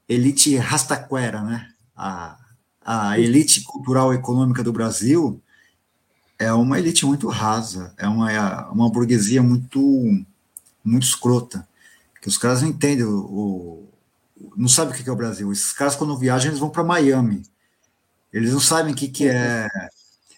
Elite 0.08 0.56
rastaquera, 0.58 1.42
né? 1.42 1.72
A, 1.96 2.38
a 2.86 3.20
elite 3.20 3.62
cultural 3.62 4.14
e 4.14 4.18
econômica 4.18 4.64
do 4.64 4.72
Brasil 4.72 5.42
é 6.40 6.54
uma 6.54 6.80
elite 6.80 7.06
muito 7.06 7.28
rasa, 7.28 7.94
é 7.98 8.08
uma, 8.08 8.32
é 8.32 8.40
uma 8.72 8.90
burguesia 8.90 9.42
muito, 9.44 9.80
muito 10.84 11.04
escrota, 11.04 11.68
que 12.22 12.28
os 12.28 12.38
caras 12.38 12.62
não 12.62 12.70
entendem, 12.70 13.06
o, 13.06 13.90
o 14.36 14.54
não 14.56 14.68
sabem 14.68 14.94
o 14.94 14.98
que 14.98 15.10
é 15.10 15.12
o 15.12 15.16
Brasil. 15.16 15.52
Esses 15.52 15.74
caras, 15.74 15.96
quando 15.96 16.18
viajam, 16.18 16.50
eles 16.50 16.60
vão 16.60 16.70
para 16.70 16.84
Miami. 16.84 17.44
Eles 18.32 18.52
não 18.54 18.60
sabem 18.60 18.94
o 18.94 18.96
que, 18.96 19.08
que 19.08 19.28
é. 19.28 19.68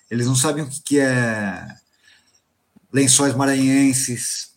Eles 0.09 0.25
não 0.25 0.35
sabem 0.35 0.63
o 0.63 0.69
que, 0.69 0.81
que 0.81 0.99
é 0.99 1.67
lençóis 2.91 3.35
maranhenses. 3.35 4.53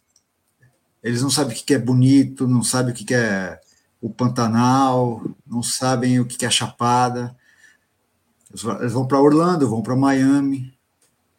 Eles 1.02 1.22
não 1.22 1.30
sabem 1.30 1.52
o 1.54 1.58
que, 1.58 1.64
que 1.64 1.74
é 1.74 1.78
bonito, 1.78 2.46
não 2.46 2.62
sabem 2.62 2.92
o 2.92 2.96
que, 2.96 3.04
que 3.04 3.14
é 3.14 3.60
o 4.02 4.10
Pantanal, 4.10 5.22
não 5.46 5.62
sabem 5.62 6.18
o 6.18 6.26
que, 6.26 6.36
que 6.36 6.44
é 6.44 6.50
Chapada. 6.50 7.34
Eles 8.80 8.92
vão 8.92 9.06
para 9.06 9.20
Orlando, 9.20 9.70
vão 9.70 9.80
para 9.80 9.94
Miami. 9.94 10.76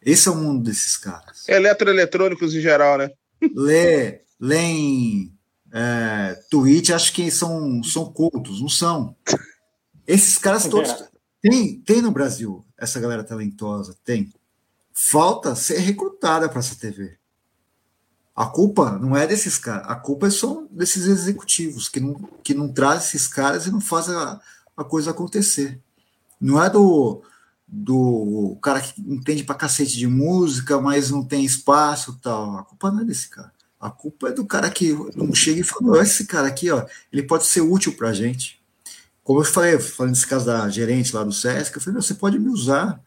Esse 0.01 0.29
é 0.29 0.31
o 0.31 0.35
mundo 0.35 0.63
desses 0.63 0.95
caras. 0.95 1.47
Eletroeletrônicos 1.47 2.55
em 2.55 2.61
geral, 2.61 2.97
né? 2.97 3.11
Lê, 3.53 4.21
leem 4.39 5.37
é, 5.73 6.39
tweet, 6.49 6.93
acho 6.93 7.11
que 7.11 7.29
são, 7.29 7.83
são 7.83 8.05
cultos, 8.05 8.61
não 8.61 8.69
são. 8.69 9.13
Esses 10.07 10.37
caras 10.37 10.65
todos. 10.65 11.03
Tem, 11.41 11.81
tem 11.81 12.01
no 12.01 12.11
Brasil 12.11 12.65
essa 12.77 12.97
galera 12.99 13.25
talentosa, 13.25 13.97
tem. 14.05 14.31
Falta 14.93 15.53
ser 15.53 15.79
recrutada 15.79 16.47
para 16.47 16.59
essa 16.59 16.75
TV. 16.77 17.17
A 18.35 18.47
culpa 18.47 18.97
não 18.97 19.15
é 19.15 19.27
desses 19.27 19.57
caras, 19.57 19.87
a 19.87 19.95
culpa 19.95 20.27
é 20.27 20.31
só 20.31 20.63
desses 20.71 21.05
executivos 21.05 21.87
que 21.87 21.99
não, 21.99 22.15
que 22.43 22.53
não 22.53 22.67
trazem 22.67 23.07
esses 23.07 23.27
caras 23.27 23.67
e 23.67 23.71
não 23.71 23.79
fazem 23.79 24.15
a, 24.15 24.39
a 24.75 24.83
coisa 24.83 25.11
acontecer. 25.11 25.79
Não 26.41 26.61
é 26.61 26.69
do, 26.69 27.21
do 27.67 28.57
cara 28.61 28.81
que 28.81 28.99
entende 29.01 29.43
pra 29.43 29.55
cacete 29.55 29.97
de 29.97 30.07
música, 30.07 30.81
mas 30.81 31.11
não 31.11 31.23
tem 31.23 31.45
espaço 31.45 32.19
tal. 32.21 32.57
A 32.57 32.63
culpa 32.63 32.91
não 32.91 33.01
é 33.01 33.05
desse 33.05 33.29
cara. 33.29 33.53
A 33.79 33.91
culpa 33.91 34.29
é 34.29 34.31
do 34.31 34.45
cara 34.45 34.69
que 34.69 34.93
não 35.15 35.33
chega 35.33 35.61
e 35.61 35.63
fala, 35.63 36.01
esse 36.01 36.25
cara 36.25 36.47
aqui, 36.47 36.71
ó, 36.71 36.85
ele 37.11 37.23
pode 37.23 37.45
ser 37.45 37.61
útil 37.61 37.95
pra 37.95 38.13
gente. 38.13 38.61
Como 39.23 39.39
eu 39.39 39.45
falei, 39.45 39.77
falando 39.77 40.11
nesse 40.11 40.25
caso 40.25 40.45
da 40.45 40.67
gerente 40.69 41.15
lá 41.15 41.23
do 41.23 41.31
Sesc, 41.31 41.75
eu 41.75 41.81
falei, 41.81 42.01
você 42.01 42.13
pode 42.13 42.39
me 42.39 42.49
usar. 42.49 43.01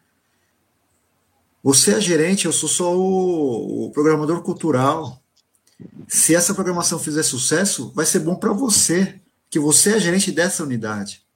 Você 1.66 1.94
é 1.94 2.00
gerente, 2.00 2.44
eu 2.44 2.52
sou 2.52 2.68
só 2.68 2.96
o, 2.96 3.86
o 3.86 3.90
programador 3.90 4.40
cultural. 4.40 5.20
Se 6.06 6.32
essa 6.32 6.54
programação 6.54 6.96
fizer 6.96 7.24
sucesso, 7.24 7.90
vai 7.92 8.06
ser 8.06 8.20
bom 8.20 8.36
para 8.36 8.52
você, 8.52 9.20
que 9.50 9.58
você 9.58 9.96
é 9.96 9.98
gerente 9.98 10.30
dessa 10.30 10.62
unidade. 10.62 11.26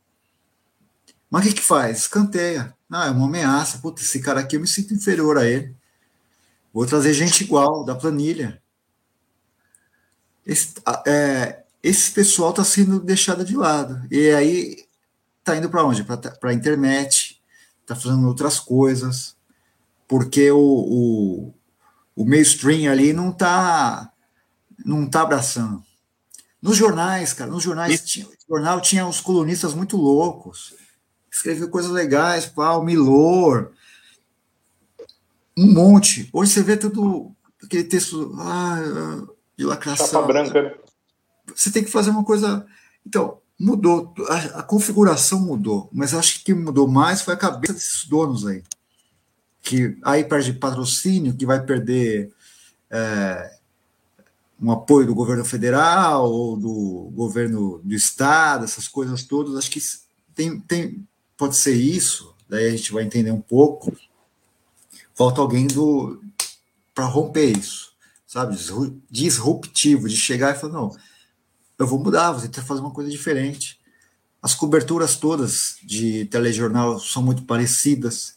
Mas 1.28 1.44
o 1.44 1.48
que, 1.48 1.54
que 1.54 1.64
faz? 1.64 2.02
Escanteia. 2.02 2.72
Não, 2.88 3.02
é 3.02 3.10
uma 3.10 3.26
ameaça. 3.26 3.78
Putz, 3.78 4.04
esse 4.04 4.20
cara 4.20 4.38
aqui 4.38 4.54
eu 4.54 4.60
me 4.60 4.68
sinto 4.68 4.94
inferior 4.94 5.36
a 5.36 5.44
ele. 5.44 5.74
Vou 6.72 6.86
trazer 6.86 7.12
gente 7.12 7.42
igual, 7.42 7.84
da 7.84 7.96
planilha. 7.96 8.62
Esse, 10.46 10.74
é, 11.08 11.64
esse 11.82 12.12
pessoal 12.12 12.50
está 12.50 12.62
sendo 12.62 13.00
deixado 13.00 13.44
de 13.44 13.56
lado. 13.56 14.00
E 14.08 14.30
aí 14.30 14.86
está 15.40 15.56
indo 15.56 15.68
para 15.68 15.84
onde? 15.84 16.04
Para 16.04 16.38
a 16.40 16.54
internet, 16.54 17.42
está 17.82 17.96
fazendo 17.96 18.28
outras 18.28 18.60
coisas, 18.60 19.34
porque 20.10 20.50
o, 20.50 20.58
o, 20.58 21.54
o 22.16 22.24
mainstream 22.24 22.90
ali 22.90 23.12
não 23.12 23.30
está 23.30 24.12
não 24.84 25.08
tá 25.08 25.22
abraçando. 25.22 25.82
Nos 26.60 26.76
jornais, 26.76 27.32
cara, 27.32 27.50
nos 27.50 27.62
jornais, 27.62 28.00
tinha, 28.02 28.26
o 28.26 28.56
jornal 28.56 28.80
tinha 28.80 29.06
os 29.06 29.20
colunistas 29.20 29.72
muito 29.72 29.96
loucos 29.96 30.74
escreveu 31.30 31.70
coisas 31.70 31.90
legais, 31.90 32.44
pau, 32.44 32.84
Milor, 32.84 33.72
um 35.56 35.72
monte. 35.72 36.28
Hoje 36.32 36.52
você 36.52 36.62
vê 36.62 36.76
tudo 36.76 37.32
aquele 37.62 37.84
texto 37.84 38.34
ah, 38.38 39.22
de 39.56 39.64
lacração. 39.64 40.06
Chapa 40.06 40.26
branca, 40.26 40.62
né? 40.62 40.74
Você 41.54 41.70
tem 41.70 41.84
que 41.84 41.90
fazer 41.90 42.10
uma 42.10 42.24
coisa. 42.24 42.66
Então, 43.06 43.38
mudou, 43.58 44.12
a, 44.28 44.60
a, 44.60 44.62
configuração 44.62 45.40
mudou, 45.40 45.88
mas 45.92 46.14
acho 46.14 46.42
que 46.44 46.52
mudou 46.52 46.88
mais 46.88 47.22
foi 47.22 47.34
a 47.34 47.38
cabeça 47.38 47.74
desses 47.74 48.04
donos 48.04 48.46
aí. 48.46 48.62
Que 49.62 49.96
aí 50.02 50.24
perde 50.24 50.52
patrocínio, 50.52 51.34
que 51.34 51.46
vai 51.46 51.62
perder 51.64 52.32
é, 52.90 53.56
um 54.60 54.70
apoio 54.70 55.06
do 55.06 55.14
governo 55.14 55.44
federal 55.44 56.30
ou 56.30 56.56
do 56.56 57.10
governo 57.14 57.80
do 57.82 57.94
estado, 57.94 58.64
essas 58.64 58.86
coisas 58.86 59.24
todas. 59.24 59.56
Acho 59.56 59.70
que 59.70 59.80
tem, 60.34 60.60
tem, 60.60 61.06
pode 61.36 61.56
ser 61.56 61.74
isso, 61.74 62.34
daí 62.48 62.66
a 62.66 62.70
gente 62.70 62.92
vai 62.92 63.04
entender 63.04 63.30
um 63.30 63.40
pouco. 63.40 63.96
Falta 65.14 65.40
alguém 65.40 65.66
do 65.66 66.20
para 66.94 67.06
romper 67.06 67.56
isso, 67.56 67.92
sabe? 68.26 68.56
Disruptivo, 69.10 70.08
de 70.08 70.16
chegar 70.16 70.54
e 70.54 70.58
falar, 70.58 70.72
não, 70.74 70.96
eu 71.78 71.86
vou 71.86 71.98
mudar, 71.98 72.32
vou 72.32 72.42
tentar 72.42 72.62
fazer 72.62 72.80
uma 72.80 72.90
coisa 72.90 73.10
diferente. 73.10 73.80
As 74.42 74.54
coberturas 74.54 75.16
todas 75.16 75.76
de 75.82 76.26
telejornal 76.26 76.98
são 76.98 77.22
muito 77.22 77.44
parecidas, 77.44 78.34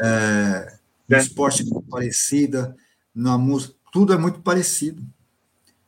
é, 0.00 0.78
no 1.08 1.16
é. 1.16 1.20
esporte 1.20 1.64
parecida, 1.90 2.76
na 3.14 3.38
música, 3.38 3.74
tudo 3.92 4.12
é 4.12 4.18
muito 4.18 4.40
parecido. 4.40 5.04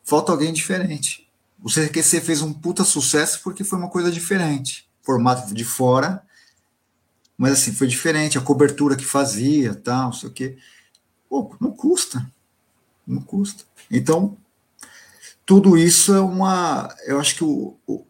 Falta 0.04 0.30
alguém 0.30 0.52
diferente. 0.52 1.28
O 1.62 1.68
CQC 1.68 2.20
fez 2.20 2.42
um 2.42 2.52
puta 2.52 2.84
sucesso 2.84 3.40
porque 3.42 3.64
foi 3.64 3.78
uma 3.78 3.90
coisa 3.90 4.10
diferente. 4.10 4.88
Formato 5.02 5.52
de 5.54 5.64
fora, 5.64 6.22
mas 7.36 7.52
assim, 7.52 7.72
foi 7.72 7.86
diferente, 7.86 8.38
a 8.38 8.42
cobertura 8.42 8.96
que 8.96 9.04
fazia, 9.04 9.74
tal, 9.74 10.06
não 10.06 10.12
sei 10.12 10.28
o 10.28 10.32
quê. 10.32 10.58
Pô, 11.28 11.54
não 11.60 11.70
custa. 11.70 12.30
Não 13.06 13.20
custa. 13.20 13.64
Então, 13.90 14.36
tudo 15.44 15.76
isso 15.76 16.14
é 16.14 16.20
uma. 16.20 16.94
Eu 17.04 17.20
acho 17.20 17.36
que 17.36 17.44
o, 17.44 17.76
o, 17.86 18.06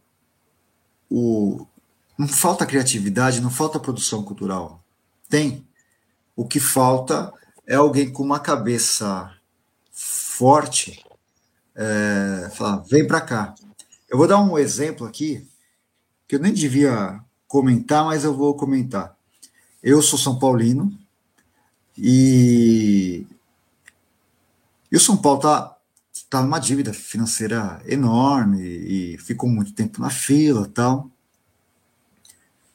o 1.10 1.66
não 2.16 2.28
falta 2.28 2.64
criatividade, 2.64 3.40
não 3.40 3.50
falta 3.50 3.80
produção 3.80 4.22
cultural. 4.22 4.82
Tem. 5.28 5.66
O 6.36 6.46
que 6.46 6.60
falta 6.60 7.32
é 7.66 7.74
alguém 7.74 8.12
com 8.12 8.22
uma 8.22 8.38
cabeça 8.38 9.34
forte 9.90 11.02
é, 11.74 12.50
falar, 12.54 12.84
vem 12.88 13.06
para 13.06 13.22
cá. 13.22 13.54
Eu 14.08 14.18
vou 14.18 14.28
dar 14.28 14.38
um 14.38 14.58
exemplo 14.58 15.06
aqui 15.06 15.48
que 16.28 16.36
eu 16.36 16.40
nem 16.40 16.52
devia 16.52 17.18
comentar, 17.48 18.04
mas 18.04 18.22
eu 18.22 18.36
vou 18.36 18.54
comentar. 18.54 19.16
Eu 19.82 20.02
sou 20.02 20.18
São 20.18 20.38
Paulino 20.38 20.92
e, 21.96 23.26
e 24.92 24.96
o 24.96 25.00
São 25.00 25.16
Paulo 25.16 25.38
está 25.38 25.76
tá 26.28 26.42
numa 26.42 26.58
dívida 26.58 26.92
financeira 26.92 27.80
enorme 27.86 28.62
e 28.62 29.18
ficou 29.18 29.48
muito 29.48 29.72
tempo 29.72 30.00
na 30.00 30.10
fila 30.10 30.70
tal. 30.74 31.10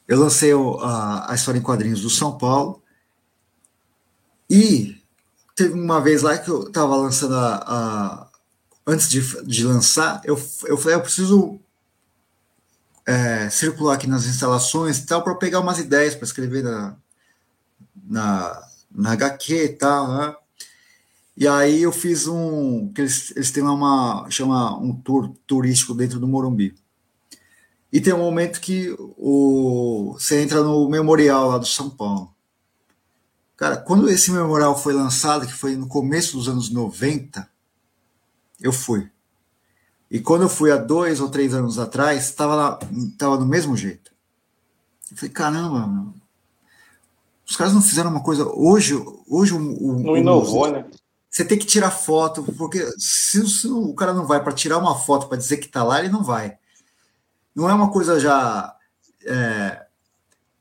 Eu 0.08 0.20
lancei 0.20 0.52
a, 0.82 1.32
a 1.32 1.36
história 1.36 1.60
em 1.60 1.64
quadrinhos 1.64 2.02
do 2.02 2.10
São 2.10 2.38
Paulo 2.38 2.81
e 4.54 5.02
teve 5.56 5.74
uma 5.74 6.02
vez 6.02 6.24
lá 6.24 6.38
que 6.38 6.50
eu 6.52 6.68
estava 6.68 6.94
lançando 6.98 7.36
a, 7.36 7.56
a 7.66 8.28
antes 8.86 9.08
de, 9.08 9.22
de 9.46 9.64
lançar, 9.64 10.22
eu, 10.26 10.38
eu 10.66 10.78
falei, 10.78 10.98
eu 10.98 11.02
preciso 11.02 11.58
é, 13.06 13.50
circular 13.50 13.94
aqui 13.94 14.08
nas 14.08 14.26
instalações 14.26 14.98
e 14.98 15.06
tal, 15.06 15.24
para 15.24 15.36
pegar 15.36 15.62
umas 15.62 15.80
ideias 15.80 16.16
para 16.16 16.26
escrever 16.26 16.64
na, 16.64 16.98
na, 18.04 18.68
na 18.92 19.12
HQ 19.14 19.54
e 19.56 19.70
tal, 19.70 20.10
né? 20.10 20.36
E 21.38 21.48
aí 21.48 21.84
eu 21.84 21.94
fiz 21.94 22.28
um, 22.28 22.92
que 22.94 23.00
eles, 23.00 23.32
eles 23.34 23.52
têm 23.52 23.64
lá 23.64 23.72
uma, 23.72 24.30
chama 24.30 24.78
um 24.78 24.94
tour 24.94 25.32
turístico 25.48 25.94
dentro 25.94 26.20
do 26.20 26.28
Morumbi. 26.28 26.76
E 27.90 28.02
tem 28.02 28.14
um 28.14 28.18
momento 28.18 28.60
que 28.60 28.94
o, 29.00 30.12
você 30.20 30.42
entra 30.42 30.62
no 30.62 30.90
memorial 30.90 31.48
lá 31.48 31.58
do 31.58 31.66
São 31.66 31.90
Paulo. 31.90 32.31
Cara, 33.62 33.78
quando 33.78 34.10
esse 34.10 34.32
memorial 34.32 34.76
foi 34.76 34.92
lançado, 34.92 35.46
que 35.46 35.54
foi 35.54 35.76
no 35.76 35.88
começo 35.88 36.36
dos 36.36 36.50
anos 36.50 36.72
90, 36.72 37.48
eu 38.60 38.74
fui. 38.74 39.08
E 40.10 40.20
quando 40.20 40.42
eu 40.42 40.50
fui 40.50 40.72
há 40.72 40.78
dois 40.78 41.22
ou 41.22 41.30
três 41.30 41.54
anos 41.54 41.78
atrás, 41.78 42.24
estava 42.24 42.80
tava 43.20 43.38
do 43.38 43.46
mesmo 43.46 43.78
jeito. 43.78 44.12
Eu 45.12 45.18
falei, 45.18 45.32
caramba, 45.32 45.86
meu, 45.86 46.12
os 47.48 47.56
caras 47.56 47.72
não 47.72 47.84
fizeram 47.84 48.10
uma 48.10 48.24
coisa. 48.24 48.48
Hoje, 48.48 48.96
hoje 49.28 49.54
o, 49.54 49.60
não 49.60 50.18
inovou, 50.18 50.68
o, 50.68 50.72
né? 50.72 50.86
Você 51.30 51.46
tem 51.46 51.60
que 51.60 51.68
tirar 51.68 51.92
foto, 51.92 52.42
porque 52.58 52.84
se, 52.98 53.48
se 53.48 53.68
o 53.68 53.94
cara 53.94 54.12
não 54.12 54.26
vai 54.26 54.44
para 54.44 54.54
tirar 54.54 54.80
uma 54.80 54.98
foto 54.98 55.28
para 55.28 55.38
dizer 55.38 55.58
que 55.58 55.68
está 55.68 55.84
lá, 55.84 56.00
ele 56.00 56.10
não 56.10 56.24
vai. 56.24 56.58
Não 57.54 57.70
é 57.70 57.74
uma 57.76 57.92
coisa 57.92 58.20
já. 58.20 58.76
É, 59.24 59.86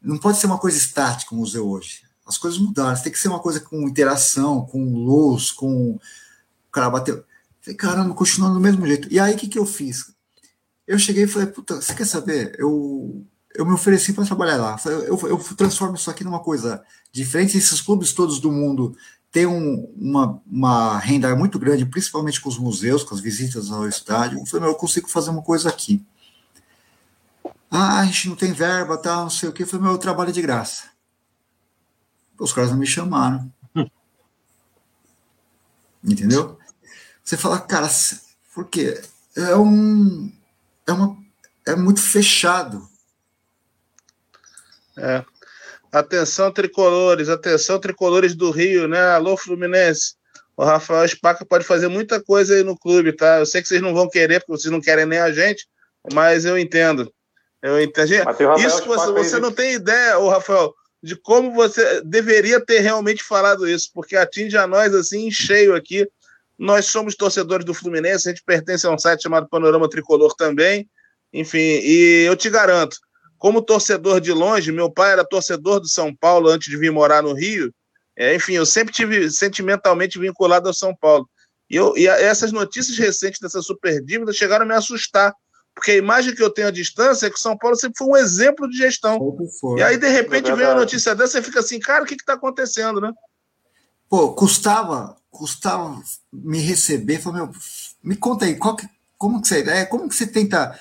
não 0.03 0.19
pode 0.19 0.37
ser 0.37 0.45
uma 0.45 0.59
coisa 0.59 0.77
estática 0.77 1.35
o 1.35 1.39
museu 1.39 1.67
hoje. 1.67 2.10
As 2.31 2.39
coisas 2.39 2.61
mudaram. 2.61 3.01
Tem 3.03 3.11
que 3.11 3.19
ser 3.19 3.29
uma 3.29 3.41
coisa 3.41 3.59
com 3.61 3.89
interação, 3.89 4.65
com 4.65 4.95
luz, 4.95 5.51
com. 5.51 5.93
O 5.93 6.73
cara 6.73 6.89
bateu. 6.89 7.25
Falei, 7.61 7.77
caramba, 7.77 8.15
continuando 8.15 8.55
do 8.55 8.61
mesmo 8.61 8.87
jeito. 8.87 9.09
E 9.11 9.19
aí, 9.19 9.35
o 9.35 9.37
que, 9.37 9.49
que 9.49 9.59
eu 9.59 9.67
fiz? 9.67 10.15
Eu 10.87 10.99
cheguei 10.99 11.25
e 11.25 11.27
falei, 11.27 11.49
puta, 11.49 11.83
você 11.83 11.93
quer 11.93 12.07
saber? 12.07 12.55
Eu, 12.57 13.27
eu 13.55 13.67
me 13.67 13.73
ofereci 13.73 14.13
para 14.13 14.25
trabalhar 14.25 14.57
lá. 14.57 14.81
Eu, 14.85 15.03
eu, 15.03 15.29
eu, 15.29 15.39
transformo 15.57 15.97
isso 15.97 16.09
aqui 16.09 16.23
numa 16.23 16.39
coisa 16.39 16.83
diferente. 17.13 17.59
Esses 17.59 17.81
clubes 17.81 18.13
todos 18.13 18.39
do 18.39 18.53
mundo 18.53 18.97
têm 19.33 19.47
um, 19.47 19.93
uma, 19.97 20.41
uma 20.47 20.99
renda 20.99 21.35
muito 21.35 21.59
grande, 21.59 21.85
principalmente 21.85 22.41
com 22.41 22.49
os 22.49 22.59
museus, 22.59 23.03
com 23.03 23.15
as 23.15 23.21
visitas 23.21 23.73
ao 23.73 23.89
estádio. 23.89 24.39
Eu 24.39 24.47
falei, 24.47 24.69
eu 24.69 24.75
consigo 24.77 25.11
fazer 25.11 25.31
uma 25.31 25.43
coisa 25.43 25.69
aqui. 25.69 26.05
Ah, 27.71 28.01
a 28.01 28.05
gente 28.07 28.29
não 28.29 28.37
tem 28.37 28.53
verba, 28.53 28.97
tal, 28.99 29.23
não 29.23 29.31
sei 29.31 29.49
o 29.49 29.53
que. 29.53 29.63
Eu 29.63 29.67
falei, 29.67 29.85
meu, 29.85 29.93
eu 29.93 29.99
trabalho 29.99 30.33
de 30.33 30.43
graça. 30.43 30.90
Os 32.41 32.55
caras 32.55 32.71
não 32.71 32.79
me 32.79 32.87
chamaram. 32.87 33.53
Entendeu? 36.03 36.59
Você 37.23 37.37
fala, 37.37 37.61
cara, 37.61 37.87
porque 38.55 38.99
é 39.37 39.55
um. 39.55 40.33
É, 40.87 40.93
uma, 40.93 41.17
é 41.69 41.77
muito 41.77 42.01
fechado. 42.01 42.89
É. 44.97 45.23
Atenção, 45.93 46.51
tricolores, 46.51 47.29
atenção, 47.29 47.79
tricolores 47.79 48.35
do 48.35 48.51
Rio, 48.51 48.89
né? 48.89 49.01
Alô, 49.11 49.37
Fluminense. 49.37 50.15
O 50.57 50.65
Rafael 50.65 51.07
Spaca 51.07 51.45
pode 51.45 51.65
fazer 51.65 51.89
muita 51.89 52.23
coisa 52.23 52.55
aí 52.55 52.63
no 52.63 52.79
clube, 52.79 53.13
tá? 53.13 53.39
Eu 53.39 53.47
sei 53.47 53.61
que 53.61 53.69
vocês 53.69 53.83
não 53.83 53.93
vão 53.93 54.09
querer, 54.09 54.41
porque 54.41 54.53
vocês 54.53 54.73
não 54.73 54.81
querem 54.81 55.07
nem 55.07 55.19
a 55.19 55.33
gente, 55.33 55.67
mas 56.13 56.45
eu 56.45 56.59
entendo. 56.59 57.13
Eu 57.63 57.81
entendo. 57.81 58.13
Isso 58.59 58.85
você, 58.87 59.13
você 59.13 59.39
não 59.39 59.53
tem 59.53 59.75
ideia, 59.75 60.19
o 60.19 60.29
Rafael, 60.29 60.75
de 61.03 61.17
como 61.17 61.53
você 61.53 62.03
deveria 62.03 62.61
ter 62.65 62.81
realmente 62.81 63.23
falado 63.23 63.69
isso, 63.69 63.91
porque 63.95 64.17
atinge 64.17 64.57
a 64.57 64.67
nós 64.67 64.95
assim 64.95 65.27
em 65.27 65.31
cheio 65.31 65.75
aqui. 65.75 66.07
Nós 66.59 66.87
somos 66.87 67.15
torcedores 67.15 67.65
do 67.65 67.73
Fluminense, 67.73 68.29
a 68.29 68.33
gente 68.33 68.45
pertence 68.45 68.87
a 68.87 68.91
um 68.91 68.99
site 68.99 69.23
chamado 69.23 69.49
Panorama 69.49 69.89
Tricolor 69.89 70.35
também. 70.35 70.89
Enfim, 71.33 71.59
e 71.59 72.25
eu 72.27 72.37
te 72.37 72.51
garanto, 72.51 72.99
como 73.39 73.63
torcedor 73.63 74.21
de 74.21 74.33
longe, 74.33 74.71
meu 74.71 74.91
pai 74.91 75.13
era 75.13 75.25
torcedor 75.25 75.81
do 75.81 75.89
São 75.89 76.15
Paulo 76.15 76.49
antes 76.49 76.69
de 76.69 76.77
vir 76.77 76.93
morar 76.93 77.23
no 77.23 77.33
Rio. 77.33 77.73
É, 78.15 78.35
enfim, 78.35 78.53
eu 78.53 78.67
sempre 78.67 78.93
tive 78.93 79.31
sentimentalmente 79.31 80.19
vinculado 80.19 80.69
ao 80.69 80.75
São 80.75 80.95
Paulo. 80.95 81.27
E, 81.71 81.77
eu, 81.77 81.97
e 81.97 82.07
essas 82.07 82.53
notícias 82.53 82.99
recentes 82.99 83.41
dessa 83.41 83.63
super 83.63 84.03
dívida 84.05 84.33
chegaram 84.33 84.67
a 84.67 84.69
me 84.69 84.75
assustar, 84.75 85.33
porque 85.81 85.93
a 85.93 85.97
imagem 85.97 86.35
que 86.35 86.43
eu 86.43 86.51
tenho 86.51 86.69
à 86.69 86.71
distância 86.71 87.27
é 87.27 87.31
que 87.31 87.37
o 87.37 87.41
São 87.41 87.57
Paulo 87.57 87.75
sempre 87.75 87.97
foi 87.97 88.07
um 88.07 88.17
exemplo 88.17 88.69
de 88.69 88.77
gestão. 88.77 89.19
E 89.79 89.83
aí, 89.83 89.97
de 89.97 90.09
repente, 90.11 90.51
é 90.51 90.55
vem 90.55 90.67
a 90.67 90.75
notícia 90.75 91.15
dessa 91.15 91.39
e 91.39 91.43
fica 91.43 91.61
assim, 91.61 91.81
cara, 91.81 92.05
o 92.05 92.07
que 92.07 92.13
está 92.13 92.35
acontecendo, 92.35 93.01
né? 93.01 93.11
Pô, 94.07 94.35
custava, 94.35 95.17
custava 95.31 95.99
me 96.31 96.59
receber, 96.61 97.19
falou, 97.19 97.47
meu, 97.47 97.55
me 98.05 98.15
conta 98.15 98.45
aí, 98.45 98.57
qual 98.57 98.77
que, 98.77 98.87
como 99.17 99.41
que 99.41 99.49
você, 99.49 99.61
é, 99.61 99.87
como 99.87 100.07
que 100.07 100.15
você 100.15 100.27
tenta, 100.27 100.79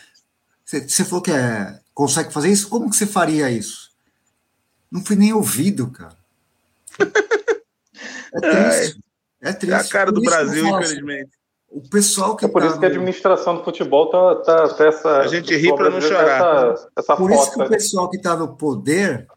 você, 0.65 0.85
você 0.85 1.05
falou 1.05 1.21
que 1.21 1.31
é, 1.31 1.79
consegue 1.93 2.33
fazer 2.33 2.49
isso, 2.49 2.67
como 2.67 2.89
que 2.89 2.97
você 2.97 3.07
faria 3.07 3.49
isso? 3.49 3.91
Não 4.91 5.01
fui 5.01 5.15
nem 5.15 5.31
ouvido, 5.31 5.89
cara. 5.91 6.17
É 8.31 8.39
triste. 8.41 8.99
É, 9.41 9.53
triste. 9.53 9.73
É 9.73 9.75
a 9.75 9.89
cara 9.89 10.11
do 10.11 10.21
Brasil, 10.21 10.67
infelizmente. 10.67 11.38
O 11.71 11.87
pessoal 11.87 12.35
que 12.35 12.45
é 12.45 12.47
por 12.47 12.61
tá 12.61 12.67
isso 12.67 12.79
que 12.79 12.85
a 12.85 12.89
administração 12.89 13.57
do 13.57 13.63
futebol 13.63 14.09
tá, 14.09 14.35
tá, 14.37 14.69
tá 14.69 14.85
essa. 14.87 15.19
A 15.19 15.27
gente 15.27 15.55
ri 15.55 15.73
para 15.75 15.89
não 15.89 16.01
chorar. 16.01 16.73
Essa, 16.73 16.89
essa 16.97 17.15
por 17.15 17.31
isso 17.31 17.51
que 17.53 17.61
o 17.61 17.69
pessoal 17.69 18.09
que 18.09 18.17
está 18.17 18.35
no 18.35 18.55
poder 18.55 19.27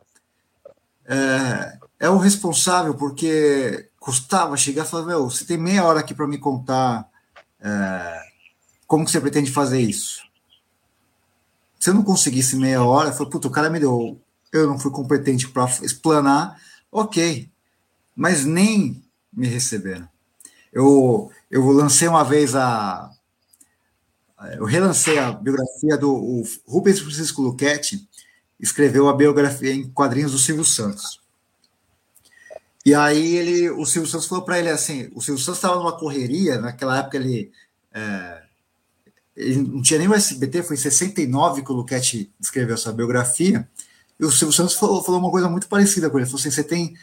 é, 1.07 1.79
é 2.01 2.09
o 2.09 2.17
responsável, 2.17 2.95
porque 2.95 3.89
custava 4.01 4.57
chegar 4.57 4.85
e 4.85 4.89
falar: 4.89 5.07
Meu, 5.07 5.29
você 5.29 5.45
tem 5.45 5.59
meia 5.59 5.85
hora 5.85 6.01
aqui 6.01 6.15
para 6.15 6.27
me 6.27 6.39
contar 6.39 7.07
é, 7.61 8.23
como 8.87 9.05
que 9.05 9.11
você 9.11 9.21
pretende 9.21 9.51
fazer 9.51 9.81
isso. 9.81 10.23
Se 11.79 11.91
eu 11.91 11.95
não 11.95 12.03
conseguisse 12.03 12.57
meia 12.57 12.83
hora, 12.83 13.11
eu 13.11 13.13
falei: 13.13 13.31
Puta, 13.31 13.49
o 13.49 13.53
cara 13.53 13.69
me 13.69 13.79
deu. 13.79 14.19
Eu 14.51 14.67
não 14.67 14.79
fui 14.79 14.91
competente 14.91 15.49
para 15.49 15.65
explanar, 15.83 16.59
ok. 16.91 17.51
Mas 18.15 18.45
nem 18.45 19.03
me 19.33 19.47
receberam. 19.47 20.12
Eu, 20.73 21.31
eu 21.51 21.65
lancei 21.71 22.09
uma 22.09 22.25
vez 22.25 22.55
a. 22.55 23.11
Eu 24.55 24.65
relancei 24.65 25.19
a 25.19 25.31
biografia 25.33 25.97
do 25.97 26.43
Rubens 26.67 26.99
Francisco 26.99 27.43
Luchetti, 27.43 28.09
escreveu 28.59 29.09
a 29.09 29.15
biografia 29.15 29.73
em 29.73 29.89
quadrinhos 29.89 30.33
do 30.33 30.39
Silvio 30.39 30.65
Santos. 30.65 31.21
E 32.85 32.95
aí 32.95 33.37
ele, 33.37 33.71
o 33.71 33.87
Silvio 33.87 34.11
Santos 34.11 34.27
falou 34.27 34.45
para 34.45 34.59
ele 34.59 34.69
assim, 34.69 35.09
o 35.15 35.21
Silvio 35.21 35.43
Santos 35.43 35.59
estava 35.59 35.77
numa 35.77 35.97
correria, 35.97 36.61
naquela 36.61 36.99
época 36.99 37.17
ele, 37.17 37.53
é, 37.93 38.43
ele 39.37 39.59
não 39.59 39.81
tinha 39.81 40.01
nem 40.01 40.09
o 40.09 40.15
SBT, 40.15 40.65
foi 40.65 40.75
em 40.75 40.81
69 40.81 41.63
que 41.63 41.71
o 41.71 41.77
Luquete 41.77 42.33
escreveu 42.41 42.75
essa 42.75 42.93
biografia, 42.93 43.69
e 44.19 44.25
o 44.25 44.33
Silvio 44.33 44.53
Santos 44.53 44.75
falou, 44.75 45.03
falou 45.05 45.21
uma 45.21 45.31
coisa 45.31 45.49
muito 45.49 45.69
parecida 45.69 46.11
com 46.11 46.19
ele, 46.19 46.25
ele 46.25 46.31
falou 46.31 46.41
assim, 46.41 46.51
você 46.51 46.65
tem, 46.65 46.97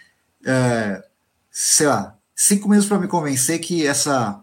é, 0.46 1.02
sei 1.50 1.88
lá, 1.88 2.19
cinco 2.42 2.70
minutos 2.70 2.88
para 2.88 2.98
me 2.98 3.08
convencer 3.08 3.60
que 3.60 3.86
essa 3.86 4.42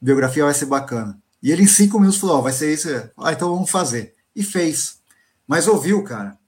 biografia 0.00 0.44
vai 0.44 0.54
ser 0.54 0.64
bacana. 0.64 1.20
E 1.42 1.52
ele 1.52 1.62
em 1.62 1.66
cinco 1.66 2.00
minutos 2.00 2.18
falou, 2.18 2.38
oh, 2.38 2.42
vai 2.42 2.52
ser 2.52 2.72
isso, 2.72 2.88
ah, 3.18 3.32
então 3.32 3.52
vamos 3.52 3.70
fazer. 3.70 4.14
E 4.34 4.42
fez. 4.42 4.98
Mas 5.46 5.68
ouviu, 5.68 6.02
cara. 6.02 6.38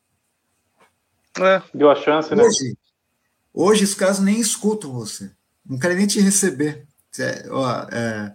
É, 1.39 1.63
deu 1.75 1.91
a 1.91 1.95
chance, 1.95 2.35
né? 2.35 2.43
Hoje, 2.43 2.77
Hoje 3.53 3.85
os 3.85 3.95
caras 3.95 4.21
nem 4.21 4.41
escutam 4.41 4.93
você, 4.93 5.31
não 5.67 5.79
querem 5.79 5.99
nem 5.99 6.07
te 6.07 6.21
receber. 6.21 6.87
É, 7.19 7.47
ó, 7.51 7.87
é, 7.91 8.35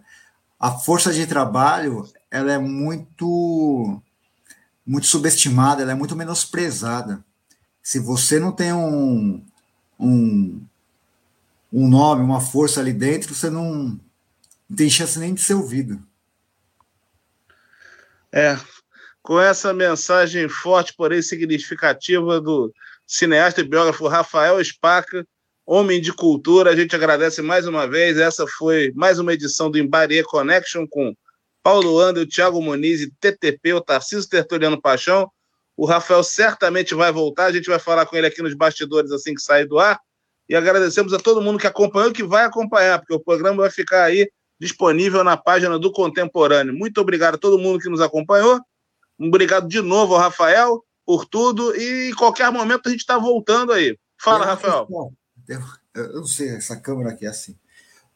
a 0.60 0.70
força 0.70 1.12
de 1.12 1.26
trabalho 1.26 2.06
ela 2.30 2.52
é 2.52 2.58
muito 2.58 4.00
muito 4.86 5.06
subestimada, 5.06 5.82
ela 5.82 5.92
é 5.92 5.94
muito 5.94 6.14
menosprezada. 6.14 7.24
Se 7.82 7.98
você 7.98 8.38
não 8.38 8.52
tem 8.52 8.72
um, 8.72 9.44
um, 9.98 10.64
um 11.76 11.88
nome, 11.88 12.22
uma 12.22 12.40
força 12.40 12.80
ali 12.80 12.92
dentro, 12.92 13.34
você 13.34 13.50
não, 13.50 14.00
não 14.68 14.76
tem 14.76 14.88
chance 14.88 15.18
nem 15.18 15.34
de 15.34 15.40
ser 15.40 15.54
ouvido. 15.54 16.00
É, 18.32 18.56
com 19.20 19.40
essa 19.40 19.74
mensagem 19.74 20.48
forte, 20.48 20.94
porém 20.96 21.20
significativa 21.20 22.40
do 22.40 22.72
cineasta 23.04 23.60
e 23.60 23.64
biógrafo 23.64 24.06
Rafael 24.06 24.64
Spaca, 24.64 25.26
homem 25.66 26.00
de 26.00 26.12
cultura. 26.12 26.70
A 26.70 26.76
gente 26.76 26.94
agradece 26.94 27.42
mais 27.42 27.66
uma 27.66 27.88
vez. 27.88 28.18
Essa 28.18 28.46
foi 28.46 28.92
mais 28.94 29.18
uma 29.18 29.32
edição 29.32 29.68
do 29.68 29.78
Embarie 29.78 30.22
Connection 30.22 30.86
com 30.88 31.12
Paulo 31.60 31.98
Andel, 31.98 32.28
Thiago 32.28 32.62
Muniz 32.62 33.00
e 33.00 33.10
TTP, 33.18 33.72
o 33.72 33.80
Tarcísio 33.80 34.28
Tertuliano 34.28 34.80
Paixão. 34.80 35.28
O 35.76 35.86
Rafael 35.86 36.22
certamente 36.22 36.94
vai 36.94 37.10
voltar. 37.10 37.46
A 37.46 37.52
gente 37.52 37.66
vai 37.66 37.80
falar 37.80 38.06
com 38.06 38.16
ele 38.16 38.28
aqui 38.28 38.42
nos 38.42 38.54
bastidores 38.54 39.10
assim 39.10 39.34
que 39.34 39.42
sair 39.42 39.66
do 39.66 39.78
ar. 39.78 39.98
E 40.48 40.54
agradecemos 40.54 41.12
a 41.12 41.18
todo 41.18 41.40
mundo 41.40 41.58
que 41.58 41.66
acompanhou 41.66 42.10
e 42.10 42.12
que 42.12 42.22
vai 42.22 42.44
acompanhar, 42.44 42.98
porque 42.98 43.14
o 43.14 43.20
programa 43.20 43.62
vai 43.62 43.70
ficar 43.70 44.04
aí 44.04 44.30
disponível 44.60 45.24
na 45.24 45.36
página 45.36 45.78
do 45.78 45.90
Contemporâneo. 45.90 46.74
Muito 46.74 47.00
obrigado 47.00 47.34
a 47.34 47.38
todo 47.38 47.58
mundo 47.58 47.78
que 47.78 47.88
nos 47.88 48.00
acompanhou. 48.00 48.60
Obrigado 49.18 49.68
de 49.68 49.80
novo 49.80 50.14
ao 50.14 50.20
Rafael 50.20 50.82
por 51.06 51.26
tudo 51.26 51.76
e 51.76 52.10
em 52.10 52.14
qualquer 52.14 52.50
momento 52.50 52.86
a 52.86 52.90
gente 52.90 53.00
está 53.00 53.18
voltando 53.18 53.72
aí. 53.72 53.96
Fala, 54.20 54.46
Rafael. 54.46 54.88
Eu 55.94 56.14
não 56.14 56.26
sei, 56.26 56.48
essa 56.48 56.76
câmera 56.76 57.10
aqui 57.10 57.26
é 57.26 57.28
assim. 57.28 57.56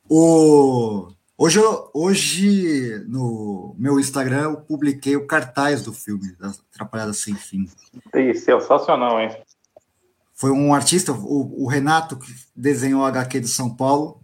O, 0.08 1.08
hoje, 1.36 1.60
hoje, 1.92 3.04
no 3.06 3.76
meu 3.78 4.00
Instagram, 4.00 4.42
eu 4.42 4.56
publiquei 4.56 5.16
o 5.16 5.26
cartaz 5.26 5.82
do 5.82 5.92
filme, 5.92 6.34
da 6.38 6.48
Atrapalhada 6.72 7.12
Sem 7.12 7.34
Fim. 7.34 7.68
Sensacional, 8.34 9.20
hein? 9.20 9.36
Foi 10.38 10.52
um 10.52 10.72
artista, 10.72 11.10
o, 11.10 11.64
o 11.64 11.66
Renato, 11.66 12.16
que 12.16 12.32
desenhou 12.54 13.04
a 13.04 13.08
HQ 13.08 13.40
de 13.40 13.48
São 13.48 13.74
Paulo. 13.74 14.20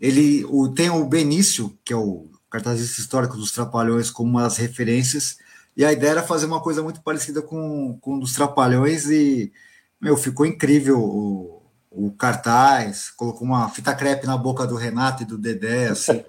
Ele 0.00 0.46
o, 0.46 0.66
tem 0.70 0.88
o 0.88 1.04
Benício, 1.04 1.78
que 1.84 1.92
é 1.92 1.96
o 1.96 2.30
cartazista 2.48 3.02
histórico 3.02 3.36
dos 3.36 3.52
Trapalhões, 3.52 4.10
como 4.10 4.30
uma 4.30 4.44
das 4.44 4.56
referências. 4.56 5.36
E 5.76 5.84
a 5.84 5.92
ideia 5.92 6.12
era 6.12 6.22
fazer 6.22 6.46
uma 6.46 6.62
coisa 6.62 6.82
muito 6.82 7.02
parecida 7.02 7.42
com, 7.42 7.98
com 8.00 8.14
um 8.14 8.18
dos 8.18 8.32
Trapalhões 8.32 9.10
e, 9.10 9.52
meu, 10.00 10.16
ficou 10.16 10.46
incrível 10.46 10.98
o, 10.98 11.62
o 11.90 12.10
cartaz, 12.12 13.10
colocou 13.10 13.46
uma 13.46 13.68
fita 13.68 13.94
crepe 13.94 14.26
na 14.26 14.38
boca 14.38 14.66
do 14.66 14.74
Renato 14.74 15.22
e 15.22 15.26
do 15.26 15.36
Dedé, 15.36 15.88
assim. 15.88 16.24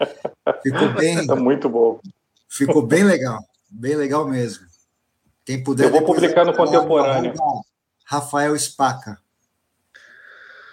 Ficou 0.62 0.94
bem... 0.96 1.20
É 1.32 1.36
muito 1.36 1.70
bom. 1.70 2.02
Ficou 2.50 2.86
bem 2.86 3.06
legal, 3.06 3.40
bem 3.70 3.96
legal 3.96 4.28
mesmo. 4.28 4.66
Quem 5.46 5.64
puder... 5.64 5.86
Eu 5.86 5.92
vou 5.92 6.04
publicar 6.04 6.44
no 6.44 6.54
Contemporâneo. 6.54 7.34
Rafael 8.10 8.58
Spaca. 8.58 9.20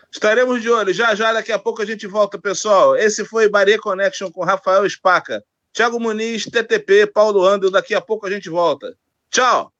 Estaremos 0.09 0.62
de 0.62 0.70
olho. 0.70 0.94
Já 0.94 1.16
já, 1.16 1.32
daqui 1.32 1.51
a 1.51 1.59
pouco 1.59 1.82
a 1.82 1.85
gente 1.85 2.06
volta, 2.06 2.39
pessoal. 2.39 2.94
Esse 2.94 3.24
foi 3.24 3.48
Bahia 3.48 3.77
Connection 3.77 4.31
com 4.31 4.44
Rafael 4.44 4.89
Spaca. 4.89 5.44
Thiago 5.73 5.98
Muniz, 5.98 6.44
TTP, 6.44 7.09
Paulo 7.09 7.44
Andel. 7.44 7.73
Daqui 7.73 7.93
a 7.93 8.01
pouco 8.01 8.24
a 8.24 8.31
gente 8.31 8.48
volta. 8.48 8.97
Tchau! 9.31 9.73